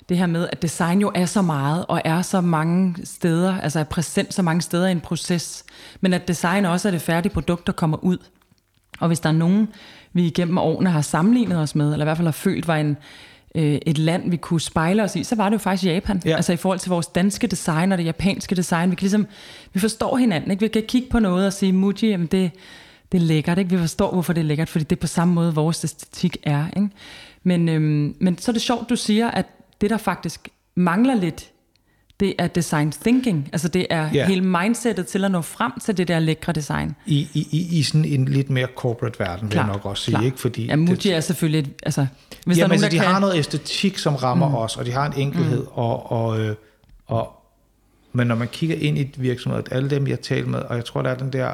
Det 0.09 0.17
her 0.17 0.25
med, 0.25 0.47
at 0.51 0.61
design 0.61 1.01
jo 1.01 1.11
er 1.15 1.25
så 1.25 1.41
meget, 1.41 1.85
og 1.87 2.01
er 2.05 2.21
så 2.21 2.41
mange 2.41 2.95
steder, 3.03 3.57
altså 3.61 3.79
er 3.79 3.83
præsent 3.83 4.33
så 4.33 4.41
mange 4.41 4.61
steder 4.61 4.87
i 4.87 4.91
en 4.91 5.01
proces, 5.01 5.63
men 6.01 6.13
at 6.13 6.27
design 6.27 6.65
også 6.65 6.87
er 6.87 6.91
det 6.91 7.01
færdige 7.01 7.33
produkt, 7.33 7.67
der 7.67 7.73
kommer 7.73 8.03
ud. 8.03 8.17
Og 8.99 9.07
hvis 9.07 9.19
der 9.19 9.29
er 9.29 9.33
nogen, 9.33 9.67
vi 10.13 10.25
igennem 10.25 10.57
årene 10.57 10.89
har 10.89 11.01
sammenlignet 11.01 11.59
os 11.59 11.75
med, 11.75 11.91
eller 11.93 12.03
i 12.03 12.07
hvert 12.07 12.17
fald 12.17 12.27
har 12.27 12.31
følt 12.31 12.67
var 12.67 12.77
en, 12.77 12.97
øh, 13.55 13.79
et 13.85 13.97
land, 13.97 14.29
vi 14.29 14.37
kunne 14.37 14.61
spejle 14.61 15.03
os 15.03 15.15
i, 15.15 15.23
så 15.23 15.35
var 15.35 15.49
det 15.49 15.53
jo 15.53 15.59
faktisk 15.59 15.85
Japan. 15.85 16.21
Ja. 16.25 16.35
Altså 16.35 16.53
i 16.53 16.57
forhold 16.57 16.79
til 16.79 16.89
vores 16.89 17.07
danske 17.07 17.47
design 17.47 17.91
og 17.91 17.97
det 17.97 18.05
japanske 18.05 18.55
design. 18.55 18.91
Vi 18.91 18.95
kan 18.95 19.03
ligesom, 19.03 19.27
vi 19.73 19.79
forstår 19.79 20.17
hinanden, 20.17 20.51
ikke? 20.51 20.61
Vi 20.61 20.67
kan 20.67 20.83
kigge 20.87 21.09
på 21.09 21.19
noget 21.19 21.45
og 21.47 21.53
sige, 21.53 21.73
Muji, 21.73 22.09
jamen 22.09 22.27
det, 22.27 22.51
det 23.11 23.17
er 23.17 23.21
lækkert, 23.21 23.57
ikke? 23.57 23.71
Vi 23.71 23.77
forstår, 23.77 24.11
hvorfor 24.11 24.33
det 24.33 24.41
er 24.41 24.45
lækkert, 24.45 24.69
fordi 24.69 24.83
det 24.83 24.95
er 24.95 24.99
på 24.99 25.07
samme 25.07 25.33
måde, 25.33 25.55
vores 25.55 25.83
æstetik 25.83 26.37
er, 26.43 26.65
ikke? 26.67 26.89
Men, 27.43 27.69
øhm, 27.69 28.15
men 28.19 28.37
så 28.37 28.51
er 28.51 28.53
det 28.53 28.61
sjovt, 28.61 28.89
du 28.89 28.95
siger, 28.95 29.31
at 29.31 29.45
det, 29.81 29.89
der 29.89 29.97
faktisk 29.97 30.49
mangler 30.75 31.15
lidt, 31.15 31.49
det 32.21 32.33
er 32.37 32.47
design 32.47 32.91
thinking. 32.91 33.49
Altså 33.53 33.67
det 33.67 33.87
er 33.89 34.09
Ja. 34.13 34.25
hele 34.27 34.41
mindsetet 34.41 35.07
til 35.07 35.25
at 35.25 35.31
nå 35.31 35.41
frem 35.41 35.71
til 35.79 35.97
det 35.97 36.07
der 36.07 36.19
lækre 36.19 36.53
design. 36.53 36.95
I, 37.05 37.27
i, 37.33 37.47
i, 37.51 37.79
i 37.79 37.83
sådan 37.83 38.05
en 38.05 38.25
lidt 38.25 38.49
mere 38.49 38.67
corporate 38.75 39.19
verden, 39.19 39.49
vil 39.49 39.55
jeg 39.55 39.67
nok 39.67 39.85
også 39.85 40.03
sige, 40.03 40.25
ikke? 40.25 40.39
Fordi 40.39 40.65
ja, 40.65 40.75
Muji 40.75 40.95
det, 40.95 41.13
er 41.13 41.19
selvfølgelig... 41.19 41.59
et- 41.59 41.73
Altså, 41.83 42.07
hvis 42.45 42.57
der 42.57 42.63
er 42.63 42.67
Jamen, 42.67 42.69
nogen, 42.69 42.71
altså, 42.71 42.85
der 42.85 42.89
de 42.89 42.97
kan... 43.05 43.13
har 43.13 43.19
noget 43.19 43.35
æstetik, 43.35 43.97
som 43.97 44.15
rammer 44.15 44.49
mm. 44.49 44.55
os, 44.55 44.77
og 44.77 44.85
de 44.85 44.91
har 44.91 45.05
en 45.05 45.13
enkelhed, 45.21 45.61
mm. 45.61 45.67
og, 45.71 46.11
og, 46.11 46.39
øh, 46.39 46.55
og, 47.07 47.33
men 48.13 48.27
når 48.27 48.35
man 48.35 48.47
kigger 48.47 48.75
ind 48.75 48.97
i 48.97 49.01
et 49.01 49.21
virksomhed, 49.21 49.59
at 49.59 49.67
alle 49.71 49.89
dem, 49.89 50.07
jeg 50.07 50.19
taler 50.19 50.47
med, 50.47 50.59
og 50.59 50.75
jeg 50.75 50.85
tror, 50.85 51.01
der 51.01 51.09
er 51.09 51.15
den 51.17 51.33
der 51.33 51.53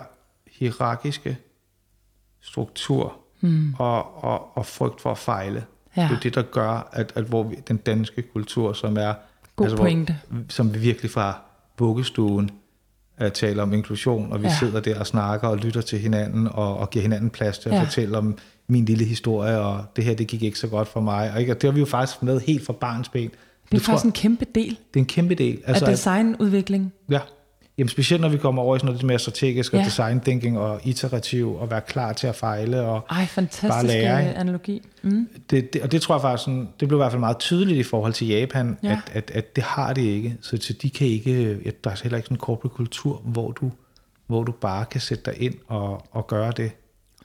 hierarkiske 0.52 1.38
struktur, 2.42 3.14
mm. 3.42 3.74
og, 3.78 4.24
og, 4.24 4.58
og 4.58 4.66
frygt 4.66 5.02
for 5.02 5.12
at 5.12 5.18
fejle. 5.18 5.64
Ja. 5.98 6.02
Det 6.04 6.12
er 6.16 6.20
det, 6.20 6.36
der 6.36 6.42
gør, 6.42 6.90
at, 6.94 7.12
at 7.16 7.24
hvor 7.24 7.44
vi, 7.44 7.56
den 7.68 7.78
danske 7.78 8.22
kultur, 8.22 8.74
som 8.74 8.98
er... 8.98 9.14
God 9.58 9.78
pointe. 9.78 10.16
Hvor, 10.30 10.42
som 10.50 10.74
vi 10.74 10.80
virkelig 10.80 11.12
fra 11.12 11.42
vuggestuen 11.80 12.50
uh, 13.22 13.30
taler 13.30 13.64
om 13.64 13.74
inklusion, 13.74 14.32
og 14.32 14.42
vi 14.42 14.48
Ja. 14.48 14.56
sidder 14.60 14.80
der 14.80 15.00
og 15.00 15.08
snakker 15.08 15.48
og 15.48 15.58
lytter 15.58 15.82
til 15.82 16.00
hinanden, 16.00 16.48
og, 16.48 16.78
og 16.78 16.90
giver 16.90 17.02
hinanden 17.04 17.30
plads 17.30 17.58
til 17.60 17.70
at 17.70 17.76
Ja. 17.76 17.84
fortælle 17.84 18.18
om 18.18 18.38
min 18.68 18.86
lille 18.86 19.06
historie, 19.06 19.60
og 19.60 19.84
det 19.96 20.04
her, 20.04 20.16
det 20.16 20.28
gik 20.28 20.44
ikke 20.44 20.60
så 20.60 20.68
godt 20.68 20.88
for 20.88 21.00
mig. 21.02 21.32
Og, 21.34 21.40
ikke? 21.40 21.52
og 21.54 21.62
det 21.62 21.68
har 21.68 21.72
vi 21.74 21.80
jo 21.80 21.86
faktisk 21.86 22.24
med 22.24 22.40
helt 22.40 22.66
fra 22.66 22.74
barns 22.74 23.10
ben. 23.10 23.22
Det 23.24 23.30
er 23.34 23.38
Jeg 23.72 23.82
faktisk 23.82 24.06
en 24.06 24.12
kæmpe 24.12 24.46
del 24.56 24.70
det 24.70 24.96
er 24.96 25.00
en 25.00 25.06
kæmpe 25.06 25.36
del. 25.36 25.60
af 25.66 25.82
at- 25.82 25.88
designudvikling. 25.88 26.94
Ja. 27.10 27.20
Jamen 27.78 27.90
specielt 27.90 28.22
når 28.22 28.30
vi 28.30 28.38
kommer 28.38 28.62
over 28.62 28.76
i 28.76 28.80
sådan 28.80 28.86
noget 28.86 29.02
lidt 29.02 29.08
mere 29.08 29.20
strategisk 29.20 29.74
og 29.74 29.80
Ja. 29.80 29.86
design 29.86 30.20
thinking 30.22 30.60
og 30.60 30.80
iterativ 30.84 31.56
og 31.56 31.72
være 31.72 31.82
klar 31.82 32.14
til 32.14 32.28
at 32.28 32.36
fejle. 32.36 32.82
Og 32.82 33.06
Ej, 33.10 33.26
fantastisk 33.26 33.68
Bare 33.70 33.88
lære, 33.88 34.28
ikke? 34.28 34.36
analogi. 34.40 34.82
Mm. 35.02 35.30
det, 35.50 35.74
det, 35.74 35.82
og 35.82 35.92
det 35.92 36.02
tror 36.02 36.16
jeg 36.16 36.22
faktisk, 36.22 36.44
sådan, 36.46 36.70
det 36.80 36.88
blev 36.88 36.98
i 36.98 37.02
hvert 37.02 37.12
fald 37.12 37.20
meget 37.20 37.38
tydeligt 37.38 37.78
i 37.80 37.84
forhold 37.84 38.14
til 38.14 38.28
Japan, 38.28 38.78
Ja. 38.84 38.90
at, 38.92 39.00
at, 39.14 39.32
at 39.32 39.56
det 39.56 39.64
har 39.64 39.94
det 39.94 40.02
ikke. 40.02 40.36
Så, 40.42 40.58
så 40.62 40.74
de 40.74 40.90
kan 40.90 41.08
ikke, 41.08 41.60
ja, 41.66 41.70
der 41.84 41.90
er 41.90 42.00
heller 42.04 42.18
ikke 42.18 42.26
sådan 42.26 42.36
en 42.36 42.40
corporate 42.40 42.76
kultur, 42.76 43.22
hvor 43.26 43.52
du, 43.52 43.72
hvor 44.28 44.44
du 44.44 44.52
bare 44.52 44.86
kan 44.86 45.02
sætte 45.02 45.32
dig 45.32 45.42
ind 45.42 45.56
og, 45.68 46.08
og 46.12 46.28
gøre 46.28 46.52
det. 46.58 46.72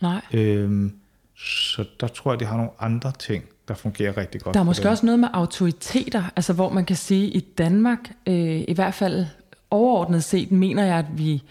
Nej. 0.03 0.21
Øhm, 0.33 0.93
så 1.37 1.85
der 2.01 2.07
tror 2.07 2.33
jeg, 2.33 2.41
de 2.41 2.45
har 2.45 2.57
nogle 2.57 2.71
andre 2.81 3.13
ting, 3.19 3.45
der 3.69 3.75
fungerer 3.75 4.17
rigtig 4.17 4.41
godt. 4.41 4.55
Der 4.55 4.61
er 4.61 4.65
måske 4.65 4.89
også 4.89 5.07
noget 5.07 5.19
med 5.19 5.29
autoriteter, 5.33 6.23
altså 6.37 6.53
hvor 6.53 6.69
man 6.71 6.85
kan 6.85 6.97
sige, 6.97 7.27
i 7.29 7.41
Danmark, 7.41 7.99
øh, 8.27 8.65
i 8.69 8.73
hvert 8.75 8.95
fald 8.95 9.27
overordnet 9.73 10.25
set, 10.25 10.53
mener 10.53 10.85
jeg, 10.85 10.99
at 10.99 11.19
vi 11.19 11.43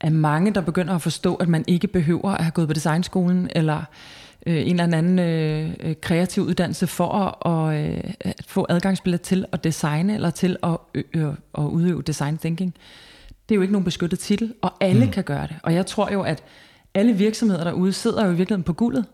er 0.00 0.10
mange, 0.10 0.54
der 0.54 0.60
begynder 0.60 0.94
at 0.94 1.02
forstå, 1.02 1.34
at 1.34 1.48
man 1.48 1.64
ikke 1.66 1.86
behøver 1.86 2.30
at 2.30 2.44
have 2.44 2.50
gået 2.50 2.68
på 2.68 2.74
designskolen, 2.74 3.50
eller 3.56 3.82
øh, 4.46 4.66
en 4.66 4.80
eller 4.80 4.98
anden 4.98 5.18
øh, 5.18 5.70
øh, 5.80 5.94
kreativ 6.00 6.42
uddannelse 6.42 6.86
for 6.86 7.46
at, 7.48 7.76
øh, 7.76 8.12
at 8.20 8.42
få 8.46 8.66
adgangsbillet 8.68 9.20
til 9.20 9.44
at 9.52 9.64
designe, 9.64 10.14
eller 10.14 10.30
til 10.30 10.56
at, 10.62 10.76
øh, 10.94 11.04
øh, 11.14 11.34
at 11.58 11.62
udøve 11.62 12.02
design 12.02 12.38
thinking. 12.38 12.74
Det 13.48 13.54
er 13.54 13.56
jo 13.56 13.62
ikke 13.62 13.72
nogen 13.72 13.84
beskyttet 13.84 14.18
titel, 14.18 14.54
og 14.62 14.72
alle 14.80 15.04
mm. 15.04 15.10
kan 15.10 15.24
gøre 15.24 15.46
det. 15.46 15.56
Og 15.62 15.74
jeg 15.74 15.86
tror 15.86 16.12
jo, 16.12 16.22
at 16.22 16.44
alle 16.94 17.12
virksomheder 17.12 17.64
derude 17.64 17.92
sidder 17.92 18.24
jo 18.24 18.32
i 18.32 18.34
virkeligheden 18.34 18.62
på 18.62 18.72
guldet. 18.72 19.04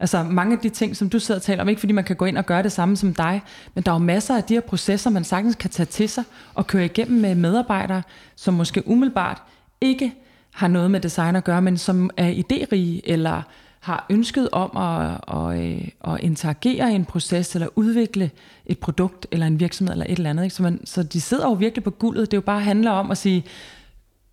Altså 0.00 0.22
mange 0.22 0.52
af 0.52 0.58
de 0.58 0.68
ting, 0.68 0.96
som 0.96 1.10
du 1.10 1.18
sidder 1.18 1.38
og 1.38 1.42
taler 1.42 1.62
om, 1.62 1.68
ikke 1.68 1.80
fordi 1.80 1.92
man 1.92 2.04
kan 2.04 2.16
gå 2.16 2.24
ind 2.24 2.38
og 2.38 2.46
gøre 2.46 2.62
det 2.62 2.72
samme 2.72 2.96
som 2.96 3.14
dig, 3.14 3.42
men 3.74 3.84
der 3.84 3.90
er 3.92 3.94
jo 3.94 3.98
masser 3.98 4.36
af 4.36 4.44
de 4.44 4.54
her 4.54 4.60
processer, 4.60 5.10
man 5.10 5.24
sagtens 5.24 5.54
kan 5.54 5.70
tage 5.70 5.86
til 5.86 6.08
sig 6.08 6.24
og 6.54 6.66
køre 6.66 6.84
igennem 6.84 7.20
med 7.20 7.34
medarbejdere, 7.34 8.02
som 8.36 8.54
måske 8.54 8.88
umiddelbart 8.88 9.42
ikke 9.80 10.12
har 10.54 10.68
noget 10.68 10.90
med 10.90 11.00
design 11.00 11.36
at 11.36 11.44
gøre, 11.44 11.62
men 11.62 11.78
som 11.78 12.10
er 12.16 12.30
idérige 12.32 13.00
eller 13.04 13.42
har 13.80 14.06
ønsket 14.10 14.48
om 14.52 14.76
at, 14.76 15.20
at, 15.36 15.60
øh, 15.60 15.88
at 16.04 16.20
interagere 16.20 16.92
i 16.92 16.94
en 16.94 17.04
proces 17.04 17.54
eller 17.54 17.68
udvikle 17.76 18.30
et 18.66 18.78
produkt 18.78 19.26
eller 19.30 19.46
en 19.46 19.60
virksomhed 19.60 19.92
eller 19.92 20.06
et 20.08 20.16
eller 20.16 20.30
andet. 20.30 20.44
Ikke? 20.44 20.54
Så, 20.54 20.62
man, 20.62 20.86
så 20.86 21.02
de 21.02 21.20
sidder 21.20 21.46
jo 21.46 21.52
virkelig 21.52 21.84
på 21.84 21.90
guldet. 21.90 22.30
Det 22.30 22.36
jo 22.36 22.40
bare 22.40 22.60
handler 22.60 22.90
om 22.90 23.10
at 23.10 23.18
sige, 23.18 23.44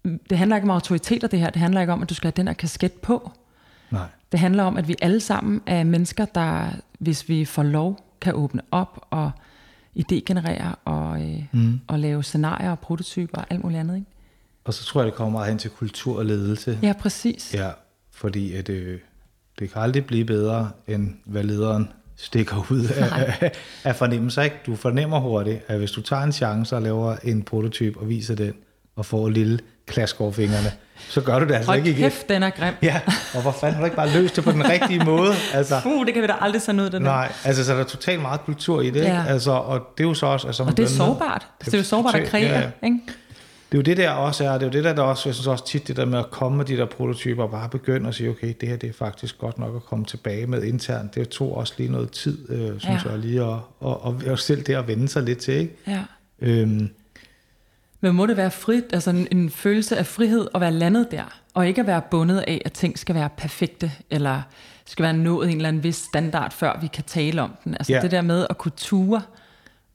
mm, 0.03 0.20
det 0.30 0.38
handler 0.38 0.55
ikke 0.55 0.65
om 0.65 0.72
autoriteter 0.72 1.28
det 1.28 1.39
her, 1.39 1.49
det 1.49 1.61
handler 1.61 1.82
ikke 1.82 1.93
om, 1.93 2.01
at 2.01 2.09
du 2.09 2.13
skal 2.13 2.28
have 2.28 2.38
den 2.38 2.47
her 2.47 2.53
kasket 2.53 2.93
på. 2.93 3.32
Nej. 3.91 4.07
Det 4.32 4.39
handler 4.39 4.63
om, 4.63 4.78
at 4.78 4.88
vi 4.88 4.95
alle 5.01 5.19
sammen 5.19 5.61
er 5.65 5.84
mennesker, 5.84 6.25
der, 6.25 6.69
hvis 6.99 7.30
vi 7.30 7.45
får 7.45 7.63
lov, 7.63 7.99
kan 8.21 8.36
åbne 8.36 8.61
op 8.71 9.07
og 9.09 9.32
idégenerere 9.99 10.75
og, 10.86 11.21
øh, 11.21 11.43
mm. 11.51 11.80
og 11.88 11.99
lave 11.99 12.23
scenarier 12.23 12.71
og 12.71 12.80
prototyper 12.80 13.38
og 13.38 13.45
alt 13.49 13.63
muligt 13.63 13.80
andet. 13.80 13.95
Ikke? 13.95 14.07
Og 14.63 14.73
så 14.73 14.84
tror 14.86 15.01
jeg, 15.01 15.05
det 15.05 15.13
kommer 15.13 15.32
meget 15.32 15.49
hen 15.49 15.57
til 15.57 15.69
kultur 15.69 16.17
og 16.17 16.25
ledelse. 16.25 16.80
Ja, 16.82 16.93
præcis. 16.99 17.53
Ja, 17.53 17.69
fordi 18.11 18.53
at, 18.53 18.69
øh, 18.69 18.99
det 19.59 19.71
kan 19.71 19.82
aldrig 19.82 20.05
blive 20.05 20.25
bedre, 20.25 20.71
end 20.88 21.13
hvad 21.25 21.43
lederen 21.43 21.89
stikker 22.15 22.71
ud 22.71 22.86
af, 22.86 23.36
af, 23.41 23.51
af 23.84 23.95
fornemmelser. 23.95 24.41
Ikke? 24.41 24.55
Du 24.65 24.75
fornemmer 24.75 25.19
hurtigt, 25.19 25.63
at 25.67 25.78
hvis 25.78 25.91
du 25.91 26.01
tager 26.01 26.23
en 26.23 26.32
chance 26.32 26.75
og 26.75 26.82
laver 26.82 27.15
en 27.23 27.43
prototyp 27.43 27.97
og 27.97 28.09
viser 28.09 28.36
den, 28.36 28.53
og 28.95 29.05
får 29.05 29.28
et 29.28 29.34
lille 29.34 29.59
klask 29.86 30.21
over 30.21 30.32
fingrene, 30.32 30.71
så 31.10 31.22
gør 31.22 31.39
du 31.39 31.45
det 31.45 31.54
altså 31.54 31.72
Hold 31.72 31.78
ikke 31.78 31.89
igen. 31.89 32.02
kæft, 32.04 32.30
den 32.30 32.43
er 32.43 32.50
grim. 32.50 32.74
Ja, 32.82 33.00
og 33.36 33.41
hvor 33.41 33.52
fanden 33.52 33.74
har 33.76 33.82
du 33.82 33.86
ikke 33.86 33.95
bare 33.95 34.10
løst 34.14 34.36
det 34.36 34.43
på 34.43 34.52
den 34.52 34.70
rigtige 34.70 35.04
måde? 35.06 35.34
Altså, 35.54 35.80
Puh, 35.84 36.06
det 36.06 36.14
kan 36.14 36.22
vi 36.24 36.28
da 36.28 36.34
aldrig 36.41 36.62
sende 36.62 36.84
ud, 36.84 36.89
den 36.89 37.02
der. 37.06 37.10
nej, 37.12 37.32
altså 37.43 37.66
så 37.66 37.74
er 37.74 37.78
der 37.78 37.84
totalt 37.84 38.22
meget 38.22 38.41
kultur 38.41 38.82
i 38.82 38.86
det, 38.89 38.95
ikke? 38.95 39.08
Ja. 39.08 39.24
Altså, 39.28 39.52
og 39.52 39.88
det 39.98 40.04
er 40.04 40.08
jo 40.08 40.14
så 40.14 40.26
også... 40.26 40.48
Altså, 40.48 40.64
Og 40.64 40.78
det 40.78 40.84
er 40.84 40.88
sårbart. 40.89 41.48
Altså, 41.60 41.72
det 41.72 41.74
er 41.74 41.78
jo 41.78 41.84
sårbart 41.84 42.16
at 42.16 42.28
kreere. 42.28 42.50
ja, 42.60 42.60
ja. 42.60 42.70
Ikke? 42.88 43.00
Det 43.72 43.78
er 43.78 43.78
jo 43.78 43.82
det 43.82 43.98
der 43.98 44.10
også 44.10 44.43
er, 44.45 44.54
det 44.54 44.62
er 44.62 44.66
jo 44.66 44.72
det 44.72 44.84
der, 44.84 44.93
der 44.93 45.02
også, 45.02 45.30
jeg 45.30 45.36
synes 45.36 45.48
også 45.48 45.66
tit 45.66 45.88
det 45.88 45.95
der 45.98 46.06
med 46.06 46.20
at 46.20 46.30
komme 46.32 46.58
med 46.58 46.66
de 46.66 46.78
der 46.78 46.86
prototyper 46.86 47.43
og 47.43 47.52
bare 47.52 47.70
begynde 47.70 48.08
at 48.10 48.16
sige, 48.16 48.30
okay, 48.30 48.54
det 48.62 48.70
her 48.70 48.76
det 48.76 48.89
er 48.89 48.93
faktisk 48.93 49.38
godt 49.38 49.60
nok 49.60 49.76
at 49.76 49.86
komme 49.86 50.06
tilbage 50.06 50.48
med 50.48 50.64
internt. 50.64 51.16
Det 51.16 51.30
tog 51.30 51.58
også 51.58 51.74
lige 51.78 51.91
noget 51.91 52.12
tid, 52.12 52.50
øh, 52.52 52.80
synes 52.80 53.06
Ja. 53.06 53.10
jeg, 53.10 53.20
lige 53.20 53.41
at, 53.41 53.48
og, 53.80 54.06
og, 54.06 54.22
og 54.30 54.39
selv 54.39 54.62
det 54.64 54.76
at 54.76 54.88
vende 54.88 55.08
sig 55.08 55.24
lidt 55.24 55.38
til, 55.39 55.54
ikke? 55.54 55.76
Ja. 55.88 56.00
Øhm, 56.41 56.89
Men 58.02 58.16
må 58.16 58.26
det 58.26 58.38
være 58.38 58.52
frit, 58.52 58.84
altså 58.93 59.10
en, 59.10 59.28
en 59.32 59.50
følelse 59.50 59.98
af 59.98 60.06
frihed 60.06 60.48
at 60.56 60.62
være 60.62 60.72
landet 60.72 61.08
der, 61.12 61.39
og 61.54 61.68
ikke 61.68 61.82
at 61.82 61.88
være 61.88 62.02
bundet 62.12 62.39
af, 62.39 62.62
at 62.66 62.74
ting 62.74 63.00
skal 63.00 63.16
være 63.16 63.30
perfekte, 63.38 63.91
eller 64.10 64.41
skal 64.86 65.04
være 65.04 65.14
nået 65.14 65.50
en 65.50 65.56
eller 65.56 65.68
anden 65.68 65.84
vis 65.84 65.95
standard, 65.95 66.52
før 66.52 66.80
vi 66.82 66.88
kan 66.88 67.04
tale 67.04 67.41
om 67.41 67.52
den. 67.64 67.74
Altså 67.74 67.93
Ja. 67.93 68.02
det 68.02 68.12
der 68.12 68.22
med 68.22 68.48
at 68.50 68.58
kunne 68.58 68.72
ture 68.78 69.22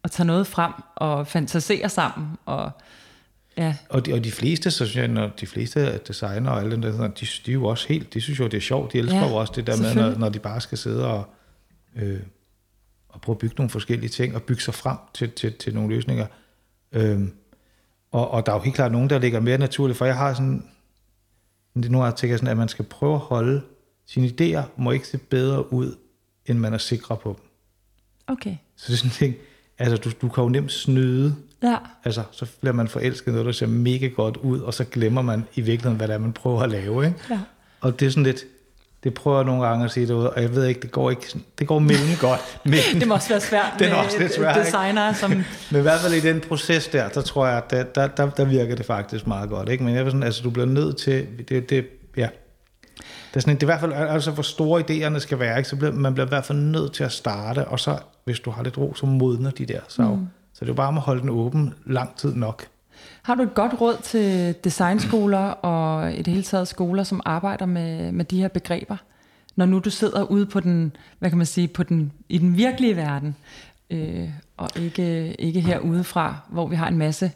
og 0.03 0.11
tage 0.11 0.27
noget 0.27 0.47
frem 0.47 0.73
og 0.97 1.27
fantasere 1.27 1.89
sammen. 1.89 2.29
Og, 2.47 2.71
ja, 3.57 3.75
og, 3.89 4.07
de, 4.07 4.13
og 4.13 4.25
de 4.25 4.31
fleste, 4.33 4.71
så 4.71 4.87
synes 4.87 4.97
jeg, 4.97 5.09
når 5.09 5.29
de 5.41 5.47
fleste 5.47 5.99
designer 5.99 6.51
og 6.51 6.59
alle 6.61 6.71
dem 6.73 6.83
der, 6.83 7.09
de, 7.09 7.27
de 7.47 7.51
er 7.51 7.53
jo 7.53 7.65
også 7.65 7.89
helt, 7.89 8.15
de 8.15 8.21
synes 8.21 8.39
jo, 8.39 8.45
det 8.45 8.55
er 8.57 8.61
sjovt. 8.61 8.93
De 8.93 8.99
elsker 8.99 9.19
Ja, 9.19 9.29
jo 9.29 9.35
også 9.35 9.53
det 9.57 9.67
der 9.67 9.77
med, 9.77 9.95
når, 9.95 10.19
når 10.19 10.29
de 10.29 10.39
bare 10.39 10.61
skal 10.61 10.79
sidde 10.79 11.07
og, 11.07 11.35
øh, 11.97 12.21
og 13.09 13.21
prøve 13.21 13.35
at 13.35 13.39
bygge 13.39 13.55
nogle 13.59 13.71
forskellige 13.71 14.11
ting, 14.11 14.35
og 14.35 14.43
bygge 14.43 14.63
sig 14.63 14.75
frem 14.75 14.97
til, 15.15 15.31
til, 15.31 15.53
til 15.53 15.75
nogle 15.75 15.95
løsninger. 15.95 16.27
Øhm, 16.93 17.33
og, 18.13 18.31
og 18.31 18.47
der 18.47 18.53
er 18.53 18.57
jo 18.57 18.63
helt 18.63 18.77
klart 18.77 18.93
nogen, 18.93 19.11
der 19.11 19.19
ligger 19.19 19.41
mere 19.41 19.59
naturligt, 19.59 19.99
for 19.99 20.05
jeg 20.05 20.17
har 20.17 20.35
sådan, 20.35 20.65
det 21.75 21.91
gange 21.91 22.11
tænker 22.11 22.33
jeg 22.33 22.39
sådan, 22.39 22.51
at 22.51 22.57
man 22.57 22.69
skal 22.69 22.85
prøve 22.85 23.15
at 23.15 23.21
holde 23.21 23.63
sine 24.07 24.27
idéer, 24.27 24.63
må 24.77 24.91
ikke 24.91 25.09
se 25.09 25.19
bedre 25.19 25.73
ud, 25.73 25.97
end 26.47 26.59
man 26.59 26.75
er 26.75 26.79
sikre 26.79 27.17
på 27.17 27.37
dem. 27.39 27.49
Okay. 28.27 28.57
Så 28.77 28.87
det 28.87 28.93
er 28.93 28.97
sådan 28.97 29.11
en 29.11 29.15
ting, 29.15 29.35
altså 29.79 29.97
du, 29.97 30.11
du 30.23 30.29
kan 30.29 30.43
jo 30.43 30.49
nemt 30.49 30.73
snyde. 30.73 31.37
Ja. 31.63 31.77
Altså, 32.05 32.23
så 32.31 32.47
bliver 32.61 32.73
man 32.73 32.89
forelsket 32.89 33.33
noget, 33.33 33.47
der 33.47 33.53
ser 33.53 33.67
mega 33.67 34.07
godt 34.07 34.37
ud, 34.37 34.61
og 34.61 34.75
så 34.75 34.85
glemmer 34.85 35.23
man 35.23 35.45
i 35.55 35.61
virkeligheden, 35.61 35.97
hvad 35.97 36.09
det 36.09 36.15
er, 36.15 36.19
man 36.19 36.33
prøver 36.33 36.63
at 36.63 36.71
lave. 36.71 37.07
Ikke? 37.07 37.19
Ja. 37.31 37.41
Og 37.81 38.01
det 38.01 38.07
er 38.07 38.11
sådan 38.11 38.23
lidt, 38.23 38.45
det 39.05 39.15
prøver 39.15 39.39
jeg 39.39 39.47
nogle 39.47 39.67
gange 39.67 39.85
at 39.85 39.91
sige 39.91 40.09
derude, 40.09 40.31
og 40.31 40.43
jeg 40.43 40.55
ved 40.55 40.67
ikke, 40.67 40.81
det 40.81 40.91
går 40.91 41.11
ikke, 41.11 41.39
det 41.59 41.67
går 41.67 41.79
mellem 41.79 42.17
godt, 42.21 42.41
men, 42.65 43.01
Det 43.01 43.09
må 43.09 43.15
også 43.15 43.29
være 43.29 43.41
svært 43.41 43.73
Den 43.79 43.89
med 43.89 43.97
også 43.97 44.19
lidt 44.19 44.35
svær, 44.35 44.55
ikke? 44.55 44.65
designer, 44.65 45.13
som... 45.13 45.31
men 45.71 45.79
i 45.79 45.83
hvert 45.83 46.01
fald 46.01 46.15
i 46.15 46.21
den 46.21 46.41
proces 46.41 46.87
der, 46.87 47.09
der 47.09 47.21
tror 47.21 47.47
jeg, 47.47 47.63
der, 47.71 47.83
der, 47.83 48.07
der, 48.07 48.31
der 48.31 48.45
virker 48.45 48.75
det 48.75 48.87
faktisk 48.87 49.27
meget 49.27 49.51
godt. 49.51 49.69
Ikke? 49.69 49.85
Men 49.85 49.95
jeg 49.95 50.05
vil 50.05 50.11
sådan, 50.11 50.23
altså, 50.23 50.43
du 50.43 50.51
bliver 50.51 50.67
nødt 50.67 50.97
til, 50.97 51.27
det, 51.49 51.71
det, 51.71 51.87
ja, 52.17 52.29
det 53.31 53.37
er, 53.37 53.41
sådan, 53.41 53.55
det 53.55 53.63
er 53.63 53.67
i 53.67 53.71
hvert 53.73 53.81
fald, 53.81 53.93
altså 53.93 54.31
hvor 54.31 54.43
store 54.43 54.83
idéerne 54.83 55.19
skal 55.19 55.39
være, 55.39 55.59
ikke? 55.59 55.69
så 55.69 55.77
bliver, 55.77 55.93
man 55.93 56.15
bliver 56.15 56.27
i 56.27 56.29
hvert 56.29 56.45
fald 56.45 56.59
nødt 56.59 56.93
til 56.93 57.05
at 57.05 57.13
starte, 57.13 57.69
og 57.69 57.81
så, 57.81 57.99
hvis 58.25 58.41
du 58.41 58.51
har 58.51 58.63
lidt 58.63 58.79
ro, 58.79 58.95
så 58.95 59.07
modner 59.07 59.51
de 59.51 59.67
der. 59.67 59.81
Så, 59.89 60.03
mm. 60.03 60.29
så 60.53 60.61
det 60.61 60.63
er 60.63 60.67
jo 60.67 60.75
bare 60.75 60.89
om 60.89 60.97
at 60.97 61.03
holde 61.03 61.21
den 61.21 61.31
åben 61.31 61.75
lang 61.87 62.17
tid 62.17 62.35
nok. 62.35 62.67
Har 63.23 63.35
du 63.35 63.43
et 63.43 63.55
godt 63.55 63.81
råd 63.81 63.97
til 64.03 64.55
designskoler 64.65 65.39
og 65.39 66.13
i 66.13 66.17
det 66.17 66.27
hele 66.27 66.43
taget 66.43 66.69
skoler, 66.69 67.03
som 67.03 67.21
arbejder 67.25 67.67
med, 67.67 68.13
med 68.13 68.25
de 68.25 68.41
her 68.41 68.49
begreber? 68.49 68.97
Når 69.57 69.67
nu 69.67 69.79
du 69.79 69.91
sidder 69.91 70.23
ude 70.23 70.47
på 70.47 70.61
den, 70.61 70.97
hvad 71.19 71.31
kan 71.31 71.39
man 71.39 71.47
sige, 71.47 71.69
på 71.69 71.83
den, 71.83 72.13
i 72.29 72.39
den 72.39 72.57
virkelige 72.57 72.97
verden, 72.97 73.37
øh, 73.91 74.29
og 74.57 74.71
ikke, 74.77 75.35
ikke 75.41 75.61
herude 75.61 76.05
fra, 76.05 76.37
hvor 76.49 76.67
vi 76.67 76.77
har 76.77 76.89
en 76.89 76.99
masse 76.99 77.33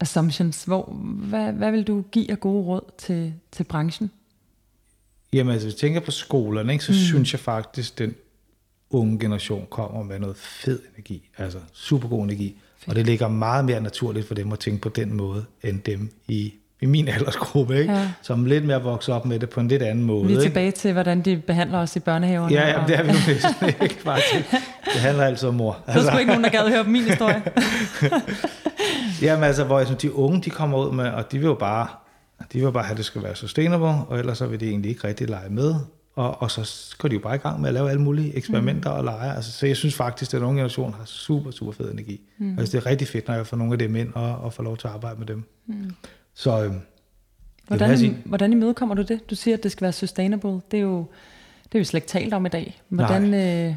assumptions. 0.00 0.64
Hvor, 0.64 0.92
hvad, 1.02 1.52
hvad 1.52 1.70
vil 1.70 1.86
du 1.86 2.02
give 2.02 2.30
af 2.30 2.40
gode 2.40 2.64
råd 2.64 2.92
til, 2.98 3.34
til 3.52 3.64
branchen? 3.64 4.10
Jamen, 5.32 5.52
altså, 5.52 5.66
hvis 5.66 5.74
jeg 5.74 5.80
tænker 5.80 6.00
på 6.00 6.10
skolerne, 6.10 6.72
ikke, 6.72 6.84
så 6.84 6.92
mm. 6.92 6.98
synes 6.98 7.32
jeg 7.32 7.40
faktisk, 7.40 7.98
den 7.98 8.14
unge 8.90 9.18
generation 9.18 9.66
kommer 9.70 10.02
med 10.02 10.18
noget 10.18 10.36
fed 10.36 10.80
energi, 10.94 11.28
altså 11.36 11.58
super 11.72 12.08
god 12.08 12.24
energi. 12.24 12.56
Og 12.86 12.94
det 12.96 13.06
ligger 13.06 13.28
meget 13.28 13.64
mere 13.64 13.80
naturligt 13.80 14.26
for 14.28 14.34
dem 14.34 14.52
at 14.52 14.58
tænke 14.58 14.80
på 14.82 14.88
den 14.88 15.14
måde, 15.16 15.44
end 15.62 15.80
dem 15.80 16.10
i, 16.28 16.52
i 16.80 16.86
min 16.86 17.08
aldersgruppe, 17.14 17.78
ikke? 17.80 17.92
Ja. 17.92 18.08
som 18.22 18.44
lidt 18.44 18.64
mere 18.64 18.82
vokset 18.82 19.14
op 19.14 19.24
med 19.26 19.38
det 19.38 19.50
på 19.50 19.60
en 19.60 19.68
lidt 19.68 19.82
anden 19.82 20.04
måde. 20.04 20.26
Vi 20.26 20.32
er 20.32 20.38
ikke? 20.38 20.48
tilbage 20.50 20.70
til, 20.70 20.92
hvordan 20.92 21.20
de 21.22 21.36
behandler 21.46 21.78
os 21.78 21.96
i 21.96 22.00
børnehaverne. 22.00 22.54
Ja, 22.54 22.68
ja, 22.68 22.82
og- 22.82 22.88
det 22.88 22.96
er 22.98 23.02
vi 23.02 23.08
nu 23.08 23.18
næsten 23.28 23.66
ikke, 23.82 23.96
faktisk. 24.04 24.52
Det 24.94 25.00
handler 25.00 25.24
altid 25.24 25.48
om 25.48 25.54
mor. 25.54 25.78
Der 25.86 25.92
er 25.92 26.02
sgu 26.10 26.18
ikke 26.18 26.28
nogen, 26.30 26.44
der 26.44 26.50
gad 26.50 26.68
høre 26.68 26.84
på 26.84 26.90
min 26.90 27.02
historie. 27.02 27.42
Jamen 29.22 29.44
altså, 29.44 29.64
hvor 29.64 29.78
jeg 29.78 29.86
synes, 29.86 30.00
de 30.02 30.14
unge, 30.14 30.42
de 30.42 30.50
kommer 30.50 30.78
ud 30.78 30.92
med, 30.94 31.04
og 31.08 31.32
de 31.32 31.38
vil 31.38 31.46
jo 31.46 31.54
bare, 31.54 31.86
de 32.52 32.60
vil 32.64 32.72
bare 32.72 32.82
have, 32.84 32.90
at 32.92 32.96
det 32.96 33.04
skal 33.04 33.22
være 33.22 33.36
sustainable, 33.36 33.86
og 34.08 34.18
ellers 34.18 34.38
så 34.38 34.46
vil 34.46 34.60
de 34.60 34.68
egentlig 34.68 34.90
ikke 34.90 35.08
rigtig 35.08 35.28
lege 35.28 35.50
med. 35.50 35.74
Og, 36.14 36.42
og 36.42 36.50
så 36.50 36.94
går 36.98 37.08
de 37.08 37.14
jo 37.14 37.20
bare 37.20 37.34
i 37.34 37.38
gang 37.38 37.60
med 37.60 37.68
at 37.68 37.74
lave 37.74 37.90
alle 37.90 38.02
mulige 38.02 38.36
eksperimenter 38.36 38.90
mm. 38.90 38.98
og 38.98 39.04
lege. 39.04 39.34
Altså, 39.34 39.52
så 39.52 39.66
jeg 39.66 39.76
synes 39.76 39.94
faktisk, 39.94 40.34
at 40.34 40.40
den 40.40 40.46
unge 40.48 40.56
generation 40.56 40.94
har 40.94 41.04
super, 41.04 41.50
super 41.50 41.72
fed 41.72 41.92
energi. 41.92 42.20
Mm. 42.38 42.58
Altså, 42.58 42.76
det 42.76 42.86
er 42.86 42.90
rigtig 42.90 43.08
fedt, 43.08 43.28
når 43.28 43.34
jeg 43.34 43.46
får 43.46 43.56
nogle 43.56 43.72
af 43.72 43.78
dem 43.78 43.96
ind 43.96 44.12
og, 44.14 44.36
og 44.36 44.52
får 44.52 44.62
lov 44.62 44.76
til 44.76 44.86
at 44.86 44.92
arbejde 44.92 45.18
med 45.18 45.26
dem. 45.26 45.44
Mm. 45.66 45.90
Så 46.34 46.56
jeg 46.56 46.72
Hvordan, 47.66 48.22
hvordan 48.24 48.52
imødekommer 48.52 48.94
du 48.94 49.02
det? 49.02 49.30
Du 49.30 49.34
siger, 49.34 49.56
at 49.56 49.62
det 49.62 49.72
skal 49.72 49.82
være 49.82 49.92
sustainable. 49.92 50.60
Det 50.70 50.76
er 50.76 50.82
jo, 50.82 51.06
det 51.64 51.74
er 51.74 51.78
jo 51.78 51.84
slet 51.84 51.98
ikke 51.98 52.08
talt 52.08 52.34
om 52.34 52.46
i 52.46 52.48
dag. 52.48 52.82
Hvordan, 52.88 53.34
øh, 53.34 53.74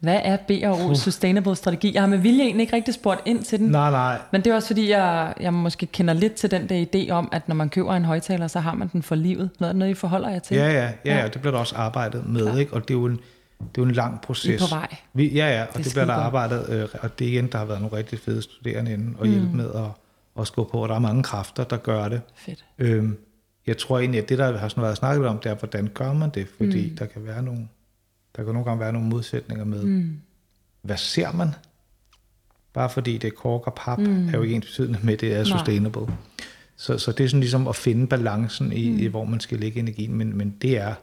hvad 0.00 0.20
er 0.24 0.36
B&O's 0.36 0.94
sustainable 0.94 1.56
strategi? 1.56 1.94
Jeg 1.94 2.02
har 2.02 2.06
med 2.06 2.18
vilje 2.18 2.42
egentlig 2.42 2.62
ikke 2.62 2.76
rigtig 2.76 2.94
spurgt 2.94 3.20
ind 3.26 3.44
til 3.44 3.58
den. 3.58 3.68
nej, 3.68 3.90
nej, 3.90 4.18
Men 4.32 4.44
det 4.44 4.50
er 4.50 4.54
også 4.54 4.68
fordi, 4.68 4.90
jeg, 4.90 5.34
jeg 5.40 5.54
måske 5.54 5.86
kender 5.86 6.14
lidt 6.14 6.34
til 6.34 6.50
den 6.50 6.68
der 6.68 6.86
idé 6.86 7.10
om, 7.10 7.28
at 7.32 7.48
når 7.48 7.54
man 7.54 7.68
køber 7.68 7.94
en 7.94 8.04
højtaler, 8.04 8.46
så 8.46 8.60
har 8.60 8.74
man 8.74 8.88
den 8.92 9.02
for 9.02 9.14
livet. 9.14 9.50
Noget, 9.60 9.76
noget 9.76 9.90
I 9.90 9.94
forholder 9.94 10.30
jer 10.30 10.38
til. 10.38 10.56
Ja, 10.56 10.72
ja, 10.72 10.92
ja, 11.04 11.18
ja, 11.18 11.28
det 11.28 11.40
bliver 11.40 11.50
der 11.52 11.58
også 11.58 11.76
arbejdet 11.76 12.28
med, 12.28 12.46
ja. 12.46 12.56
ikke? 12.56 12.72
og 12.72 12.88
det 12.88 12.94
er 12.94 12.98
jo 12.98 13.06
en, 13.06 13.12
det 13.12 13.18
er 13.60 13.68
jo 13.78 13.84
en 13.84 13.92
lang 13.92 14.20
proces. 14.20 14.50
I 14.50 14.54
er 14.54 14.58
på 14.58 14.74
vej. 14.74 14.96
Vi, 15.14 15.28
ja, 15.28 15.48
ja, 15.48 15.62
og 15.62 15.76
det, 15.76 15.84
det 15.84 15.92
bliver 15.92 16.06
der 16.06 16.12
arbejdet, 16.12 16.68
øh, 16.68 16.88
og 17.00 17.18
det 17.18 17.26
er 17.26 17.30
igen, 17.30 17.46
der 17.46 17.58
har 17.58 17.64
været 17.64 17.80
nogle 17.80 17.96
rigtig 17.96 18.18
fede 18.18 18.42
studerende 18.42 18.92
inde 18.92 19.14
og 19.18 19.26
hjælpe 19.26 19.56
med 19.56 19.70
at, 19.74 19.90
at 20.40 20.46
skubbe 20.46 20.70
på, 20.70 20.82
og 20.82 20.88
der 20.88 20.94
er 20.94 20.98
mange 20.98 21.22
kræfter, 21.22 21.64
der 21.64 21.76
gør 21.76 22.08
det. 22.08 22.20
Fedt. 22.34 22.64
Øhm, 22.78 23.18
jeg 23.66 23.78
tror 23.78 23.98
egentlig, 23.98 24.22
at 24.22 24.28
det, 24.28 24.38
der 24.38 24.58
har 24.58 24.68
sådan 24.68 24.82
været 24.82 24.96
snakket 24.96 25.26
om, 25.26 25.38
det 25.38 25.50
er, 25.50 25.54
hvordan 25.54 25.90
gør 25.94 26.12
man 26.12 26.30
det? 26.30 26.46
Fordi 26.56 26.90
mm. 26.90 26.96
der 26.96 27.06
kan 27.06 27.26
være 27.26 27.42
nogle, 27.42 27.68
der 28.36 28.44
kan 28.44 28.52
nogle 28.52 28.64
gange 28.64 28.80
være 28.80 28.92
nogle 28.92 29.08
modsætninger 29.08 29.64
med, 29.64 29.84
mm. 29.84 30.20
hvad 30.82 30.96
ser 30.96 31.32
man? 31.32 31.48
Bare 32.72 32.90
fordi 32.90 33.18
det 33.18 33.28
er 33.28 33.36
kork 33.36 33.66
og 33.66 33.74
pap, 33.74 33.98
mm. 33.98 34.28
er 34.28 34.32
jo 34.32 34.42
ikke 34.42 34.54
ens 34.54 34.66
betydende 34.66 34.98
med, 35.02 35.14
at 35.14 35.20
det 35.20 35.32
er 35.32 35.36
Nej. 35.36 35.44
sustainable. 35.44 36.06
Så, 36.76 36.98
så 36.98 37.12
det 37.12 37.24
er 37.24 37.28
sådan 37.28 37.40
ligesom 37.40 37.68
at 37.68 37.76
finde 37.76 38.06
balancen 38.06 38.72
i, 38.72 38.90
mm. 38.90 38.98
i 38.98 39.06
hvor 39.06 39.24
man 39.24 39.40
skal 39.40 39.58
lægge 39.58 39.78
energien, 39.80 40.14
men, 40.14 40.36
men 40.38 40.56
det 40.62 40.78
er 40.78 40.94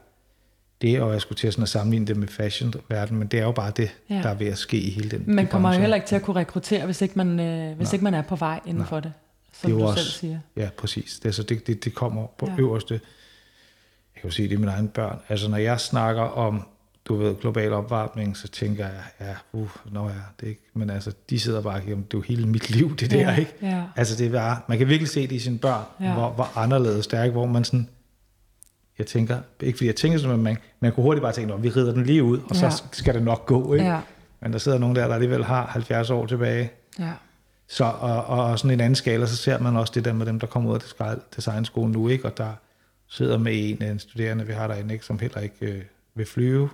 det, 0.81 1.01
og 1.01 1.13
jeg 1.13 1.21
skulle 1.21 1.37
til 1.37 1.47
at, 1.47 1.53
sådan 1.53 1.63
at 1.63 1.69
sammenligne 1.69 2.07
det 2.07 2.17
med 2.17 2.27
fashion-verden, 2.27 3.17
men 3.17 3.27
det 3.27 3.39
er 3.39 3.43
jo 3.43 3.51
bare 3.51 3.71
det, 3.77 3.89
Ja. 4.09 4.15
der 4.15 4.29
er 4.29 4.33
ved 4.33 4.47
at 4.47 4.57
ske 4.57 4.77
i 4.77 4.89
hele 4.89 5.09
den 5.11 5.23
Man 5.35 5.45
de 5.45 5.51
kommer 5.51 5.73
jo 5.73 5.79
heller 5.79 5.95
ikke 5.95 6.07
til 6.07 6.15
at 6.15 6.21
kunne 6.21 6.35
rekruttere, 6.39 6.85
hvis 6.85 7.01
ikke 7.01 7.13
man, 7.15 7.39
øh, 7.39 7.77
hvis 7.77 7.93
ikke 7.93 8.03
man 8.03 8.13
er 8.13 8.21
på 8.21 8.35
vej 8.35 8.59
inden 8.65 8.85
for 8.85 8.99
det. 8.99 9.13
Som 9.53 9.71
Det 9.71 9.79
du 9.79 9.83
jo 9.85 9.87
selv 9.91 9.99
også- 10.05 10.11
siger. 10.19 10.39
Ja, 10.55 10.69
præcis. 10.77 11.19
Det, 11.19 11.29
er 11.29 11.33
så 11.33 11.43
det, 11.43 11.67
det, 11.67 11.83
det 11.85 11.93
kommer 11.93 12.27
på 12.37 12.45
ja. 12.49 12.55
øverste. 12.59 12.93
Jeg 12.93 14.21
kan 14.21 14.29
jo 14.29 14.35
sige 14.35 14.49
det 14.49 14.55
er 14.55 14.59
mine 14.59 14.71
egne 14.71 14.87
børn. 14.87 15.19
Altså, 15.29 15.49
når 15.49 15.57
jeg 15.57 15.79
snakker 15.79 16.21
om, 16.21 16.67
du 17.07 17.15
ved, 17.15 17.35
global 17.41 17.73
opvarmning, 17.73 18.37
så 18.37 18.47
tænker 18.47 18.85
jeg, 18.85 19.01
ja, 19.19 19.35
uh, 19.53 19.69
nå 19.91 20.07
ja, 20.07 20.13
det 20.39 20.45
er 20.45 20.49
ikke, 20.49 20.61
men 20.73 20.89
altså, 20.89 21.13
de 21.29 21.39
sidder 21.39 21.61
bare 21.61 21.75
og 21.75 21.81
det 21.85 21.91
er 21.93 21.97
jo 22.13 22.21
hele 22.21 22.47
mit 22.47 22.69
liv, 22.69 22.95
det 22.97 23.11
der, 23.11 23.17
Ja, 23.31 23.35
ikke? 23.35 23.53
ja. 23.61 23.83
Altså, 23.95 24.15
det 24.23 24.35
er 24.35 24.55
man 24.67 24.77
kan 24.77 24.87
virkelig 24.87 25.09
se 25.09 25.21
det 25.21 25.31
i 25.31 25.39
sine 25.39 25.57
børn, 25.59 25.83
Ja. 26.01 26.13
hvor, 26.13 26.29
hvor 26.29 26.57
anderledes 26.57 27.07
er, 27.07 27.23
ikke? 27.23 27.31
hvor 27.33 27.45
man 27.45 27.63
sådan, 27.63 27.87
jeg 28.97 29.07
tænker, 29.07 29.39
ikke 29.61 29.77
fordi 29.77 29.87
jeg 29.87 29.95
tænker 29.95 30.17
sådan, 30.19 30.35
men 30.35 30.43
man, 30.43 30.57
man 30.79 30.91
kunne 30.91 31.03
hurtigt 31.03 31.21
bare 31.21 31.33
tænke, 31.33 31.49
"Nå, 31.49 31.57
vi 31.57 31.69
rider 31.69 31.93
den 31.93 32.03
lige 32.03 32.23
ud, 32.23 32.37
og 32.37 32.55
Ja. 32.61 32.69
så 32.69 32.83
skal 32.91 33.13
det 33.13 33.23
nok 33.23 33.45
gå, 33.45 33.73
ikke? 33.73 33.85
Ja. 33.85 34.01
Men 34.41 34.53
der 34.53 34.59
sidder 34.59 34.77
nogen 34.77 34.95
der, 34.95 35.07
der 35.07 35.13
alligevel 35.13 35.43
har 35.45 35.65
70 35.65 36.09
år 36.09 36.25
tilbage, 36.25 36.71
Ja. 36.99 37.11
så, 37.69 37.83
og, 37.83 38.25
og 38.25 38.59
sådan 38.59 38.71
en 38.71 38.79
anden 38.81 38.95
skala, 38.95 39.25
så 39.25 39.35
ser 39.35 39.59
man 39.59 39.75
også 39.77 39.91
det 39.95 40.05
der 40.05 40.13
med 40.13 40.25
dem, 40.25 40.39
der 40.39 40.47
kommer 40.47 40.69
ud 40.69 40.75
af 40.75 40.81
design- 40.81 41.21
designskolen 41.35 41.91
nu, 41.91 42.07
ikke? 42.07 42.25
og 42.25 42.37
der 42.37 42.51
sidder 43.09 43.37
med 43.37 43.69
en, 43.69 43.83
en 43.83 43.99
studerende, 43.99 44.47
vi 44.47 44.53
har 44.53 44.67
derinde, 44.67 44.93
ikke? 44.93 45.05
som 45.05 45.19
heller 45.19 45.39
ikke 45.39 45.55
øh, 45.61 45.81
vil 46.15 46.25
flyve, 46.25 46.69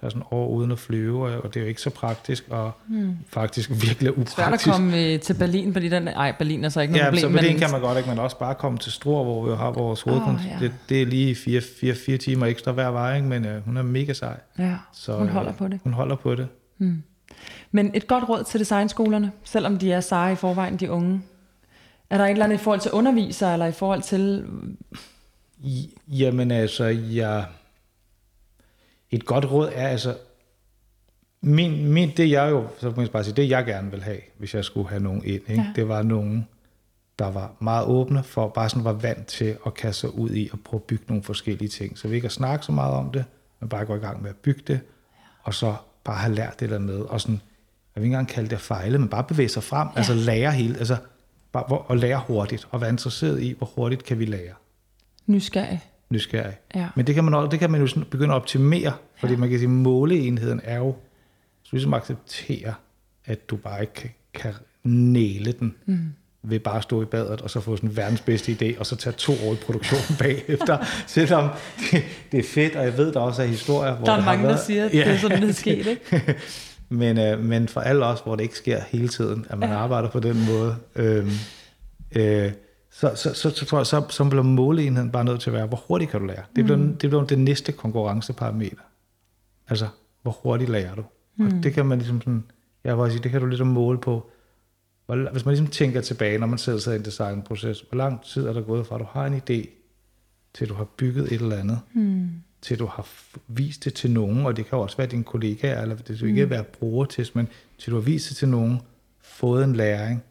så 0.00 0.06
er 0.06 0.10
sådan 0.10 0.22
år 0.30 0.48
uden 0.48 0.70
at 0.72 0.78
flyve, 0.78 1.26
og, 1.42 1.54
det 1.54 1.56
er 1.56 1.64
jo 1.64 1.66
ikke 1.68 1.80
så 1.80 1.90
praktisk, 1.90 2.44
og 2.50 2.72
mm. 2.88 3.16
faktisk 3.28 3.70
virkelig 3.70 3.98
Svært 4.00 4.08
at 4.18 4.18
upraktisk. 4.18 4.70
komme 4.70 5.04
øh, 5.04 5.20
til 5.20 5.34
Berlin, 5.34 5.72
fordi 5.72 5.88
den... 5.88 6.08
Ej, 6.08 6.34
Berlin 6.38 6.64
er 6.64 6.68
så 6.68 6.80
ikke 6.80 6.92
noget 6.92 7.04
Ja, 7.04 7.10
problem. 7.10 7.22
så 7.22 7.28
Berlin 7.42 7.58
kan 7.58 7.70
man 7.70 7.80
godt, 7.80 7.98
ikke? 7.98 8.10
men 8.10 8.18
også 8.18 8.38
bare 8.38 8.54
komme 8.54 8.78
til 8.78 8.92
Struer, 8.92 9.24
hvor 9.24 9.44
vi 9.50 9.56
har 9.56 9.70
vores 9.70 10.02
hovedkontor. 10.02 10.42
ja. 10.48 10.56
Oh, 10.56 10.62
ja. 10.62 10.66
det, 10.66 10.74
det, 10.88 11.02
er 11.02 11.06
lige 11.06 11.34
fire, 11.34 11.60
fire, 11.80 11.94
fire 11.94 12.16
timer 12.18 12.46
ekstra 12.46 12.72
hver 12.72 12.88
vej, 12.90 13.16
ikke? 13.16 13.28
men 13.28 13.44
øh, 13.44 13.64
hun 13.64 13.76
er 13.76 13.82
mega 13.82 14.12
sej. 14.12 14.40
Ja, 14.58 14.74
Så, 14.92 15.16
hun 15.16 15.26
øh, 15.26 15.32
holder 15.32 15.52
på 15.52 15.68
det. 15.68 15.80
Hun 15.84 15.92
holder 15.92 16.16
på 16.16 16.34
det. 16.34 16.48
Men 17.70 17.90
et 17.94 18.06
godt 18.06 18.28
råd 18.28 18.44
til 18.44 18.60
designskolerne, 18.60 19.32
selvom 19.44 19.78
de 19.78 19.92
er 19.92 20.00
seje 20.00 20.32
i 20.32 20.36
forvejen, 20.36 20.76
de 20.76 20.90
unge. 20.90 21.20
Er 22.10 22.18
der 22.18 22.24
et 22.24 22.30
eller 22.30 22.44
andet 22.44 22.56
i 22.56 22.62
forhold 22.62 22.80
til 22.80 22.90
undervisere, 22.90 23.52
eller 23.52 23.66
i 23.66 23.72
forhold 23.72 24.02
til... 24.02 24.44
I- 25.60 25.90
Jamen 26.08 26.50
altså, 26.50 26.84
jeg... 27.10 27.44
Et 29.10 29.24
godt 29.24 29.50
råd 29.50 29.70
er 29.74 29.88
altså... 29.88 30.16
Min, 31.40 31.92
min, 31.92 32.10
det 32.16 32.30
jeg 32.30 32.50
jo, 32.50 32.68
så 32.78 32.92
må 32.96 33.02
jeg 33.02 33.10
bare 33.10 33.24
sige, 33.24 33.34
det 33.34 33.50
jeg 33.50 33.64
gerne 33.64 33.90
vil 33.90 34.02
have, 34.02 34.20
hvis 34.38 34.54
jeg 34.54 34.64
skulle 34.64 34.88
have 34.88 35.02
nogen 35.02 35.24
ind, 35.24 35.42
ikke? 35.48 35.62
Ja. 35.62 35.72
det 35.76 35.88
var 35.88 36.02
nogen, 36.02 36.48
der 37.18 37.30
var 37.30 37.52
meget 37.60 37.86
åbne 37.86 38.22
for, 38.22 38.48
bare 38.48 38.68
sådan 38.68 38.84
var 38.84 38.92
vant 38.92 39.26
til 39.26 39.56
at 39.66 39.74
kaste 39.74 40.00
sig 40.00 40.14
ud 40.14 40.30
i 40.30 40.50
at 40.52 40.58
prøve 40.64 40.78
at 40.78 40.84
bygge 40.84 41.04
nogle 41.08 41.22
forskellige 41.22 41.68
ting. 41.68 41.98
Så 41.98 42.08
vi 42.08 42.14
ikke 42.14 42.26
at 42.26 42.32
snakke 42.32 42.66
så 42.66 42.72
meget 42.72 42.94
om 42.94 43.12
det, 43.12 43.24
men 43.60 43.68
bare 43.68 43.84
gå 43.84 43.94
i 43.94 43.98
gang 43.98 44.22
med 44.22 44.30
at 44.30 44.36
bygge 44.36 44.62
det, 44.66 44.80
og 45.42 45.54
så 45.54 45.74
bare 46.04 46.16
have 46.16 46.34
lært 46.34 46.60
det 46.60 46.70
dernede, 46.70 47.06
og 47.06 47.20
sådan, 47.20 47.40
jeg 47.94 48.02
vil 48.02 48.06
ikke 48.06 48.14
engang 48.14 48.28
kalde 48.28 48.48
det 48.48 48.56
at 48.56 48.62
fejle, 48.62 48.98
men 48.98 49.08
bare 49.08 49.24
bevæge 49.24 49.48
sig 49.48 49.62
frem, 49.62 49.88
ja. 49.88 49.98
altså 49.98 50.14
lære 50.14 50.52
hele, 50.52 50.78
altså 50.78 50.96
bare 51.52 51.64
hvor, 51.68 51.76
og 51.76 51.96
lære 51.96 52.22
hurtigt, 52.26 52.68
og 52.70 52.80
være 52.80 52.90
interesseret 52.90 53.42
i, 53.42 53.54
hvor 53.58 53.66
hurtigt 53.66 54.04
kan 54.04 54.18
vi 54.18 54.24
lære 54.24 54.54
Nysgerrig. 55.26 55.80
Nysgerrig. 56.10 56.54
Ja. 56.74 56.88
Men 56.96 57.06
det 57.06 57.14
kan 57.14 57.24
man, 57.24 57.34
også, 57.34 57.50
det 57.50 57.58
kan 57.58 57.70
man 57.70 57.80
jo 57.80 57.86
sådan 57.86 58.04
begynde 58.10 58.34
at 58.34 58.36
optimere, 58.36 58.92
fordi 59.20 59.36
man 59.36 59.48
kan 59.48 59.58
sige, 59.58 59.66
at 59.66 59.70
måleenheden 59.70 60.60
er 60.64 60.78
jo, 60.78 60.94
så 61.62 61.68
ligesom 61.72 61.94
acceptere, 61.94 62.74
at 63.24 63.50
du 63.50 63.56
bare 63.56 63.80
ikke 63.80 63.92
kan, 63.92 64.10
kan 64.34 64.54
næle 64.84 65.52
den 65.52 65.74
mm. 65.86 65.98
ved 66.42 66.58
bare 66.60 66.76
at 66.76 66.82
stå 66.82 67.02
i 67.02 67.04
badet, 67.04 67.40
og 67.40 67.50
så 67.50 67.60
få 67.60 67.76
sådan 67.76 67.96
verdens 67.96 68.20
bedste 68.20 68.52
idé, 68.52 68.78
og 68.78 68.86
så 68.86 68.96
tage 68.96 69.14
to 69.14 69.32
år 69.48 69.52
i 69.52 69.56
produktion 69.56 70.16
bagefter, 70.22 70.78
selvom 71.06 71.48
det, 71.90 72.02
det 72.32 72.38
er 72.38 72.44
fedt, 72.48 72.76
og 72.76 72.84
jeg 72.84 72.96
ved, 72.96 73.12
der 73.12 73.20
også 73.20 73.42
er 73.42 73.46
historier, 73.46 73.94
hvor 73.94 74.06
Der 74.06 74.12
er 74.12 74.24
mange, 74.24 74.48
der 74.48 74.56
siger, 74.56 74.84
at 74.84 74.92
det 74.92 75.06
er 75.06 75.18
sådan, 75.18 75.42
det 75.42 75.48
er 75.48 75.52
sket, 75.52 75.86
ikke? 75.86 76.34
men, 76.88 77.18
øh, 77.18 77.44
men 77.44 77.68
for 77.68 77.80
alle 77.80 78.04
os, 78.04 78.20
hvor 78.20 78.36
det 78.36 78.42
ikke 78.42 78.56
sker 78.56 78.80
hele 78.88 79.08
tiden, 79.08 79.46
at 79.50 79.58
man 79.58 79.68
Ja. 79.68 79.74
ja. 79.74 79.80
arbejder 79.80 80.08
på 80.08 80.20
den 80.20 80.46
måde, 80.46 80.76
øh, 80.96 81.32
øh, 82.16 82.52
så, 82.90 83.12
så, 83.14 83.34
så, 83.34 83.50
så 83.50 83.64
tror 83.64 83.78
jeg, 83.78 83.86
så, 83.86 84.04
så 84.08 84.24
bliver 84.24 84.42
måleenheden 84.42 85.10
bare 85.10 85.24
nødt 85.24 85.40
til 85.40 85.50
at 85.50 85.54
være, 85.54 85.66
hvor 85.66 85.84
hurtigt 85.88 86.10
kan 86.10 86.20
du 86.20 86.26
lære? 86.26 86.42
Det 86.56 86.64
bliver, 86.64 86.76
mm. 86.76 86.96
det 86.96 87.10
bliver 87.10 87.24
det 87.24 87.38
næste 87.38 87.72
konkurrenceparameter. 87.72 88.82
Altså, 89.68 89.88
hvor 90.22 90.32
hurtigt 90.32 90.70
lærer 90.70 90.94
du? 90.94 91.04
Mm. 91.36 91.46
Og 91.46 91.52
det 91.62 91.72
kan 91.72 91.86
man 91.86 91.98
ligesom 91.98 92.20
sådan, 92.20 92.44
jeg 92.84 92.98
vil 92.98 93.10
sige, 93.10 93.22
det 93.22 93.30
kan 93.30 93.40
du 93.40 93.46
ligesom 93.46 93.66
måle 93.66 93.98
på, 93.98 94.30
hvor, 95.06 95.30
hvis 95.32 95.44
man 95.44 95.52
ligesom 95.52 95.66
tænker 95.66 96.00
tilbage, 96.00 96.38
når 96.38 96.46
man 96.46 96.58
selv 96.58 96.80
sidder 96.80 96.96
i 96.96 97.00
en 97.00 97.04
designproces, 97.04 97.80
hvor 97.80 97.96
lang 97.96 98.24
tid 98.24 98.46
er 98.46 98.52
der 98.52 98.62
gået 98.62 98.86
fra, 98.86 98.94
at 98.94 99.00
du 99.00 99.06
har 99.10 99.26
en 99.26 99.34
idé, 99.34 99.68
til 100.54 100.68
du 100.68 100.74
har 100.74 100.84
bygget 100.84 101.32
et 101.32 101.40
eller 101.40 101.56
andet? 101.56 101.80
Mm. 101.94 102.30
til 102.62 102.78
du 102.78 102.86
har 102.86 103.08
vist 103.48 103.84
det 103.84 103.94
til 103.94 104.10
nogen, 104.10 104.46
og 104.46 104.56
det 104.56 104.66
kan 104.66 104.78
også 104.78 104.96
være 104.96 105.06
dine 105.06 105.24
kollegaer, 105.24 105.82
eller 105.82 105.96
det 105.96 106.16
skal 106.16 106.28
ikke 106.28 106.44
mm. 106.44 106.50
være 106.50 106.64
brugertest, 106.64 107.36
men 107.36 107.48
til 107.78 107.90
du 107.90 107.96
har 107.96 108.02
vist 108.02 108.28
det 108.28 108.36
til 108.36 108.48
nogen, 108.48 108.80
fået 109.20 109.64
en 109.64 109.76
læring, 109.76 110.22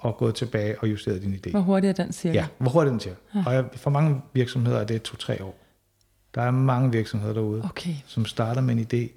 og 0.00 0.16
gået 0.16 0.34
tilbage 0.34 0.78
og 0.78 0.90
justeret 0.90 1.22
din 1.22 1.34
idé. 1.34 1.50
Hvor 1.50 1.60
hurtigt 1.60 1.98
er 1.98 2.04
den 2.04 2.12
cirka? 2.12 2.38
Ja, 2.38 2.46
hvor 2.58 2.70
hurtigt 2.70 2.90
den 2.90 2.98
til. 3.00 3.12
Ja. 3.34 3.42
Og 3.46 3.54
jeg, 3.54 3.64
for 3.76 3.90
mange 3.90 4.20
virksomheder 4.32 4.78
er 4.78 4.84
det 4.84 5.02
to-tre 5.02 5.44
år. 5.44 5.58
Der 6.34 6.42
er 6.42 6.50
mange 6.50 6.92
virksomheder 6.92 7.34
derude, 7.34 7.62
Okay. 7.64 7.94
som 8.06 8.24
starter 8.24 8.60
med 8.60 8.74
en 8.76 8.86
idé, 8.92 9.10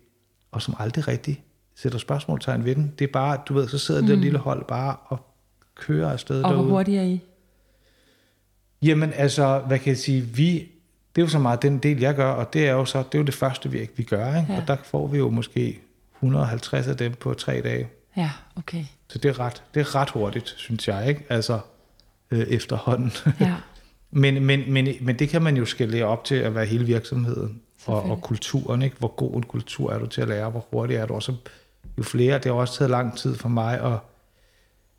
og 0.51 0.61
som 0.61 0.75
aldrig 0.79 1.07
rigtig 1.07 1.43
sætter 1.75 1.99
spørgsmålstegn 1.99 2.65
ved 2.65 2.75
den. 2.75 2.93
Det 2.99 3.05
er 3.07 3.11
bare, 3.13 3.37
du 3.45 3.53
ved, 3.53 3.67
så 3.67 3.77
sidder 3.77 4.01
mm. 4.01 4.07
det 4.07 4.17
lille 4.17 4.39
hold 4.39 4.65
bare 4.65 4.95
og 5.05 5.17
kører 5.75 6.11
afsted 6.11 6.43
Og 6.43 6.49
derude. 6.49 6.65
hvor 6.65 6.75
hurtigt 6.75 6.97
er 6.97 7.03
I? 7.03 7.19
Jamen 8.81 9.13
altså, 9.15 9.59
hvad 9.67 9.79
kan 9.79 9.87
jeg 9.89 9.97
sige, 9.97 10.21
vi, 10.21 10.53
det 11.15 11.21
er 11.21 11.25
jo 11.25 11.27
så 11.27 11.39
meget 11.39 11.61
den 11.61 11.77
del, 11.77 11.99
jeg 11.99 12.15
gør, 12.15 12.29
og 12.31 12.53
det 12.53 12.67
er 12.67 12.71
jo 12.71 12.85
så, 12.85 12.97
det 12.97 13.15
er 13.15 13.19
jo 13.19 13.25
det 13.25 13.33
første, 13.33 13.71
vi, 13.71 13.89
vi 13.95 14.03
gør, 14.03 14.27
ikke? 14.39 14.53
Ja. 14.53 14.61
og 14.61 14.67
der 14.67 14.77
får 14.83 15.07
vi 15.07 15.17
jo 15.17 15.29
måske 15.29 15.79
150 16.15 16.87
af 16.87 16.97
dem 16.97 17.13
på 17.13 17.33
tre 17.33 17.61
dage. 17.61 17.89
Ja, 18.17 18.31
okay. 18.55 18.85
Så 19.13 19.19
det 19.19 19.29
er 19.29 19.39
ret, 19.39 19.63
det 19.73 19.79
er 19.79 19.95
ret 19.95 20.09
hurtigt, 20.09 20.53
synes 20.57 20.87
jeg, 20.87 21.09
ikke? 21.09 21.25
Altså, 21.29 21.59
øh, 22.31 22.39
efterhånden. 22.39 23.11
Ja. 23.39 23.55
men, 24.21 24.45
men, 24.45 24.73
men, 24.73 24.87
men 25.01 25.19
det 25.19 25.29
kan 25.29 25.41
man 25.41 25.57
jo 25.57 25.65
skille 25.65 26.05
op 26.05 26.23
til 26.23 26.35
at 26.35 26.55
være 26.55 26.65
hele 26.65 26.85
virksomheden 26.85 27.61
og, 27.85 28.03
og 28.03 28.21
kulturen, 28.21 28.81
ikke? 28.81 28.95
Hvor 28.99 29.07
god 29.07 29.35
en 29.35 29.43
kultur 29.43 29.91
er 29.91 29.99
du 29.99 30.05
til 30.05 30.21
at 30.21 30.27
lære, 30.27 30.49
hvor 30.49 30.65
hurtigt 30.71 30.99
er 30.99 31.05
du, 31.05 31.13
og 31.13 31.23
så 31.23 31.35
jo 31.97 32.03
flere, 32.03 32.37
det 32.37 32.45
har 32.45 32.53
også 32.53 32.77
taget 32.77 32.89
lang 32.89 33.17
tid 33.17 33.35
for 33.35 33.49
mig 33.49 33.93
at 33.93 33.99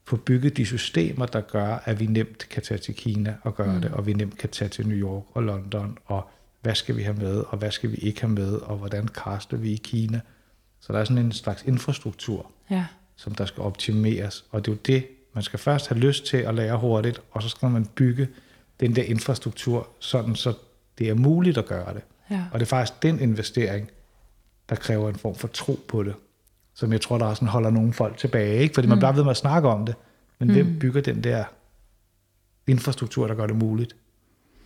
få 0.05 0.17
bygget 0.17 0.57
de 0.57 0.67
systemer, 0.67 1.27
der 1.27 1.41
gør, 1.41 1.83
at 1.85 2.01
vi 2.01 2.07
nemt 2.07 2.49
kan 2.49 2.63
tage 2.63 2.79
til 2.79 2.95
Kina 2.95 3.35
og 3.43 3.55
gøre 3.55 3.75
mm. 3.75 3.81
det, 3.81 3.91
og 3.91 4.07
vi 4.07 4.13
nemt 4.13 4.39
kan 4.39 4.51
tage 4.51 4.69
til 4.69 4.89
New 4.89 4.99
York 4.99 5.25
og 5.35 5.43
London, 5.43 5.99
og 6.05 6.29
hvad 6.63 6.75
skal 6.75 6.97
vi 6.97 7.03
have 7.03 7.17
med, 7.17 7.45
og 7.49 7.59
hvad 7.59 7.71
skal 7.71 7.91
vi 7.91 7.97
ikke 7.97 8.21
have 8.21 8.33
med, 8.33 8.53
og 8.53 8.77
hvordan 8.77 9.09
kaster 9.09 9.57
vi 9.57 9.73
i 9.73 9.81
Kina. 9.85 10.21
Så 10.81 10.93
der 10.93 10.99
er 10.99 11.05
sådan 11.05 11.25
en 11.25 11.33
slags 11.33 11.63
infrastruktur, 11.63 12.51
Ja. 12.71 12.85
Som 13.17 13.35
der 13.35 13.45
skal 13.45 13.63
optimeres, 13.63 14.45
og 14.51 14.65
det 14.65 14.73
er 14.73 14.77
jo 14.77 14.79
det, 14.87 15.07
man 15.35 15.43
skal 15.43 15.59
først 15.59 15.89
have 15.89 15.99
lyst 15.99 16.27
til 16.27 16.37
at 16.37 16.55
lære 16.55 16.79
hurtigt, 16.79 17.21
og 17.31 17.43
så 17.43 17.49
skal 17.49 17.69
man 17.69 17.87
bygge 17.87 18.29
den 18.81 18.97
der 18.97 19.03
infrastruktur, 19.03 19.89
sådan 19.99 20.37
så 20.37 20.55
det 20.99 21.09
er 21.09 21.15
muligt 21.15 21.59
at 21.59 21.67
gøre 21.67 21.95
det. 21.95 22.03
Ja. 22.31 22.45
Og 22.53 22.61
det 22.61 22.67
er 22.67 22.69
faktisk 22.69 23.03
den 23.03 23.21
investering, 23.21 23.91
der 24.69 24.77
kræver 24.77 25.09
en 25.09 25.15
form 25.15 25.35
for 25.35 25.49
tro 25.49 25.79
på 25.89 26.03
det, 26.03 26.15
som 26.75 26.93
jeg 26.93 27.01
tror, 27.01 27.19
der 27.19 27.27
også 27.27 27.41
sådan 27.41 27.49
holder 27.49 27.71
nogle 27.71 27.93
folk 27.93 28.17
tilbage. 28.17 28.59
Ikke? 28.59 28.75
Fordi 28.75 28.89
man 28.89 28.99
bliver 28.99 29.13
ved 29.13 29.23
med 29.23 29.31
at 29.31 29.37
snakke 29.37 29.69
om 29.69 29.87
det, 29.87 29.95
men 30.39 30.49
mm. 30.49 30.55
hvem 30.55 30.79
bygger 30.79 31.01
den 31.01 31.25
der 31.25 31.45
infrastruktur, 32.67 33.27
der 33.27 33.35
gør 33.35 33.47
det 33.47 33.57
muligt? 33.57 33.97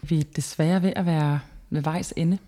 Vi 0.03 0.21
er 0.21 0.25
desværre 0.37 0.83
ved 0.83 0.93
at 0.97 1.07
være 1.07 1.41
ved 1.71 1.83
vejs 1.83 2.13
ende. 2.17 2.39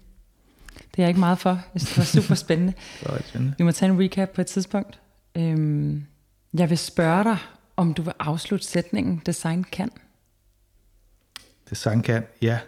Det 0.74 0.98
er 0.98 1.02
jeg 1.02 1.08
ikke 1.08 1.20
meget 1.20 1.38
for. 1.38 1.50
Jeg 1.74 1.80
synes, 1.80 1.90
det 1.90 1.98
var 1.98 2.22
super 2.22 2.34
spændende. 2.34 2.72
Det 3.00 3.12
var 3.12 3.22
spændende. 3.28 3.54
Vi 3.58 3.64
må 3.64 3.72
tage 3.72 3.92
en 3.92 4.00
recap 4.00 4.28
på 4.28 4.40
et 4.40 4.46
tidspunkt. 4.46 4.99
Øhm, 5.34 6.06
jeg 6.54 6.70
vil 6.70 6.78
spørge 6.78 7.24
dig, 7.24 7.38
om 7.76 7.94
du 7.94 8.02
vil 8.02 8.12
afslutte 8.18 8.66
sætningen, 8.66 9.22
design 9.26 9.64
kan. 9.64 9.90
Design 11.70 12.02
kan, 12.02 12.24
ja. 12.42 12.58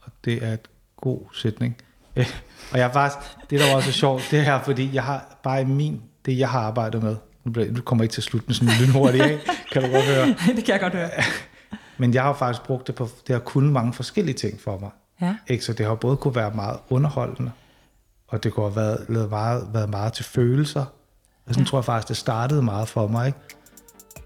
Og 0.00 0.12
det 0.24 0.44
er 0.44 0.52
et 0.52 0.68
god 0.96 1.20
sætning. 1.34 1.76
Øh, 2.16 2.26
og 2.72 2.78
jeg 2.78 2.92
faktisk, 2.92 3.36
det 3.50 3.60
der 3.60 3.68
var 3.68 3.76
også 3.76 3.92
sjovt, 3.92 4.28
det 4.30 4.44
her, 4.44 4.62
fordi 4.62 4.94
jeg 4.94 5.04
har 5.04 5.38
bare 5.42 5.60
i 5.60 5.64
min, 5.64 6.02
det 6.24 6.38
jeg 6.38 6.50
har 6.50 6.60
arbejdet 6.60 7.02
med, 7.02 7.16
nu, 7.44 7.52
bliver, 7.52 7.72
nu 7.72 7.80
kommer 7.80 8.02
jeg 8.02 8.04
ikke 8.04 8.12
til 8.12 8.20
at 8.20 8.24
slutte 8.24 8.46
med 8.46 8.54
sådan 8.54 8.68
en 8.68 8.86
lynhurtigt 8.86 9.24
af, 9.24 9.38
kan 9.72 9.82
du 9.82 9.88
godt 9.88 10.04
høre. 10.04 10.26
det 10.56 10.64
kan 10.64 10.72
jeg 10.72 10.80
godt 10.80 10.92
høre. 10.92 11.10
Men 11.98 12.14
jeg 12.14 12.22
har 12.22 12.32
faktisk 12.32 12.62
brugt 12.66 12.86
det 12.86 12.94
på, 12.94 13.08
det 13.26 13.32
har 13.32 13.40
kunnet 13.40 13.72
mange 13.72 13.92
forskellige 13.92 14.34
ting 14.34 14.60
for 14.60 14.78
mig. 14.78 14.90
Ja. 15.20 15.36
Ikke? 15.46 15.64
Så 15.64 15.72
det 15.72 15.86
har 15.86 15.94
både 15.94 16.16
kunne 16.16 16.34
være 16.34 16.54
meget 16.54 16.78
underholdende, 16.90 17.52
og 18.28 18.44
det 18.44 18.52
kunne 18.52 18.66
have 18.66 18.76
været, 18.76 19.06
været, 19.08 19.30
meget, 19.30 19.68
været 19.72 19.90
meget 19.90 20.12
til 20.12 20.24
følelser. 20.24 20.84
Og 21.48 21.54
sådan 21.54 21.64
ja. 21.64 21.68
tror 21.68 21.78
jeg 21.78 21.84
faktisk, 21.84 22.08
det 22.08 22.16
startede 22.16 22.62
meget 22.62 22.88
for 22.88 23.06
mig. 23.06 23.26
Ikke? 23.26 23.38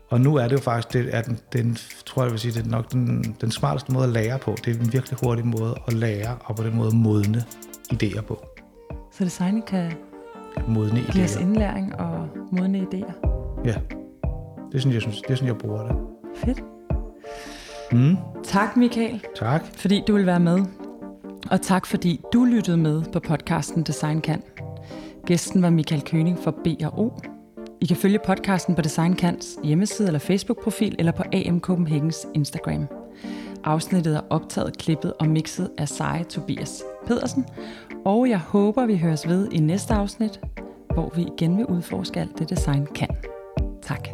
Og 0.08 0.20
nu 0.20 0.36
er 0.36 0.42
det 0.48 0.52
jo 0.52 0.60
faktisk, 0.60 0.92
det 0.92 1.14
er 1.16 1.22
den, 1.22 1.38
den, 1.52 1.78
tror 2.06 2.22
jeg, 2.22 2.26
jeg 2.26 2.32
vil 2.32 2.40
sige, 2.40 2.52
det 2.52 2.66
er 2.66 2.70
nok 2.70 2.92
den, 2.92 3.36
den 3.40 3.50
smarteste 3.50 3.92
måde 3.92 4.04
at 4.04 4.10
lære 4.10 4.38
på. 4.38 4.56
Det 4.64 4.76
er 4.76 4.80
en 4.80 4.92
virkelig 4.92 5.18
hurtig 5.22 5.46
måde 5.46 5.74
at 5.86 5.92
lære, 5.92 6.36
og 6.44 6.56
på 6.56 6.62
den 6.62 6.76
måde 6.76 6.96
modne 6.96 7.44
idéer 7.92 8.20
på. 8.20 8.44
Så 9.12 9.24
design 9.24 9.62
kan 9.66 9.92
Modne 10.68 11.00
give 11.12 11.24
os 11.24 11.36
idéer. 11.36 11.40
indlæring 11.40 11.94
og 12.00 12.28
modne 12.52 12.78
idéer. 12.92 13.12
Ja. 13.64 13.74
Det 14.72 14.74
er 14.74 14.78
sådan, 14.78 14.92
jeg, 14.92 15.02
synes, 15.02 15.20
det 15.20 15.30
er 15.30 15.34
sådan, 15.34 15.48
jeg 15.48 15.58
bruger 15.58 15.86
det. 15.86 15.96
Fedt. 16.44 16.62
Mm. 17.92 18.16
Tak 18.44 18.76
Michael, 18.76 19.24
Tak. 19.36 19.62
fordi 19.76 20.02
du 20.08 20.14
vil 20.14 20.26
være 20.26 20.40
med. 20.40 20.58
Og 21.50 21.62
tak 21.62 21.86
fordi 21.86 22.20
du 22.32 22.44
lyttede 22.44 22.76
med 22.76 23.02
på 23.12 23.20
podcasten 23.20 23.82
Design 23.82 24.20
Kan. 24.20 24.42
Gæsten 25.26 25.62
var 25.62 25.70
Michael 25.70 26.02
Køning 26.02 26.38
fra 26.38 26.50
B&O. 26.50 27.10
I 27.80 27.86
kan 27.86 27.96
følge 27.96 28.18
podcasten 28.26 28.74
på 28.74 28.82
Design 28.82 29.14
Kants 29.14 29.58
hjemmeside 29.64 30.08
eller 30.08 30.18
Facebook-profil 30.18 30.96
eller 30.98 31.12
på 31.12 31.22
AM 31.32 31.60
Copenhagens 31.60 32.26
Instagram. 32.34 32.86
Afsnittet 33.64 34.16
er 34.16 34.20
optaget, 34.30 34.78
klippet 34.78 35.12
og 35.20 35.28
mixet 35.28 35.70
af 35.78 35.88
Seje 35.88 36.24
Tobias 36.24 36.82
Pedersen. 37.06 37.46
Og 38.04 38.28
jeg 38.28 38.38
håber, 38.38 38.86
vi 38.86 38.96
høres 38.96 39.28
ved 39.28 39.48
i 39.52 39.58
næste 39.58 39.94
afsnit, 39.94 40.40
hvor 40.94 41.12
vi 41.16 41.26
igen 41.36 41.58
vil 41.58 41.66
udforske 41.66 42.20
alt 42.20 42.38
det 42.38 42.50
design 42.50 42.86
kan. 42.94 43.10
Tak. 43.82 44.08